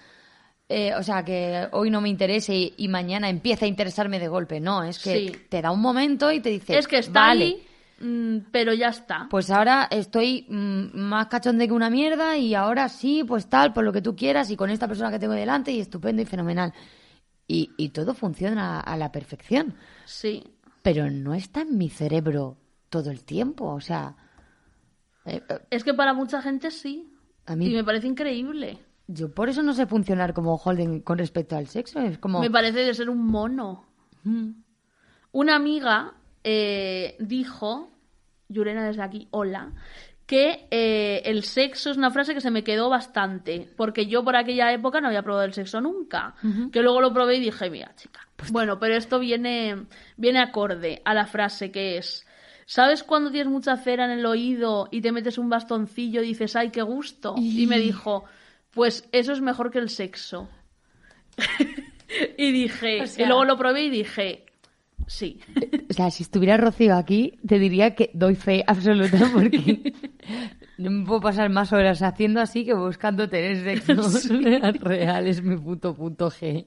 eh, 0.69 0.93
o 0.95 1.03
sea, 1.03 1.25
que 1.25 1.69
hoy 1.73 1.91
no 1.91 2.01
me 2.01 2.09
interese 2.09 2.55
y, 2.55 2.75
y 2.77 2.89
mañana 2.89 3.29
empieza 3.29 3.65
a 3.65 3.69
interesarme 3.69 4.19
de 4.19 4.29
golpe, 4.29 4.61
no, 4.61 4.83
es 4.83 4.99
que 4.99 5.29
Sí. 5.29 5.33
te 5.49 5.63
da 5.63 5.71
un 5.71 5.81
momento 5.81 6.31
y 6.33 6.41
te 6.41 6.51
dice, 6.51 6.77
es 6.77 6.89
que 6.89 6.99
está 6.99 7.21
vale, 7.29 7.45
ahí, 7.45 7.67
mm, 8.01 8.39
pero 8.51 8.73
ya 8.75 8.89
está. 8.89 9.27
pues 9.31 9.49
ahora 9.51 9.87
estoy 9.91 10.45
mm, 10.49 10.99
más 10.99 11.29
cachonde 11.29 11.67
que 11.69 11.73
una 11.73 11.89
mierda 11.91 12.37
y 12.37 12.55
ahora 12.55 12.89
sí, 12.89 13.23
pues 13.25 13.49
tal, 13.49 13.73
por 13.73 13.85
lo 13.85 13.93
que 13.93 14.03
tú 14.03 14.17
quieras 14.17 14.51
y 14.51 14.57
con 14.57 14.71
esta 14.71 14.89
persona 14.89 15.11
que 15.11 15.19
tengo 15.21 15.35
delante 15.35 15.71
y 15.71 15.81
estupendo 15.81 16.23
y 16.23 16.27
fenomenal. 16.27 16.73
Y, 17.49 17.71
y 17.77 17.91
todo 17.91 18.13
funciona 18.15 18.81
a 18.81 18.97
la 18.97 19.13
perfección, 19.13 19.75
Sí. 20.05 20.43
pero 20.83 21.09
no 21.13 21.33
está 21.33 21.61
en 21.61 21.79
mi 21.79 21.89
cerebro 21.91 22.57
todo 22.91 23.13
el 23.13 23.23
tiempo, 23.25 23.67
o 23.73 23.81
sea, 23.81 24.17
eh, 25.27 25.41
eh, 25.49 25.59
Es 25.71 25.85
que 25.85 25.95
para 25.95 26.13
mucha 26.13 26.43
gente 26.43 26.73
sí. 26.73 27.13
a 27.47 27.55
mí 27.55 27.67
Y 27.67 27.75
me 27.75 27.85
parece 27.85 28.09
increíble. 28.09 28.79
Yo 29.09 29.33
por 29.33 29.49
eso 29.49 29.63
no 29.63 29.73
sé 29.73 29.87
funcionar 29.87 30.35
como 30.35 30.57
Holden 30.57 31.01
con 31.01 31.19
respecto 31.19 31.57
al 31.57 31.69
sexo, 31.69 32.01
es 32.01 32.19
como 32.19 32.41
Me 32.41 32.51
parece 32.51 32.81
de 32.81 32.95
ser 32.95 33.09
un 33.09 33.27
mono. 33.27 33.85
Mm. 34.25 34.51
Una 35.33 35.57
amiga 35.57 36.15
eh, 36.43 37.17
dijo, 37.21 37.91
Yurena 38.49 38.87
desde 38.87 39.03
aquí, 39.03 39.29
hola, 39.31 39.73
que 40.27 40.67
eh, 40.71 41.23
el 41.25 41.45
sexo 41.45 41.91
es 41.91 41.97
una 41.97 42.11
frase 42.11 42.35
que 42.35 42.41
se 42.41 42.51
me 42.51 42.65
quedó 42.65 42.91
bastante, 42.91 43.69
porque 43.77 44.07
yo 44.07 44.25
por 44.25 44.35
aquella 44.35 44.73
época 44.73 45.01
no 45.01 45.07
había 45.07 45.23
probado 45.23 45.45
el 45.45 45.55
sexo 45.55 45.81
nunca, 45.81 46.35
que 46.73 46.83
luego 46.83 47.01
lo 47.01 47.13
probé 47.13 47.37
y 47.37 47.41
dije, 47.41 47.71
mira, 47.71 47.95
chica, 47.95 48.29
bueno, 48.51 48.81
pero 48.81 48.97
esto 48.97 49.21
viene, 49.21 49.87
viene 50.17 50.41
acorde 50.41 51.01
a 51.05 51.15
la 51.15 51.27
frase 51.27 51.71
que 51.71 51.99
es, 51.99 52.27
¿sabes 52.65 53.05
cuando 53.05 53.31
tienes 53.31 53.53
mucha 53.53 53.77
cera 53.77 54.05
en 54.05 54.19
el 54.19 54.27
oído 54.27 54.89
y 54.91 55.01
te 55.01 55.13
metes 55.13 55.39
un 55.39 55.49
bastoncillo 55.49 56.23
y 56.23 56.29
dices, 56.29 56.57
ay, 56.57 56.71
qué 56.71 56.83
gusto? 56.83 57.37
Y 57.39 57.67
me 57.69 57.79
dijo, 57.79 58.25
pues 58.77 59.09
eso 59.11 59.33
es 59.33 59.41
mejor 59.41 59.73
que 59.73 59.79
el 59.81 59.89
sexo. 59.89 60.49
y 62.39 62.53
dije, 62.53 63.03
O 63.03 63.07
sea- 63.09 63.25
y 63.25 63.29
luego 63.29 63.45
lo 63.45 63.57
probé 63.59 63.85
y 63.85 63.91
dije, 63.91 64.47
sí. 65.09 65.41
O 65.91 65.93
sea, 65.93 66.11
si 66.11 66.23
estuviera 66.23 66.57
Rocío 66.57 66.95
aquí, 66.95 67.39
te 67.47 67.59
diría 67.59 67.95
que 67.97 68.11
doy 68.15 68.37
fe 68.37 68.63
absoluta 68.67 69.29
porque 69.33 69.93
no 70.79 70.91
me 70.91 71.05
puedo 71.07 71.21
pasar 71.21 71.51
más 71.51 71.73
horas 71.73 72.03
haciendo 72.03 72.41
así 72.41 72.65
que 72.65 72.75
buscando 72.75 73.29
tener 73.29 73.57
sexo 73.65 73.95
real. 74.81 75.27
Es 75.27 75.43
mi 75.43 75.57
puto 75.57 75.95
punto 75.95 76.31
G. 76.31 76.67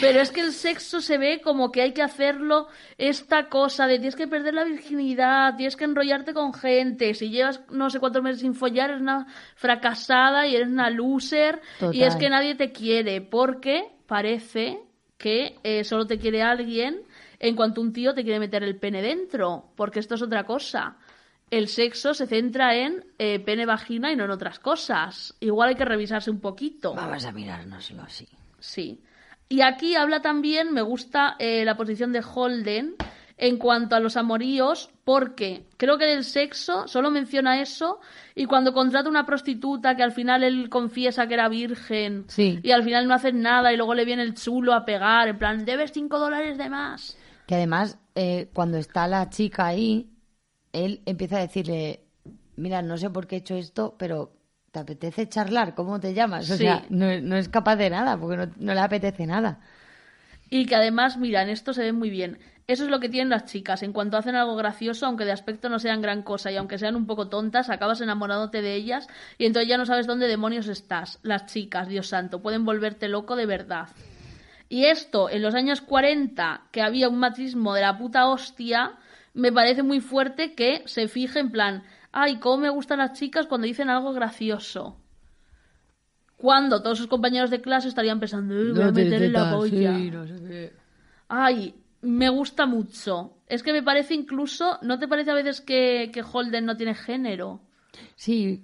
Pero 0.00 0.20
es 0.20 0.30
que 0.30 0.40
el 0.40 0.52
sexo 0.52 1.00
se 1.00 1.18
ve 1.18 1.40
como 1.42 1.72
que 1.72 1.82
hay 1.82 1.92
que 1.92 2.02
hacerlo 2.02 2.68
esta 2.98 3.48
cosa 3.48 3.86
de 3.86 3.98
tienes 3.98 4.16
que 4.16 4.28
perder 4.28 4.54
la 4.54 4.64
virginidad, 4.64 5.56
tienes 5.56 5.76
que 5.76 5.84
enrollarte 5.84 6.32
con 6.32 6.54
gente, 6.54 7.14
si 7.14 7.30
llevas 7.30 7.60
no 7.70 7.90
sé 7.90 7.98
cuántos 7.98 8.22
meses 8.22 8.40
sin 8.40 8.54
follar 8.54 8.90
eres 8.90 9.02
una 9.02 9.26
fracasada 9.56 10.46
y 10.46 10.54
eres 10.54 10.68
una 10.68 10.90
loser 10.90 11.60
Total. 11.78 11.94
y 11.94 12.04
es 12.04 12.14
que 12.16 12.30
nadie 12.30 12.54
te 12.54 12.72
quiere 12.72 13.20
porque 13.20 13.88
parece 14.06 14.80
que 15.18 15.58
eh, 15.62 15.84
solo 15.84 16.06
te 16.06 16.18
quiere 16.18 16.42
alguien 16.42 17.02
en 17.40 17.56
cuanto 17.56 17.80
un 17.80 17.92
tío 17.92 18.14
te 18.14 18.22
quiere 18.22 18.38
meter 18.38 18.62
el 18.62 18.76
pene 18.76 19.02
dentro, 19.02 19.72
porque 19.76 20.00
esto 20.00 20.14
es 20.14 20.22
otra 20.22 20.44
cosa. 20.44 20.96
El 21.50 21.68
sexo 21.68 22.14
se 22.14 22.26
centra 22.26 22.74
en 22.74 23.04
eh, 23.18 23.38
pene 23.38 23.66
vagina 23.66 24.10
y 24.10 24.16
no 24.16 24.24
en 24.24 24.30
otras 24.30 24.58
cosas. 24.58 25.36
Igual 25.40 25.70
hay 25.70 25.74
que 25.74 25.84
revisarse 25.84 26.30
un 26.30 26.40
poquito. 26.40 26.94
Vamos 26.94 27.24
a 27.24 27.32
mirárnoslo 27.32 28.02
así. 28.02 28.26
Sí. 28.58 29.00
Y 29.48 29.60
aquí 29.60 29.94
habla 29.94 30.20
también, 30.22 30.72
me 30.72 30.82
gusta 30.82 31.36
eh, 31.38 31.64
la 31.64 31.76
posición 31.76 32.12
de 32.12 32.22
Holden 32.22 32.94
en 33.36 33.58
cuanto 33.58 33.96
a 33.96 34.00
los 34.00 34.16
amoríos, 34.16 34.90
porque 35.04 35.66
creo 35.76 35.98
que 35.98 36.04
del 36.06 36.22
sexo 36.24 36.86
solo 36.86 37.10
menciona 37.10 37.60
eso 37.60 37.98
y 38.34 38.46
cuando 38.46 38.72
contrata 38.72 39.08
una 39.08 39.26
prostituta 39.26 39.96
que 39.96 40.04
al 40.04 40.12
final 40.12 40.44
él 40.44 40.68
confiesa 40.70 41.26
que 41.26 41.34
era 41.34 41.48
virgen 41.48 42.24
Sí. 42.28 42.60
y 42.62 42.70
al 42.70 42.84
final 42.84 43.08
no 43.08 43.14
hacen 43.14 43.42
nada 43.42 43.72
y 43.72 43.76
luego 43.76 43.94
le 43.94 44.04
viene 44.04 44.22
el 44.22 44.34
chulo 44.34 44.72
a 44.72 44.84
pegar, 44.84 45.26
en 45.28 45.38
plan, 45.38 45.64
debes 45.64 45.90
cinco 45.92 46.18
dólares 46.20 46.58
de 46.58 46.70
más. 46.70 47.18
Que 47.48 47.56
además, 47.56 47.98
eh, 48.14 48.48
cuando 48.54 48.78
está 48.78 49.08
la 49.08 49.28
chica 49.30 49.66
ahí, 49.66 50.08
él 50.72 51.02
empieza 51.04 51.36
a 51.38 51.40
decirle, 51.40 52.04
mira, 52.56 52.82
no 52.82 52.96
sé 52.96 53.10
por 53.10 53.26
qué 53.26 53.34
he 53.36 53.38
hecho 53.40 53.56
esto, 53.56 53.96
pero 53.98 54.32
¿te 54.74 54.80
apetece 54.80 55.28
charlar? 55.28 55.74
¿Cómo 55.76 56.00
te 56.00 56.12
llamas? 56.14 56.50
O 56.50 56.56
Sí. 56.56 56.64
sea, 56.64 56.84
no, 56.90 57.06
no 57.20 57.36
es 57.36 57.48
capaz 57.48 57.76
de 57.76 57.88
nada, 57.90 58.18
porque 58.18 58.36
no, 58.36 58.46
no 58.58 58.74
le 58.74 58.80
apetece 58.80 59.24
nada. 59.24 59.60
Y 60.50 60.66
que 60.66 60.74
además, 60.74 61.16
mira, 61.16 61.42
en 61.42 61.48
esto 61.48 61.72
se 61.72 61.82
ve 61.82 61.92
muy 61.92 62.10
bien. 62.10 62.38
Eso 62.66 62.84
es 62.84 62.90
lo 62.90 62.98
que 62.98 63.08
tienen 63.08 63.28
las 63.28 63.44
chicas. 63.44 63.82
En 63.84 63.92
cuanto 63.92 64.16
hacen 64.16 64.34
algo 64.34 64.56
gracioso, 64.56 65.06
aunque 65.06 65.24
de 65.24 65.30
aspecto 65.32 65.68
no 65.68 65.78
sean 65.78 66.02
gran 66.02 66.22
cosa 66.22 66.50
y 66.50 66.56
aunque 66.56 66.78
sean 66.78 66.96
un 66.96 67.06
poco 67.06 67.28
tontas, 67.28 67.70
acabas 67.70 68.00
enamorándote 68.00 68.62
de 68.62 68.74
ellas 68.74 69.06
y 69.38 69.46
entonces 69.46 69.68
ya 69.68 69.78
no 69.78 69.86
sabes 69.86 70.06
dónde 70.08 70.26
demonios 70.26 70.66
estás. 70.66 71.20
Las 71.22 71.46
chicas, 71.46 71.86
Dios 71.88 72.08
santo, 72.08 72.42
pueden 72.42 72.64
volverte 72.64 73.06
loco 73.08 73.36
de 73.36 73.46
verdad. 73.46 73.88
Y 74.68 74.86
esto, 74.86 75.30
en 75.30 75.42
los 75.42 75.54
años 75.54 75.82
40, 75.82 76.62
que 76.72 76.82
había 76.82 77.08
un 77.08 77.18
machismo 77.18 77.74
de 77.74 77.82
la 77.82 77.96
puta 77.96 78.26
hostia, 78.26 78.92
me 79.34 79.52
parece 79.52 79.82
muy 79.82 80.00
fuerte 80.00 80.54
que 80.54 80.82
se 80.86 81.06
fije 81.06 81.38
en 81.40 81.50
plan, 81.52 81.82
ay, 82.16 82.38
cómo 82.38 82.58
me 82.58 82.70
gustan 82.70 82.98
las 82.98 83.12
chicas 83.18 83.46
cuando 83.46 83.66
dicen 83.66 83.90
algo 83.90 84.12
gracioso. 84.12 84.96
Cuando 86.36 86.82
todos 86.82 86.98
sus 86.98 87.06
compañeros 87.06 87.50
de 87.50 87.60
clase 87.60 87.88
estarían 87.88 88.20
pensando, 88.20 88.54
"Eh, 88.54 88.72
voy 88.72 88.82
a 88.82 88.90
meterle 88.92 89.28
la 89.30 89.50
polla. 89.50 89.92
Ay, 91.28 91.74
me 92.02 92.28
gusta 92.28 92.66
mucho. 92.66 93.38
Es 93.46 93.62
que 93.62 93.72
me 93.72 93.82
parece 93.82 94.14
incluso, 94.14 94.78
¿no 94.82 94.98
te 94.98 95.08
parece 95.08 95.30
a 95.30 95.34
veces 95.34 95.60
que, 95.60 96.10
que 96.12 96.22
Holden 96.22 96.64
no 96.66 96.76
tiene 96.76 96.94
género? 96.94 97.60
Sí, 98.16 98.62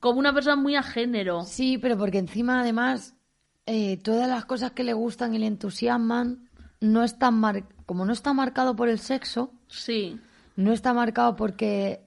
Como 0.00 0.18
una 0.18 0.32
persona 0.32 0.56
muy 0.56 0.76
a 0.76 0.82
género. 0.82 1.42
Sí, 1.42 1.76
pero 1.78 1.98
porque 1.98 2.18
encima 2.18 2.60
además 2.60 3.14
eh, 3.66 3.98
todas 3.98 4.28
las 4.28 4.44
cosas 4.46 4.72
que 4.72 4.84
le 4.84 4.92
gustan 4.94 5.34
y 5.34 5.38
le 5.38 5.46
entusiasman 5.46 6.48
no 6.80 7.02
están 7.02 7.34
mar- 7.34 7.64
como 7.86 8.04
no 8.06 8.12
está 8.12 8.32
marcado 8.32 8.74
por 8.76 8.88
el 8.88 8.98
sexo, 8.98 9.52
Sí, 9.68 10.18
no 10.56 10.72
está 10.72 10.92
marcado 10.94 11.36
porque 11.36 12.03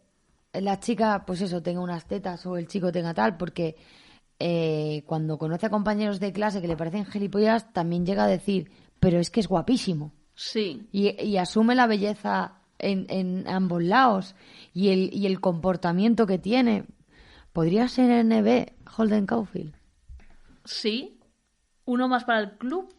la 0.53 0.80
chica, 0.80 1.24
pues 1.26 1.41
eso, 1.41 1.61
tenga 1.61 1.82
unas 1.82 2.06
tetas 2.07 2.45
o 2.45 2.57
el 2.57 2.68
chico 2.68 2.91
tenga 2.91 3.14
tal, 3.14 3.38
porque 3.38 3.76
eh, 4.40 5.03
cuando 5.06 5.38
conoce 5.38 5.65
a 5.68 5.69
compañeros 5.69 6.19
de 6.19 6.32
clase 6.32 6.61
que 6.61 6.68
le 6.68 6.78
parecen 6.78 7.06
gilipollas, 7.06 7.72
también 7.74 8.06
llega 8.06 8.24
a 8.24 8.28
decir, 8.28 8.72
pero 8.99 9.19
es 9.19 9.30
que 9.30 9.40
es 9.40 9.48
guapísimo. 9.48 10.14
sí. 10.36 10.88
Y, 10.91 11.10
y 11.24 11.38
asume 11.38 11.76
la 11.76 11.88
belleza 11.88 12.53
en, 12.80 13.06
en 13.10 13.48
ambos 13.48 13.84
lados 13.84 14.36
y 14.74 14.90
el, 14.90 15.14
y 15.14 15.26
el 15.26 15.40
comportamiento 15.40 16.26
que 16.28 16.38
tiene. 16.38 16.86
Podría 17.53 17.88
ser 17.88 18.24
NB 18.24 18.68
Holden 18.95 19.26
Caulfield. 19.26 19.74
Sí. 20.64 21.19
Uno 21.86 22.07
más 22.07 22.24
para 22.24 22.41
el 22.41 22.52
club. 22.57 22.94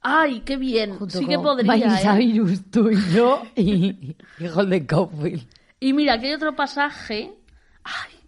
Ay, 0.00 0.40
qué 0.40 0.56
bien. 0.56 0.96
Junto 0.96 1.18
sí 1.18 1.26
que 1.26 1.38
podría. 1.38 1.72
Miley 1.74 1.90
¿eh? 1.92 2.32
Cyrus, 2.32 2.70
tú 2.70 2.88
y 2.90 2.96
yo 3.12 3.42
y, 3.54 4.16
y 4.38 4.46
Holden 4.46 4.86
Caulfield. 4.86 5.46
Y 5.80 5.94
mira, 5.94 6.14
aquí 6.14 6.26
hay 6.26 6.34
otro 6.34 6.54
pasaje. 6.54 7.32
Ay, 7.82 8.20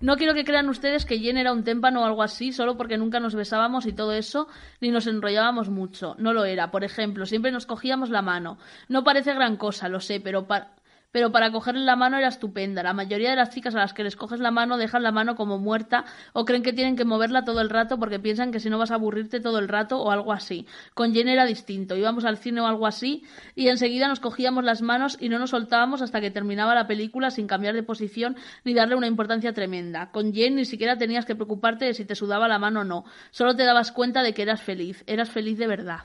no 0.00 0.16
quiero 0.16 0.32
que 0.32 0.44
crean 0.44 0.68
ustedes 0.70 1.04
que 1.04 1.18
Jen 1.18 1.36
era 1.36 1.52
un 1.52 1.62
témpano 1.62 2.00
o 2.00 2.04
algo 2.04 2.22
así, 2.22 2.52
solo 2.52 2.78
porque 2.78 2.96
nunca 2.96 3.20
nos 3.20 3.34
besábamos 3.34 3.84
y 3.84 3.92
todo 3.92 4.12
eso, 4.12 4.48
ni 4.80 4.90
nos 4.90 5.06
enrollábamos 5.06 5.68
mucho. 5.68 6.14
No 6.18 6.32
lo 6.32 6.46
era. 6.46 6.70
Por 6.70 6.84
ejemplo, 6.84 7.26
siempre 7.26 7.52
nos 7.52 7.66
cogíamos 7.66 8.08
la 8.08 8.22
mano. 8.22 8.56
No 8.88 9.04
parece 9.04 9.34
gran 9.34 9.56
cosa, 9.56 9.88
lo 9.88 10.00
sé, 10.00 10.20
pero 10.20 10.46
para. 10.46 10.74
Pero 11.12 11.32
para 11.32 11.50
cogerle 11.50 11.84
la 11.84 11.96
mano 11.96 12.18
era 12.18 12.28
estupenda. 12.28 12.82
La 12.82 12.92
mayoría 12.92 13.30
de 13.30 13.36
las 13.36 13.50
chicas 13.50 13.74
a 13.74 13.78
las 13.78 13.92
que 13.92 14.04
les 14.04 14.16
coges 14.16 14.40
la 14.40 14.50
mano 14.50 14.76
dejan 14.76 15.02
la 15.02 15.10
mano 15.10 15.34
como 15.34 15.58
muerta 15.58 16.04
o 16.32 16.44
creen 16.44 16.62
que 16.62 16.72
tienen 16.72 16.96
que 16.96 17.04
moverla 17.04 17.44
todo 17.44 17.60
el 17.60 17.70
rato 17.70 17.98
porque 17.98 18.20
piensan 18.20 18.52
que 18.52 18.60
si 18.60 18.70
no 18.70 18.78
vas 18.78 18.90
a 18.90 18.94
aburrirte 18.94 19.40
todo 19.40 19.58
el 19.58 19.68
rato 19.68 20.00
o 20.00 20.10
algo 20.10 20.32
así. 20.32 20.66
Con 20.94 21.12
Jen 21.12 21.28
era 21.28 21.46
distinto. 21.46 21.96
Íbamos 21.96 22.24
al 22.24 22.36
cine 22.36 22.60
o 22.60 22.66
algo 22.66 22.86
así 22.86 23.24
y 23.56 23.68
enseguida 23.68 24.06
nos 24.06 24.20
cogíamos 24.20 24.62
las 24.64 24.82
manos 24.82 25.16
y 25.20 25.28
no 25.28 25.38
nos 25.38 25.50
soltábamos 25.50 26.00
hasta 26.02 26.20
que 26.20 26.30
terminaba 26.30 26.74
la 26.74 26.86
película 26.86 27.30
sin 27.30 27.46
cambiar 27.46 27.74
de 27.74 27.82
posición 27.82 28.36
ni 28.64 28.74
darle 28.74 28.94
una 28.94 29.06
importancia 29.08 29.52
tremenda. 29.52 30.10
Con 30.12 30.32
Jen 30.32 30.54
ni 30.54 30.64
siquiera 30.64 30.96
tenías 30.96 31.26
que 31.26 31.34
preocuparte 31.34 31.86
de 31.86 31.94
si 31.94 32.04
te 32.04 32.14
sudaba 32.14 32.46
la 32.46 32.58
mano 32.58 32.80
o 32.80 32.84
no. 32.84 33.04
Solo 33.30 33.56
te 33.56 33.64
dabas 33.64 33.90
cuenta 33.90 34.22
de 34.22 34.32
que 34.32 34.42
eras 34.42 34.62
feliz. 34.62 35.02
Eras 35.06 35.30
feliz 35.30 35.58
de 35.58 35.66
verdad. 35.66 36.00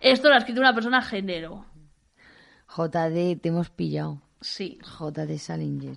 Esto 0.00 0.28
lo 0.28 0.34
ha 0.34 0.38
escrito 0.38 0.60
una 0.60 0.74
persona 0.74 1.02
género. 1.02 1.69
JD, 2.76 3.40
te 3.40 3.48
hemos 3.48 3.70
pillado. 3.70 4.20
Sí, 4.40 4.78
JD 4.82 5.38
Salinger. 5.38 5.96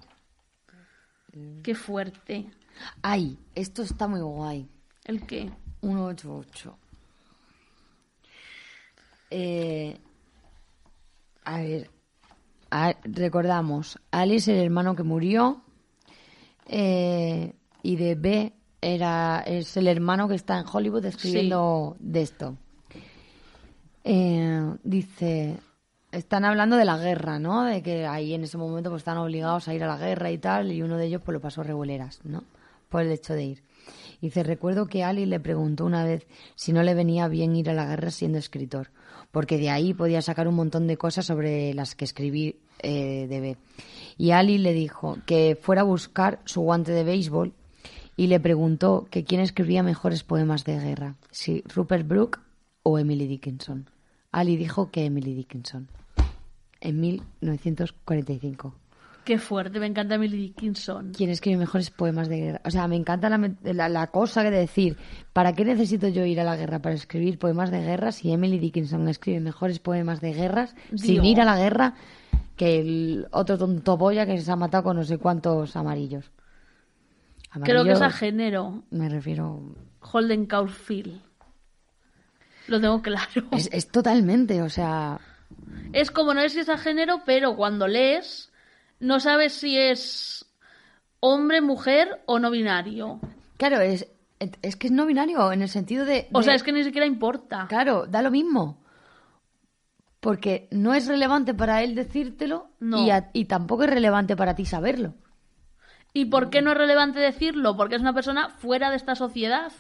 qué 1.63 1.75
fuerte. 1.75 2.49
Ay, 3.01 3.37
esto 3.55 3.83
está 3.83 4.07
muy 4.07 4.21
guay. 4.21 4.67
¿El 5.05 5.25
qué? 5.25 5.51
188. 5.81 6.77
Eh, 9.31 9.97
a 11.45 11.57
ver, 11.57 11.89
a- 12.71 12.95
recordamos, 13.03 13.99
Ali 14.11 14.35
es 14.35 14.47
el 14.47 14.57
hermano 14.57 14.95
que 14.95 15.03
murió 15.03 15.61
eh, 16.67 17.53
y 17.81 17.95
de 17.95 18.15
B 18.15 18.53
era, 18.81 19.41
es 19.45 19.75
el 19.77 19.87
hermano 19.87 20.27
que 20.27 20.35
está 20.35 20.59
en 20.59 20.65
Hollywood 20.71 21.05
escribiendo 21.05 21.95
de 21.99 22.21
esto. 22.21 22.57
Eh, 24.03 24.75
dice, 24.83 25.59
están 26.13 26.45
hablando 26.45 26.77
de 26.77 26.85
la 26.85 26.97
guerra, 26.97 27.39
¿no? 27.39 27.63
De 27.63 27.81
que 27.81 28.05
ahí 28.05 28.33
en 28.33 28.43
ese 28.43 28.57
momento 28.57 28.89
pues 28.89 29.01
están 29.01 29.17
obligados 29.17 29.67
a 29.67 29.73
ir 29.73 29.83
a 29.83 29.87
la 29.87 29.97
guerra 29.97 30.31
y 30.31 30.37
tal, 30.37 30.71
y 30.71 30.81
uno 30.81 30.97
de 30.97 31.07
ellos 31.07 31.21
pues 31.23 31.33
lo 31.33 31.41
pasó 31.41 31.63
reguleras, 31.63 32.19
¿no? 32.23 32.43
Por 32.89 33.01
el 33.01 33.11
hecho 33.11 33.33
de 33.33 33.43
ir. 33.43 33.63
Dice, 34.21 34.43
recuerdo 34.43 34.85
que 34.85 35.03
Ali 35.03 35.25
le 35.25 35.39
preguntó 35.39 35.85
una 35.85 36.05
vez 36.05 36.27
si 36.55 36.71
no 36.71 36.83
le 36.83 36.93
venía 36.93 37.27
bien 37.27 37.55
ir 37.55 37.69
a 37.69 37.73
la 37.73 37.85
guerra 37.85 38.11
siendo 38.11 38.37
escritor, 38.37 38.91
porque 39.31 39.57
de 39.57 39.69
ahí 39.69 39.93
podía 39.93 40.21
sacar 40.21 40.47
un 40.47 40.55
montón 40.55 40.87
de 40.87 40.97
cosas 40.97 41.25
sobre 41.25 41.73
las 41.73 41.95
que 41.95 42.05
escribir 42.05 42.59
eh, 42.79 43.27
de 43.27 43.39
B. 43.41 43.57
Y 44.17 44.31
Ali 44.31 44.59
le 44.59 44.73
dijo 44.73 45.17
que 45.25 45.57
fuera 45.59 45.81
a 45.81 45.85
buscar 45.85 46.39
su 46.45 46.61
guante 46.61 46.91
de 46.91 47.03
béisbol 47.03 47.53
y 48.15 48.27
le 48.27 48.39
preguntó 48.39 49.07
que 49.09 49.23
quién 49.23 49.41
escribía 49.41 49.83
mejores 49.83 50.23
poemas 50.23 50.63
de 50.63 50.79
guerra, 50.79 51.15
si 51.31 51.63
Rupert 51.73 52.07
Brooke 52.07 52.39
o 52.83 52.99
Emily 52.99 53.27
Dickinson. 53.27 53.89
Ali 54.31 54.55
dijo 54.55 54.89
que 54.89 55.05
Emily 55.05 55.33
Dickinson, 55.33 55.87
en 56.83 56.99
1945. 57.01 58.75
Qué 59.23 59.37
fuerte, 59.39 59.79
me 59.79 59.85
encanta 59.85 60.15
Emily 60.15 60.35
Dickinson. 60.37 61.13
¿Quién 61.15 61.29
escribe 61.29 61.57
mejores 61.57 61.89
poemas 61.91 62.27
de 62.27 62.37
guerra? 62.39 62.61
O 62.65 62.69
sea, 62.71 62.89
me 62.89 62.97
encanta 62.97 63.29
la, 63.29 63.37
me- 63.37 63.55
la- 63.63 63.87
la 63.87 64.07
cosa 64.07 64.43
que 64.43 64.51
de 64.51 64.59
decir, 64.59 64.97
¿para 65.31 65.53
qué 65.53 65.63
necesito 65.63 66.09
yo 66.09 66.25
ir 66.25 66.41
a 66.41 66.43
la 66.43 66.57
guerra 66.57 66.79
para 66.79 66.93
escribir 66.95 67.39
poemas 67.39 67.71
de 67.71 67.79
guerra 67.81 68.11
si 68.11 68.33
Emily 68.33 68.59
Dickinson 68.59 69.07
escribe 69.07 69.39
mejores 69.39 69.79
poemas 69.79 70.19
de 70.19 70.33
guerras 70.33 70.75
sin 70.95 71.23
ir 71.23 71.39
a 71.39 71.45
la 71.45 71.57
guerra 71.57 71.93
que 72.57 72.81
el 72.81 73.27
otro 73.31 73.57
tonto 73.57 73.95
boya 73.97 74.25
que 74.25 74.41
se 74.41 74.51
ha 74.51 74.57
matado 74.57 74.83
con 74.83 74.97
no 74.97 75.05
sé 75.05 75.17
cuántos 75.17 75.75
amarillos? 75.77 76.29
Creo 77.63 77.85
que 77.85 77.91
es 77.93 78.01
a 78.01 78.09
género. 78.09 78.83
Me 78.91 79.07
refiero... 79.07 79.61
Holden 80.01 80.47
Caulfield. 80.47 81.21
Lo 82.67 82.81
tengo 82.81 83.01
claro. 83.01 83.43
Es, 83.51 83.69
es 83.71 83.87
totalmente, 83.87 84.61
o 84.61 84.69
sea... 84.69 85.17
Es 85.93 86.11
como 86.11 86.33
no 86.33 86.41
es 86.41 86.53
si 86.53 86.59
es 86.59 86.69
a 86.69 86.77
género, 86.77 87.21
pero 87.25 87.55
cuando 87.55 87.87
lees 87.87 88.51
no 88.99 89.19
sabes 89.19 89.53
si 89.53 89.77
es 89.77 90.45
hombre, 91.19 91.61
mujer 91.61 92.21
o 92.25 92.39
no 92.39 92.49
binario. 92.51 93.19
Claro, 93.57 93.79
es, 93.81 94.07
es 94.39 94.75
que 94.75 94.87
es 94.87 94.91
no 94.93 95.05
binario 95.05 95.51
en 95.51 95.61
el 95.61 95.69
sentido 95.69 96.05
de... 96.05 96.27
O 96.33 96.41
sea, 96.43 96.53
es 96.55 96.63
que 96.63 96.71
ni 96.71 96.83
siquiera 96.83 97.05
importa. 97.05 97.65
Claro, 97.69 98.05
da 98.07 98.21
lo 98.21 98.31
mismo. 98.31 98.81
Porque 100.19 100.67
no 100.71 100.93
es 100.93 101.07
relevante 101.07 101.53
para 101.53 101.81
él 101.83 101.95
decírtelo 101.95 102.69
No. 102.79 103.05
y, 103.05 103.09
a- 103.09 103.29
y 103.33 103.45
tampoco 103.45 103.83
es 103.83 103.89
relevante 103.89 104.35
para 104.35 104.55
ti 104.55 104.65
saberlo. 104.65 105.15
¿Y 106.13 106.25
por 106.25 106.49
qué 106.49 106.61
no 106.61 106.71
es 106.71 106.77
relevante 106.77 107.19
decirlo? 107.19 107.75
Porque 107.75 107.95
es 107.95 108.01
una 108.01 108.13
persona 108.13 108.49
fuera 108.49 108.89
de 108.89 108.95
esta 108.95 109.15
sociedad. 109.15 109.71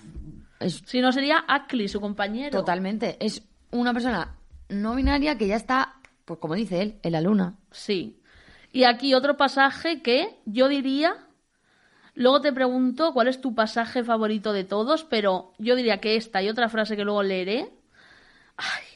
Es 0.59 0.81
Si 0.85 0.99
no 0.99 1.11
sería 1.11 1.43
Ackley, 1.47 1.87
su 1.87 2.01
compañero. 2.01 2.57
totalmente. 2.59 3.17
Es 3.23 3.43
una 3.71 3.93
persona 3.93 4.35
no 4.73 4.95
binaria 4.95 5.37
que 5.37 5.47
ya 5.47 5.55
está, 5.55 5.95
pues 6.25 6.39
como 6.39 6.55
dice 6.55 6.81
él, 6.81 6.99
en 7.03 7.11
la 7.11 7.21
luna. 7.21 7.55
Sí. 7.71 8.19
Y 8.71 8.85
aquí 8.85 9.13
otro 9.13 9.37
pasaje 9.37 10.01
que 10.01 10.39
yo 10.45 10.67
diría. 10.67 11.27
Luego 12.15 12.41
te 12.41 12.53
pregunto 12.53 13.13
cuál 13.13 13.27
es 13.27 13.41
tu 13.41 13.55
pasaje 13.55 14.03
favorito 14.03 14.53
de 14.53 14.63
todos, 14.63 15.03
pero 15.03 15.53
yo 15.57 15.75
diría 15.75 15.99
que 15.99 16.15
esta 16.15 16.43
y 16.43 16.49
otra 16.49 16.69
frase 16.69 16.95
que 16.95 17.03
luego 17.03 17.23
leeré. 17.23 17.71
Ay. 18.57 18.92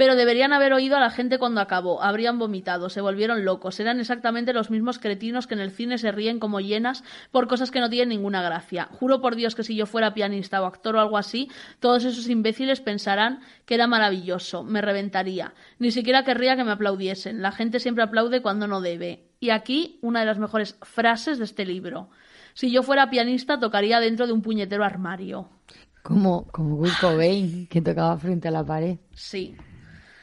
Pero 0.00 0.16
deberían 0.16 0.54
haber 0.54 0.72
oído 0.72 0.96
a 0.96 1.00
la 1.00 1.10
gente 1.10 1.38
cuando 1.38 1.60
acabó. 1.60 2.02
Habrían 2.02 2.38
vomitado, 2.38 2.88
se 2.88 3.02
volvieron 3.02 3.44
locos. 3.44 3.78
Eran 3.80 4.00
exactamente 4.00 4.54
los 4.54 4.70
mismos 4.70 4.98
cretinos 4.98 5.46
que 5.46 5.52
en 5.52 5.60
el 5.60 5.72
cine 5.72 5.98
se 5.98 6.10
ríen 6.10 6.40
como 6.40 6.60
llenas 6.60 7.04
por 7.30 7.48
cosas 7.48 7.70
que 7.70 7.80
no 7.80 7.90
tienen 7.90 8.08
ninguna 8.08 8.40
gracia. 8.40 8.88
Juro 8.92 9.20
por 9.20 9.36
Dios 9.36 9.54
que 9.54 9.62
si 9.62 9.76
yo 9.76 9.84
fuera 9.84 10.14
pianista 10.14 10.62
o 10.62 10.64
actor 10.64 10.96
o 10.96 11.00
algo 11.00 11.18
así, 11.18 11.50
todos 11.80 12.06
esos 12.06 12.30
imbéciles 12.30 12.80
pensarán 12.80 13.40
que 13.66 13.74
era 13.74 13.86
maravilloso. 13.86 14.64
Me 14.64 14.80
reventaría. 14.80 15.52
Ni 15.78 15.90
siquiera 15.90 16.24
querría 16.24 16.56
que 16.56 16.64
me 16.64 16.72
aplaudiesen. 16.72 17.42
La 17.42 17.52
gente 17.52 17.78
siempre 17.78 18.02
aplaude 18.02 18.40
cuando 18.40 18.66
no 18.66 18.80
debe. 18.80 19.28
Y 19.38 19.50
aquí 19.50 19.98
una 20.00 20.20
de 20.20 20.26
las 20.26 20.38
mejores 20.38 20.78
frases 20.80 21.36
de 21.36 21.44
este 21.44 21.66
libro. 21.66 22.08
Si 22.54 22.70
yo 22.70 22.82
fuera 22.82 23.10
pianista, 23.10 23.60
tocaría 23.60 24.00
dentro 24.00 24.26
de 24.26 24.32
un 24.32 24.40
puñetero 24.40 24.82
armario. 24.82 25.50
Como, 26.02 26.46
como 26.46 26.78
Kurt 26.78 26.98
Cobain, 27.02 27.66
que 27.66 27.82
tocaba 27.82 28.16
frente 28.16 28.48
a 28.48 28.50
la 28.50 28.64
pared. 28.64 28.96
Sí. 29.12 29.54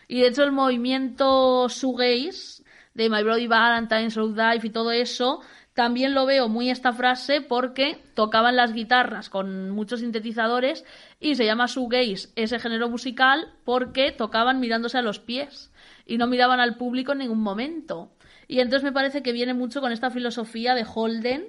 Y 0.07 0.21
de 0.21 0.27
hecho 0.27 0.43
el 0.43 0.51
movimiento 0.51 1.67
shoegaze 1.69 2.63
de 2.93 3.09
My 3.09 3.23
Bloody 3.23 3.47
Valentine, 3.47 4.09
Slow 4.09 4.29
Dive 4.29 4.61
y 4.63 4.69
todo 4.69 4.91
eso, 4.91 5.41
también 5.73 6.15
lo 6.15 6.25
veo 6.25 6.49
muy 6.49 6.71
esta 6.71 6.91
frase 6.93 7.41
porque 7.41 8.01
tocaban 8.15 8.55
las 8.55 8.73
guitarras 8.73 9.29
con 9.29 9.69
muchos 9.69 9.99
sintetizadores 9.99 10.83
y 11.19 11.35
se 11.35 11.45
llama 11.45 11.67
shoegaze 11.67 12.29
ese 12.35 12.57
género 12.59 12.89
musical 12.89 13.53
porque 13.63 14.11
tocaban 14.11 14.59
mirándose 14.59 14.97
a 14.97 15.03
los 15.03 15.19
pies 15.19 15.71
y 16.05 16.17
no 16.17 16.25
miraban 16.25 16.59
al 16.59 16.77
público 16.77 17.11
en 17.11 17.19
ningún 17.19 17.41
momento. 17.41 18.11
Y 18.47 18.59
entonces 18.61 18.83
me 18.83 18.93
parece 18.93 19.21
que 19.21 19.33
viene 19.33 19.53
mucho 19.53 19.81
con 19.81 19.91
esta 19.91 20.09
filosofía 20.09 20.73
de 20.73 20.85
Holden 20.91 21.45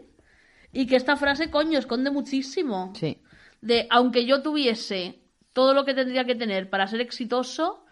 y 0.72 0.86
que 0.86 0.96
esta 0.96 1.16
frase, 1.16 1.50
coño, 1.50 1.78
esconde 1.78 2.10
muchísimo 2.10 2.92
Sí. 2.94 3.18
de 3.62 3.86
aunque 3.88 4.26
yo 4.26 4.42
tuviese 4.42 5.20
todo 5.54 5.72
lo 5.72 5.84
que 5.86 5.94
tendría 5.94 6.24
que 6.24 6.34
tener 6.34 6.68
para 6.68 6.86
ser 6.86 7.00
exitoso, 7.00 7.84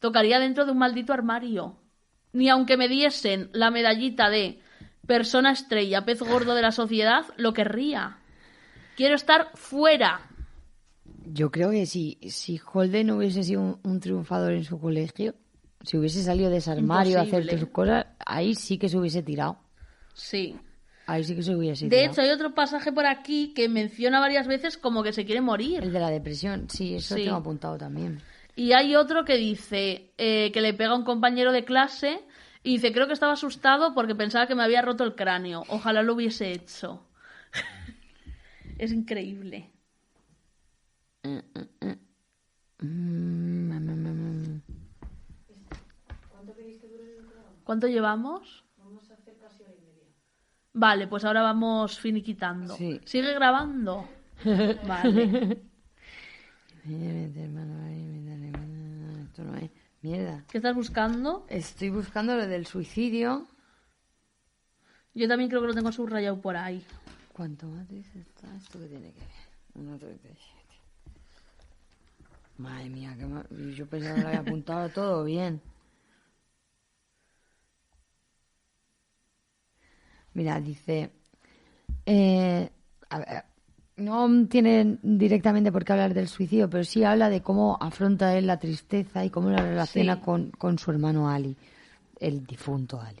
tocaría 0.00 0.38
dentro 0.38 0.64
de 0.64 0.72
un 0.72 0.78
maldito 0.78 1.12
armario. 1.12 1.76
Ni 2.32 2.48
aunque 2.48 2.76
me 2.76 2.88
diesen 2.88 3.50
la 3.52 3.70
medallita 3.70 4.28
de 4.30 4.60
persona 5.06 5.52
estrella, 5.52 6.04
pez 6.04 6.20
gordo 6.20 6.54
de 6.54 6.62
la 6.62 6.72
sociedad, 6.72 7.24
lo 7.36 7.52
querría. 7.52 8.18
Quiero 8.96 9.14
estar 9.14 9.50
fuera. 9.54 10.20
Yo 11.24 11.50
creo 11.50 11.70
que 11.70 11.86
si, 11.86 12.18
si 12.28 12.60
Holden 12.72 13.10
hubiese 13.10 13.42
sido 13.42 13.60
un, 13.62 13.80
un 13.82 14.00
triunfador 14.00 14.52
en 14.52 14.64
su 14.64 14.78
colegio, 14.80 15.34
si 15.82 15.96
hubiese 15.96 16.22
salido 16.22 16.50
de 16.50 16.58
ese 16.58 16.70
armario 16.70 17.18
a 17.18 17.22
hacer 17.22 17.48
sus 17.58 17.68
cosas, 17.70 18.06
ahí 18.24 18.54
sí 18.54 18.78
que 18.78 18.88
se 18.88 18.98
hubiese 18.98 19.22
tirado. 19.22 19.58
Sí. 20.14 20.56
Ahí 21.06 21.24
sí 21.24 21.34
que 21.34 21.42
se 21.42 21.54
hubiese 21.54 21.86
De 21.86 21.90
tirado. 21.96 22.12
hecho, 22.12 22.20
hay 22.22 22.30
otro 22.30 22.54
pasaje 22.54 22.92
por 22.92 23.06
aquí 23.06 23.52
que 23.54 23.68
menciona 23.68 24.20
varias 24.20 24.46
veces 24.46 24.76
como 24.76 25.02
que 25.02 25.12
se 25.12 25.24
quiere 25.24 25.40
morir. 25.40 25.82
El 25.82 25.92
de 25.92 26.00
la 26.00 26.10
depresión, 26.10 26.68
sí, 26.68 26.94
eso 26.96 27.14
Sí. 27.14 27.24
tengo 27.24 27.36
apuntado 27.36 27.78
también. 27.78 28.20
Y 28.58 28.72
hay 28.72 28.96
otro 28.96 29.24
que 29.24 29.36
dice 29.36 30.10
eh, 30.18 30.50
que 30.52 30.60
le 30.60 30.74
pega 30.74 30.90
a 30.90 30.96
un 30.96 31.04
compañero 31.04 31.52
de 31.52 31.64
clase 31.64 32.24
y 32.64 32.72
dice, 32.72 32.92
creo 32.92 33.06
que 33.06 33.12
estaba 33.12 33.34
asustado 33.34 33.94
porque 33.94 34.16
pensaba 34.16 34.48
que 34.48 34.56
me 34.56 34.64
había 34.64 34.82
roto 34.82 35.04
el 35.04 35.14
cráneo. 35.14 35.62
Ojalá 35.68 36.02
lo 36.02 36.14
hubiese 36.14 36.50
hecho. 36.50 37.06
es 38.78 38.90
increíble. 38.90 39.70
Mm, 41.22 41.38
mm, 41.38 41.84
mm, 41.84 42.84
mm. 42.84 44.62
¿Cuánto 47.62 47.86
llevamos? 47.86 48.64
Vale, 50.72 51.06
pues 51.06 51.24
ahora 51.24 51.42
vamos 51.42 52.00
finiquitando. 52.00 52.74
Sí. 52.74 53.00
¿Sigue 53.04 53.34
grabando? 53.34 54.08
Vale. 54.84 55.62
Mierda. 60.08 60.42
¿Qué 60.50 60.56
estás 60.56 60.74
buscando? 60.74 61.44
Estoy 61.50 61.90
buscando 61.90 62.34
lo 62.34 62.46
del 62.46 62.66
suicidio. 62.66 63.46
Yo 65.14 65.28
también 65.28 65.50
creo 65.50 65.60
que 65.60 65.66
lo 65.68 65.74
tengo 65.74 65.92
subrayado 65.92 66.40
por 66.40 66.56
ahí. 66.56 66.82
¿Cuánto 67.34 67.66
matriz 67.66 68.06
está? 68.16 68.56
¿Esto 68.56 68.78
qué 68.78 68.86
tiene 68.86 69.12
que 69.12 69.20
ver? 69.20 69.28
1.37. 69.98 70.38
Madre 72.56 72.88
mía, 72.88 73.14
que 73.18 73.26
ma- 73.26 73.46
yo 73.76 73.86
pensaba 73.86 74.14
que 74.16 74.22
lo 74.22 74.28
había 74.28 74.40
apuntado 74.40 74.88
todo 74.94 75.24
bien. 75.24 75.60
Mira, 80.32 80.58
dice... 80.60 81.10
eh, 82.06 82.70
a 83.10 83.18
ver, 83.18 83.44
no 83.98 84.46
tiene 84.48 84.98
directamente 85.02 85.70
por 85.72 85.84
qué 85.84 85.92
hablar 85.92 86.14
del 86.14 86.28
suicidio, 86.28 86.70
pero 86.70 86.84
sí 86.84 87.04
habla 87.04 87.28
de 87.30 87.42
cómo 87.42 87.76
afronta 87.80 88.36
él 88.36 88.46
la 88.46 88.58
tristeza 88.58 89.24
y 89.24 89.30
cómo 89.30 89.50
la 89.50 89.62
relaciona 89.62 90.16
Sí. 90.16 90.20
con, 90.22 90.50
con 90.52 90.78
su 90.78 90.90
hermano 90.90 91.28
Ali, 91.28 91.56
el 92.20 92.46
difunto 92.46 93.00
Ali. 93.00 93.20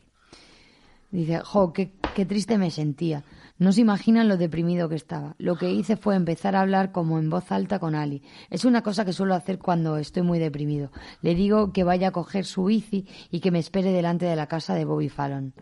Dice, 1.10 1.40
jo, 1.40 1.72
qué, 1.72 1.92
qué 2.14 2.26
triste 2.26 2.58
me 2.58 2.70
sentía. 2.70 3.24
No 3.58 3.72
se 3.72 3.80
imaginan 3.80 4.28
lo 4.28 4.36
deprimido 4.36 4.88
que 4.90 4.94
estaba. 4.94 5.34
Lo 5.38 5.56
que 5.56 5.70
hice 5.72 5.96
fue 5.96 6.14
empezar 6.14 6.54
a 6.54 6.60
hablar 6.60 6.92
como 6.92 7.18
en 7.18 7.30
voz 7.30 7.50
alta 7.50 7.78
con 7.78 7.94
Ali. 7.94 8.22
Es 8.50 8.64
una 8.66 8.82
cosa 8.82 9.04
que 9.06 9.12
suelo 9.14 9.34
hacer 9.34 9.58
cuando 9.58 9.96
estoy 9.96 10.22
muy 10.22 10.38
deprimido. 10.38 10.92
Le 11.22 11.34
digo 11.34 11.72
que 11.72 11.82
vaya 11.82 12.08
a 12.08 12.12
coger 12.12 12.44
su 12.44 12.64
bici 12.66 13.06
y 13.30 13.40
que 13.40 13.50
me 13.50 13.58
espere 13.58 13.90
delante 13.90 14.26
de 14.26 14.36
la 14.36 14.46
casa 14.46 14.74
de 14.74 14.84
Bobby 14.84 15.08
Fallon. 15.08 15.54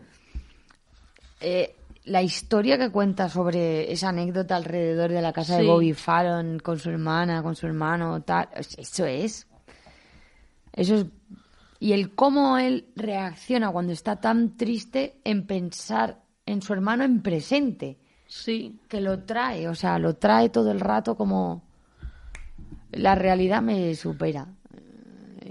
Eh, 1.39 1.75
la 2.07 2.21
historia 2.21 2.77
que 2.77 2.89
cuenta 2.89 3.29
sobre 3.29 3.91
esa 3.91 4.09
anécdota 4.09 4.55
alrededor 4.55 5.11
de 5.11 5.21
la 5.21 5.33
casa 5.33 5.57
de. 5.57 5.65
Bobby 5.65 5.93
Fallon 5.93 6.59
con 6.59 6.79
su 6.79 6.89
hermana, 6.89 7.43
con 7.43 7.55
su 7.55 7.67
hermano, 7.67 8.21
tal, 8.21 8.47
eso 8.55 9.05
es 9.05 9.47
Eso 10.73 10.95
es. 10.95 11.05
Y 11.79 11.91
el 11.91 12.15
cómo 12.15 12.57
él 12.57 12.87
reacciona 12.95 13.71
cuando 13.71 13.93
está 13.93 14.15
tan 14.15 14.57
triste 14.57 15.19
en 15.23 15.45
pensar 15.45 16.23
en 16.45 16.61
su 16.61 16.73
hermano 16.73 17.03
en 17.03 17.21
presente. 17.21 17.99
Sí. 18.25 18.79
Que 18.87 19.01
lo 19.01 19.23
trae, 19.23 19.67
o 19.67 19.75
sea, 19.75 19.99
lo 19.99 20.15
trae 20.15 20.49
todo 20.49 20.71
el 20.71 20.79
rato 20.79 21.15
como. 21.15 21.63
La 22.91 23.15
realidad 23.15 23.61
me 23.61 23.93
supera. 23.95 24.47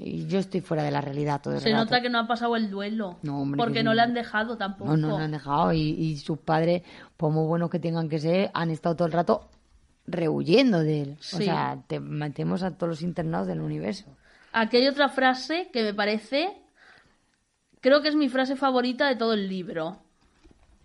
Y 0.01 0.27
yo 0.27 0.39
estoy 0.39 0.60
fuera 0.60 0.82
de 0.82 0.90
la 0.90 1.01
realidad 1.01 1.40
todo 1.43 1.55
el 1.55 1.60
Se 1.60 1.70
rato. 1.70 1.85
nota 1.85 2.01
que 2.02 2.09
no 2.10 2.18
ha 2.18 2.27
pasado 2.27 2.56
el 2.56 2.70
duelo. 2.70 3.18
No, 3.23 3.40
hombre, 3.43 3.59
porque 3.59 3.74
que 3.74 3.82
no 3.82 3.94
le 3.94 4.02
han 4.02 4.14
dejado 4.14 4.56
tampoco. 4.56 4.90
No, 4.97 4.97
no, 4.97 5.09
no 5.18 5.24
han 5.24 5.31
dejado. 5.32 5.73
Y, 5.73 5.81
y 5.90 6.16
sus 6.18 6.39
padres, 6.39 6.82
por 7.16 7.31
muy 7.32 7.47
buenos 7.47 7.70
que 7.70 7.78
tengan 7.78 8.09
que 8.09 8.18
ser, 8.18 8.51
han 8.55 8.70
estado 8.70 8.97
todo 8.97 9.06
el 9.06 9.12
rato 9.12 9.48
rehuyendo 10.06 10.81
de 10.81 11.02
él. 11.02 11.16
O 11.18 11.23
Sí. 11.23 11.44
sea, 11.44 11.78
te 11.86 11.98
metemos 12.01 12.62
a 12.62 12.70
todos 12.73 12.89
los 12.90 13.02
internados 13.02 13.47
del 13.48 13.60
universo. 13.60 14.06
Aquí 14.52 14.77
hay 14.78 14.86
otra 14.89 15.09
frase 15.09 15.68
que 15.73 15.82
me 15.82 15.93
parece. 15.94 16.56
Creo 17.81 18.02
que 18.02 18.09
es 18.09 18.14
mi 18.16 18.28
frase 18.28 18.56
favorita 18.56 19.06
de 19.09 19.16
todo 19.16 19.32
el 19.35 19.48
libro. 19.48 19.98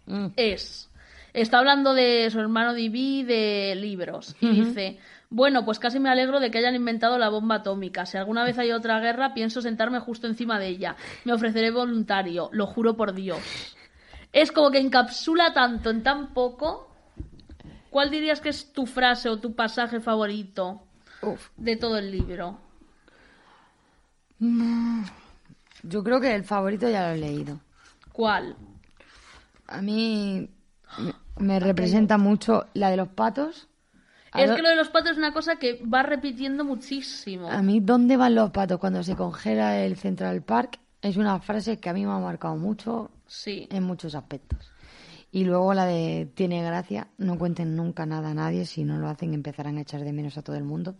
Mm. 0.07 0.27
Es. 0.35 0.89
Está 1.33 1.59
hablando 1.59 1.93
de 1.93 2.29
su 2.29 2.39
hermano 2.39 2.73
Divi 2.73 3.23
de 3.23 3.75
libros. 3.75 4.35
Y 4.41 4.49
dice. 4.65 4.99
Bueno, 5.33 5.63
pues 5.63 5.79
casi 5.79 5.97
me 5.97 6.09
alegro 6.09 6.41
de 6.41 6.51
que 6.51 6.57
hayan 6.57 6.75
inventado 6.75 7.17
la 7.17 7.29
bomba 7.29 7.55
atómica. 7.55 8.05
Si 8.05 8.17
alguna 8.17 8.43
vez 8.43 8.57
hay 8.59 8.73
otra 8.73 8.99
guerra, 8.99 9.33
pienso 9.33 9.61
sentarme 9.61 10.01
justo 10.01 10.27
encima 10.27 10.59
de 10.59 10.67
ella. 10.67 10.97
Me 11.23 11.31
ofreceré 11.31 11.71
voluntario, 11.71 12.49
lo 12.51 12.67
juro 12.67 12.97
por 12.97 13.13
Dios. 13.13 13.39
Es 14.33 14.51
como 14.51 14.71
que 14.71 14.79
encapsula 14.79 15.53
tanto 15.53 15.89
en 15.89 16.03
tan 16.03 16.33
poco. 16.33 16.93
¿Cuál 17.89 18.11
dirías 18.11 18.41
que 18.41 18.49
es 18.49 18.73
tu 18.73 18.85
frase 18.85 19.29
o 19.29 19.39
tu 19.39 19.55
pasaje 19.55 20.01
favorito 20.01 20.81
Uf. 21.21 21.47
de 21.55 21.77
todo 21.77 21.97
el 21.97 22.11
libro? 22.11 22.59
Yo 24.37 26.03
creo 26.03 26.19
que 26.19 26.35
el 26.35 26.43
favorito 26.43 26.89
ya 26.89 27.07
lo 27.07 27.13
he 27.15 27.17
leído. 27.17 27.57
¿Cuál? 28.11 28.57
A 29.67 29.81
mí 29.81 30.49
me, 30.97 31.13
me 31.37 31.59
representa 31.61 32.17
mucho 32.17 32.65
la 32.73 32.89
de 32.89 32.97
los 32.97 33.07
patos. 33.07 33.69
¿A 34.31 34.41
Es 34.43 34.51
que 34.51 34.61
lo 34.61 34.69
de 34.69 34.75
los 34.75 34.89
patos 34.89 35.11
es 35.11 35.17
una 35.17 35.33
cosa 35.33 35.57
que 35.57 35.81
va 35.83 36.03
repitiendo 36.03 36.63
muchísimo. 36.63 37.49
A 37.49 37.61
mí, 37.61 37.79
¿dónde 37.81 38.15
van 38.15 38.35
los 38.35 38.51
patos 38.51 38.79
cuando 38.79 39.03
se 39.03 39.15
congela 39.15 39.83
el 39.83 39.97
Central 39.97 40.41
Park? 40.41 40.79
Es 41.01 41.17
una 41.17 41.39
frase 41.39 41.77
que 41.79 41.89
a 41.89 41.93
mí 41.93 42.05
me 42.05 42.11
ha 42.13 42.19
marcado 42.19 42.55
mucho 42.55 43.11
Sí. 43.25 43.67
en 43.71 43.83
muchos 43.83 44.15
aspectos. 44.15 44.71
Y 45.31 45.45
luego 45.45 45.73
la 45.73 45.85
de 45.85 46.29
tiene 46.33 46.63
gracia, 46.63 47.07
no 47.17 47.37
cuenten 47.37 47.75
nunca 47.75 48.05
nada 48.05 48.31
a 48.31 48.33
nadie, 48.33 48.65
si 48.65 48.83
no 48.83 48.97
lo 48.97 49.07
hacen 49.07 49.33
empezarán 49.33 49.77
a 49.77 49.81
echar 49.81 50.03
de 50.03 50.13
menos 50.13 50.37
a 50.37 50.41
todo 50.41 50.55
el 50.55 50.63
mundo. 50.63 50.95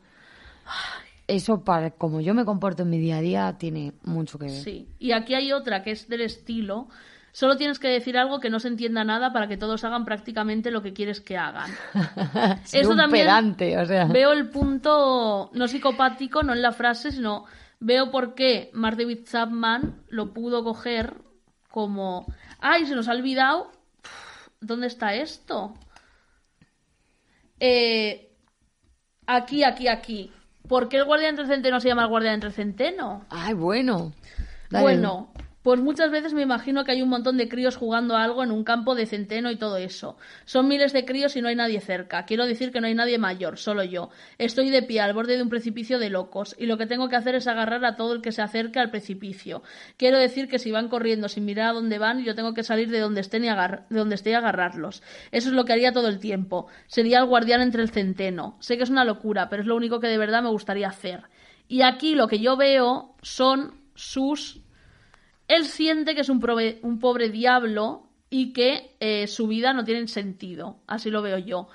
Eso, 1.27 1.63
para 1.63 1.91
como 1.91 2.19
yo 2.19 2.33
me 2.33 2.43
comporto 2.45 2.83
en 2.83 2.89
mi 2.89 2.99
día 2.99 3.17
a 3.17 3.21
día, 3.21 3.57
tiene 3.57 3.93
mucho 4.03 4.37
que 4.37 4.45
ver. 4.45 4.63
Sí. 4.63 4.87
Y 4.99 5.11
aquí 5.13 5.33
hay 5.33 5.51
otra 5.53 5.83
que 5.83 5.91
es 5.91 6.07
del 6.09 6.21
estilo. 6.21 6.87
Solo 7.33 7.55
tienes 7.55 7.79
que 7.79 7.87
decir 7.87 8.17
algo 8.17 8.39
que 8.39 8.49
no 8.49 8.59
se 8.59 8.67
entienda 8.67 9.03
nada 9.03 9.31
para 9.31 9.47
que 9.47 9.57
todos 9.57 9.83
hagan 9.83 10.03
prácticamente 10.03 10.69
lo 10.69 10.81
que 10.81 10.93
quieres 10.93 11.21
que 11.21 11.37
hagan. 11.37 11.71
Eso 12.71 12.91
un 12.91 12.97
también 12.97 13.25
pedante, 13.25 13.77
o 13.77 13.85
sea. 13.85 14.05
Veo 14.05 14.33
el 14.33 14.49
punto 14.49 15.49
no 15.53 15.67
psicopático, 15.67 16.43
no 16.43 16.53
en 16.53 16.61
la 16.61 16.73
frase, 16.73 17.11
sino 17.11 17.45
veo 17.79 18.11
por 18.11 18.35
qué 18.35 18.69
Mark 18.73 18.97
David 18.97 19.25
Chapman 19.25 20.03
lo 20.09 20.33
pudo 20.33 20.63
coger 20.63 21.15
como, 21.69 22.25
ay, 22.59 22.85
se 22.85 22.95
nos 22.95 23.07
ha 23.07 23.13
olvidado, 23.13 23.71
¿dónde 24.59 24.87
está 24.87 25.13
esto? 25.13 25.73
Eh, 27.59 28.35
aquí, 29.25 29.63
aquí, 29.63 29.87
aquí. 29.87 30.31
¿Por 30.67 30.89
qué 30.89 30.97
el 30.97 31.05
guardián 31.05 31.31
entre 31.31 31.47
centeno 31.47 31.79
se 31.79 31.87
llama 31.87 32.03
el 32.03 32.09
guardián 32.09 32.35
entre 32.35 32.51
centeno? 32.51 33.25
Ay, 33.29 33.53
bueno. 33.53 34.13
Dale. 34.69 34.83
Bueno, 34.83 35.31
pues 35.63 35.79
muchas 35.79 36.09
veces 36.11 36.33
me 36.33 36.41
imagino 36.41 36.83
que 36.83 36.91
hay 36.91 37.01
un 37.01 37.09
montón 37.09 37.37
de 37.37 37.47
críos 37.47 37.75
jugando 37.75 38.15
a 38.17 38.23
algo 38.23 38.43
en 38.43 38.51
un 38.51 38.63
campo 38.63 38.95
de 38.95 39.05
centeno 39.05 39.51
y 39.51 39.57
todo 39.57 39.77
eso. 39.77 40.17
Son 40.45 40.67
miles 40.67 40.91
de 40.93 41.05
críos 41.05 41.35
y 41.35 41.41
no 41.41 41.49
hay 41.49 41.55
nadie 41.55 41.79
cerca. 41.81 42.25
Quiero 42.25 42.45
decir 42.47 42.71
que 42.71 42.81
no 42.81 42.87
hay 42.87 42.95
nadie 42.95 43.17
mayor, 43.19 43.57
solo 43.57 43.83
yo. 43.83 44.09
Estoy 44.37 44.69
de 44.71 44.81
pie 44.81 45.01
al 45.01 45.13
borde 45.13 45.37
de 45.37 45.43
un 45.43 45.49
precipicio 45.49 45.99
de 45.99 46.09
locos 46.09 46.55
y 46.57 46.65
lo 46.65 46.77
que 46.77 46.87
tengo 46.87 47.09
que 47.09 47.15
hacer 47.15 47.35
es 47.35 47.47
agarrar 47.47 47.85
a 47.85 47.95
todo 47.95 48.13
el 48.13 48.21
que 48.21 48.31
se 48.31 48.41
acerque 48.41 48.79
al 48.79 48.89
precipicio. 48.89 49.61
Quiero 49.97 50.17
decir 50.17 50.47
que 50.47 50.57
si 50.59 50.71
van 50.71 50.87
corriendo 50.89 51.29
sin 51.29 51.45
mirar 51.45 51.69
a 51.69 51.73
dónde 51.73 51.99
van, 51.99 52.23
yo 52.23 52.33
tengo 52.33 52.53
que 52.53 52.63
salir 52.63 52.89
de 52.89 52.99
donde 52.99 53.21
estén 53.21 53.43
y 53.45 53.49
agar- 53.49 53.85
de 53.89 53.99
donde 53.99 54.15
esté 54.15 54.31
y 54.31 54.33
agarrarlos. 54.33 55.03
Eso 55.31 55.49
es 55.49 55.53
lo 55.55 55.65
que 55.65 55.73
haría 55.73 55.91
todo 55.91 56.07
el 56.07 56.19
tiempo. 56.19 56.67
Sería 56.87 57.19
el 57.19 57.25
guardián 57.25 57.61
entre 57.61 57.83
el 57.83 57.89
centeno. 57.91 58.57
Sé 58.59 58.77
que 58.77 58.83
es 58.83 58.89
una 58.89 59.05
locura, 59.05 59.49
pero 59.49 59.61
es 59.61 59.67
lo 59.67 59.75
único 59.75 59.99
que 59.99 60.07
de 60.07 60.17
verdad 60.17 60.41
me 60.41 60.49
gustaría 60.49 60.87
hacer. 60.87 61.23
Y 61.67 61.83
aquí 61.83 62.15
lo 62.15 62.27
que 62.27 62.39
yo 62.39 62.57
veo 62.57 63.15
son 63.21 63.75
sus 63.93 64.60
él 65.55 65.65
siente 65.65 66.15
que 66.15 66.21
es 66.21 66.29
un, 66.29 66.39
prove- 66.41 66.79
un 66.83 66.99
pobre 66.99 67.29
diablo 67.29 68.07
y 68.29 68.53
que 68.53 68.95
eh, 68.99 69.27
su 69.27 69.47
vida 69.47 69.73
no 69.73 69.83
tiene 69.83 70.07
sentido. 70.07 70.77
Así 70.87 71.09
lo 71.09 71.21
veo 71.21 71.37
yo. 71.37 71.67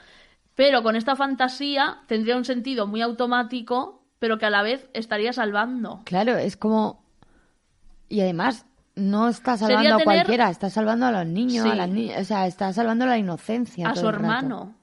Pero 0.55 0.83
con 0.83 0.97
esta 0.97 1.17
fantasía 1.17 1.99
tendría 2.07 2.37
un 2.37 2.45
sentido 2.45 2.87
muy 2.87 3.03
automático, 3.03 4.03
pero 4.19 4.39
que 4.39 4.47
a 4.47 4.51
la 4.51 4.63
vez 4.63 4.89
estaría 4.95 5.33
salvando. 5.33 6.01
Claro, 6.05 6.37
es 6.39 6.57
como. 6.57 7.05
Y 8.09 8.21
además, 8.21 8.65
no 8.95 9.29
está 9.29 9.57
Sería 9.59 9.77
salvando 9.77 9.95
a 9.95 9.99
tener- 9.99 10.05
cualquiera, 10.05 10.51
está 10.51 10.71
salvando 10.71 11.07
a 11.07 11.13
los 11.13 11.27
niños, 11.27 11.65
Sí. 11.65 11.71
a 11.71 11.75
las. 11.75 11.91
O 12.21 12.25
sea, 12.25 12.47
está 12.47 12.73
salvando 12.73 13.05
la 13.05 13.19
inocencia. 13.19 13.89
A 13.89 13.93
todo 13.93 14.01
su 14.05 14.09
el 14.09 14.15
rato. 14.15 14.25
hermano. 14.25 14.75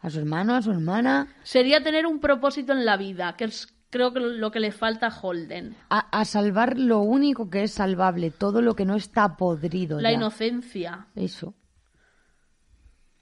A 0.00 0.10
su 0.10 0.18
hermano, 0.18 0.54
a 0.56 0.62
su 0.62 0.70
hermana. 0.72 1.28
Sería 1.42 1.82
tener 1.82 2.06
un 2.06 2.20
propósito 2.20 2.72
en 2.72 2.84
la 2.86 2.96
vida, 2.96 3.36
que 3.36 3.44
es 3.44 3.72
creo 3.90 4.12
que 4.12 4.20
lo 4.20 4.50
que 4.50 4.60
le 4.60 4.72
falta 4.72 5.08
a 5.08 5.20
Holden. 5.20 5.76
A, 5.90 5.98
a 6.20 6.24
salvar 6.24 6.78
lo 6.78 7.00
único 7.00 7.50
que 7.50 7.64
es 7.64 7.72
salvable, 7.72 8.30
todo 8.30 8.62
lo 8.62 8.74
que 8.74 8.84
no 8.84 8.94
está 8.96 9.36
podrido. 9.36 10.00
La 10.00 10.10
ya. 10.10 10.16
inocencia. 10.16 11.06
Eso. 11.14 11.54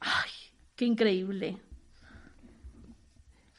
Ay, 0.01 0.31
qué 0.77 0.85
increíble. 0.85 1.59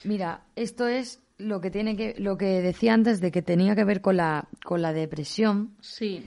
Mira, 0.03 0.43
esto 0.55 0.87
es 0.87 1.21
lo 1.37 1.59
que 1.61 1.71
tiene 1.71 1.95
que, 1.95 2.15
lo 2.19 2.37
que 2.37 2.61
decía 2.61 2.93
antes 2.93 3.19
de 3.21 3.31
que 3.31 3.41
tenía 3.41 3.75
que 3.75 3.83
ver 3.83 4.01
con 4.01 4.17
la, 4.17 4.47
con 4.63 4.81
la 4.81 4.93
depresión, 4.93 5.75
Sí. 5.81 6.25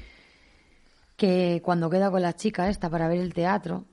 que 1.16 1.60
cuando 1.64 1.88
queda 1.88 2.10
con 2.10 2.22
la 2.22 2.34
chica 2.34 2.68
esta 2.68 2.90
para 2.90 3.08
ver 3.08 3.18
el 3.20 3.32
teatro, 3.32 3.84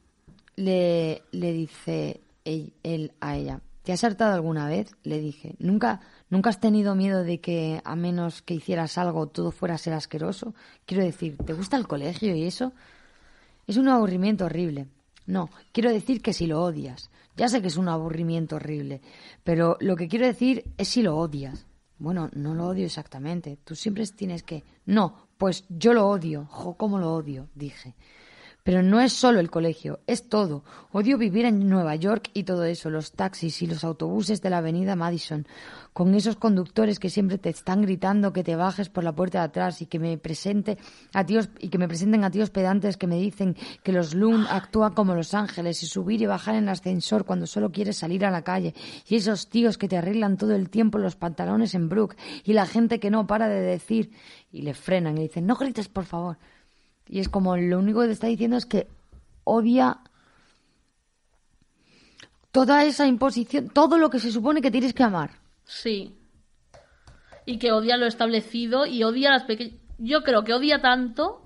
le, 0.55 1.23
le 1.31 1.53
dice 1.53 2.19
él, 2.43 2.73
él 2.83 3.13
a 3.21 3.37
ella, 3.37 3.61
¿te 3.89 3.93
has 3.93 4.03
hartado 4.03 4.35
alguna 4.35 4.67
vez? 4.67 4.91
Le 5.01 5.19
dije, 5.19 5.55
¿nunca, 5.57 5.99
¿nunca 6.29 6.51
has 6.51 6.59
tenido 6.59 6.93
miedo 6.93 7.23
de 7.23 7.41
que 7.41 7.81
a 7.83 7.95
menos 7.95 8.43
que 8.43 8.53
hicieras 8.53 8.99
algo 8.99 9.25
todo 9.29 9.49
fuera 9.51 9.73
a 9.73 9.79
ser 9.79 9.93
asqueroso? 9.93 10.53
Quiero 10.85 11.03
decir, 11.03 11.37
¿te 11.37 11.53
gusta 11.53 11.75
el 11.75 11.87
colegio 11.87 12.35
y 12.35 12.43
eso? 12.43 12.71
Es 13.65 13.77
un 13.77 13.89
aburrimiento 13.89 14.45
horrible. 14.45 14.85
No, 15.25 15.49
quiero 15.71 15.91
decir 15.91 16.21
que 16.21 16.33
si 16.33 16.45
lo 16.45 16.61
odias. 16.61 17.09
Ya 17.35 17.47
sé 17.47 17.63
que 17.63 17.67
es 17.69 17.77
un 17.77 17.89
aburrimiento 17.89 18.57
horrible, 18.57 19.01
pero 19.43 19.75
lo 19.79 19.95
que 19.95 20.07
quiero 20.07 20.27
decir 20.27 20.65
es 20.77 20.87
si 20.87 21.01
lo 21.01 21.17
odias. 21.17 21.65
Bueno, 21.97 22.29
no 22.33 22.53
lo 22.53 22.67
odio 22.67 22.85
exactamente. 22.85 23.57
Tú 23.63 23.73
siempre 23.73 24.05
tienes 24.05 24.43
que... 24.43 24.63
No, 24.85 25.29
pues 25.39 25.65
yo 25.67 25.95
lo 25.95 26.07
odio. 26.07 26.45
Jo, 26.45 26.75
cómo 26.77 26.99
lo 26.99 27.11
odio, 27.11 27.49
dije. 27.55 27.95
Pero 28.69 28.83
no 28.83 29.01
es 29.01 29.13
solo 29.13 29.39
el 29.39 29.49
colegio, 29.49 29.99
es 30.05 30.29
todo. 30.29 30.63
Odio 30.91 31.17
vivir 31.17 31.45
en 31.45 31.67
Nueva 31.67 31.95
York 31.95 32.29
y 32.35 32.43
todo 32.43 32.65
eso, 32.65 32.91
los 32.91 33.13
taxis 33.13 33.63
y 33.63 33.65
los 33.65 33.83
autobuses 33.83 34.43
de 34.43 34.51
la 34.51 34.59
avenida 34.59 34.95
Madison, 34.95 35.47
con 35.91 36.13
esos 36.13 36.35
conductores 36.35 36.99
que 36.99 37.09
siempre 37.09 37.39
te 37.39 37.49
están 37.49 37.81
gritando 37.81 38.31
que 38.31 38.43
te 38.43 38.55
bajes 38.55 38.89
por 38.89 39.03
la 39.03 39.15
puerta 39.15 39.39
de 39.39 39.45
atrás 39.45 39.81
y 39.81 39.87
que 39.87 39.97
me 39.97 40.15
presente 40.19 40.77
a 41.15 41.25
tíos 41.25 41.49
y 41.57 41.69
que 41.69 41.79
me 41.79 41.87
presenten 41.87 42.23
a 42.23 42.29
tíos 42.29 42.51
pedantes 42.51 42.95
que 42.95 43.07
me 43.07 43.17
dicen 43.17 43.55
que 43.81 43.91
los 43.91 44.13
Loon 44.13 44.45
actúan 44.47 44.93
como 44.93 45.15
los 45.15 45.33
ángeles 45.33 45.81
y 45.81 45.87
subir 45.87 46.21
y 46.21 46.27
bajar 46.27 46.53
en 46.53 46.65
el 46.65 46.69
ascensor 46.69 47.25
cuando 47.25 47.47
solo 47.47 47.71
quieres 47.71 47.97
salir 47.97 48.23
a 48.23 48.29
la 48.29 48.43
calle 48.43 48.75
y 49.07 49.15
esos 49.15 49.49
tíos 49.49 49.79
que 49.79 49.87
te 49.87 49.97
arreglan 49.97 50.37
todo 50.37 50.53
el 50.53 50.69
tiempo 50.69 50.99
los 50.99 51.15
pantalones 51.15 51.73
en 51.73 51.89
Brook 51.89 52.15
y 52.43 52.53
la 52.53 52.67
gente 52.67 52.99
que 52.99 53.09
no 53.09 53.25
para 53.25 53.47
de 53.47 53.61
decir 53.61 54.11
y 54.51 54.61
le 54.61 54.75
frenan 54.75 55.17
y 55.17 55.23
dicen 55.23 55.47
no 55.47 55.55
grites 55.55 55.89
por 55.89 56.05
favor 56.05 56.37
y 57.09 57.19
es 57.19 57.27
como 57.27 57.57
lo 57.57 57.79
único 57.79 58.01
que 58.01 58.07
te 58.07 58.13
está 58.13 58.27
diciendo 58.27 58.55
es 58.57 58.65
que 58.65 58.87
odia 59.43 59.97
toda 62.51 62.83
esa 62.83 63.07
imposición, 63.07 63.69
todo 63.69 63.97
lo 63.97 64.09
que 64.09 64.19
se 64.19 64.31
supone 64.31 64.61
que 64.61 64.71
tienes 64.71 64.93
que 64.93 65.03
amar. 65.03 65.31
Sí. 65.65 66.15
Y 67.45 67.57
que 67.57 67.71
odia 67.71 67.97
lo 67.97 68.05
establecido 68.05 68.85
y 68.85 69.03
odia 69.03 69.31
las 69.31 69.43
pequeñas... 69.43 69.75
Yo 69.97 70.23
creo 70.23 70.43
que 70.43 70.53
odia 70.53 70.81
tanto, 70.81 71.41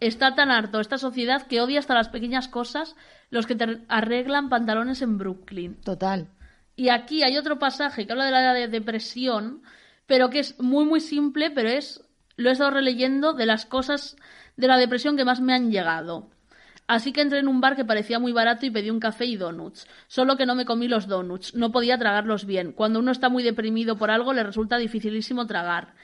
está 0.00 0.34
tan 0.34 0.50
harto 0.50 0.80
esta 0.80 0.98
sociedad 0.98 1.46
que 1.46 1.60
odia 1.60 1.78
hasta 1.78 1.94
las 1.94 2.08
pequeñas 2.08 2.48
cosas 2.48 2.96
los 3.30 3.46
que 3.46 3.54
te 3.54 3.82
arreglan 3.88 4.48
pantalones 4.48 5.00
en 5.02 5.16
Brooklyn. 5.16 5.80
Total. 5.80 6.28
Y 6.76 6.88
aquí 6.90 7.22
hay 7.22 7.36
otro 7.36 7.58
pasaje 7.58 8.06
que 8.06 8.12
habla 8.12 8.26
de 8.26 8.30
la 8.30 8.52
de- 8.52 8.68
depresión, 8.68 9.62
pero 10.06 10.28
que 10.28 10.40
es 10.40 10.60
muy 10.60 10.84
muy 10.84 11.00
simple, 11.00 11.50
pero 11.50 11.68
es 11.68 12.02
lo 12.36 12.48
he 12.48 12.52
estado 12.52 12.72
releyendo 12.72 13.32
de 13.32 13.46
las 13.46 13.64
cosas 13.64 14.16
de 14.56 14.68
la 14.68 14.76
depresión 14.76 15.16
que 15.16 15.24
más 15.24 15.40
me 15.40 15.54
han 15.54 15.70
llegado. 15.70 16.28
Así 16.86 17.12
que 17.12 17.22
entré 17.22 17.38
en 17.38 17.48
un 17.48 17.60
bar 17.60 17.76
que 17.76 17.84
parecía 17.84 18.18
muy 18.18 18.32
barato 18.32 18.66
y 18.66 18.70
pedí 18.70 18.90
un 18.90 19.00
café 19.00 19.24
y 19.24 19.36
donuts. 19.36 19.86
Solo 20.06 20.36
que 20.36 20.44
no 20.44 20.54
me 20.54 20.66
comí 20.66 20.86
los 20.86 21.06
donuts, 21.06 21.54
no 21.54 21.72
podía 21.72 21.96
tragarlos 21.98 22.44
bien. 22.44 22.72
Cuando 22.72 22.98
uno 22.98 23.10
está 23.10 23.30
muy 23.30 23.42
deprimido 23.42 23.96
por 23.96 24.10
algo 24.10 24.34
le 24.34 24.42
resulta 24.42 24.76
dificilísimo 24.76 25.46
tragar. 25.46 25.94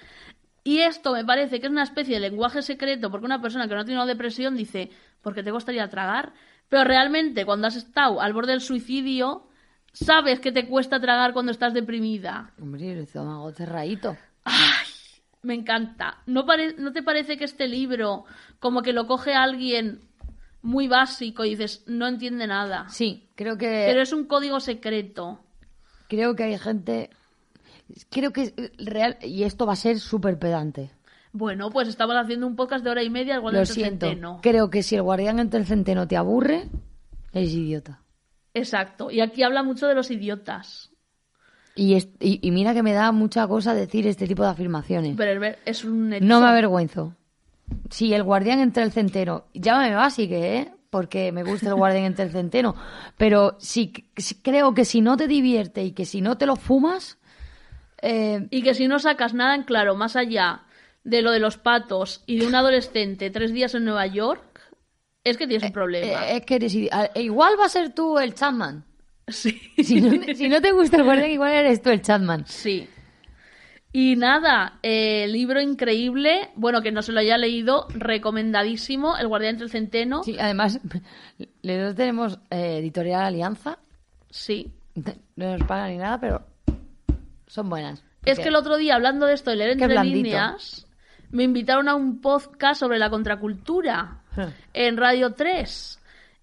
Y 0.64 0.78
esto 0.80 1.12
me 1.12 1.24
parece 1.24 1.60
que 1.60 1.66
es 1.66 1.72
una 1.72 1.82
especie 1.82 2.14
de 2.14 2.20
lenguaje 2.20 2.62
secreto 2.62 3.10
porque 3.10 3.26
una 3.26 3.42
persona 3.42 3.68
que 3.68 3.74
no 3.74 3.84
tiene 3.84 4.00
una 4.00 4.06
depresión 4.06 4.56
dice, 4.56 4.90
porque 5.22 5.42
te 5.42 5.50
costaría 5.50 5.88
tragar, 5.88 6.32
pero 6.68 6.84
realmente 6.84 7.44
cuando 7.44 7.66
has 7.66 7.76
estado 7.76 8.20
al 8.20 8.32
borde 8.32 8.52
del 8.52 8.60
suicidio, 8.60 9.48
sabes 9.92 10.40
que 10.40 10.52
te 10.52 10.66
cuesta 10.66 11.00
tragar 11.00 11.32
cuando 11.32 11.52
estás 11.52 11.74
deprimida. 11.74 12.52
Hombre, 12.60 12.92
el 12.92 12.98
estómago 13.00 13.50
cerradito. 13.52 14.16
¡Ay! 14.44 14.79
Me 15.42 15.54
encanta. 15.54 16.18
¿No, 16.26 16.44
pare- 16.44 16.74
¿No 16.78 16.92
te 16.92 17.02
parece 17.02 17.36
que 17.36 17.44
este 17.44 17.66
libro, 17.68 18.24
como 18.58 18.82
que 18.82 18.92
lo 18.92 19.06
coge 19.06 19.34
alguien 19.34 20.00
muy 20.62 20.86
básico 20.88 21.44
y 21.44 21.50
dices, 21.50 21.82
no 21.86 22.06
entiende 22.06 22.46
nada? 22.46 22.88
Sí, 22.90 23.28
creo 23.34 23.56
que 23.56 23.84
Pero 23.88 24.02
es 24.02 24.12
un 24.12 24.24
código 24.26 24.60
secreto. 24.60 25.40
creo 26.08 26.36
que 26.36 26.44
hay 26.44 26.58
gente 26.58 27.10
creo 28.10 28.32
que 28.32 28.42
es 28.42 28.54
real 28.78 29.16
y 29.22 29.42
esto 29.44 29.66
va 29.66 29.72
a 29.72 29.76
ser 29.76 29.98
súper 29.98 30.38
pedante. 30.38 30.90
Bueno, 31.32 31.70
pues 31.70 31.88
estamos 31.88 32.16
haciendo 32.16 32.46
un 32.46 32.56
podcast 32.56 32.84
de 32.84 32.90
hora 32.90 33.02
y 33.02 33.10
media, 33.10 33.40
del 33.40 33.66
siento. 33.66 34.06
centeno. 34.06 34.40
Creo 34.42 34.68
que 34.70 34.82
si 34.82 34.96
el 34.96 35.02
guardián 35.02 35.38
entre 35.38 35.60
el 35.60 35.66
centeno 35.66 36.06
te 36.06 36.16
aburre, 36.16 36.68
es 37.32 37.52
idiota. 37.52 38.00
Exacto. 38.52 39.10
Y 39.10 39.20
aquí 39.20 39.42
habla 39.44 39.62
mucho 39.62 39.86
de 39.86 39.94
los 39.94 40.10
idiotas. 40.10 40.89
Y, 41.80 41.94
es- 41.94 42.08
y, 42.20 42.46
y 42.46 42.50
mira 42.50 42.74
que 42.74 42.82
me 42.82 42.92
da 42.92 43.10
mucha 43.10 43.46
cosa 43.48 43.72
decir 43.72 44.06
este 44.06 44.26
tipo 44.26 44.42
de 44.42 44.50
afirmaciones. 44.50 45.14
Pero 45.16 45.54
es 45.64 45.82
un 45.84 46.12
hecho. 46.12 46.24
No 46.26 46.40
me 46.40 46.48
avergüenzo. 46.48 47.14
Si 47.88 48.12
el 48.12 48.22
guardián 48.22 48.58
entre 48.58 48.82
el 48.82 48.92
centeno, 48.92 49.44
llámame 49.54 49.94
básique, 49.94 50.56
¿eh? 50.58 50.72
Porque 50.90 51.32
me 51.32 51.42
gusta 51.42 51.68
el 51.68 51.76
guardián 51.76 52.04
entre 52.04 52.26
el 52.26 52.32
centeno. 52.32 52.74
Pero 53.16 53.56
si, 53.60 53.92
si- 54.16 54.34
creo 54.42 54.74
que 54.74 54.84
si 54.84 55.00
no 55.00 55.16
te 55.16 55.26
divierte 55.26 55.82
y 55.82 55.92
que 55.92 56.04
si 56.04 56.20
no 56.20 56.36
te 56.36 56.44
lo 56.46 56.56
fumas, 56.56 57.16
eh, 58.02 58.46
Y 58.50 58.62
que 58.62 58.74
si 58.74 58.86
no 58.86 58.98
sacas 58.98 59.32
nada 59.34 59.54
en 59.54 59.62
claro, 59.62 59.94
más 59.96 60.16
allá 60.16 60.62
de 61.04 61.22
lo 61.22 61.30
de 61.30 61.38
los 61.38 61.56
patos 61.56 62.22
y 62.26 62.38
de 62.40 62.46
un 62.46 62.54
adolescente 62.54 63.30
tres 63.30 63.52
días 63.54 63.74
en 63.74 63.84
Nueva 63.86 64.06
York, 64.06 64.60
es 65.24 65.36
que 65.38 65.46
tienes 65.46 65.64
un 65.64 65.72
problema. 65.72 66.26
eh, 66.28 66.36
es 66.36 66.44
que 66.44 66.56
eres 66.56 66.74
igual 66.74 67.54
va 67.58 67.64
a 67.66 67.68
ser 67.70 67.94
tú 67.94 68.18
el 68.18 68.34
Chapman. 68.34 68.84
Sí. 69.30 69.60
Si 69.82 70.00
no, 70.00 70.34
si 70.34 70.48
no 70.48 70.60
te 70.60 70.72
gusta 70.72 70.98
el 70.98 71.04
guardián, 71.04 71.30
igual 71.30 71.52
eres 71.52 71.82
tú 71.82 71.90
el 71.90 72.02
Chapman. 72.02 72.44
Sí. 72.46 72.88
Y 73.92 74.14
nada, 74.14 74.78
eh, 74.82 75.26
libro 75.28 75.60
increíble. 75.60 76.50
Bueno, 76.54 76.80
que 76.80 76.92
no 76.92 77.02
se 77.02 77.12
lo 77.12 77.20
haya 77.20 77.36
leído, 77.38 77.88
recomendadísimo. 77.90 79.16
El 79.16 79.26
Guardián 79.26 79.54
entre 79.54 79.64
el 79.64 79.70
Centeno. 79.70 80.22
Sí, 80.22 80.36
además, 80.38 80.80
los 81.62 81.78
dos 81.78 81.94
tenemos 81.96 82.38
eh, 82.50 82.78
editorial 82.78 83.22
Alianza. 83.22 83.78
Sí. 84.30 84.72
No 85.34 85.56
nos 85.56 85.66
pagan 85.66 85.90
ni 85.90 85.98
nada, 85.98 86.20
pero 86.20 86.42
son 87.46 87.68
buenas. 87.68 88.04
Es 88.24 88.38
que 88.38 88.48
el 88.48 88.56
otro 88.56 88.76
día, 88.76 88.94
hablando 88.94 89.26
de 89.26 89.34
esto 89.34 89.50
de 89.50 89.56
leer 89.56 89.70
entre 89.70 90.04
líneas, 90.04 90.86
me 91.30 91.42
invitaron 91.42 91.88
a 91.88 91.94
un 91.94 92.20
podcast 92.20 92.78
sobre 92.78 92.98
la 92.98 93.10
contracultura 93.10 94.22
en 94.72 94.96
Radio 94.96 95.32
3. 95.32 95.99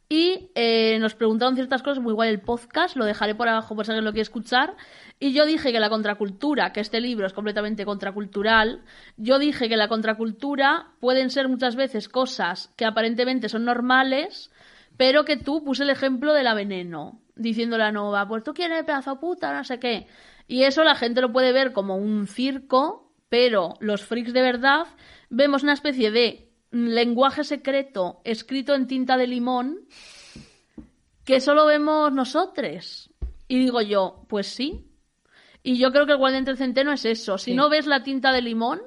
Y 0.10 0.52
eh, 0.56 0.98
nos 1.00 1.16
preguntaron 1.16 1.56
ciertas 1.56 1.84
cosas, 1.84 2.02
muy 2.02 2.14
guay 2.14 2.30
el 2.30 2.40
podcast, 2.40 2.96
lo 2.96 3.04
dejaré 3.04 3.36
por 3.36 3.50
abajo 3.50 3.76
por 3.76 3.86
si 3.86 3.92
alguien 3.92 4.06
lo 4.06 4.12
quiere 4.12 4.22
escuchar. 4.22 4.76
Y 5.20 5.34
yo 5.34 5.46
dije 5.46 5.74
que 5.74 5.80
la 5.80 5.90
contracultura, 5.90 6.72
que 6.72 6.80
este 6.80 7.02
libro 7.02 7.28
es 7.28 7.34
completamente 7.34 7.84
contracultural, 7.84 8.84
yo 9.18 9.38
dije 9.38 9.68
que 9.68 9.76
la 9.76 9.90
contracultura 9.90 10.92
pueden 11.02 11.30
ser 11.30 11.50
muchas 11.50 11.76
veces 11.76 12.08
cosas 12.08 12.74
que 12.78 12.86
aparentemente 12.86 13.50
son 13.50 13.66
normales, 13.66 14.50
pero 14.96 15.26
que 15.26 15.36
tú 15.36 15.64
puse 15.64 15.84
el 15.84 15.90
ejemplo 15.90 16.34
de 16.34 16.44
la 16.44 16.54
veneno, 16.54 17.20
diciéndole 17.36 17.84
a 17.84 17.92
Nova, 17.92 18.28
pues 18.28 18.44
tú 18.44 18.54
quieres 18.54 18.86
pedazo 18.86 19.20
puta, 19.20 19.54
no 19.54 19.66
sé 19.66 19.78
qué. 19.80 20.08
Y 20.48 20.64
eso 20.64 20.86
la 20.86 20.96
gente 20.96 21.20
lo 21.20 21.34
puede 21.34 21.52
ver 21.52 21.74
como 21.74 21.98
un 21.98 22.28
circo, 22.28 23.12
pero 23.28 23.74
los 23.82 24.06
freaks 24.06 24.32
de 24.32 24.42
verdad 24.42 24.88
vemos 25.30 25.64
una 25.64 25.74
especie 25.74 26.12
de 26.12 26.47
lenguaje 26.72 27.44
secreto 27.44 28.22
escrito 28.23 28.76
en 28.76 28.88
tinta 28.88 29.18
de 29.18 29.27
limón 29.27 29.80
que 31.23 31.39
solo 31.41 31.65
vemos 31.65 32.11
nosotros. 32.11 33.10
Y 33.48 33.60
digo 33.60 33.81
yo, 33.81 34.23
pues 34.27 34.48
sí. 34.48 34.85
Y 35.64 35.77
yo 35.77 35.91
creo 35.91 36.06
que 36.06 36.14
el 36.14 36.18
guardián 36.18 36.45
del 36.45 36.57
centeno 36.57 36.91
es 36.91 37.06
eso. 37.06 37.38
Si 37.38 37.52
Sí. 37.52 37.56
no 37.56 37.69
ves 37.69 37.85
la 37.88 38.03
tinta 38.03 38.31
de 38.31 38.41
limón, 38.41 38.81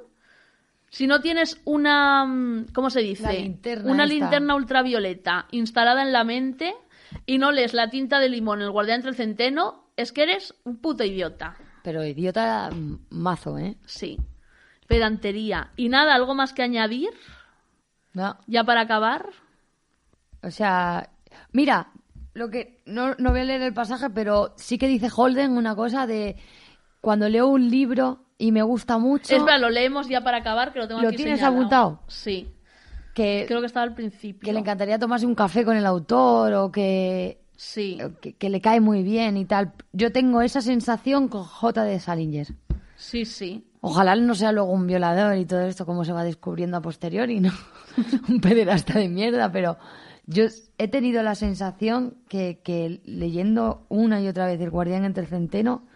si 0.89 1.07
no 1.07 1.21
tienes 1.21 1.61
una, 1.65 2.25
mm, 2.25 2.67
¿cómo 2.73 2.91
se 2.91 3.01
dice? 3.01 3.33
Linterna 3.33 3.91
una 3.93 4.05
esta. 4.05 4.15
linterna 4.15 4.55
ultravioleta 4.55 5.47
instalada 5.51 6.03
en 6.03 6.13
la 6.13 6.25
mente 6.25 6.75
y 7.27 7.39
no 7.39 7.53
lees 7.53 7.75
la 7.75 7.91
tinta 7.91 8.19
de 8.19 8.29
limón 8.29 8.63
el 8.63 8.71
guardián 8.71 9.03
del 9.03 9.15
centeno, 9.15 9.85
es 9.97 10.13
que 10.13 10.23
eres 10.23 10.55
un 10.65 10.79
puto 10.79 11.05
idiota. 11.05 11.57
Pero 11.83 12.05
idiota 12.05 12.71
mm, 12.71 12.99
mazo, 13.11 13.59
¿eh? 13.59 13.77
Sí. 13.87 14.19
Pedantería. 14.87 15.71
Y 15.77 15.89
nada, 15.89 16.15
algo 16.15 16.35
más 16.35 16.53
que 16.53 16.63
añadir, 16.63 17.11
No. 18.13 18.37
ya 18.47 18.65
para 18.65 18.83
acabar. 18.83 19.27
O 20.43 20.51
sea, 20.51 21.11
mira, 21.53 21.93
lo 22.35 22.49
que 22.51 22.81
no, 22.87 23.15
no 23.19 23.31
voy 23.31 23.41
a 23.41 23.45
leer 23.45 23.63
el 23.63 23.75
pasaje, 23.75 24.11
pero 24.11 24.53
sí 24.57 24.79
que 24.79 24.89
dice 24.89 25.09
Holden 25.15 25.53
una 25.57 25.75
cosa 25.77 26.07
de 26.07 26.37
cuando 27.01 27.29
leo 27.29 27.49
un 27.49 27.69
libro 27.71 28.25
y 28.39 28.53
me 28.53 28.63
gusta 28.63 28.99
mucho, 28.99 29.37
Espera, 29.37 29.59
lo 29.59 29.69
leemos 29.71 30.09
ya 30.09 30.23
para 30.23 30.39
acabar, 30.39 30.73
que 30.73 30.79
lo 30.79 30.89
tengo 30.89 31.03
¿Lo 31.03 31.09
aquí 31.09 31.17
tienes 31.19 31.39
señalado. 31.41 31.57
apuntado? 31.59 32.01
Sí. 32.09 32.49
que, 33.15 33.45
Creo 33.47 33.61
que 33.61 33.67
estaba 33.67 33.85
al 33.85 33.95
principio. 33.95 34.47
que 34.47 34.53
le 34.53 34.61
encantaría 34.61 34.99
tomarse 34.99 35.27
un 35.27 35.35
café 35.35 35.65
con 35.65 35.77
el 35.77 35.85
autor 35.85 36.55
o 36.55 36.73
que, 36.73 37.43
Sí. 37.57 37.99
que, 38.23 38.33
que 38.35 38.49
le 38.49 38.61
cae 38.63 38.81
muy 38.81 39.03
bien 39.03 39.37
y 39.37 39.45
tal. 39.45 39.73
Yo 39.93 40.11
tengo 40.13 40.41
esa 40.41 40.63
sensación 40.63 41.29
con 41.29 41.45
J. 41.45 41.85
de 41.85 42.01
Salinger. 42.01 42.47
Sí, 42.97 43.25
sí. 43.27 43.70
Ojalá 43.81 44.15
no 44.17 44.35
sea 44.35 44.53
luego 44.53 44.73
un 44.73 44.87
violador 44.87 45.37
y 45.39 45.47
todo 45.47 45.63
esto 45.63 45.87
como 45.87 46.05
se 46.05 46.13
va 46.13 46.23
descubriendo 46.23 46.77
a 46.77 46.83
posteriori, 46.83 47.41
¿no? 47.41 47.53
un 48.29 48.41
pederasta 48.41 48.99
de 48.99 49.09
mierda, 49.09 49.51
pero 49.51 49.79
yo 50.27 50.45
he 50.79 50.89
tenido 50.89 51.23
la 51.23 51.35
sensación 51.35 52.19
que, 52.29 52.61
que 52.63 53.01
leyendo 53.05 53.87
una 53.89 54.21
y 54.21 54.29
otra 54.29 54.47
vez 54.47 54.61
El 54.61 54.71
guardián 54.71 55.05
entre 55.05 55.25
el 55.25 55.29
centeno, 55.31 55.87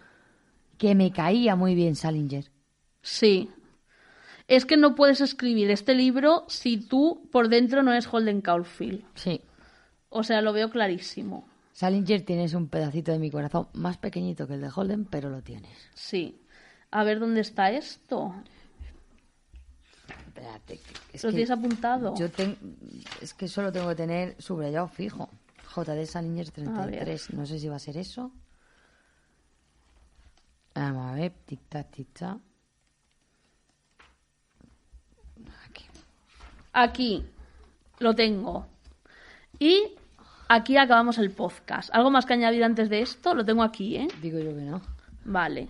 que 0.77 0.95
me 0.95 1.11
caía 1.11 1.55
muy 1.55 1.75
bien 1.75 1.95
Salinger. 1.95 2.51
Sí. 3.01 3.49
Es 4.47 4.65
que 4.65 4.77
no 4.77 4.95
puedes 4.95 5.21
escribir 5.21 5.69
este 5.71 5.95
libro 5.95 6.45
si 6.47 6.77
tú 6.77 7.29
por 7.31 7.49
dentro 7.49 7.83
no 7.83 7.91
eres 7.91 8.11
Holden 8.11 8.41
Caulfield. 8.41 9.05
Sí. 9.13 9.41
O 10.09 10.23
sea, 10.23 10.41
lo 10.41 10.53
veo 10.53 10.69
clarísimo. 10.69 11.47
Salinger 11.71 12.25
tienes 12.25 12.53
un 12.53 12.67
pedacito 12.67 13.11
de 13.11 13.19
mi 13.19 13.29
corazón 13.29 13.67
más 13.73 13.97
pequeñito 13.97 14.47
que 14.47 14.55
el 14.55 14.61
de 14.61 14.69
Holden, 14.73 15.05
pero 15.05 15.29
lo 15.29 15.41
tienes. 15.41 15.89
Sí. 15.93 16.41
A 16.95 17.03
ver 17.03 17.19
dónde 17.19 17.41
está 17.41 17.71
esto. 17.71 18.33
Espérate, 20.27 20.79
es 21.11 21.23
¿Lo 21.25 21.29
que 21.29 21.35
tienes 21.35 21.51
apuntado? 21.51 22.15
yo 22.15 22.31
ten- 22.31 22.57
es 23.21 23.33
que 23.33 23.49
solo 23.49 23.69
tengo 23.73 23.89
que 23.89 23.95
tener 23.95 24.41
subrayado 24.41 24.87
fijo. 24.87 25.29
JD 25.75 26.05
Salinger 26.05 26.51
33. 26.51 27.33
No 27.33 27.45
sé 27.45 27.59
si 27.59 27.67
va 27.67 27.75
a 27.75 27.79
ser 27.79 27.97
eso. 27.97 28.31
Vamos 30.73 31.11
a 31.11 31.15
ver. 31.15 31.33
Tic 31.45 31.59
tac, 31.67 31.91
tic 31.91 32.07
tac. 32.13 32.37
Aquí. 35.67 35.85
Aquí 36.71 37.25
lo 37.99 38.15
tengo. 38.15 38.67
Y 39.59 39.95
aquí 40.47 40.77
acabamos 40.77 41.17
el 41.17 41.31
podcast. 41.31 41.89
¿Algo 41.93 42.09
más 42.09 42.25
que 42.25 42.33
añadir 42.33 42.63
antes 42.63 42.89
de 42.89 43.01
esto? 43.01 43.33
Lo 43.33 43.43
tengo 43.43 43.63
aquí, 43.63 43.97
¿eh? 43.97 44.07
Digo 44.21 44.39
yo 44.39 44.55
que 44.55 44.61
no. 44.61 44.81
Vale. 45.25 45.69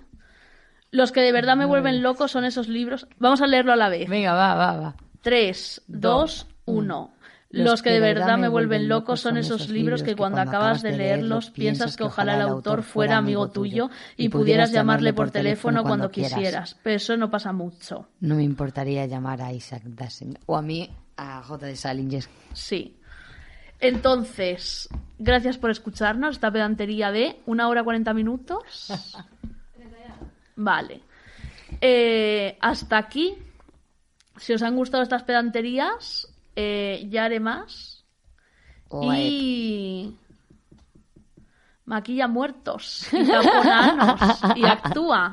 Los 0.95 1.11
que 1.11 1.19
de 1.19 1.33
verdad 1.33 1.57
me 1.57 1.65
vuelven 1.65 2.01
loco 2.01 2.29
son 2.29 2.45
esos 2.45 2.69
libros. 2.69 3.05
Vamos 3.19 3.41
a 3.41 3.47
leerlo 3.47 3.73
a 3.73 3.75
la 3.75 3.89
vez. 3.89 4.07
Venga, 4.07 4.33
va, 4.33 4.55
va, 4.55 4.77
va. 4.77 4.95
3, 5.23 5.81
2, 5.87 6.47
1. 6.63 7.13
Los 7.49 7.81
que 7.81 7.89
de 7.89 7.99
verdad 7.99 8.37
me 8.37 8.47
vuelven 8.47 8.87
loco 8.87 9.17
son 9.17 9.35
esos 9.35 9.67
libros 9.69 10.03
que 10.03 10.15
cuando 10.15 10.39
acabas 10.39 10.81
de 10.81 10.95
leerlos 10.95 11.51
piensas 11.51 11.97
que 11.97 12.03
ojalá 12.03 12.35
el 12.35 12.41
autor 12.43 12.81
fuera 12.81 13.17
amigo 13.17 13.49
tuyo 13.49 13.89
y 14.15 14.29
pudieras 14.29 14.71
llamarle 14.71 15.11
por 15.11 15.31
teléfono 15.31 15.83
cuando 15.83 16.09
quisieras. 16.09 16.77
Pero 16.81 16.95
eso 16.95 17.17
no 17.17 17.29
pasa 17.29 17.51
mucho. 17.51 18.07
No 18.21 18.35
me 18.35 18.43
importaría 18.43 19.05
llamar 19.05 19.41
a 19.41 19.51
Isaac 19.51 19.83
Dassen. 19.83 20.39
O 20.45 20.55
a 20.55 20.61
mí, 20.61 20.89
a 21.17 21.43
JD 21.45 21.75
Salinger. 21.75 22.23
Sí. 22.53 22.95
Entonces, 23.81 24.87
gracias 25.19 25.57
por 25.57 25.69
escucharnos. 25.71 26.35
Esta 26.35 26.51
pedantería 26.51 27.11
de 27.11 27.41
una 27.45 27.67
hora 27.67 27.83
40 27.83 28.13
minutos. 28.13 28.91
Vale. 30.55 31.01
Eh, 31.81 32.57
hasta 32.61 32.97
aquí. 32.97 33.35
Si 34.37 34.53
os 34.53 34.61
han 34.63 34.75
gustado 34.75 35.03
estas 35.03 35.23
pedanterías, 35.23 36.27
eh, 36.55 37.05
ya 37.09 37.25
haré 37.25 37.39
más. 37.39 38.03
O 38.89 39.09
a 39.11 39.17
Ep. 39.17 39.23
Y 39.31 40.15
maquilla 41.85 42.27
muertos 42.27 43.07
y 44.55 44.59
y 44.59 44.65
actúa. 44.65 45.31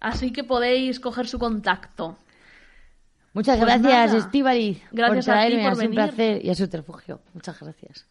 Así 0.00 0.32
que 0.32 0.44
podéis 0.44 0.98
coger 1.00 1.26
su 1.28 1.38
contacto. 1.38 2.18
Muchas 3.34 3.56
Pues 3.56 3.66
gracias, 3.66 4.10
nada. 4.12 4.18
Estíbaliz, 4.18 4.82
Gracias 4.90 5.26
por 5.26 5.34
a 5.34 5.46
ti 5.46 5.56
por 5.62 5.72
un 5.72 5.78
venir. 5.78 5.94
placer 5.94 6.44
y 6.44 6.50
a 6.50 6.54
su 6.54 6.66
refugio. 6.66 7.20
Muchas 7.32 7.58
gracias. 7.60 8.06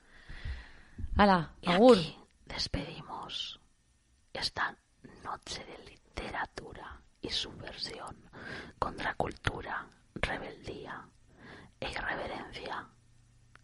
Hala, 1.15 1.51
Y 1.61 1.69
agur. 1.71 1.97
aquí 1.97 2.17
despedimos 2.45 3.59
esta 4.33 4.75
noche 5.31 5.63
de 5.63 5.77
literatura. 5.89 6.99
y 7.21 7.29
subversión, 7.29 8.15
contracultura, 8.79 9.85
rebeldía 10.15 11.05
e 11.79 11.89
irreverencia 11.89 12.87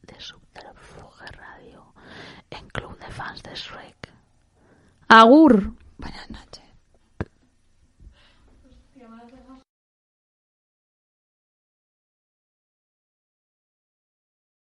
de 0.04 0.16
Subterfuge 0.22 1.26
Radio 1.32 1.94
en 2.52 2.70
Club 2.70 2.98
de 3.00 3.08
Fans 3.08 3.42
de 3.42 3.56
Shrek. 3.56 4.14
Agur. 5.10 5.74
Buenas 5.98 6.30
noches. 6.30 6.47